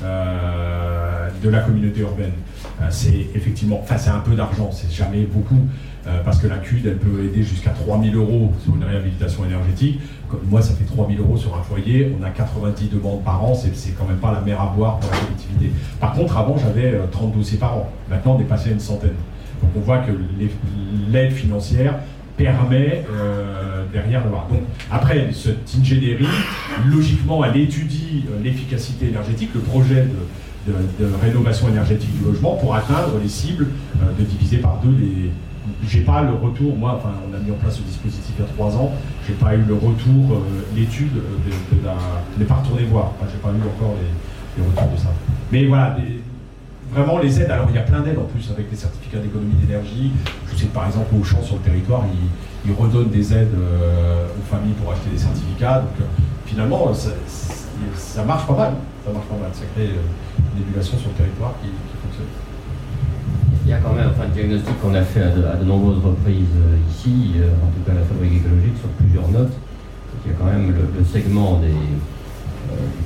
Euh, 0.03 1.29
de 1.43 1.49
la 1.49 1.61
communauté 1.61 2.01
urbaine. 2.01 2.33
Euh, 2.81 2.87
c'est 2.91 3.27
effectivement, 3.35 3.81
enfin 3.83 3.99
c'est 3.99 4.11
un 4.11 4.21
peu 4.21 4.35
d'argent, 4.35 4.71
c'est 4.73 4.91
jamais 4.93 5.23
beaucoup, 5.23 5.59
euh, 6.07 6.21
parce 6.25 6.39
que 6.39 6.47
la 6.47 6.59
CUD, 6.59 6.87
elle 6.87 6.99
peut 6.99 7.25
aider 7.25 7.43
jusqu'à 7.43 7.71
3000 7.71 8.15
euros 8.15 8.53
sur 8.63 8.75
une 8.77 8.85
réhabilitation 8.85 9.45
énergétique. 9.45 10.01
moi, 10.49 10.63
ça 10.63 10.75
fait 10.75 10.85
3000 10.85 11.19
euros 11.19 11.37
sur 11.37 11.57
un 11.57 11.63
foyer, 11.63 12.15
on 12.19 12.25
a 12.25 12.31
90 12.31 12.89
demandes 12.89 13.23
par 13.25 13.45
an, 13.45 13.55
c'est 13.55 13.91
quand 13.93 14.07
même 14.07 14.19
pas 14.19 14.33
la 14.33 14.41
mer 14.41 14.61
à 14.61 14.73
boire 14.75 14.99
pour 14.99 15.11
la 15.11 15.19
collectivité. 15.19 15.73
Par 16.01 16.13
contre, 16.13 16.37
avant, 16.37 16.57
j'avais 16.57 16.99
30 17.11 17.37
dossiers 17.37 17.59
par 17.59 17.77
an. 17.77 17.89
Maintenant, 18.09 18.37
on 18.37 18.41
est 18.41 18.45
passé 18.45 18.71
à 18.71 18.73
une 18.73 18.81
centaine. 18.81 19.11
Donc 19.61 19.71
on 19.77 19.81
voit 19.81 19.99
que 19.99 20.13
l'aide 21.11 21.33
financière 21.33 21.95
permet 22.43 23.05
euh, 23.11 23.85
derrière 23.93 24.25
de 24.25 24.29
voir. 24.29 24.47
Donc, 24.49 24.63
après, 24.91 25.31
cette 25.33 25.71
ingénierie, 25.79 26.27
logiquement, 26.87 27.45
elle 27.45 27.57
étudie 27.57 28.25
euh, 28.31 28.43
l'efficacité 28.43 29.09
énergétique, 29.09 29.51
le 29.55 29.61
projet 29.61 30.07
de, 30.67 30.75
rénovation 31.21 31.69
énergétique 31.69 32.17
du 32.19 32.25
logement 32.25 32.55
pour 32.57 32.75
atteindre 32.75 33.19
les 33.21 33.29
cibles 33.29 33.69
euh, 33.97 34.07
de 34.19 34.25
diviser 34.25 34.59
par 34.59 34.81
deux 34.83 34.97
les. 34.99 35.31
J'ai 35.89 36.01
pas 36.01 36.23
le 36.23 36.33
retour, 36.35 36.77
moi, 36.77 36.99
enfin, 36.99 37.15
on 37.29 37.35
a 37.37 37.39
mis 37.39 37.53
en 37.53 37.55
place 37.55 37.77
ce 37.77 37.83
dispositif 37.83 38.35
il 38.37 38.43
y 38.43 38.45
a 38.45 38.49
trois 38.49 38.77
ans, 38.77 38.93
j'ai 39.27 39.35
pas 39.35 39.55
eu 39.55 39.63
le 39.63 39.75
retour, 39.75 40.43
l'étude 40.77 41.15
de, 41.15 41.87
la. 41.87 41.95
Je 42.35 42.41
n'ai 42.41 42.47
pas 42.47 42.55
retourné 42.55 42.83
voir, 42.85 43.13
j'ai 43.31 43.39
pas 43.39 43.51
eu 43.51 43.63
encore 43.63 43.95
les, 44.57 44.65
retours 44.65 44.93
de 44.93 45.01
ça. 45.01 45.13
Mais 45.53 45.67
voilà, 45.67 45.97
vraiment 46.93 47.19
les 47.19 47.41
aides, 47.41 47.51
alors 47.51 47.67
il 47.71 47.75
y 47.75 47.79
a 47.79 47.83
plein 47.83 48.01
d'aides 48.01 48.19
en 48.19 48.25
plus 48.25 48.51
avec 48.51 48.71
les 48.71 48.77
certificats 48.77 49.19
d'économie 49.19 49.55
d'énergie. 49.55 50.13
Je 50.51 50.57
sais 50.57 50.67
que 50.67 50.75
par 50.75 50.87
exemple 50.87 51.15
au 51.19 51.25
champ 51.25 51.43
sur 51.43 51.57
le 51.57 51.63
territoire, 51.63 52.05
ils, 52.65 52.73
redonnent 52.73 53.11
des 53.11 53.33
aides 53.35 53.55
euh, 53.57 54.27
aux 54.39 54.55
familles 54.55 54.75
pour 54.75 54.93
acheter 54.93 55.11
des 55.11 55.19
certificats. 55.19 55.81
Donc 55.81 56.01
euh, 56.01 56.05
finalement, 56.47 56.93
ça, 56.95 58.25
marche 58.25 58.47
pas 58.47 58.55
mal. 58.55 58.75
Ça 59.05 59.13
marche 59.13 59.27
pas 59.27 59.37
mal. 59.37 59.51
Ça 59.53 59.65
crée 59.75 59.89
euh, 59.89 60.57
une 60.57 60.63
émulation 60.63 60.97
sur 60.99 61.09
le 61.09 61.15
territoire 61.15 61.55
qui, 61.61 61.69
fonctionne. 62.01 62.31
Il 63.65 63.71
y 63.71 63.75
a 63.75 63.79
quand 63.79 63.93
même 63.95 64.11
enfin, 64.11 64.25
un 64.27 64.35
diagnostic 64.35 64.81
qu'on 64.81 64.95
a 64.95 65.03
fait 65.03 65.23
à 65.23 65.57
de, 65.57 65.65
nombreuses 65.65 66.03
reprises 66.05 66.55
ici, 66.91 67.35
en 67.63 67.71
tout 67.71 67.83
cas 67.87 67.95
la 67.95 68.05
fabrique 68.05 68.43
écologique, 68.43 68.77
sur 68.79 68.89
plusieurs 68.91 69.29
notes. 69.29 69.53
Il 70.25 70.33
y 70.33 70.35
a 70.35 70.39
quand 70.39 70.47
même 70.47 70.75
le, 70.75 71.05
segment 71.05 71.59
des 71.59 71.75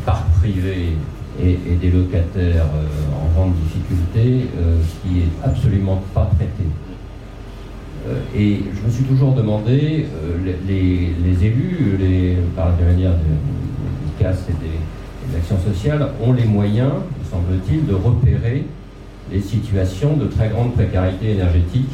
parcs 0.04 0.28
privés 0.40 0.96
et, 1.42 1.76
des 1.80 1.90
locataires 1.90 2.66
euh, 2.74 3.22
en 3.22 3.34
grande 3.34 3.54
difficulté 3.54 4.48
euh, 4.58 4.78
qui 5.02 5.20
est 5.20 5.44
absolument 5.44 6.02
pas 6.14 6.30
traité. 6.36 6.64
Euh, 8.08 8.20
et 8.34 8.60
je 8.74 8.86
me 8.86 8.90
suis 8.90 9.04
toujours 9.04 9.34
demandé, 9.34 10.06
les, 10.66 11.44
élus, 11.44 11.96
les, 11.98 12.36
par 12.54 12.70
la 12.78 12.86
manière 12.86 13.12
de, 13.12 14.22
CAS 14.22 14.46
et 14.48 14.52
des, 14.52 15.30
des 15.30 15.36
actions 15.36 15.58
sociales, 15.58 16.06
ont 16.24 16.32
les 16.32 16.44
moyens, 16.44 16.92
semble-t-il, 17.30 17.86
de 17.86 17.94
repérer 17.94 18.64
les 19.30 19.40
situations 19.40 20.16
de 20.16 20.26
très 20.26 20.48
grande 20.48 20.72
précarité 20.72 21.32
énergétique 21.32 21.92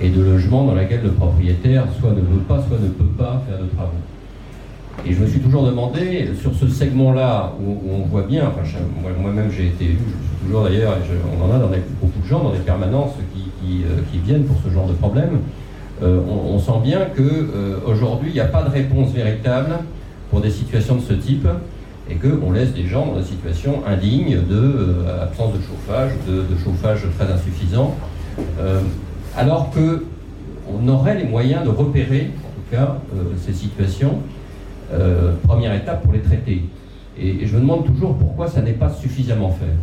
et 0.00 0.08
de 0.08 0.22
logement 0.22 0.64
dans 0.64 0.74
laquelle 0.74 1.02
le 1.02 1.12
propriétaire 1.12 1.84
soit 2.00 2.10
ne 2.10 2.20
veut 2.20 2.42
pas, 2.48 2.64
soit 2.66 2.78
ne 2.78 2.88
peut 2.88 3.04
pas 3.16 3.42
faire 3.46 3.58
de 3.58 3.68
travaux. 3.76 3.92
Et 5.04 5.12
je 5.12 5.20
me 5.20 5.26
suis 5.26 5.40
toujours 5.40 5.64
demandé, 5.66 6.30
sur 6.40 6.54
ce 6.54 6.68
segment-là, 6.68 7.54
où, 7.60 7.76
on 7.92 8.06
voit 8.06 8.22
bien, 8.22 8.44
enfin, 8.46 8.62
moi-même 9.20 9.50
j'ai 9.50 9.66
été 9.66 9.84
élu, 9.86 9.98
je 9.98 10.28
suis 10.28 10.46
toujours 10.46 10.64
d'ailleurs, 10.64 10.96
on 11.36 11.44
en 11.44 11.54
a 11.54 11.58
dans 11.58 11.68
beaucoup 12.00 12.20
de 12.22 12.28
gens 12.28 12.44
dans 12.44 12.52
des 12.52 12.58
permanences 12.58 13.14
qui, 13.34 13.82
euh, 13.84 14.20
viennent 14.24 14.44
pour 14.44 14.56
ce 14.64 14.72
genre 14.72 14.86
de 14.86 14.92
problème, 14.92 15.40
euh, 16.02 16.20
on, 16.28 16.58
sent 16.58 16.80
bien 16.84 17.00
qu'aujourd'hui, 17.16 18.28
euh, 18.28 18.30
il 18.30 18.34
n'y 18.34 18.40
a 18.40 18.46
pas 18.46 18.62
de 18.62 18.70
réponse 18.70 19.12
véritable 19.12 19.78
pour 20.30 20.40
des 20.40 20.50
situations 20.50 20.96
de 20.96 21.00
ce 21.00 21.14
type 21.14 21.48
et 22.08 22.16
qu'on 22.16 22.52
laisse 22.52 22.72
des 22.72 22.86
gens 22.86 23.06
dans 23.06 23.18
des 23.18 23.24
situations 23.24 23.82
indignes 23.86 24.38
de 24.48 24.56
de 24.58 25.60
chauffage, 25.62 26.12
de, 26.28 26.44
chauffage 26.62 27.06
très 27.18 27.32
insuffisant, 27.32 27.94
alors 29.36 29.70
qu'on 29.70 30.88
aurait 30.88 31.16
les 31.16 31.24
moyens 31.24 31.64
de 31.64 31.70
repérer, 31.70 32.30
en 32.44 32.50
tout 32.54 32.76
cas, 32.76 32.96
ces 33.44 33.52
situations 33.52 34.18
euh, 34.92 35.34
première 35.42 35.74
étape 35.74 36.02
pour 36.02 36.12
les 36.12 36.20
traiter. 36.20 36.64
Et, 37.18 37.46
je 37.46 37.54
me 37.54 37.60
demande 37.60 37.86
toujours 37.86 38.16
pourquoi 38.16 38.48
ça 38.48 38.62
n'est 38.62 38.72
pas 38.72 38.90
suffisamment 38.90 39.50
fait. 39.50 39.76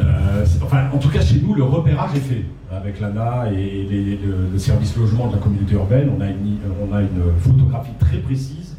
Euh, 0.00 0.44
enfin, 0.62 0.84
en 0.92 0.98
tout 0.98 1.08
cas, 1.08 1.20
chez 1.20 1.40
nous, 1.40 1.54
le 1.54 1.62
repérage 1.62 2.14
est 2.16 2.20
fait 2.20 2.44
avec 2.70 3.00
l'ANA 3.00 3.50
et 3.52 4.18
le, 4.52 4.58
service 4.58 4.96
logement 4.96 5.28
de 5.28 5.34
la 5.34 5.38
communauté 5.38 5.74
urbaine. 5.74 6.10
On 6.16 6.20
a, 6.20 6.26
une, 6.26 6.58
on 6.88 6.94
a 6.94 7.00
une 7.00 7.38
photographie 7.40 7.92
très 7.98 8.18
précise 8.18 8.76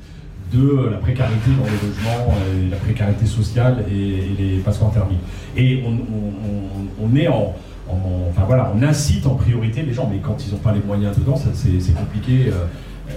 de 0.53 0.89
la 0.91 0.97
précarité 0.97 1.51
dans 1.57 1.65
les 1.65 1.71
logements, 1.71 2.33
la 2.71 2.77
précarité 2.77 3.25
sociale 3.25 3.85
et, 3.91 4.21
les 4.37 4.57
passeports 4.59 4.91
thermiques. 4.91 5.19
Et 5.55 5.83
on, 5.85 7.15
est 7.15 7.27
en, 7.27 7.55
enfin 8.29 8.43
voilà, 8.45 8.71
on 8.75 8.81
incite 8.83 9.25
en 9.25 9.35
priorité 9.35 9.81
les 9.81 9.93
gens, 9.93 10.09
mais 10.11 10.19
quand 10.19 10.45
ils 10.45 10.51
n'ont 10.51 10.59
pas 10.59 10.73
les 10.73 10.81
moyens 10.81 11.17
dedans, 11.17 11.35
c'est 11.35 11.95
compliqué. 11.95 12.47
Euh, 12.47 12.65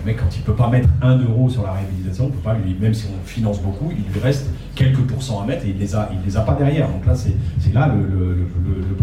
mais 0.05 0.14
quand 0.14 0.26
il 0.34 0.41
ne 0.41 0.45
peut 0.45 0.55
pas 0.55 0.68
mettre 0.68 0.88
un 1.03 1.18
euro 1.18 1.49
sur 1.49 1.62
la 1.62 1.72
réhabilitation, 1.72 2.26
on 2.26 2.30
peut 2.30 2.38
pas 2.38 2.55
lui, 2.55 2.74
même 2.80 2.95
si 2.95 3.07
on 3.07 3.26
finance 3.26 3.61
beaucoup, 3.61 3.91
il 3.91 4.12
lui 4.12 4.20
reste 4.20 4.47
quelques 4.74 5.01
pourcents 5.01 5.43
à 5.43 5.47
mettre 5.47 5.64
et 5.64 5.70
il 5.70 5.76
ne 5.76 5.80
les, 5.80 5.95
a, 5.95 6.11
il 6.12 6.24
les 6.24 6.36
a 6.36 6.41
pas 6.41 6.55
derrière. 6.55 6.88
Donc 6.88 7.07
là, 7.07 7.14
c'est 7.14 7.34
là 7.72 7.93
le, 7.93 8.47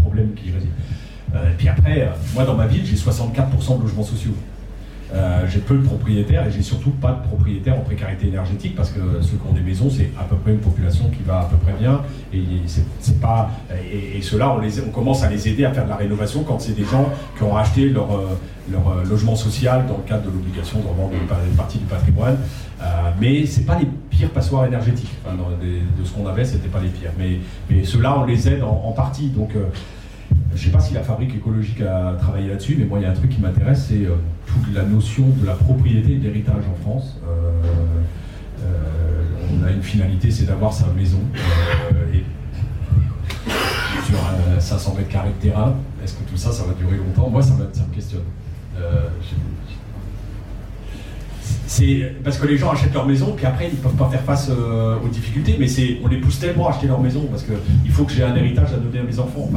problème 0.00 0.32
qui 0.34 0.50
réside. 0.50 0.70
et 1.34 1.54
puis 1.56 1.68
après, 1.68 2.08
moi 2.34 2.44
dans 2.44 2.54
ma 2.54 2.66
ville, 2.66 2.84
j'ai 2.84 2.96
64% 2.96 3.78
de 3.78 3.82
logements 3.82 4.02
sociaux. 4.02 4.34
Euh, 5.14 5.46
j'ai 5.48 5.60
peu 5.60 5.76
de 5.76 5.82
propriétaires 5.82 6.46
et 6.46 6.50
j'ai 6.50 6.62
surtout 6.62 6.90
pas 6.90 7.12
de 7.12 7.28
propriétaires 7.28 7.76
en 7.78 7.80
précarité 7.80 8.28
énergétique 8.28 8.74
parce 8.76 8.90
que 8.90 9.00
ceux 9.22 9.36
qui 9.36 9.48
ont 9.48 9.54
des 9.54 9.62
maisons, 9.62 9.88
c'est 9.90 10.10
à 10.18 10.24
peu 10.24 10.36
près 10.36 10.52
une 10.52 10.60
population 10.60 11.08
qui 11.08 11.22
va 11.22 11.40
à 11.40 11.44
peu 11.44 11.56
près 11.56 11.72
bien. 11.72 12.02
Et 12.32 12.42
c'est 12.66 12.84
et, 14.14 14.22
ceux-là, 14.22 14.56
on, 14.56 14.86
on 14.86 14.90
commence 14.90 15.22
à 15.22 15.30
les 15.30 15.48
aider 15.48 15.64
à 15.64 15.72
faire 15.72 15.84
de 15.84 15.90
la 15.90 15.96
rénovation 15.96 16.42
quand 16.42 16.60
c'est 16.60 16.74
des 16.74 16.84
gens 16.84 17.10
qui 17.36 17.42
ont 17.42 17.52
racheté 17.52 17.88
leur, 17.88 18.12
euh, 18.12 18.38
leur 18.70 18.88
euh, 18.88 19.04
logement 19.04 19.36
social 19.36 19.86
dans 19.86 19.96
le 19.96 20.02
cadre 20.02 20.24
de 20.24 20.30
l'obligation 20.30 20.78
de 20.80 20.86
revendre 20.86 21.12
une 21.14 21.56
partie 21.56 21.78
du 21.78 21.84
patrimoine. 21.84 22.38
Euh, 22.80 22.84
mais 23.20 23.46
c'est 23.46 23.66
pas 23.66 23.78
les 23.78 23.86
pires 24.10 24.30
passoires 24.30 24.66
énergétiques. 24.66 25.14
de 25.26 26.04
ce 26.04 26.12
qu'on 26.12 26.26
avait, 26.26 26.44
c'était 26.44 26.68
pas 26.68 26.80
les 26.80 26.88
pires. 26.88 27.12
Mais, 27.18 27.38
mais 27.70 27.84
ceux-là, 27.84 28.18
on 28.18 28.24
les 28.24 28.48
aide 28.48 28.62
en, 28.62 28.92
partie. 28.92 29.28
Donc 29.28 29.50
je 30.58 30.64
ne 30.66 30.70
sais 30.70 30.76
pas 30.76 30.80
si 30.80 30.92
la 30.92 31.02
fabrique 31.02 31.34
écologique 31.36 31.80
a 31.82 32.16
travaillé 32.18 32.48
là-dessus, 32.48 32.76
mais 32.78 32.84
moi, 32.84 32.98
il 32.98 33.02
y 33.02 33.04
a 33.04 33.10
un 33.10 33.14
truc 33.14 33.30
qui 33.30 33.40
m'intéresse, 33.40 33.86
c'est 33.88 34.06
euh, 34.06 34.16
toute 34.46 34.74
la 34.74 34.82
notion 34.82 35.26
de 35.28 35.46
la 35.46 35.54
propriété 35.54 36.14
et 36.14 36.16
de 36.16 36.24
l'héritage 36.24 36.64
en 36.68 36.74
France. 36.82 37.20
Euh, 37.24 37.62
euh, 38.64 39.22
on 39.52 39.64
a 39.64 39.70
une 39.70 39.82
finalité, 39.82 40.32
c'est 40.32 40.46
d'avoir 40.46 40.72
sa 40.72 40.86
maison. 40.88 41.20
sur 44.04 44.18
500 44.58 44.94
mètres 44.96 45.08
carrés 45.10 45.30
de 45.38 45.48
terrain, 45.48 45.74
est-ce 46.02 46.14
que 46.14 46.28
tout 46.28 46.36
ça, 46.36 46.50
ça 46.50 46.64
va 46.64 46.72
durer 46.72 46.96
longtemps? 46.96 47.30
Moi, 47.30 47.42
ça 47.42 47.54
me, 47.54 47.94
questionne 47.94 48.22
c'est 51.66 52.14
parce 52.24 52.38
que 52.38 52.46
les 52.46 52.56
gens 52.56 52.70
achètent 52.70 52.94
leur 52.94 53.06
maison, 53.06 53.34
puis 53.36 53.44
après 53.44 53.68
ils 53.68 53.72
ne 53.72 53.76
peuvent 53.76 53.96
pas 53.96 54.08
faire 54.08 54.22
face 54.22 54.50
aux 54.50 55.08
difficultés, 55.08 55.56
mais 55.58 55.68
c'est 55.68 55.98
on 56.02 56.08
les 56.08 56.18
pousse 56.18 56.38
tellement 56.38 56.66
à 56.66 56.70
acheter 56.70 56.86
leur 56.86 57.00
maison 57.00 57.26
parce 57.30 57.42
qu'il 57.42 57.90
faut 57.90 58.04
que 58.04 58.12
j'ai 58.12 58.22
un 58.22 58.34
héritage 58.34 58.72
à 58.72 58.78
donner 58.78 59.00
à 59.00 59.02
mes 59.02 59.18
enfants. 59.18 59.50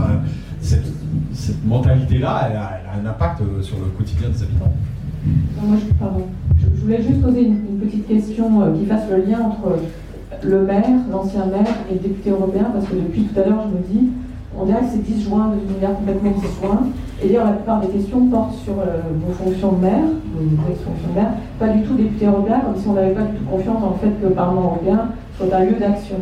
Cette, 0.61 1.65
mentalité-là, 1.65 2.49
elle, 2.49 2.57
a 2.57 3.01
un 3.01 3.09
impact 3.09 3.41
euh, 3.41 3.61
sur 3.61 3.77
le 3.77 3.85
quotidien 3.97 4.29
des 4.29 4.43
habitants. 4.43 4.73
moi, 5.61 5.77
je, 5.77 5.93
pardon. 5.93 6.23
Je, 6.59 6.81
voulais 6.81 7.01
juste 7.01 7.21
poser 7.21 7.43
une, 7.43 7.79
petite 7.79 8.07
question 8.07 8.61
euh, 8.61 8.77
qui 8.77 8.85
fasse 8.85 9.09
le 9.09 9.25
lien 9.25 9.39
entre 9.39 9.79
le 10.43 10.61
maire, 10.61 10.85
l'ancien 11.11 11.45
maire 11.45 11.75
et 11.89 11.95
le 11.95 11.99
député 11.99 12.29
européen, 12.29 12.67
parce 12.73 12.85
que 12.85 12.95
depuis 12.95 13.23
tout 13.23 13.39
à 13.39 13.43
l'heure, 13.43 13.65
je 13.71 13.77
me 13.77 14.01
dis, 14.01 14.09
on 14.57 14.65
dirait 14.65 14.81
que 14.81 14.91
c'est 14.91 15.03
disjoint, 15.03 15.49
de 15.49 15.71
univers 15.71 15.95
complètement 15.95 16.31
disjoint. 16.31 16.87
Et 17.23 17.27
d'ailleurs, 17.27 17.45
la 17.45 17.53
plupart 17.53 17.81
des 17.81 17.87
questions 17.87 18.25
portent 18.27 18.55
sur 18.55 18.73
euh, 18.73 19.01
vos 19.25 19.33
fonctions 19.33 19.73
de 19.73 19.81
maire, 19.81 20.03
vos 20.35 20.71
ex-fonctions 20.71 21.09
de 21.09 21.15
maire, 21.15 21.31
pas 21.59 21.69
du 21.69 21.81
tout 21.83 21.95
député 21.95 22.25
européen, 22.25 22.61
comme 22.65 22.81
si 22.81 22.87
on 22.87 22.93
n'avait 22.93 23.13
pas 23.13 23.23
du 23.23 23.37
tout 23.37 23.45
confiance 23.45 23.81
dans 23.81 23.89
le 23.91 23.97
fait 23.97 24.21
que 24.21 24.27
le 24.27 24.33
Parlement 24.33 24.63
européen 24.63 25.09
soit 25.37 25.55
un 25.55 25.65
lieu 25.65 25.79
d'action. 25.79 26.17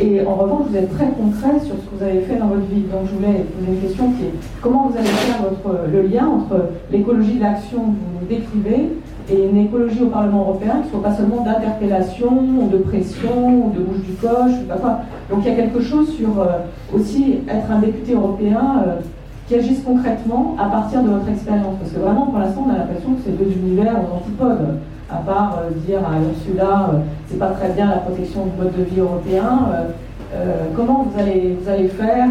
Et 0.00 0.24
en 0.26 0.34
revanche, 0.34 0.66
vous 0.70 0.76
êtes 0.76 0.90
très 0.96 1.08
concret 1.08 1.60
sur 1.60 1.74
ce 1.76 1.82
que 1.82 1.96
vous 1.96 2.02
avez 2.02 2.20
fait 2.20 2.36
dans 2.36 2.46
votre 2.46 2.62
vie. 2.62 2.82
Donc 2.82 3.02
je 3.06 3.14
voulais 3.14 3.44
poser 3.44 3.72
une 3.72 3.80
question 3.80 4.10
qui 4.12 4.24
est 4.24 4.32
comment 4.60 4.88
vous 4.88 4.96
allez 4.96 5.06
faire 5.06 5.44
le 5.92 6.02
lien 6.02 6.26
entre 6.26 6.70
l'écologie 6.90 7.34
de 7.34 7.42
l'action 7.42 7.78
que 7.78 8.20
vous 8.20 8.26
décrivez 8.26 8.88
et 9.30 9.48
une 9.48 9.58
écologie 9.58 10.02
au 10.02 10.06
Parlement 10.06 10.40
européen 10.40 10.80
qui 10.80 10.86
ne 10.86 10.90
soit 10.90 11.02
pas 11.02 11.14
seulement 11.14 11.42
d'interpellation 11.42 12.68
de 12.72 12.78
pression 12.78 13.68
de 13.68 13.80
bouche 13.80 14.02
du 14.04 14.12
coche, 14.14 14.50
je 14.50 14.56
sais 14.56 14.68
pas 14.68 14.76
quoi. 14.76 14.98
Donc 15.30 15.40
il 15.44 15.50
y 15.50 15.52
a 15.52 15.56
quelque 15.56 15.80
chose 15.80 16.10
sur 16.16 16.40
euh, 16.40 16.46
aussi 16.92 17.38
être 17.48 17.70
un 17.70 17.78
député 17.78 18.14
européen 18.14 18.82
euh, 18.86 19.00
qui 19.46 19.54
agisse 19.54 19.82
concrètement 19.84 20.56
à 20.58 20.68
partir 20.70 21.02
de 21.02 21.10
votre 21.10 21.28
expérience. 21.28 21.76
Parce 21.78 21.92
que 21.92 21.98
vraiment, 21.98 22.26
pour 22.26 22.38
l'instant, 22.38 22.66
on 22.66 22.70
a 22.70 22.78
l'impression 22.78 23.12
que 23.12 23.20
c'est 23.24 23.38
deux 23.38 23.52
univers 23.52 23.94
aux 23.94 24.16
antipodes. 24.16 24.78
À 25.12 25.18
part 25.18 25.58
euh, 25.58 25.70
dire 25.86 25.98
à 25.98 26.16
Ursula, 26.18 26.90
c'est 27.28 27.38
pas 27.38 27.50
très 27.50 27.70
bien 27.72 27.88
la 27.88 27.98
protection 27.98 28.46
du 28.46 28.52
mode 28.56 28.76
de 28.76 28.82
vie 28.84 29.00
européen. 29.00 29.68
comment 30.74 31.06
vous 31.08 31.20
allez, 31.20 31.56
vous 31.60 31.68
allez 31.68 31.88
faire 31.88 32.28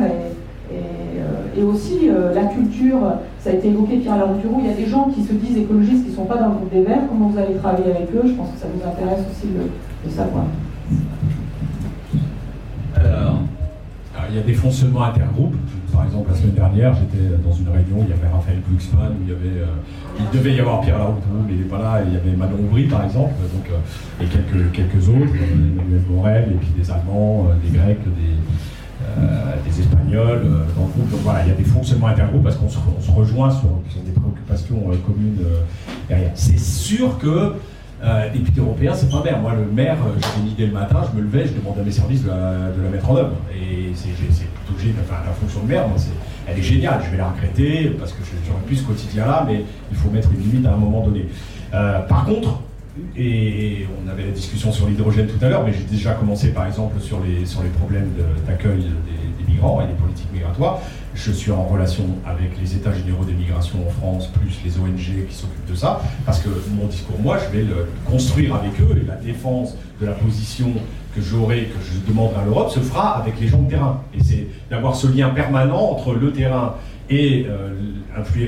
et, 1.55 1.63
aussi 1.63 2.09
la 2.33 2.45
culture 2.45 2.99
ça 3.43 3.49
a 3.49 3.53
été 3.53 3.69
évoqué, 3.69 3.97
Pierre 3.97 4.17
Larouturou, 4.17 4.59
il 4.59 4.69
y 4.69 4.69
a 4.71 4.75
des 4.75 4.85
gens 4.85 5.09
qui 5.09 5.23
se 5.23 5.33
disent 5.33 5.57
écologistes 5.57 6.03
qui 6.03 6.11
ne 6.11 6.15
sont 6.15 6.25
pas 6.25 6.37
dans 6.37 6.49
le 6.49 6.53
groupe 6.53 6.71
des 6.71 6.83
Verts. 6.83 7.01
Comment 7.09 7.29
vous 7.29 7.39
allez 7.39 7.55
travailler 7.55 7.89
avec 7.89 8.07
eux 8.13 8.21
Je 8.23 8.33
pense 8.33 8.51
que 8.51 8.59
ça 8.59 8.67
vous 8.71 8.87
intéresse 8.87 9.25
aussi 9.31 9.47
de, 9.47 10.11
savoir. 10.11 10.43
Alors, 12.95 13.39
il 14.29 14.35
y 14.35 14.39
a 14.39 14.43
des 14.43 14.53
fonctionnements 14.53 15.05
intergroupes. 15.05 15.55
Par 15.91 16.05
exemple, 16.05 16.29
la 16.29 16.35
semaine 16.35 16.53
dernière, 16.53 16.93
j'étais 16.95 17.25
dans 17.43 17.53
une 17.53 17.69
réunion, 17.69 17.99
il 18.01 18.09
y 18.09 18.13
avait 18.13 18.27
Raphaël 18.31 18.59
Glucksmann, 18.67 19.13
il, 19.21 19.29
y 19.29 19.35
avait, 19.35 19.61
euh, 19.61 20.19
il 20.19 20.37
devait 20.37 20.53
y 20.55 20.59
avoir 20.59 20.81
Pierre 20.81 20.97
Larouturou, 20.97 21.43
mais 21.47 21.53
il 21.53 21.59
n'est 21.59 21.69
pas 21.69 21.79
là, 21.79 22.01
il 22.05 22.13
y 22.13 22.17
avait 22.17 22.35
Manon 22.35 22.59
Aubry, 22.59 22.85
par 22.85 23.03
exemple, 23.03 23.33
donc, 23.53 23.67
euh, 23.69 24.23
et 24.23 24.27
quelques, 24.27 24.71
quelques 24.71 25.09
autres, 25.09 25.35
Emmanuel 25.35 26.01
Morel, 26.09 26.51
et 26.51 26.55
puis 26.55 26.69
des 26.77 26.89
Allemands, 26.89 27.47
euh, 27.49 27.55
des 27.63 27.77
Grecs, 27.77 28.03
des, 28.03 28.35
euh, 29.17 29.51
Espagnols 29.67 30.41
euh, 30.43 30.65
dans 30.75 30.85
le 30.85 30.91
groupe. 30.91 31.09
Donc 31.09 31.21
voilà, 31.21 31.43
il 31.43 31.49
y 31.49 31.51
a 31.51 31.55
des 31.55 31.63
fonctionnements 31.63 32.07
intergroupes 32.07 32.43
parce 32.43 32.57
qu'on 32.57 32.69
se, 32.69 32.77
rejoint 33.11 33.49
sur, 33.49 33.69
des 34.05 34.11
préoccupations 34.11 34.91
euh, 34.91 34.95
communes 35.05 35.37
derrière. 36.07 36.31
C'est 36.35 36.59
sûr 36.59 37.17
que 37.17 37.53
député 38.33 38.61
européen, 38.61 38.93
c'est 38.95 39.09
pas 39.09 39.23
maire. 39.23 39.39
Moi, 39.39 39.53
le 39.53 39.71
maire, 39.71 39.97
j'ai 40.17 40.41
une 40.41 40.47
idée 40.49 40.65
le 40.65 40.73
matin, 40.73 41.01
je 41.11 41.17
me 41.17 41.23
levais, 41.23 41.47
je 41.47 41.53
demandais 41.53 41.81
à 41.81 41.83
mes 41.83 41.91
services 41.91 42.23
de 42.23 42.29
la, 42.29 42.89
mettre 42.91 43.09
en 43.09 43.17
œuvre. 43.17 43.35
Et 43.53 43.91
c'est 43.93 44.09
plutôt 44.09 44.79
génial. 44.79 45.03
Enfin, 45.03 45.21
la 45.25 45.33
fonction 45.33 45.61
de 45.61 45.67
maire, 45.67 45.85
elle 46.47 46.57
est 46.57 46.63
géniale. 46.63 47.01
Je 47.05 47.11
vais 47.11 47.17
la 47.17 47.29
regretter 47.29 47.95
parce 47.99 48.11
que 48.11 48.19
j'aurais 48.47 48.61
plus 48.65 48.77
ce 48.77 48.83
quotidien-là, 48.83 49.45
mais 49.47 49.63
il 49.91 49.97
faut 49.97 50.09
mettre 50.09 50.31
une 50.31 50.41
limite 50.41 50.65
à 50.65 50.73
un 50.73 50.77
moment 50.77 51.05
donné. 51.05 51.27
par 51.71 52.25
contre, 52.25 52.59
et 53.15 53.87
on 54.03 54.09
avait 54.09 54.25
la 54.25 54.31
discussion 54.31 54.71
sur 54.71 54.87
l'hydrogène 54.87 55.27
tout 55.27 55.43
à 55.43 55.49
l'heure, 55.49 55.63
mais 55.65 55.73
j'ai 55.73 55.83
déjà 55.83 56.13
commencé 56.13 56.49
par 56.51 56.65
exemple 56.67 56.99
sur 56.99 57.19
les, 57.21 57.45
sur 57.45 57.63
les 57.63 57.69
problèmes 57.69 58.09
d'accueil 58.47 58.79
des, 58.79 59.51
migrants 59.51 59.81
et 59.81 59.87
des 59.87 59.93
politiques 59.93 60.31
migratoires. 60.33 60.79
Je 61.13 61.31
suis 61.31 61.51
en 61.51 61.63
relation 61.63 62.05
avec 62.25 62.59
les 62.59 62.75
États 62.75 62.93
généraux 62.93 63.25
des 63.25 63.33
migrations 63.33 63.79
en 63.85 63.89
France, 63.91 64.27
plus 64.27 64.59
les 64.63 64.77
ONG 64.79 65.27
qui 65.27 65.35
s'occupent 65.35 65.69
de 65.69 65.75
ça, 65.75 66.01
parce 66.25 66.39
que 66.39 66.49
mon 66.71 66.87
discours, 66.87 67.19
moi, 67.19 67.37
je 67.37 67.57
vais 67.57 67.63
le 67.63 67.87
construire 68.05 68.55
avec 68.55 68.79
eux 68.79 68.97
et 69.01 69.05
la 69.05 69.15
défense 69.15 69.75
de 69.99 70.05
la 70.05 70.13
position 70.13 70.71
que 71.15 71.21
j'aurai, 71.21 71.65
que 71.65 71.83
je 71.83 71.99
demanderai 72.09 72.41
à 72.41 72.45
l'Europe, 72.45 72.71
se 72.71 72.79
fera 72.79 73.17
avec 73.17 73.39
les 73.39 73.47
gens 73.47 73.61
de 73.61 73.69
terrain. 73.69 74.01
Et 74.17 74.23
c'est 74.23 74.47
d'avoir 74.69 74.95
ce 74.95 75.07
lien 75.07 75.29
permanent 75.29 75.91
entre 75.91 76.13
le 76.13 76.31
terrain 76.31 76.75
et 77.09 77.45
euh, 77.49 77.73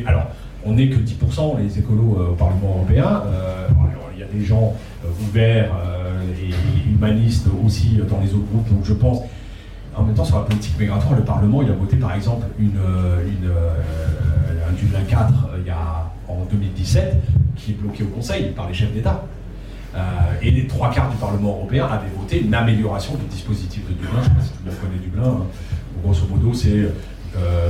Alors, 0.07 0.27
on 0.65 0.73
n'est 0.73 0.87
que 0.87 0.95
10% 0.95 1.59
les 1.59 1.79
écolos 1.79 2.17
euh, 2.17 2.31
au 2.31 2.35
Parlement 2.35 2.75
européen. 2.77 3.23
Euh, 3.27 3.67
des 4.33 4.43
gens 4.43 4.73
euh, 5.05 5.09
ouverts 5.29 5.71
et 6.41 6.89
humanistes 6.89 7.47
aussi 7.63 7.99
dans 8.09 8.19
les 8.19 8.33
autres 8.33 8.47
groupes. 8.51 8.67
Donc 8.69 8.83
je 8.83 8.93
pense, 8.93 9.19
en 9.95 10.03
même 10.03 10.15
temps, 10.15 10.25
sur 10.25 10.37
la 10.37 10.43
politique 10.43 10.79
migratoire, 10.79 11.13
le 11.15 11.23
Parlement, 11.23 11.61
il 11.61 11.69
a 11.69 11.73
voté 11.73 11.97
par 11.97 12.13
exemple 12.15 12.45
une, 12.59 12.77
euh, 12.77 13.23
un 14.69 14.73
Dublin 14.73 15.01
4 15.07 15.33
il 15.59 15.67
y 15.67 15.69
a, 15.69 16.11
en 16.27 16.45
2017 16.51 17.23
qui 17.55 17.71
est 17.71 17.75
bloqué 17.75 18.03
au 18.03 18.07
Conseil 18.07 18.51
par 18.51 18.67
les 18.67 18.73
chefs 18.73 18.93
d'État. 18.93 19.25
et 20.41 20.49
les 20.49 20.65
trois 20.65 20.89
quarts 20.89 21.09
du 21.09 21.17
Parlement 21.17 21.49
européen 21.49 21.85
avaient 21.85 22.11
voté 22.17 22.41
une 22.41 22.53
amélioration 22.53 23.13
du 23.15 23.25
dispositif 23.25 23.87
de 23.87 23.93
Dublin. 23.93 24.09
Je 24.13 24.17
ne 24.19 24.23
sais 24.23 24.29
pas 24.31 24.41
si 24.41 24.51
tout 24.51 24.59
le 24.65 24.71
monde 24.71 24.79
connaît 24.81 25.03
Dublin. 25.03 25.23
Hein. 25.23 25.45
Grosso 26.03 26.25
modo, 26.27 26.53
c'est 26.53 26.89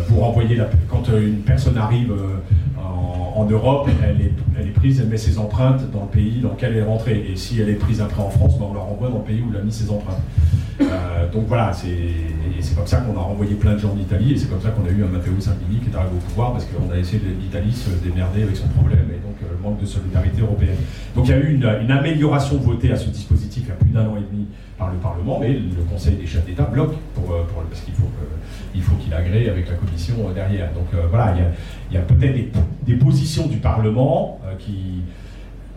pour 0.07 0.27
envoyer 0.27 0.56
la, 0.56 0.69
quand 0.90 1.03
une 1.10 1.41
personne 1.41 1.77
arrive 1.77 2.14
en, 3.35 3.45
Europe, 3.45 3.90
elle 4.03 4.68
est, 4.68 4.72
prise, 4.72 4.99
elle 4.99 5.07
met 5.07 5.18
ses 5.18 5.38
empreintes 5.38 5.90
dans 5.91 6.02
le 6.02 6.07
pays 6.07 6.40
dans 6.41 6.49
lequel 6.49 6.73
elle 6.73 6.80
est 6.80 6.85
rentrée. 6.85 7.26
Et 7.31 7.35
si 7.35 7.60
elle 7.60 7.69
est 7.69 7.76
prise 7.76 8.02
après 8.02 8.22
en 8.22 8.30
France, 8.30 8.57
ben, 8.57 8.65
on 8.69 8.73
la 8.73 8.80
renvoie 8.80 9.10
dans 9.10 9.18
le 9.18 9.23
pays 9.23 9.41
où 9.41 9.52
elle 9.53 9.61
a 9.61 9.64
mis 9.64 9.72
ses 9.72 9.90
empreintes. 9.90 10.22
Euh, 10.81 11.31
donc 11.31 11.45
voilà, 11.48 11.72
c'est 11.73 12.76
comme 12.76 12.88
ça 12.88 12.98
qu'on 13.02 13.18
a 13.18 13.22
renvoyé 13.22 13.56
plein 13.56 13.73
de 13.73 13.80
gens 13.80 13.94
d'Italie 13.94 14.34
et 14.34 14.38
c'est 14.38 14.49
comme 14.49 14.61
ça 14.61 14.69
qu'on 14.69 14.85
a 14.85 14.91
eu 14.91 15.03
un 15.03 15.07
Matteo 15.07 15.34
Salvini 15.40 15.80
qui 15.80 15.90
est 15.90 15.95
arrivé 15.95 16.15
au 16.15 16.30
pouvoir 16.30 16.53
parce 16.53 16.65
qu'on 16.65 16.91
a 16.91 16.98
essayé 16.98 17.22
l'Italie 17.40 17.73
se 17.73 17.90
démerder 18.03 18.44
avec 18.44 18.56
son 18.56 18.68
problème 18.69 19.06
et 19.10 19.19
donc 19.19 19.38
euh, 19.44 19.53
le 19.56 19.61
manque 19.61 19.80
de 19.81 19.85
solidarité 19.85 20.41
européenne. 20.41 20.77
Donc 21.15 21.27
il 21.27 21.31
y 21.31 21.34
a 21.34 21.40
eu 21.40 21.53
une, 21.53 21.91
amélioration 21.91 22.57
votée 22.57 22.91
à 22.91 22.95
ce 22.95 23.10
dispositif 23.10 23.64
il 23.65 23.69
y 23.69 23.72
a 23.72 23.76
plus 23.76 23.91
d'un 23.91 24.07
an 24.07 24.18
et 24.18 24.22
demi 24.22 24.48
par 24.77 24.91
le 24.91 24.98
Parlement, 24.98 25.40
mais 25.40 25.53
le 25.53 25.84
Conseil 25.91 26.15
des 26.15 26.26
chefs 26.26 26.45
d'État 26.45 26.64
bloque 26.64 26.94
euh, 27.18 27.44
parce 27.69 27.81
qu'il 27.81 27.94
faut 27.94 28.10
il 28.76 28.82
faut 28.82 28.95
qu'il 28.95 29.14
agrée 29.14 29.50
avec 29.50 29.70
la 29.70 29.76
Commission 29.76 30.16
derrière. 30.34 30.72
Donc 30.74 30.88
voilà, 31.10 31.36
il 31.90 31.95
y 31.95 31.98
a, 31.98 32.02
peut-être 32.02 32.52
des, 32.86 32.95
positions 32.95 33.48
du 33.48 33.58
Parlement 33.58 34.40
euh, 34.45 34.56
qui. 34.58 35.04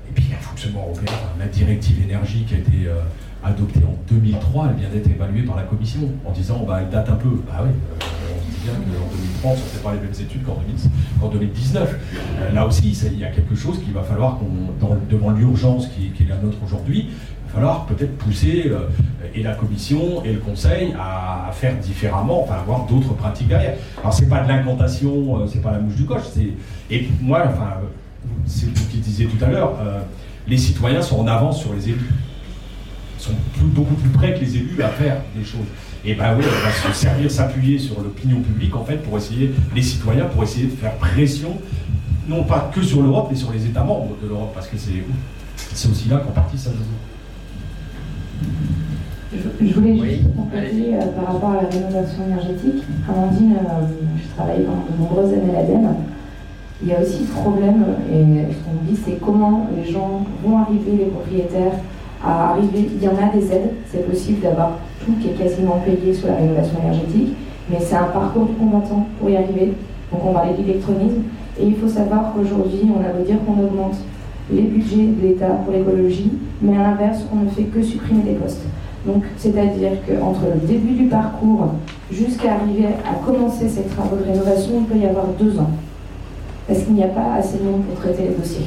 Et 0.08 0.12
puis 0.14 0.24
il 0.28 0.30
y 0.30 0.34
a 0.34 0.36
le 0.36 0.42
fonctionnement 0.42 0.86
européen, 0.88 1.12
la 1.38 1.46
directive 1.46 2.02
énergie 2.02 2.44
qui 2.44 2.54
a 2.54 2.58
été 2.58 2.86
euh, 2.86 3.02
adoptée 3.44 3.80
en 3.84 3.96
2003, 4.08 4.68
elle 4.70 4.80
vient 4.80 4.88
d'être 4.88 5.10
évaluée 5.10 5.42
par 5.42 5.56
la 5.56 5.64
Commission 5.64 6.08
en 6.24 6.30
disant 6.30 6.64
bah, 6.66 6.78
elle 6.80 6.88
date 6.88 7.08
un 7.10 7.16
peu. 7.16 7.28
Bah 7.46 7.64
oui, 7.64 7.70
euh, 7.70 8.04
on 8.32 8.50
dit 8.50 8.56
bien 8.62 8.72
qu'en 8.72 9.16
2030, 9.42 9.58
on 9.58 9.78
ne 9.78 9.82
pas 9.82 9.92
les 9.94 10.00
mêmes 10.00 10.18
études 10.18 10.42
qu'en 10.44 11.28
2019. 11.28 11.98
là 12.54 12.66
aussi, 12.66 12.92
il 13.12 13.18
y 13.18 13.24
a 13.24 13.30
quelque 13.30 13.54
chose 13.54 13.82
qu'il 13.82 13.92
va 13.92 14.02
falloir 14.02 14.38
qu'on, 14.38 14.96
devant 15.10 15.30
l'urgence 15.30 15.88
qui, 15.88 16.12
est 16.22 16.28
la 16.28 16.36
nôtre 16.36 16.58
aujourd'hui, 16.64 17.10
falloir 17.56 17.86
peut-être 17.86 18.18
pousser 18.18 18.64
euh, 18.66 18.86
et 19.34 19.42
la 19.42 19.54
Commission 19.54 20.22
et 20.24 20.32
le 20.32 20.40
Conseil 20.40 20.94
à, 20.98 21.50
faire 21.52 21.74
différemment, 21.78 22.42
enfin 22.42 22.56
avoir 22.56 22.84
d'autres 22.84 23.14
pratiques 23.14 23.48
derrière. 23.48 23.76
Alors 24.00 24.12
c'est 24.12 24.28
pas 24.28 24.42
de 24.42 24.48
l'incantation, 24.48 25.40
euh, 25.40 25.46
c'est 25.50 25.62
pas 25.62 25.72
la 25.72 25.78
mouche 25.78 25.94
du 25.94 26.04
coche, 26.04 26.22
c'est 26.34 26.50
et 26.90 27.08
moi, 27.20 27.44
enfin, 27.46 27.80
c'est 28.44 28.66
vous 28.66 28.86
qui 28.90 28.98
disiez 28.98 29.26
tout 29.26 29.42
à 29.42 29.48
l'heure, 29.48 29.72
les 30.46 30.56
citoyens 30.56 31.02
sont 31.02 31.18
en 31.20 31.26
avance 31.26 31.60
sur 31.60 31.72
les 31.72 31.88
élus. 31.88 32.12
Ils 33.18 33.22
sont 33.22 33.32
beaucoup 33.62 33.94
plus 33.94 34.10
près 34.10 34.34
que 34.34 34.40
les 34.40 34.56
élus 34.56 34.82
à 34.82 34.88
faire 34.88 35.16
des 35.34 35.44
choses. 35.44 35.66
Et 36.04 36.14
ben 36.14 36.36
oui, 36.38 36.44
on 36.46 36.64
va 36.64 36.92
se 36.92 37.00
servir, 37.00 37.30
s'appuyer 37.30 37.78
sur 37.78 38.00
l'opinion 38.00 38.40
publique 38.40 38.76
en 38.76 38.84
fait 38.84 38.98
pour 38.98 39.16
essayer, 39.16 39.52
les 39.74 39.82
citoyens, 39.82 40.26
pour 40.26 40.42
essayer 40.44 40.66
de 40.66 40.76
faire 40.76 40.94
pression, 40.96 41.58
non 42.28 42.44
pas 42.44 42.70
que 42.72 42.82
sur 42.82 43.02
l'Europe, 43.02 43.28
mais 43.30 43.36
sur 43.36 43.50
les 43.52 43.64
États 43.64 43.82
membres 43.82 44.16
de 44.22 44.28
l'Europe, 44.28 44.52
parce 44.54 44.68
que 44.68 44.76
c'est 44.76 45.88
aussi 45.88 46.08
là 46.08 46.18
qu'en 46.18 46.32
partie 46.32 46.58
ça 46.58 46.70
joue. 46.70 47.15
Je, 49.60 49.74
voulais 49.74 49.96
juste 49.96 50.34
compléter 50.36 50.94
euh, 50.94 51.06
par 51.16 51.34
rapport 51.34 51.50
à 51.50 51.62
la 51.62 51.68
rénovation 51.68 52.24
énergétique. 52.26 52.84
Amandine, 53.08 53.54
euh, 53.56 53.86
je 54.16 54.34
travaille 54.34 54.62
pendant 54.62 54.84
de 54.90 55.02
nombreuses 55.02 55.32
années 55.34 55.56
à 55.56 55.62
l'ADEME. 55.62 55.94
Il 56.82 56.88
y 56.88 56.92
a 56.92 57.00
aussi 57.00 57.24
ce 57.24 57.32
problème, 57.32 57.84
et 58.12 58.52
ce 58.52 58.58
qu'on 58.64 58.84
dit, 58.86 58.98
c'est 59.04 59.18
comment 59.24 59.66
les 59.76 59.90
gens 59.90 60.24
vont 60.44 60.58
arriver, 60.58 60.92
les 60.98 61.06
propriétaires, 61.06 61.72
à 62.22 62.50
arriver. 62.50 62.90
Il 62.94 63.02
y 63.02 63.08
en 63.08 63.16
a 63.16 63.34
des 63.34 63.50
aides, 63.50 63.72
c'est 63.90 64.06
possible 64.06 64.40
d'avoir 64.40 64.72
tout 65.04 65.12
qui 65.20 65.28
est 65.28 65.42
quasiment 65.42 65.80
payé 65.84 66.12
sur 66.12 66.28
la 66.28 66.36
rénovation 66.36 66.78
énergétique, 66.82 67.34
mais 67.70 67.78
c'est 67.80 67.96
un 67.96 68.04
parcours 68.04 68.44
du 68.44 68.52
combattant 68.54 69.06
pour 69.18 69.30
y 69.30 69.36
arriver. 69.36 69.72
Donc 70.12 70.20
on 70.24 70.32
parlait 70.32 70.54
d'électronisme, 70.54 71.22
et 71.58 71.66
il 71.66 71.76
faut 71.76 71.88
savoir 71.88 72.32
qu'aujourd'hui, 72.32 72.90
on 72.94 73.00
a 73.00 73.08
beau 73.08 73.24
dire 73.24 73.38
qu'on 73.44 73.60
augmente 73.64 73.96
les 74.50 74.62
budgets 74.62 75.06
de 75.06 75.26
l'État 75.26 75.48
pour 75.64 75.72
l'écologie, 75.72 76.32
mais 76.62 76.76
à 76.76 76.82
l'inverse, 76.82 77.24
on 77.32 77.44
ne 77.44 77.48
fait 77.48 77.64
que 77.64 77.82
supprimer 77.82 78.22
des 78.22 78.34
postes. 78.34 78.62
Donc, 79.06 79.22
c'est-à-dire 79.36 79.92
qu'entre 80.06 80.42
le 80.52 80.66
début 80.66 80.94
du 80.94 81.04
parcours 81.04 81.74
jusqu'à 82.10 82.54
arriver 82.54 82.86
à 82.86 83.24
commencer 83.24 83.68
ces 83.68 83.82
travaux 83.82 84.16
de 84.16 84.24
rénovation, 84.24 84.72
il 84.80 84.84
peut 84.84 84.98
y 84.98 85.06
avoir 85.06 85.26
deux 85.38 85.58
ans. 85.58 85.70
Parce 86.66 86.82
qu'il 86.82 86.94
n'y 86.94 87.04
a 87.04 87.08
pas 87.08 87.34
assez 87.38 87.58
de 87.58 87.64
monde 87.64 87.82
pour 87.82 88.00
traiter 88.00 88.24
les 88.24 88.34
dossiers. 88.34 88.66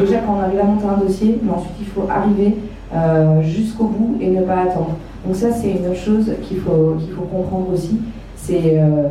déjà, 0.00 0.18
quand 0.18 0.36
on 0.36 0.40
arrive 0.40 0.60
à 0.60 0.64
monter 0.64 0.86
un 0.86 1.04
dossier, 1.04 1.38
mais 1.42 1.50
ensuite 1.50 1.74
il 1.80 1.86
faut 1.86 2.06
arriver 2.08 2.54
euh, 2.94 3.42
jusqu'au 3.42 3.86
bout 3.86 4.16
et 4.20 4.30
ne 4.30 4.42
pas 4.42 4.62
attendre. 4.62 4.96
Donc 5.26 5.34
ça, 5.34 5.50
c'est 5.50 5.70
une 5.70 5.86
autre 5.86 5.96
chose 5.96 6.30
qu'il 6.42 6.58
faut, 6.58 6.96
qu'il 7.00 7.12
faut 7.12 7.22
comprendre 7.22 7.72
aussi. 7.72 7.98
C'est 8.36 8.78
euh, 8.78 9.08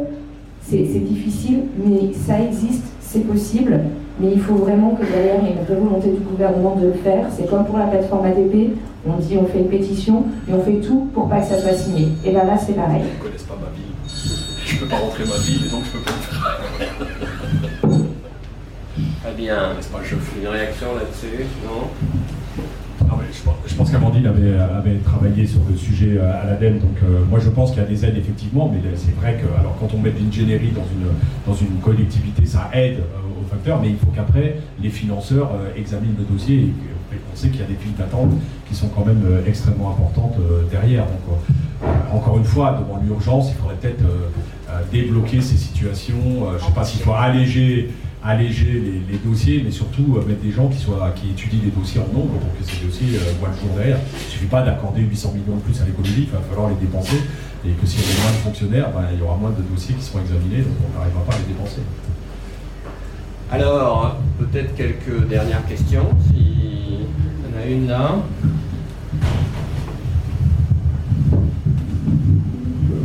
difficile, 0.72 1.64
mais 1.84 2.14
ça 2.14 2.40
existe, 2.40 2.86
c'est 3.02 3.28
possible. 3.28 3.80
Mais 4.20 4.32
il 4.34 4.40
faut 4.40 4.56
vraiment 4.56 4.92
que 4.92 5.04
derrière, 5.06 5.40
il 5.42 5.48
y 5.48 5.52
ait 5.52 5.56
une 5.56 5.64
vraie 5.66 5.76
volonté 5.76 6.10
du 6.10 6.20
gouvernement 6.20 6.76
de 6.76 6.88
le 6.88 6.94
faire. 6.94 7.26
C'est 7.32 7.50
comme 7.50 7.66
pour 7.66 7.78
la 7.78 7.88
plateforme 7.88 8.26
ADP, 8.26 8.78
on 9.08 9.18
dit 9.18 9.38
on 9.38 9.46
fait 9.48 9.60
une 9.60 9.70
pétition, 9.70 10.26
mais 10.48 10.54
on 10.54 10.64
fait 10.64 10.80
tout 10.80 11.10
pour 11.14 11.28
pas 11.30 11.42
que 11.42 11.48
ça 11.48 11.58
soit 11.60 11.74
signé. 11.74 12.10
Et 12.24 12.32
bien 12.32 12.44
là, 12.44 12.58
c'est 12.58 12.74
pareil. 12.74 13.02
Ils 13.04 13.18
ne 13.18 13.24
connaissent 13.24 13.44
pas 13.44 13.58
ma 13.60 13.70
vie. 13.76 13.84
Je 14.66 14.76
ne 14.76 14.80
peux 14.80 14.86
pas 14.88 14.98
rentrer 14.98 15.26
ma 15.26 15.38
vie, 15.38 15.66
et 15.66 15.70
donc 15.70 15.82
je 15.84 15.98
ne 15.98 16.04
peux 16.04 16.12
pas 16.12 16.16
le 16.18 17.90
faire. 17.90 18.00
Très 19.24 19.34
bien. 19.34 19.58
Je 20.04 20.16
fais 20.16 20.42
une 20.42 20.48
réaction 20.48 20.88
là-dessus, 20.96 21.46
non? 21.66 21.90
Je 23.66 23.76
pense 23.76 23.90
qu'Amandine 23.90 24.28
avait, 24.28 24.54
avait, 24.54 24.98
travaillé 25.04 25.46
sur 25.48 25.62
le 25.70 25.76
sujet 25.76 26.20
à 26.20 26.46
l'ADEME, 26.46 26.80
donc 26.80 26.98
euh, 27.04 27.24
moi 27.30 27.40
je 27.40 27.50
pense 27.50 27.72
qu'il 27.72 27.82
y 27.82 27.86
a 27.86 27.88
des 27.88 28.06
aides 28.06 28.18
effectivement, 28.18 28.72
mais 28.72 28.80
c'est 28.96 29.16
vrai 29.16 29.42
que 29.42 29.60
alors 29.60 29.76
quand 29.80 29.90
on 29.96 30.00
met 30.00 30.12
de 30.12 30.20
l'ingénierie 30.20 30.72
dans 30.72 30.86
une, 30.86 31.08
dans 31.48 31.56
une 31.56 31.80
collectivité, 31.82 32.46
ça 32.46 32.70
aide 32.74 33.00
euh, 33.68 33.76
mais 33.82 33.90
il 33.90 33.98
faut 33.98 34.12
qu'après 34.16 34.58
les 34.82 34.90
financeurs 34.90 35.52
euh, 35.54 35.80
examinent 35.80 36.16
le 36.18 36.26
dossier 36.26 36.58
et, 36.60 36.74
on 37.32 37.36
sait 37.36 37.50
qu'il 37.50 37.60
y 37.60 37.64
a 37.64 37.68
des 37.68 37.76
files 37.76 37.94
d'attente 37.94 38.32
qui 38.68 38.74
sont 38.74 38.88
quand 38.88 39.06
même 39.06 39.22
extrêmement 39.46 39.92
importantes 39.92 40.36
derrière. 40.72 41.04
Donc 41.04 41.38
encore 42.12 42.40
une 42.40 42.44
fois, 42.44 42.72
devant 42.72 43.00
l'urgence, 43.06 43.52
il 43.52 43.56
faudrait 43.56 43.76
peut-être 43.76 44.04
débloquer 44.92 45.40
ces 45.40 45.58
situations, 45.58 46.48
je 46.50 46.56
ne 46.56 46.60
sais 46.60 46.74
pas 46.74 46.84
s'il 46.84 47.02
faut 47.02 47.14
alléger 47.14 47.92
alléger 48.24 49.04
les, 49.10 49.18
dossiers, 49.18 49.62
mais 49.64 49.72
surtout 49.72 50.16
euh, 50.16 50.26
mettre 50.26 50.42
des 50.42 50.52
gens 50.52 50.68
qui, 50.70 50.80
soient, 50.80 51.12
qui 51.16 51.32
étudient 51.32 51.60
les 51.64 51.72
dossiers 51.72 52.00
en 52.00 52.08
nombre 52.14 52.40
pour 52.40 52.58
que 52.58 52.64
ces 52.64 52.86
dossiers 52.86 53.18
euh, 53.18 53.34
voient 53.40 53.50
le 53.50 53.60
jour 53.60 53.76
derrière. 53.76 53.98
Il 54.00 54.26
ne 54.26 54.32
suffit 54.32 54.46
pas 54.46 54.62
d'accorder 54.64 55.02
800 55.02 55.34
millions 55.34 55.58
de 55.58 55.62
plus 55.62 55.80
à 55.82 55.86
l'économie, 55.86 56.28
il 56.28 56.32
va 56.32 56.40
falloir 56.40 56.70
les 56.70 56.76
dépenser, 56.76 57.20
et 57.66 57.72
que 57.72 57.86
s'il 57.86 58.00
y 58.00 58.04
a 58.04 58.24
moins 58.24 58.32
de 58.32 58.38
fonctionnaires, 58.38 58.90
ben, 58.96 59.04
il 59.12 59.20
y 59.20 59.22
aura 59.22 59.36
moins 59.36 59.52
de 59.52 59.62
dossiers 59.62 59.96
qui 59.96 60.04
seront 60.04 60.22
examinés, 60.22 60.64
donc 60.64 60.76
on 60.88 61.00
n'arrivera 61.00 61.24
pas 61.24 61.36
à 61.36 61.40
les 61.40 61.54
dépenser. 61.54 61.82
Alors, 63.54 64.16
peut-être 64.40 64.74
quelques 64.74 65.28
dernières 65.30 65.64
questions, 65.68 66.08
s'il 66.26 67.02
y 67.02 67.54
en 67.54 67.62
a 67.62 67.66
une 67.70 67.88
là. 67.88 68.16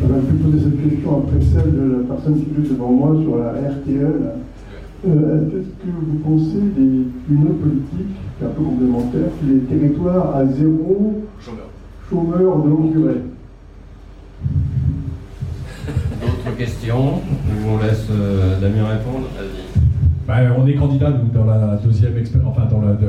J'aurais 0.00 0.20
pu 0.22 0.32
poser 0.36 0.64
cette 0.64 0.88
question 0.88 1.18
après 1.18 1.44
celle 1.52 1.72
de 1.74 1.98
la 1.98 2.14
personne 2.14 2.42
qui 2.42 2.48
est 2.48 2.70
devant 2.70 2.90
moi 2.90 3.14
sur 3.22 3.36
la 3.36 3.50
RTE. 3.50 3.90
Euh, 5.06 5.48
Est-ce 5.48 5.68
que 5.68 5.90
vous 5.92 6.18
pensez 6.24 6.62
d'une 6.74 7.42
autre 7.42 7.60
politique, 7.60 8.16
qui 8.38 8.42
est 8.42 8.46
un 8.46 8.50
peu 8.50 8.62
complémentaire, 8.62 9.28
les 9.46 9.58
territoires 9.58 10.34
à 10.34 10.46
zéro 10.46 11.24
chômeur 12.08 12.62
de 12.62 12.70
longue 12.70 12.92
durée 12.92 13.20
D'autres 16.22 16.56
questions? 16.56 17.20
On 17.68 17.84
laisse 17.84 18.06
euh, 18.10 18.58
Damien 18.62 18.86
répondre. 18.86 19.26
Vas-y. 19.36 19.87
Ben, 20.28 20.52
on 20.58 20.66
est 20.66 20.74
candidat 20.74 21.10
dans 21.10 21.46
la 21.46 21.80
deuxième 21.82 22.12
enfin 22.44 22.68
dans 22.70 22.82
la, 22.82 23.06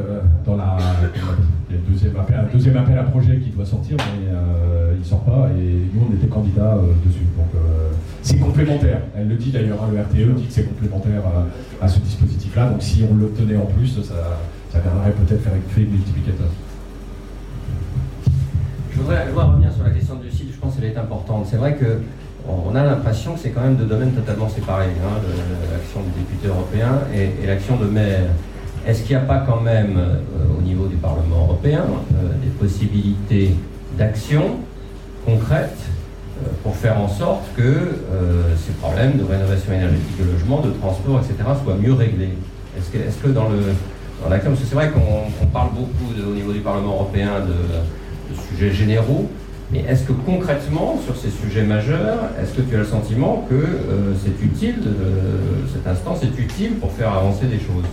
deuxième 2.54 2.78
appel, 2.78 2.98
à 2.98 3.04
projet 3.04 3.40
qui 3.40 3.50
doit 3.50 3.66
sortir, 3.66 3.98
mais 3.98 4.32
euh, 4.34 4.96
il 4.98 5.04
sort 5.06 5.26
pas 5.26 5.50
et 5.60 5.90
nous 5.94 6.08
on 6.10 6.16
était 6.16 6.28
candidat 6.28 6.76
euh, 6.76 6.94
dessus. 7.06 7.26
Donc 7.36 7.48
euh, 7.56 7.92
c'est 8.22 8.40
complémentaire. 8.40 9.02
Elle 9.18 9.28
le 9.28 9.36
dit 9.36 9.52
d'ailleurs, 9.52 9.84
hein, 9.84 9.90
le 9.92 10.00
RTE 10.00 10.34
dit 10.38 10.46
que 10.48 10.54
c'est 10.54 10.64
complémentaire 10.64 11.22
à, 11.82 11.88
ce 11.90 12.00
dispositif-là. 12.00 12.70
Donc 12.70 12.82
si 12.82 13.04
on 13.12 13.14
l'obtenait 13.14 13.58
en 13.58 13.66
plus, 13.66 14.02
ça, 14.02 14.14
ça 14.72 14.80
viendrait 14.80 15.12
peut-être 15.12 15.42
faire 15.42 15.54
effet 15.56 15.82
multiplicateur. 15.82 16.48
Je 18.94 18.98
voudrais, 18.98 19.26
je 19.26 19.32
voudrais 19.32 19.46
revenir 19.46 19.74
sur 19.74 19.84
la 19.84 19.90
question 19.90 20.16
du 20.16 20.32
site. 20.32 20.54
Je 20.54 20.58
pense 20.58 20.74
qu'elle 20.78 20.86
est 20.86 20.98
importante. 20.98 21.48
C'est 21.50 21.58
vrai 21.58 21.76
que 21.76 22.00
on 22.50 22.76
a 22.76 22.84
l'impression 22.84 23.34
que 23.34 23.40
c'est 23.40 23.50
quand 23.50 23.62
même 23.62 23.76
deux 23.76 23.86
domaines 23.86 24.12
totalement 24.12 24.50
séparés, 24.50 24.86
hein, 24.86 25.22
l'action 25.72 26.02
du 26.02 26.20
député 26.20 26.48
européen 26.48 27.02
et, 27.14 27.46
l'action 27.46 27.78
de 27.78 27.86
maire. 27.86 28.30
Est-ce 28.88 29.04
qu'il 29.04 29.16
n'y 29.16 29.22
a 29.22 29.26
pas 29.26 29.40
quand 29.40 29.62
même, 29.62 29.98
euh, 29.98 30.58
au 30.58 30.62
niveau 30.62 30.88
du 30.88 30.96
Parlement 30.96 31.44
européen, 31.44 31.84
euh, 31.84 32.34
des 32.42 32.50
possibilités 32.50 33.56
d'action 33.98 34.58
concrètes 35.26 35.78
euh, 36.42 36.48
pour 36.64 36.76
faire 36.76 37.00
en 37.00 37.08
sorte 37.08 37.44
que 37.56 38.00
ces 38.58 38.72
problèmes 38.74 39.18
de 39.18 39.24
rénovation 39.24 39.74
énergétique 39.74 40.18
de 40.20 40.32
logement, 40.32 40.62
de 40.62 40.72
transport, 40.72 41.20
etc., 41.20 41.36
soient 41.64 41.76
mieux 41.76 41.94
réglés? 41.94 42.34
Est-ce 42.78 43.18
que, 43.18 43.28
dans 43.30 43.50
le 43.50 43.60
dans 44.24 44.30
l'action, 44.30 44.52
parce 44.52 44.62
que 44.62 44.68
c'est 44.68 44.76
vrai 44.76 44.92
qu'on 44.92 45.46
parle 45.48 45.70
beaucoup 45.70 46.12
au 46.30 46.34
niveau 46.34 46.52
du 46.52 46.60
Parlement 46.60 46.92
européen 46.92 47.40
de 47.40 48.36
sujets 48.50 48.72
généraux, 48.72 49.30
mais 49.72 49.80
est-ce 49.88 50.04
que 50.04 50.14
concrètement, 50.14 51.00
sur 51.06 51.16
ces 51.16 51.30
sujets 51.30 51.62
majeurs, 51.62 52.18
est-ce 52.42 52.54
que 52.54 52.62
tu 52.62 52.76
as 52.76 52.80
le 52.80 52.86
sentiment 52.86 53.46
que 53.48 53.54
euh, 53.54 54.16
c'est 54.24 54.44
utile, 54.44 54.78
cette 55.72 55.86
instance 55.86 56.24
est 56.24 56.40
utile 56.40 56.76
pour 56.76 56.92
faire 56.92 57.14
avancer 57.14 57.46
des 57.46 57.60
choses? 57.60 57.86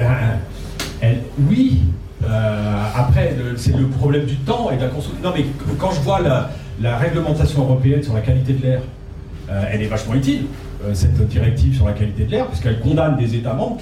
Euh, 0.00 1.14
Oui. 1.48 1.82
Euh, 2.22 2.84
après, 2.94 3.34
c'est 3.56 3.76
le 3.76 3.86
problème 3.86 4.26
du 4.26 4.36
temps 4.36 4.70
et 4.70 4.76
de 4.76 4.82
la 4.82 4.88
construction. 4.88 5.20
Non, 5.24 5.32
mais 5.36 5.46
quand 5.78 5.90
je 5.90 6.00
vois 6.00 6.20
la, 6.20 6.96
réglementation 6.96 7.62
européenne 7.62 8.02
sur 8.02 8.14
la 8.14 8.20
qualité 8.20 8.52
de 8.52 8.62
l'air, 8.62 8.82
elle 9.72 9.82
est 9.82 9.86
vachement 9.86 10.14
utile 10.14 10.44
cette 10.94 11.26
directive 11.26 11.74
sur 11.74 11.86
la 11.86 11.92
qualité 11.92 12.24
de 12.24 12.30
l'air, 12.30 12.46
puisqu'elle 12.46 12.78
condamne 12.78 13.16
des 13.16 13.34
États 13.34 13.52
membres 13.52 13.78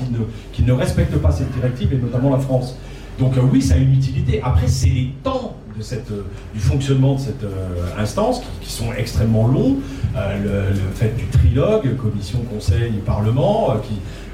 qui 0.53 0.63
ne 0.63 0.73
respectent 0.73 1.19
pas 1.19 1.31
cette 1.31 1.53
directive, 1.53 1.93
et 1.93 1.97
notamment 1.97 2.31
la 2.31 2.39
France. 2.39 2.77
Donc 3.19 3.37
euh, 3.37 3.41
oui, 3.53 3.61
ça 3.61 3.75
a 3.75 3.79
une 3.79 3.93
utilité. 3.93 4.41
Après, 4.43 4.69
c'est 4.69 4.89
les 4.89 5.11
temps 5.23 5.57
euh, 5.79 6.23
du 6.55 6.61
fonctionnement 6.61 7.15
de 7.15 7.21
cette 7.21 7.45
euh, 7.45 8.01
instance 8.01 8.43
qui, 8.61 8.71
sont 8.71 8.93
extrêmement 8.97 9.47
longs. 9.47 9.77
Le, 10.15 10.75
fait 10.95 11.17
du 11.17 11.25
trilogue, 11.27 11.97
commission, 11.97 12.41
conseil, 12.53 12.93
parlement, 13.05 13.77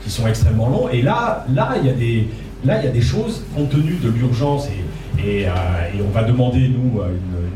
qui, 0.03 0.11
sont 0.11 0.27
extrêmement 0.27 0.69
longs. 0.69 0.89
Et 0.91 1.03
là, 1.03 1.47
il 1.49 1.87
y 1.87 2.71
a 2.71 2.91
des, 2.91 3.01
choses 3.01 3.43
compte 3.55 3.71
tenu 3.71 3.95
de 4.03 4.11
l'urgence 4.11 4.69
et, 5.19 5.47
on 6.01 6.11
va 6.11 6.25
demander, 6.25 6.69
nous, 6.69 7.01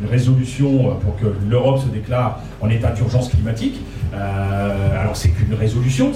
une 0.03 0.09
résolution 0.09 0.97
pour 1.01 1.17
que 1.17 1.27
l'Europe 1.49 1.81
se 1.81 1.89
déclare 1.89 2.41
en 2.61 2.69
état 2.71 2.91
d'urgence 2.91 3.29
climatique. 3.29 3.81
Euh, 4.15 5.01
alors 5.01 5.17
c'est 5.17 5.31
qu'une 5.31 5.55
résolution, 5.55 6.13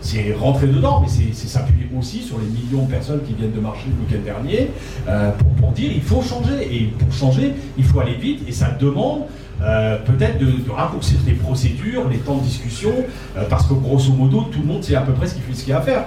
c'est 0.00 0.34
rentrer 0.34 0.66
dedans, 0.66 1.02
mais 1.02 1.08
c'est 1.08 1.48
s'appuyer 1.48 1.88
aussi 1.98 2.22
sur 2.22 2.38
les 2.38 2.46
millions 2.46 2.84
de 2.84 2.90
personnes 2.90 3.20
qui 3.26 3.34
viennent 3.34 3.52
de 3.52 3.60
marcher 3.60 3.86
le 3.86 4.04
week-end 4.04 4.24
dernier 4.24 4.70
euh, 5.08 5.30
pour, 5.60 5.72
dire 5.72 5.90
il 5.94 6.02
faut 6.02 6.22
changer. 6.22 6.68
Et 6.70 6.84
pour 6.98 7.12
changer, 7.12 7.54
il 7.76 7.84
faut 7.84 8.00
aller 8.00 8.14
vite 8.14 8.40
et 8.48 8.52
ça 8.52 8.70
demande 8.78 9.22
euh, 9.62 9.98
peut-être 10.04 10.38
de, 10.38 10.70
raccourcir 10.70 11.18
les 11.26 11.32
procédures, 11.32 12.08
les 12.08 12.18
temps 12.18 12.36
de 12.36 12.42
discussion, 12.42 12.92
parce 13.48 13.66
que 13.66 13.74
grosso 13.74 14.12
modo, 14.12 14.42
tout 14.52 14.60
le 14.60 14.66
monde 14.66 14.84
sait 14.84 14.96
à 14.96 15.00
peu 15.00 15.12
près 15.12 15.26
ce 15.26 15.34
qu'il 15.34 15.68
y 15.68 15.72
a 15.72 15.78
à 15.78 15.82
faire. 15.82 16.04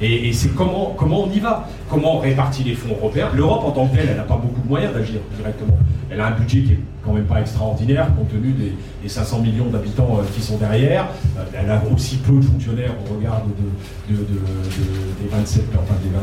Et, 0.00 0.32
c'est 0.32 0.54
comment, 0.54 0.94
comment 0.96 1.24
on 1.24 1.30
y 1.30 1.40
va, 1.40 1.68
comment 1.90 2.16
on 2.16 2.20
répartit 2.20 2.62
les 2.62 2.74
fonds 2.74 2.90
européens? 2.90 3.30
L'Europe 3.34 3.64
en 3.64 3.70
tant 3.72 3.86
que 3.88 3.96
telle, 3.96 4.08
elle 4.10 4.16
n'a 4.16 4.22
pas 4.22 4.36
beaucoup 4.36 4.60
de 4.60 4.68
moyens 4.68 4.94
d'agir 4.94 5.20
directement. 5.36 5.76
Elle 6.10 6.20
a 6.20 6.28
un 6.28 6.30
budget 6.32 6.62
qui 6.62 6.72
est 6.72 6.80
quand 7.04 7.12
même 7.12 7.24
pas 7.24 7.40
extraordinaire 7.40 8.14
compte 8.14 8.28
tenu 8.30 8.52
des, 8.52 9.08
500 9.08 9.40
millions 9.40 9.66
d'habitants 9.66 10.20
qui 10.34 10.42
sont 10.42 10.58
derrière. 10.58 11.08
elle 11.54 11.70
a 11.70 11.82
aussi 11.92 12.18
peu 12.18 12.34
de 12.34 12.42
fonctionnaires 12.42 12.92
au 13.00 13.14
regard 13.14 13.42
de, 14.08 14.14
des 14.14 15.28
27, 15.30 15.64
enfin 15.74 15.94
des 16.02 16.10
20, 16.10 16.18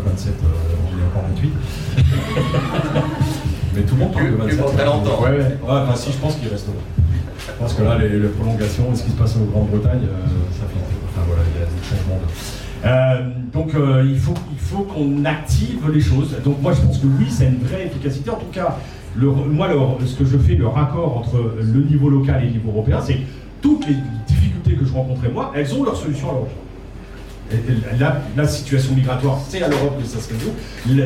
27, 0.00 0.34
on 0.40 0.98
est 0.98 1.04
encore 1.04 1.24
28. 1.34 1.52
Mais 3.74 3.82
tout 3.82 3.94
le 3.94 4.00
monde 4.00 4.12
parle 4.12 4.30
de 4.30 4.36
27. 4.36 4.66
très 4.76 4.84
longtemps. 4.84 5.22
Ouais, 5.22 5.30
ouais. 5.30 5.58
enfin, 5.62 5.96
si, 5.96 6.12
je 6.12 6.18
pense 6.18 6.36
qu'il 6.36 6.48
reste 6.48 6.68
là. 6.68 7.01
Je 7.46 7.52
pense 7.58 7.74
que 7.74 7.82
là, 7.82 7.98
les, 7.98 8.28
prolongations, 8.28 8.94
ce 8.94 9.02
qui 9.02 9.10
se 9.10 9.16
passe 9.16 9.36
en 9.36 9.44
Grande-Bretagne, 9.44 10.02
euh, 10.04 10.26
ça 10.52 10.66
fait. 10.66 10.78
Enfin 11.08 11.26
voilà, 11.26 11.42
il 11.52 11.60
y 11.60 11.62
a 11.62 11.66
des 11.66 11.82
changements. 11.84 12.20
Euh, 12.84 13.28
donc 13.52 13.74
euh, 13.74 14.04
il 14.08 14.18
faut, 14.18 14.34
il 14.52 14.58
faut 14.58 14.82
qu'on 14.84 15.24
active 15.24 15.90
les 15.92 16.00
choses. 16.00 16.36
Donc 16.44 16.62
moi 16.62 16.72
je 16.72 16.80
pense 16.80 16.98
que 16.98 17.06
oui, 17.06 17.26
c'est 17.28 17.46
une 17.46 17.58
vraie 17.58 17.86
efficacité. 17.86 18.30
En 18.30 18.36
tout 18.36 18.52
cas, 18.52 18.76
moi 19.16 19.68
ce 20.04 20.14
que 20.14 20.24
je 20.24 20.38
fais, 20.38 20.54
le 20.54 20.68
raccord 20.68 21.16
entre 21.16 21.56
le 21.60 21.82
niveau 21.82 22.08
local 22.08 22.42
et 22.42 22.46
le 22.46 22.52
niveau 22.52 22.70
européen, 22.70 23.00
c'est 23.04 23.18
toutes 23.60 23.86
les 23.88 23.96
difficultés 24.26 24.74
que 24.74 24.84
je 24.84 24.92
rencontrais 24.92 25.28
moi, 25.28 25.52
elles 25.54 25.74
ont 25.74 25.84
leur 25.84 25.96
solution 25.96 26.30
à 26.30 26.32
l'Europe. 26.32 26.50
La, 28.36 28.46
situation 28.46 28.94
migratoire, 28.94 29.38
c'est 29.48 29.62
à 29.62 29.68
l'Europe 29.68 30.00
que 30.00 30.06
ça 30.06 30.20
se 30.20 30.32
résout. 30.32 30.52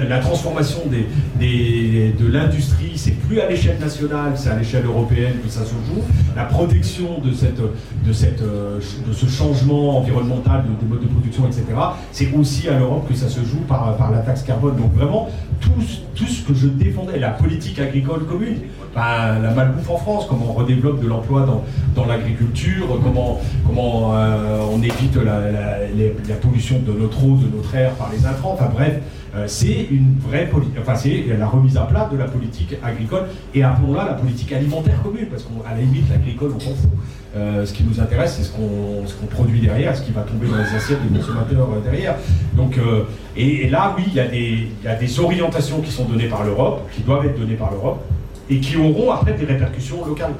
La, 0.08 0.18
transformation 0.18 0.80
de 0.90 2.26
l'industrie, 2.26 2.92
c'est 2.96 3.12
plus 3.12 3.40
à 3.40 3.48
l'échelle 3.48 3.78
nationale, 3.78 4.32
c'est 4.36 4.50
à 4.50 4.56
l'échelle 4.56 4.84
européenne 4.84 5.34
que 5.44 5.50
ça 5.50 5.64
se 5.64 5.70
joue. 5.70 6.02
La 6.34 6.44
protection 6.44 7.18
de, 7.18 7.30
de, 7.30 8.10
de 8.10 9.12
ce 9.12 9.26
changement 9.26 9.98
environnemental, 9.98 10.64
des 10.80 10.86
modes 10.86 11.02
de 11.02 11.08
production, 11.08 11.46
etc., 11.46 11.64
c'est 12.12 12.32
aussi 12.34 12.68
à 12.68 12.78
l'Europe 12.78 13.08
que 13.08 13.14
ça 13.14 13.28
se 13.28 13.40
joue 13.40 13.60
par, 13.68 13.96
par 13.96 14.10
la 14.10 14.18
taxe 14.18 14.42
carbone. 14.42 14.76
Donc 14.76 14.94
vraiment, 14.94 15.28
tout, 15.60 16.26
ce 16.26 16.42
que 16.42 16.54
je 16.54 16.66
défendais, 16.66 17.18
la 17.18 17.30
politique 17.30 17.78
agricole 17.78 18.24
commune, 18.24 18.58
la 18.94 19.50
malbouffe 19.54 19.90
en 19.90 19.96
France, 19.96 20.26
comment 20.28 20.46
on 20.50 20.52
redéveloppe 20.52 21.02
de 21.02 21.08
l'emploi 21.08 21.46
dans, 21.94 22.06
l'agriculture, 22.06 22.86
comment, 23.02 24.14
euh, 24.14 24.58
on 24.72 24.82
évite 24.82 25.16
la, 25.16 26.34
pollution 26.36 26.80
de 26.80 26.92
notre 26.92 27.24
eau, 27.24 27.36
de 27.36 27.54
notre 27.54 27.74
air 27.74 27.92
par 27.92 28.10
les 28.12 28.26
intrants, 28.26 28.52
enfin 28.54 28.70
bref, 28.72 29.00
c'est 29.46 29.86
une 29.90 30.16
vraie 30.18 30.48
enfin 30.80 30.94
c'est 30.94 31.24
la 31.38 31.46
remise 31.46 31.76
à 31.76 31.82
plat 31.82 32.08
de 32.10 32.16
la 32.16 32.26
politique 32.26 32.74
agricole 32.82 33.24
et 33.54 33.62
appelons-la 33.62 34.04
la 34.04 34.14
politique 34.14 34.52
alimentaire 34.52 35.02
commune, 35.02 35.26
parce 35.26 35.42
qu'à 35.42 35.74
la 35.74 35.80
limite 35.80 36.08
l'agricole 36.10 36.52
on 36.56 36.60
s'en 36.60 36.74
fout. 36.74 36.90
Euh, 37.36 37.66
ce 37.66 37.72
qui 37.74 37.84
nous 37.84 38.00
intéresse, 38.00 38.36
c'est 38.38 38.44
ce 38.44 38.52
qu'on 38.52 39.26
produit 39.26 39.60
derrière, 39.60 39.94
ce 39.94 40.00
qui 40.00 40.12
va 40.12 40.22
tomber 40.22 40.46
dans 40.46 40.56
les 40.56 40.74
assiettes 40.74 41.06
des 41.06 41.18
consommateurs 41.18 41.68
derrière. 41.84 42.14
Donc, 42.54 42.78
et, 43.36 43.68
là, 43.68 43.94
oui, 43.94 44.04
il 44.06 44.14
y, 44.14 44.20
a 44.20 44.26
des, 44.26 44.68
il 44.82 44.84
y 44.84 44.88
a 44.88 44.94
des 44.94 45.20
orientations 45.20 45.82
qui 45.82 45.90
sont 45.90 46.04
données 46.04 46.28
par 46.28 46.44
l'Europe, 46.44 46.88
qui 46.94 47.02
doivent 47.02 47.26
être 47.26 47.38
données 47.38 47.56
par 47.56 47.70
l'Europe, 47.72 48.02
et 48.48 48.60
qui 48.60 48.76
auront 48.76 49.12
après 49.12 49.32
des 49.32 49.44
répercussions 49.44 50.04
locales, 50.04 50.34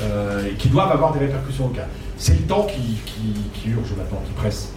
euh, 0.00 0.48
qui 0.58 0.68
doivent 0.68 0.92
avoir 0.92 1.12
des 1.12 1.20
répercussions 1.20 1.68
locales. 1.68 1.88
C'est 2.16 2.32
le 2.32 2.46
temps 2.46 2.66
qui, 2.66 2.98
qui, 3.54 3.70
urge 3.70 3.90
maintenant, 3.96 4.22
qui 4.26 4.32
presse. 4.32 4.72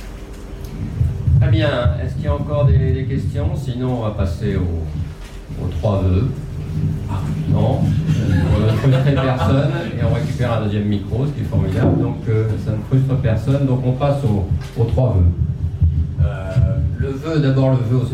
Très 1.39 1.49
bien. 1.49 1.69
Est-ce 2.03 2.15
qu'il 2.15 2.25
y 2.25 2.27
a 2.27 2.33
encore 2.33 2.65
des, 2.65 3.05
questions? 3.09 3.49
Sinon, 3.55 3.99
on 3.99 4.03
va 4.03 4.11
passer 4.11 4.55
aux, 4.55 5.67
trois 5.79 6.01
vœux. 6.01 6.29
Ah, 7.09 7.19
non. 7.49 7.79
On 7.81 8.59
ne 8.59 8.67
frustre 8.69 9.03
personne 9.03 9.71
et 9.97 10.03
on 10.03 10.13
récupère 10.13 10.53
un 10.53 10.63
deuxième 10.63 10.85
micro, 10.85 11.25
ce 11.25 11.31
qui 11.31 11.41
est 11.41 11.49
formidable. 11.49 12.01
Donc, 12.01 12.17
euh, 12.29 12.47
ça 12.65 12.71
ne 12.71 12.77
frustre 12.89 13.15
personne. 13.21 13.65
Donc, 13.65 13.81
on 13.85 13.91
passe 13.93 14.17
aux, 14.23 14.83
trois 14.85 15.15
vœux. 15.15 16.25
Euh, 16.25 16.77
le 16.97 17.09
vœu, 17.09 17.39
d'abord 17.39 17.71
le 17.71 17.77
vœu, 17.77 18.05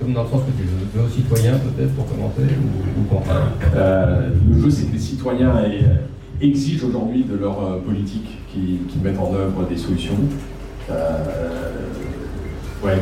comme 0.00 0.12
dans 0.12 0.22
le 0.22 0.28
sens 0.28 0.42
que 0.42 0.62
tu 0.62 0.68
veux, 0.68 0.86
vœu 0.94 1.06
aux 1.06 1.10
citoyens 1.10 1.58
peut-être 1.58 1.94
pour 1.94 2.06
commenter 2.06 2.42
ou, 2.42 3.16
euh, 3.74 4.30
Le 4.48 4.56
vœu, 4.56 4.70
c'est 4.70 4.86
que 4.86 4.92
les 4.92 4.98
citoyens 5.00 5.52
exigent 6.40 6.86
aujourd'hui 6.86 7.24
de 7.24 7.36
leur 7.36 7.58
euh, 7.60 7.78
politique 7.78 8.38
qui, 8.52 8.78
mettent 9.02 9.18
en 9.18 9.34
œuvre 9.34 9.66
des 9.68 9.76
solutions. 9.76 10.14
Ouais. 12.84 12.98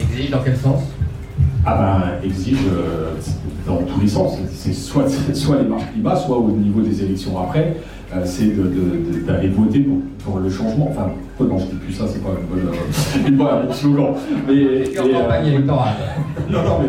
Exige 0.00 0.30
dans 0.30 0.42
quel 0.42 0.56
sens? 0.56 0.82
Ah 1.64 2.18
ben, 2.22 2.28
exige 2.28 2.58
dans 3.66 3.82
tous 3.82 4.00
les 4.00 4.08
sens. 4.08 4.36
C'est 4.52 4.72
soit, 4.72 5.06
soit 5.32 5.62
les 5.62 5.68
marches 5.68 5.90
climat, 5.92 6.16
soit 6.16 6.36
au 6.36 6.50
niveau 6.50 6.80
des 6.80 7.02
élections 7.02 7.40
après. 7.40 7.76
Euh, 8.14 8.20
c'est 8.24 8.52
d'aller 9.26 9.48
voter 9.48 9.86
pour, 10.24 10.38
le 10.38 10.50
changement. 10.50 10.88
Enfin, 10.90 11.10
non, 11.40 11.58
je 11.58 11.64
dis 11.64 11.76
plus 11.76 11.94
ça, 11.94 12.04
c'est 12.06 12.22
pas 12.22 12.30
une 12.38 12.46
bonne, 12.46 12.74
euh, 12.74 13.28
une 13.28 13.36
bonne 13.36 13.72
slogan. 13.72 14.14
Mais, 14.46 14.84
campagne 14.94 15.46
euh, 15.46 15.54
électorale. 15.54 15.94
non, 16.50 16.62
non, 16.62 16.78
mais 16.82 16.88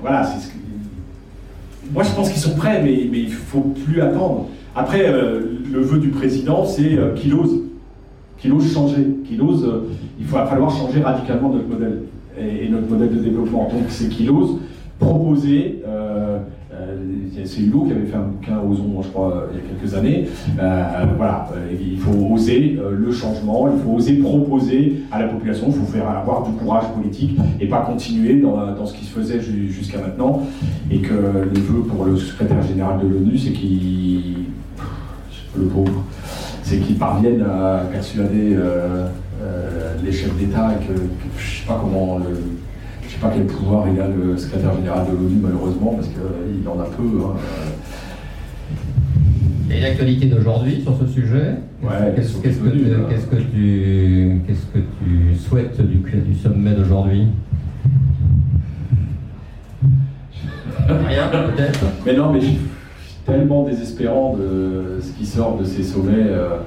voilà, 0.00 0.24
c'est 0.24 0.40
ce 0.40 0.48
que. 0.48 0.58
Moi, 1.92 2.04
je 2.04 2.10
pense 2.10 2.30
qu'ils 2.30 2.40
sont 2.40 2.54
prêts, 2.54 2.80
mais, 2.82 3.08
mais 3.10 3.18
il 3.18 3.30
ne 3.30 3.34
faut 3.34 3.74
plus 3.84 4.00
attendre. 4.00 4.46
Après, 4.74 5.12
le 5.12 5.80
vœu 5.80 5.98
du 5.98 6.08
président, 6.08 6.64
c'est 6.64 6.98
qu'il 7.16 7.34
ose. 7.34 7.60
Qu'il 8.42 8.52
ose 8.52 8.74
changer. 8.74 9.06
Qu'il 9.24 9.40
ose. 9.40 9.66
il 10.18 10.26
va 10.26 10.44
falloir 10.46 10.70
changer 10.70 11.00
radicalement 11.00 11.50
notre 11.50 11.68
modèle 11.68 12.02
et, 12.36 12.68
notre 12.68 12.88
modèle 12.90 13.16
de 13.16 13.22
développement. 13.22 13.68
Donc, 13.72 13.84
c'est 13.88 14.08
qu'il 14.08 14.30
ose 14.30 14.58
proposer 14.98 15.82
euh, 16.82 16.96
c'est 17.44 17.60
Hulot 17.60 17.84
qui 17.84 17.92
avait 17.92 18.06
fait 18.06 18.16
un 18.16 18.22
bouquin 18.22 18.58
Ozon, 18.60 19.02
je 19.02 19.08
crois, 19.08 19.48
il 19.52 19.58
y 19.58 19.60
a 19.60 19.68
quelques 19.68 19.94
années. 19.94 20.28
Euh, 20.60 21.04
voilà, 21.16 21.48
euh, 21.54 21.72
il 21.72 21.98
faut 21.98 22.12
oser 22.34 22.78
le 22.90 23.12
changement, 23.12 23.68
il 23.68 23.82
faut 23.82 23.90
oser 23.90 24.14
proposer 24.14 25.02
à 25.10 25.20
la 25.20 25.28
population, 25.28 25.66
il 25.68 25.74
faut 25.74 25.92
faire 25.92 26.08
avoir 26.08 26.44
du 26.44 26.52
courage 26.52 26.84
politique 26.94 27.38
et 27.60 27.66
pas 27.66 27.80
continuer 27.80 28.40
dans, 28.40 28.86
ce 28.86 28.94
qui 28.94 29.04
se 29.04 29.12
faisait 29.12 29.40
jusqu'à 29.40 29.98
maintenant. 29.98 30.42
Et 30.90 30.98
que 30.98 31.12
le 31.12 31.60
vœu 31.60 31.82
pour 31.82 32.04
le 32.04 32.16
secrétaire 32.16 32.62
général 32.62 33.00
de 33.00 33.08
l'ONU, 33.08 33.38
c'est 33.38 33.52
qu'il. 33.52 34.36
le 35.56 35.64
pauvre, 35.66 36.04
c'est 36.72 36.78
qu'il 36.78 36.96
parvienne 36.96 37.42
à 37.42 37.84
persuader 37.92 38.56
les 40.02 40.12
chefs 40.12 40.36
d'État 40.38 40.70
et 40.72 40.86
que, 40.86 40.96
je 40.96 41.02
ne 41.02 41.06
sais 41.60 41.66
pas 41.66 41.78
comment 41.80 42.18
le 42.18 42.24
pas 43.22 43.30
quel 43.32 43.46
pouvoir 43.46 43.86
il 43.88 44.00
a 44.00 44.08
le 44.08 44.36
secrétaire 44.36 44.74
général 44.74 45.06
de 45.06 45.12
l'ONU, 45.12 45.36
malheureusement, 45.40 45.94
parce 45.94 46.08
qu'il 46.08 46.68
en 46.68 46.80
a 46.80 46.86
peu. 46.86 47.24
Hein. 47.24 47.36
Il 49.68 49.76
y 49.76 49.76
a 49.76 49.78
une 49.78 49.84
actualité 49.92 50.26
d'aujourd'hui 50.26 50.82
sur 50.82 50.98
ce 50.98 51.06
sujet. 51.06 51.54
qu'est-ce, 52.16 52.36
que, 52.38 52.48
tu, 52.48 54.40
qu'est-ce 54.46 54.66
que 54.66 54.78
tu 54.98 55.36
souhaites 55.38 55.80
du, 55.80 55.98
du 55.98 56.34
sommet 56.34 56.72
d'aujourd'hui? 56.72 57.28
Rien, 60.88 61.28
peut-être? 61.28 61.84
Mais 62.04 62.16
non, 62.16 62.32
mais 62.32 62.40
je 62.40 62.48
tellement 63.24 63.64
désespérant 63.64 64.36
de 64.36 65.00
ce 65.00 65.12
qui 65.12 65.26
sort 65.26 65.56
de 65.56 65.64
ces 65.64 65.82
sommets. 65.82 66.26
Euh, 66.26 66.58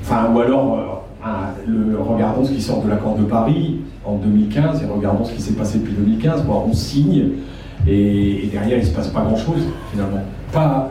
enfin, 0.00 0.30
ou 0.32 0.40
alors, 0.40 0.78
euh, 0.78 1.24
ah, 1.24 1.52
regardons 1.98 2.44
ce 2.44 2.52
qui 2.52 2.62
sort 2.62 2.82
de 2.82 2.88
l'accord 2.88 3.16
de 3.16 3.24
Paris 3.24 3.80
en 4.04 4.16
2015 4.16 4.82
et 4.82 4.86
regardons 4.86 5.24
ce 5.24 5.32
qui 5.32 5.42
s'est 5.42 5.52
passé 5.52 5.78
depuis 5.78 5.92
2015. 5.92 6.44
on 6.48 6.72
signe 6.72 7.30
et, 7.86 8.48
derrière 8.52 8.78
il 8.78 8.84
ne 8.84 8.86
se 8.86 8.94
passe 8.94 9.08
pas 9.08 9.22
grand-chose 9.22 9.62
finalement. 9.90 10.22
Pas, 10.52 10.90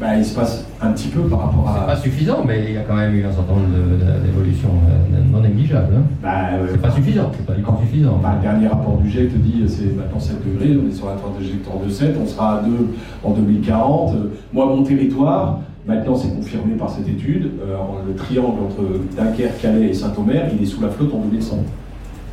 bah, 0.00 0.16
il 0.16 0.24
se 0.24 0.34
passe 0.34 0.66
un 0.80 0.92
petit 0.92 1.08
peu 1.08 1.22
par 1.22 1.46
rapport 1.46 1.68
à. 1.68 1.80
C'est 1.80 1.86
pas 1.86 1.96
suffisant, 1.96 2.44
mais 2.46 2.64
il 2.68 2.74
y 2.74 2.76
a 2.76 2.82
quand 2.82 2.96
même 2.96 3.14
eu 3.14 3.24
un 3.24 3.32
certain 3.32 3.54
nombre 3.54 3.68
d'évolutions 4.24 4.68
euh, 4.68 5.18
non 5.32 5.40
négligeables. 5.40 5.94
Hein. 5.96 6.02
Bah, 6.22 6.50
c'est 6.70 6.80
pas 6.80 6.90
suffisant, 6.90 7.30
c'est 7.36 7.46
pas 7.46 7.54
du 7.54 7.62
tout 7.62 7.72
suffisant. 7.80 8.20
Bah, 8.22 8.34
le 8.36 8.42
dernier 8.42 8.68
rapport 8.68 8.98
du 8.98 9.08
GIEC 9.08 9.32
te 9.32 9.38
dit 9.38 9.64
c'est 9.66 9.96
maintenant 9.96 10.20
7 10.20 10.36
degrés, 10.46 10.78
on 10.82 10.88
est 10.88 10.94
sur 10.94 11.08
un 11.08 11.16
trajectoire 11.16 11.78
de 11.84 11.90
7, 11.90 12.16
on 12.22 12.26
sera 12.26 12.58
à 12.58 12.62
2 12.62 12.70
en 13.24 13.30
2040. 13.30 14.14
Moi, 14.52 14.66
mon 14.66 14.82
territoire, 14.82 15.60
Maintenant, 15.86 16.16
c'est 16.16 16.34
confirmé 16.34 16.74
par 16.74 16.90
cette 16.90 17.08
étude. 17.08 17.52
Euh, 17.62 17.76
le 18.06 18.14
triangle 18.16 18.60
entre 18.64 18.82
Dunkerque, 19.16 19.60
Calais 19.62 19.90
et 19.90 19.94
Saint-Omer, 19.94 20.50
il 20.52 20.62
est 20.62 20.66
sous 20.66 20.80
la 20.80 20.88
flotte 20.88 21.14
en 21.14 21.18
2100. 21.18 21.58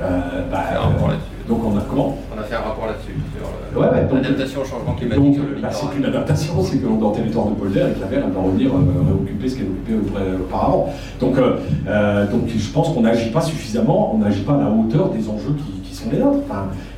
Euh, 0.01 0.51
bah, 0.51 0.63
euh, 0.71 1.13
donc 1.47 1.59
on 1.65 1.77
a 1.77 1.81
comment 1.81 2.17
On 2.33 2.39
a 2.39 2.43
fait 2.43 2.55
un 2.55 2.59
rapport 2.59 2.87
là-dessus 2.87 3.13
sur 3.35 3.81
l'adaptation 3.81 4.61
au 4.61 4.65
changement 4.65 4.93
climatique 4.93 5.23
donc, 5.23 5.33
sur 5.35 5.43
le 5.43 5.61
bah, 5.61 5.69
C'est 5.71 5.97
une 5.97 6.05
adaptation, 6.05 6.63
c'est 6.63 6.77
que 6.77 6.87
dans 6.87 7.09
le 7.09 7.15
territoire 7.15 7.47
de 7.47 7.55
Polder, 7.55 7.81
avec 7.81 7.99
la 7.99 8.07
mer, 8.07 8.23
elle 8.25 8.33
va 8.33 8.41
revenir 8.41 8.71
réoccuper 8.71 9.49
ce 9.49 9.55
qu'elle 9.57 9.67
occupait 9.67 9.93
auparavant. 10.39 10.93
Donc, 11.19 11.35
donc 11.35 12.41
je 12.47 12.69
pense 12.71 12.89
qu'on 12.89 13.01
n'agit 13.01 13.31
pas 13.31 13.41
suffisamment, 13.41 14.15
on 14.15 14.19
n'agit 14.19 14.43
pas 14.43 14.53
à 14.53 14.59
la 14.59 14.69
hauteur 14.69 15.09
des 15.09 15.27
enjeux 15.29 15.55
qui, 15.83 15.93
sont 15.93 16.09
les 16.11 16.17
nôtres. 16.17 16.39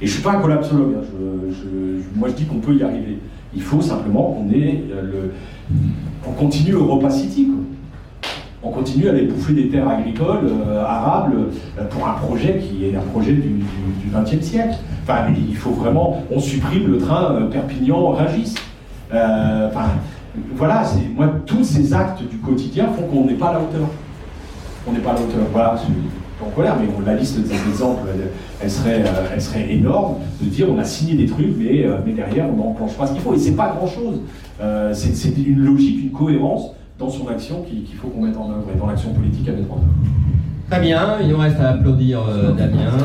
et 0.02 0.06
je 0.08 0.12
ne 0.12 0.14
suis 0.16 0.24
pas 0.24 0.32
un 0.32 0.40
collapsologue, 0.40 0.94
hein. 0.98 2.02
moi 2.16 2.30
je 2.30 2.34
dis 2.34 2.46
qu'on 2.46 2.60
peut 2.60 2.74
y 2.74 2.82
arriver. 2.82 3.20
Il 3.54 3.62
faut 3.62 3.82
simplement 3.82 4.32
qu'on 4.32 4.50
ait 4.54 4.84
le 4.90 5.32
on 6.28 6.32
continue 6.32 6.74
Europa 6.74 7.10
City. 7.10 7.48
On 8.66 8.72
continue 8.72 9.08
à 9.08 9.12
aller 9.12 9.28
bouffer 9.28 9.54
des 9.54 9.70
terres 9.70 9.88
agricoles 9.88 10.52
arables 10.86 11.50
pour 11.92 12.08
un 12.08 12.14
projet 12.14 12.58
qui 12.58 12.86
est 12.86 12.96
un 12.96 13.02
projet 13.02 13.34
du 13.34 13.64
XXe 14.14 14.44
siècle. 14.44 14.76
Enfin, 15.04 15.28
il 15.36 15.56
faut 15.56 15.72
vraiment, 15.72 16.24
on 16.32 16.40
supprime 16.40 16.92
le 16.92 16.98
train 16.98 17.48
Perpignan-Rungis. 17.52 18.56
enfin, 19.12 19.90
voilà, 20.56 20.84
moi, 21.16 21.28
tous 21.46 21.64
ces 21.64 21.94
actes 21.94 22.24
du 22.28 22.38
quotidien 22.38 22.88
font 22.88 23.04
qu'on 23.04 23.26
n'est 23.26 23.36
pas 23.36 23.50
à 23.50 23.54
la 23.54 23.60
hauteur. 23.60 23.88
On 24.88 24.92
n'est 24.92 25.00
pas 25.00 25.12
à 25.12 25.14
la 25.14 25.22
hauteur. 25.22 25.42
Voilà, 25.54 25.76
en 26.44 26.50
colère, 26.50 26.76
mais 26.80 26.88
la 27.06 27.16
liste 27.16 27.40
des 27.40 27.54
exemples, 27.54 28.08
elle, 28.62 28.70
serait, 28.70 29.02
euh, 29.02 29.30
elle 29.34 29.42
serait 29.42 29.72
énorme 29.72 30.16
de 30.42 30.50
dire 30.50 30.68
on 30.70 30.78
a 30.78 30.84
signé 30.84 31.16
des 31.16 31.26
trucs, 31.26 31.56
mais, 31.58 31.86
euh, 31.86 31.98
derrière 32.06 32.48
on 32.50 32.58
n'enclenche 32.58 32.94
pas 32.94 33.08
ce 33.08 33.14
qu'il 33.14 33.22
faut. 33.22 33.34
Et 33.34 33.40
c'est 33.40 33.56
pas 33.56 33.74
grand 33.78 33.88
chose. 33.88 34.22
Euh, 34.62 34.94
c'est 34.94 35.30
une 35.38 35.60
logique, 35.60 36.04
une 36.04 36.12
cohérence 36.12 36.72
dans 36.98 37.10
son 37.10 37.28
action 37.28 37.64
qu'il 37.64 37.86
faut 37.96 38.08
qu'on 38.08 38.22
mette 38.22 38.38
en 38.38 38.50
œuvre 38.50 38.68
et 38.74 38.78
dans 38.78 38.88
l'action 38.88 39.14
politique 39.14 39.48
à 39.50 39.52
mettre 39.52 39.72
en 39.72 39.78
œuvre. 39.78 39.86
Très 40.70 40.80
bien, 40.80 41.20
il 41.22 41.28
nous 41.28 41.38
reste 41.38 41.60
à 41.60 41.70
applaudir 41.72 42.22
Damien. 42.58 42.98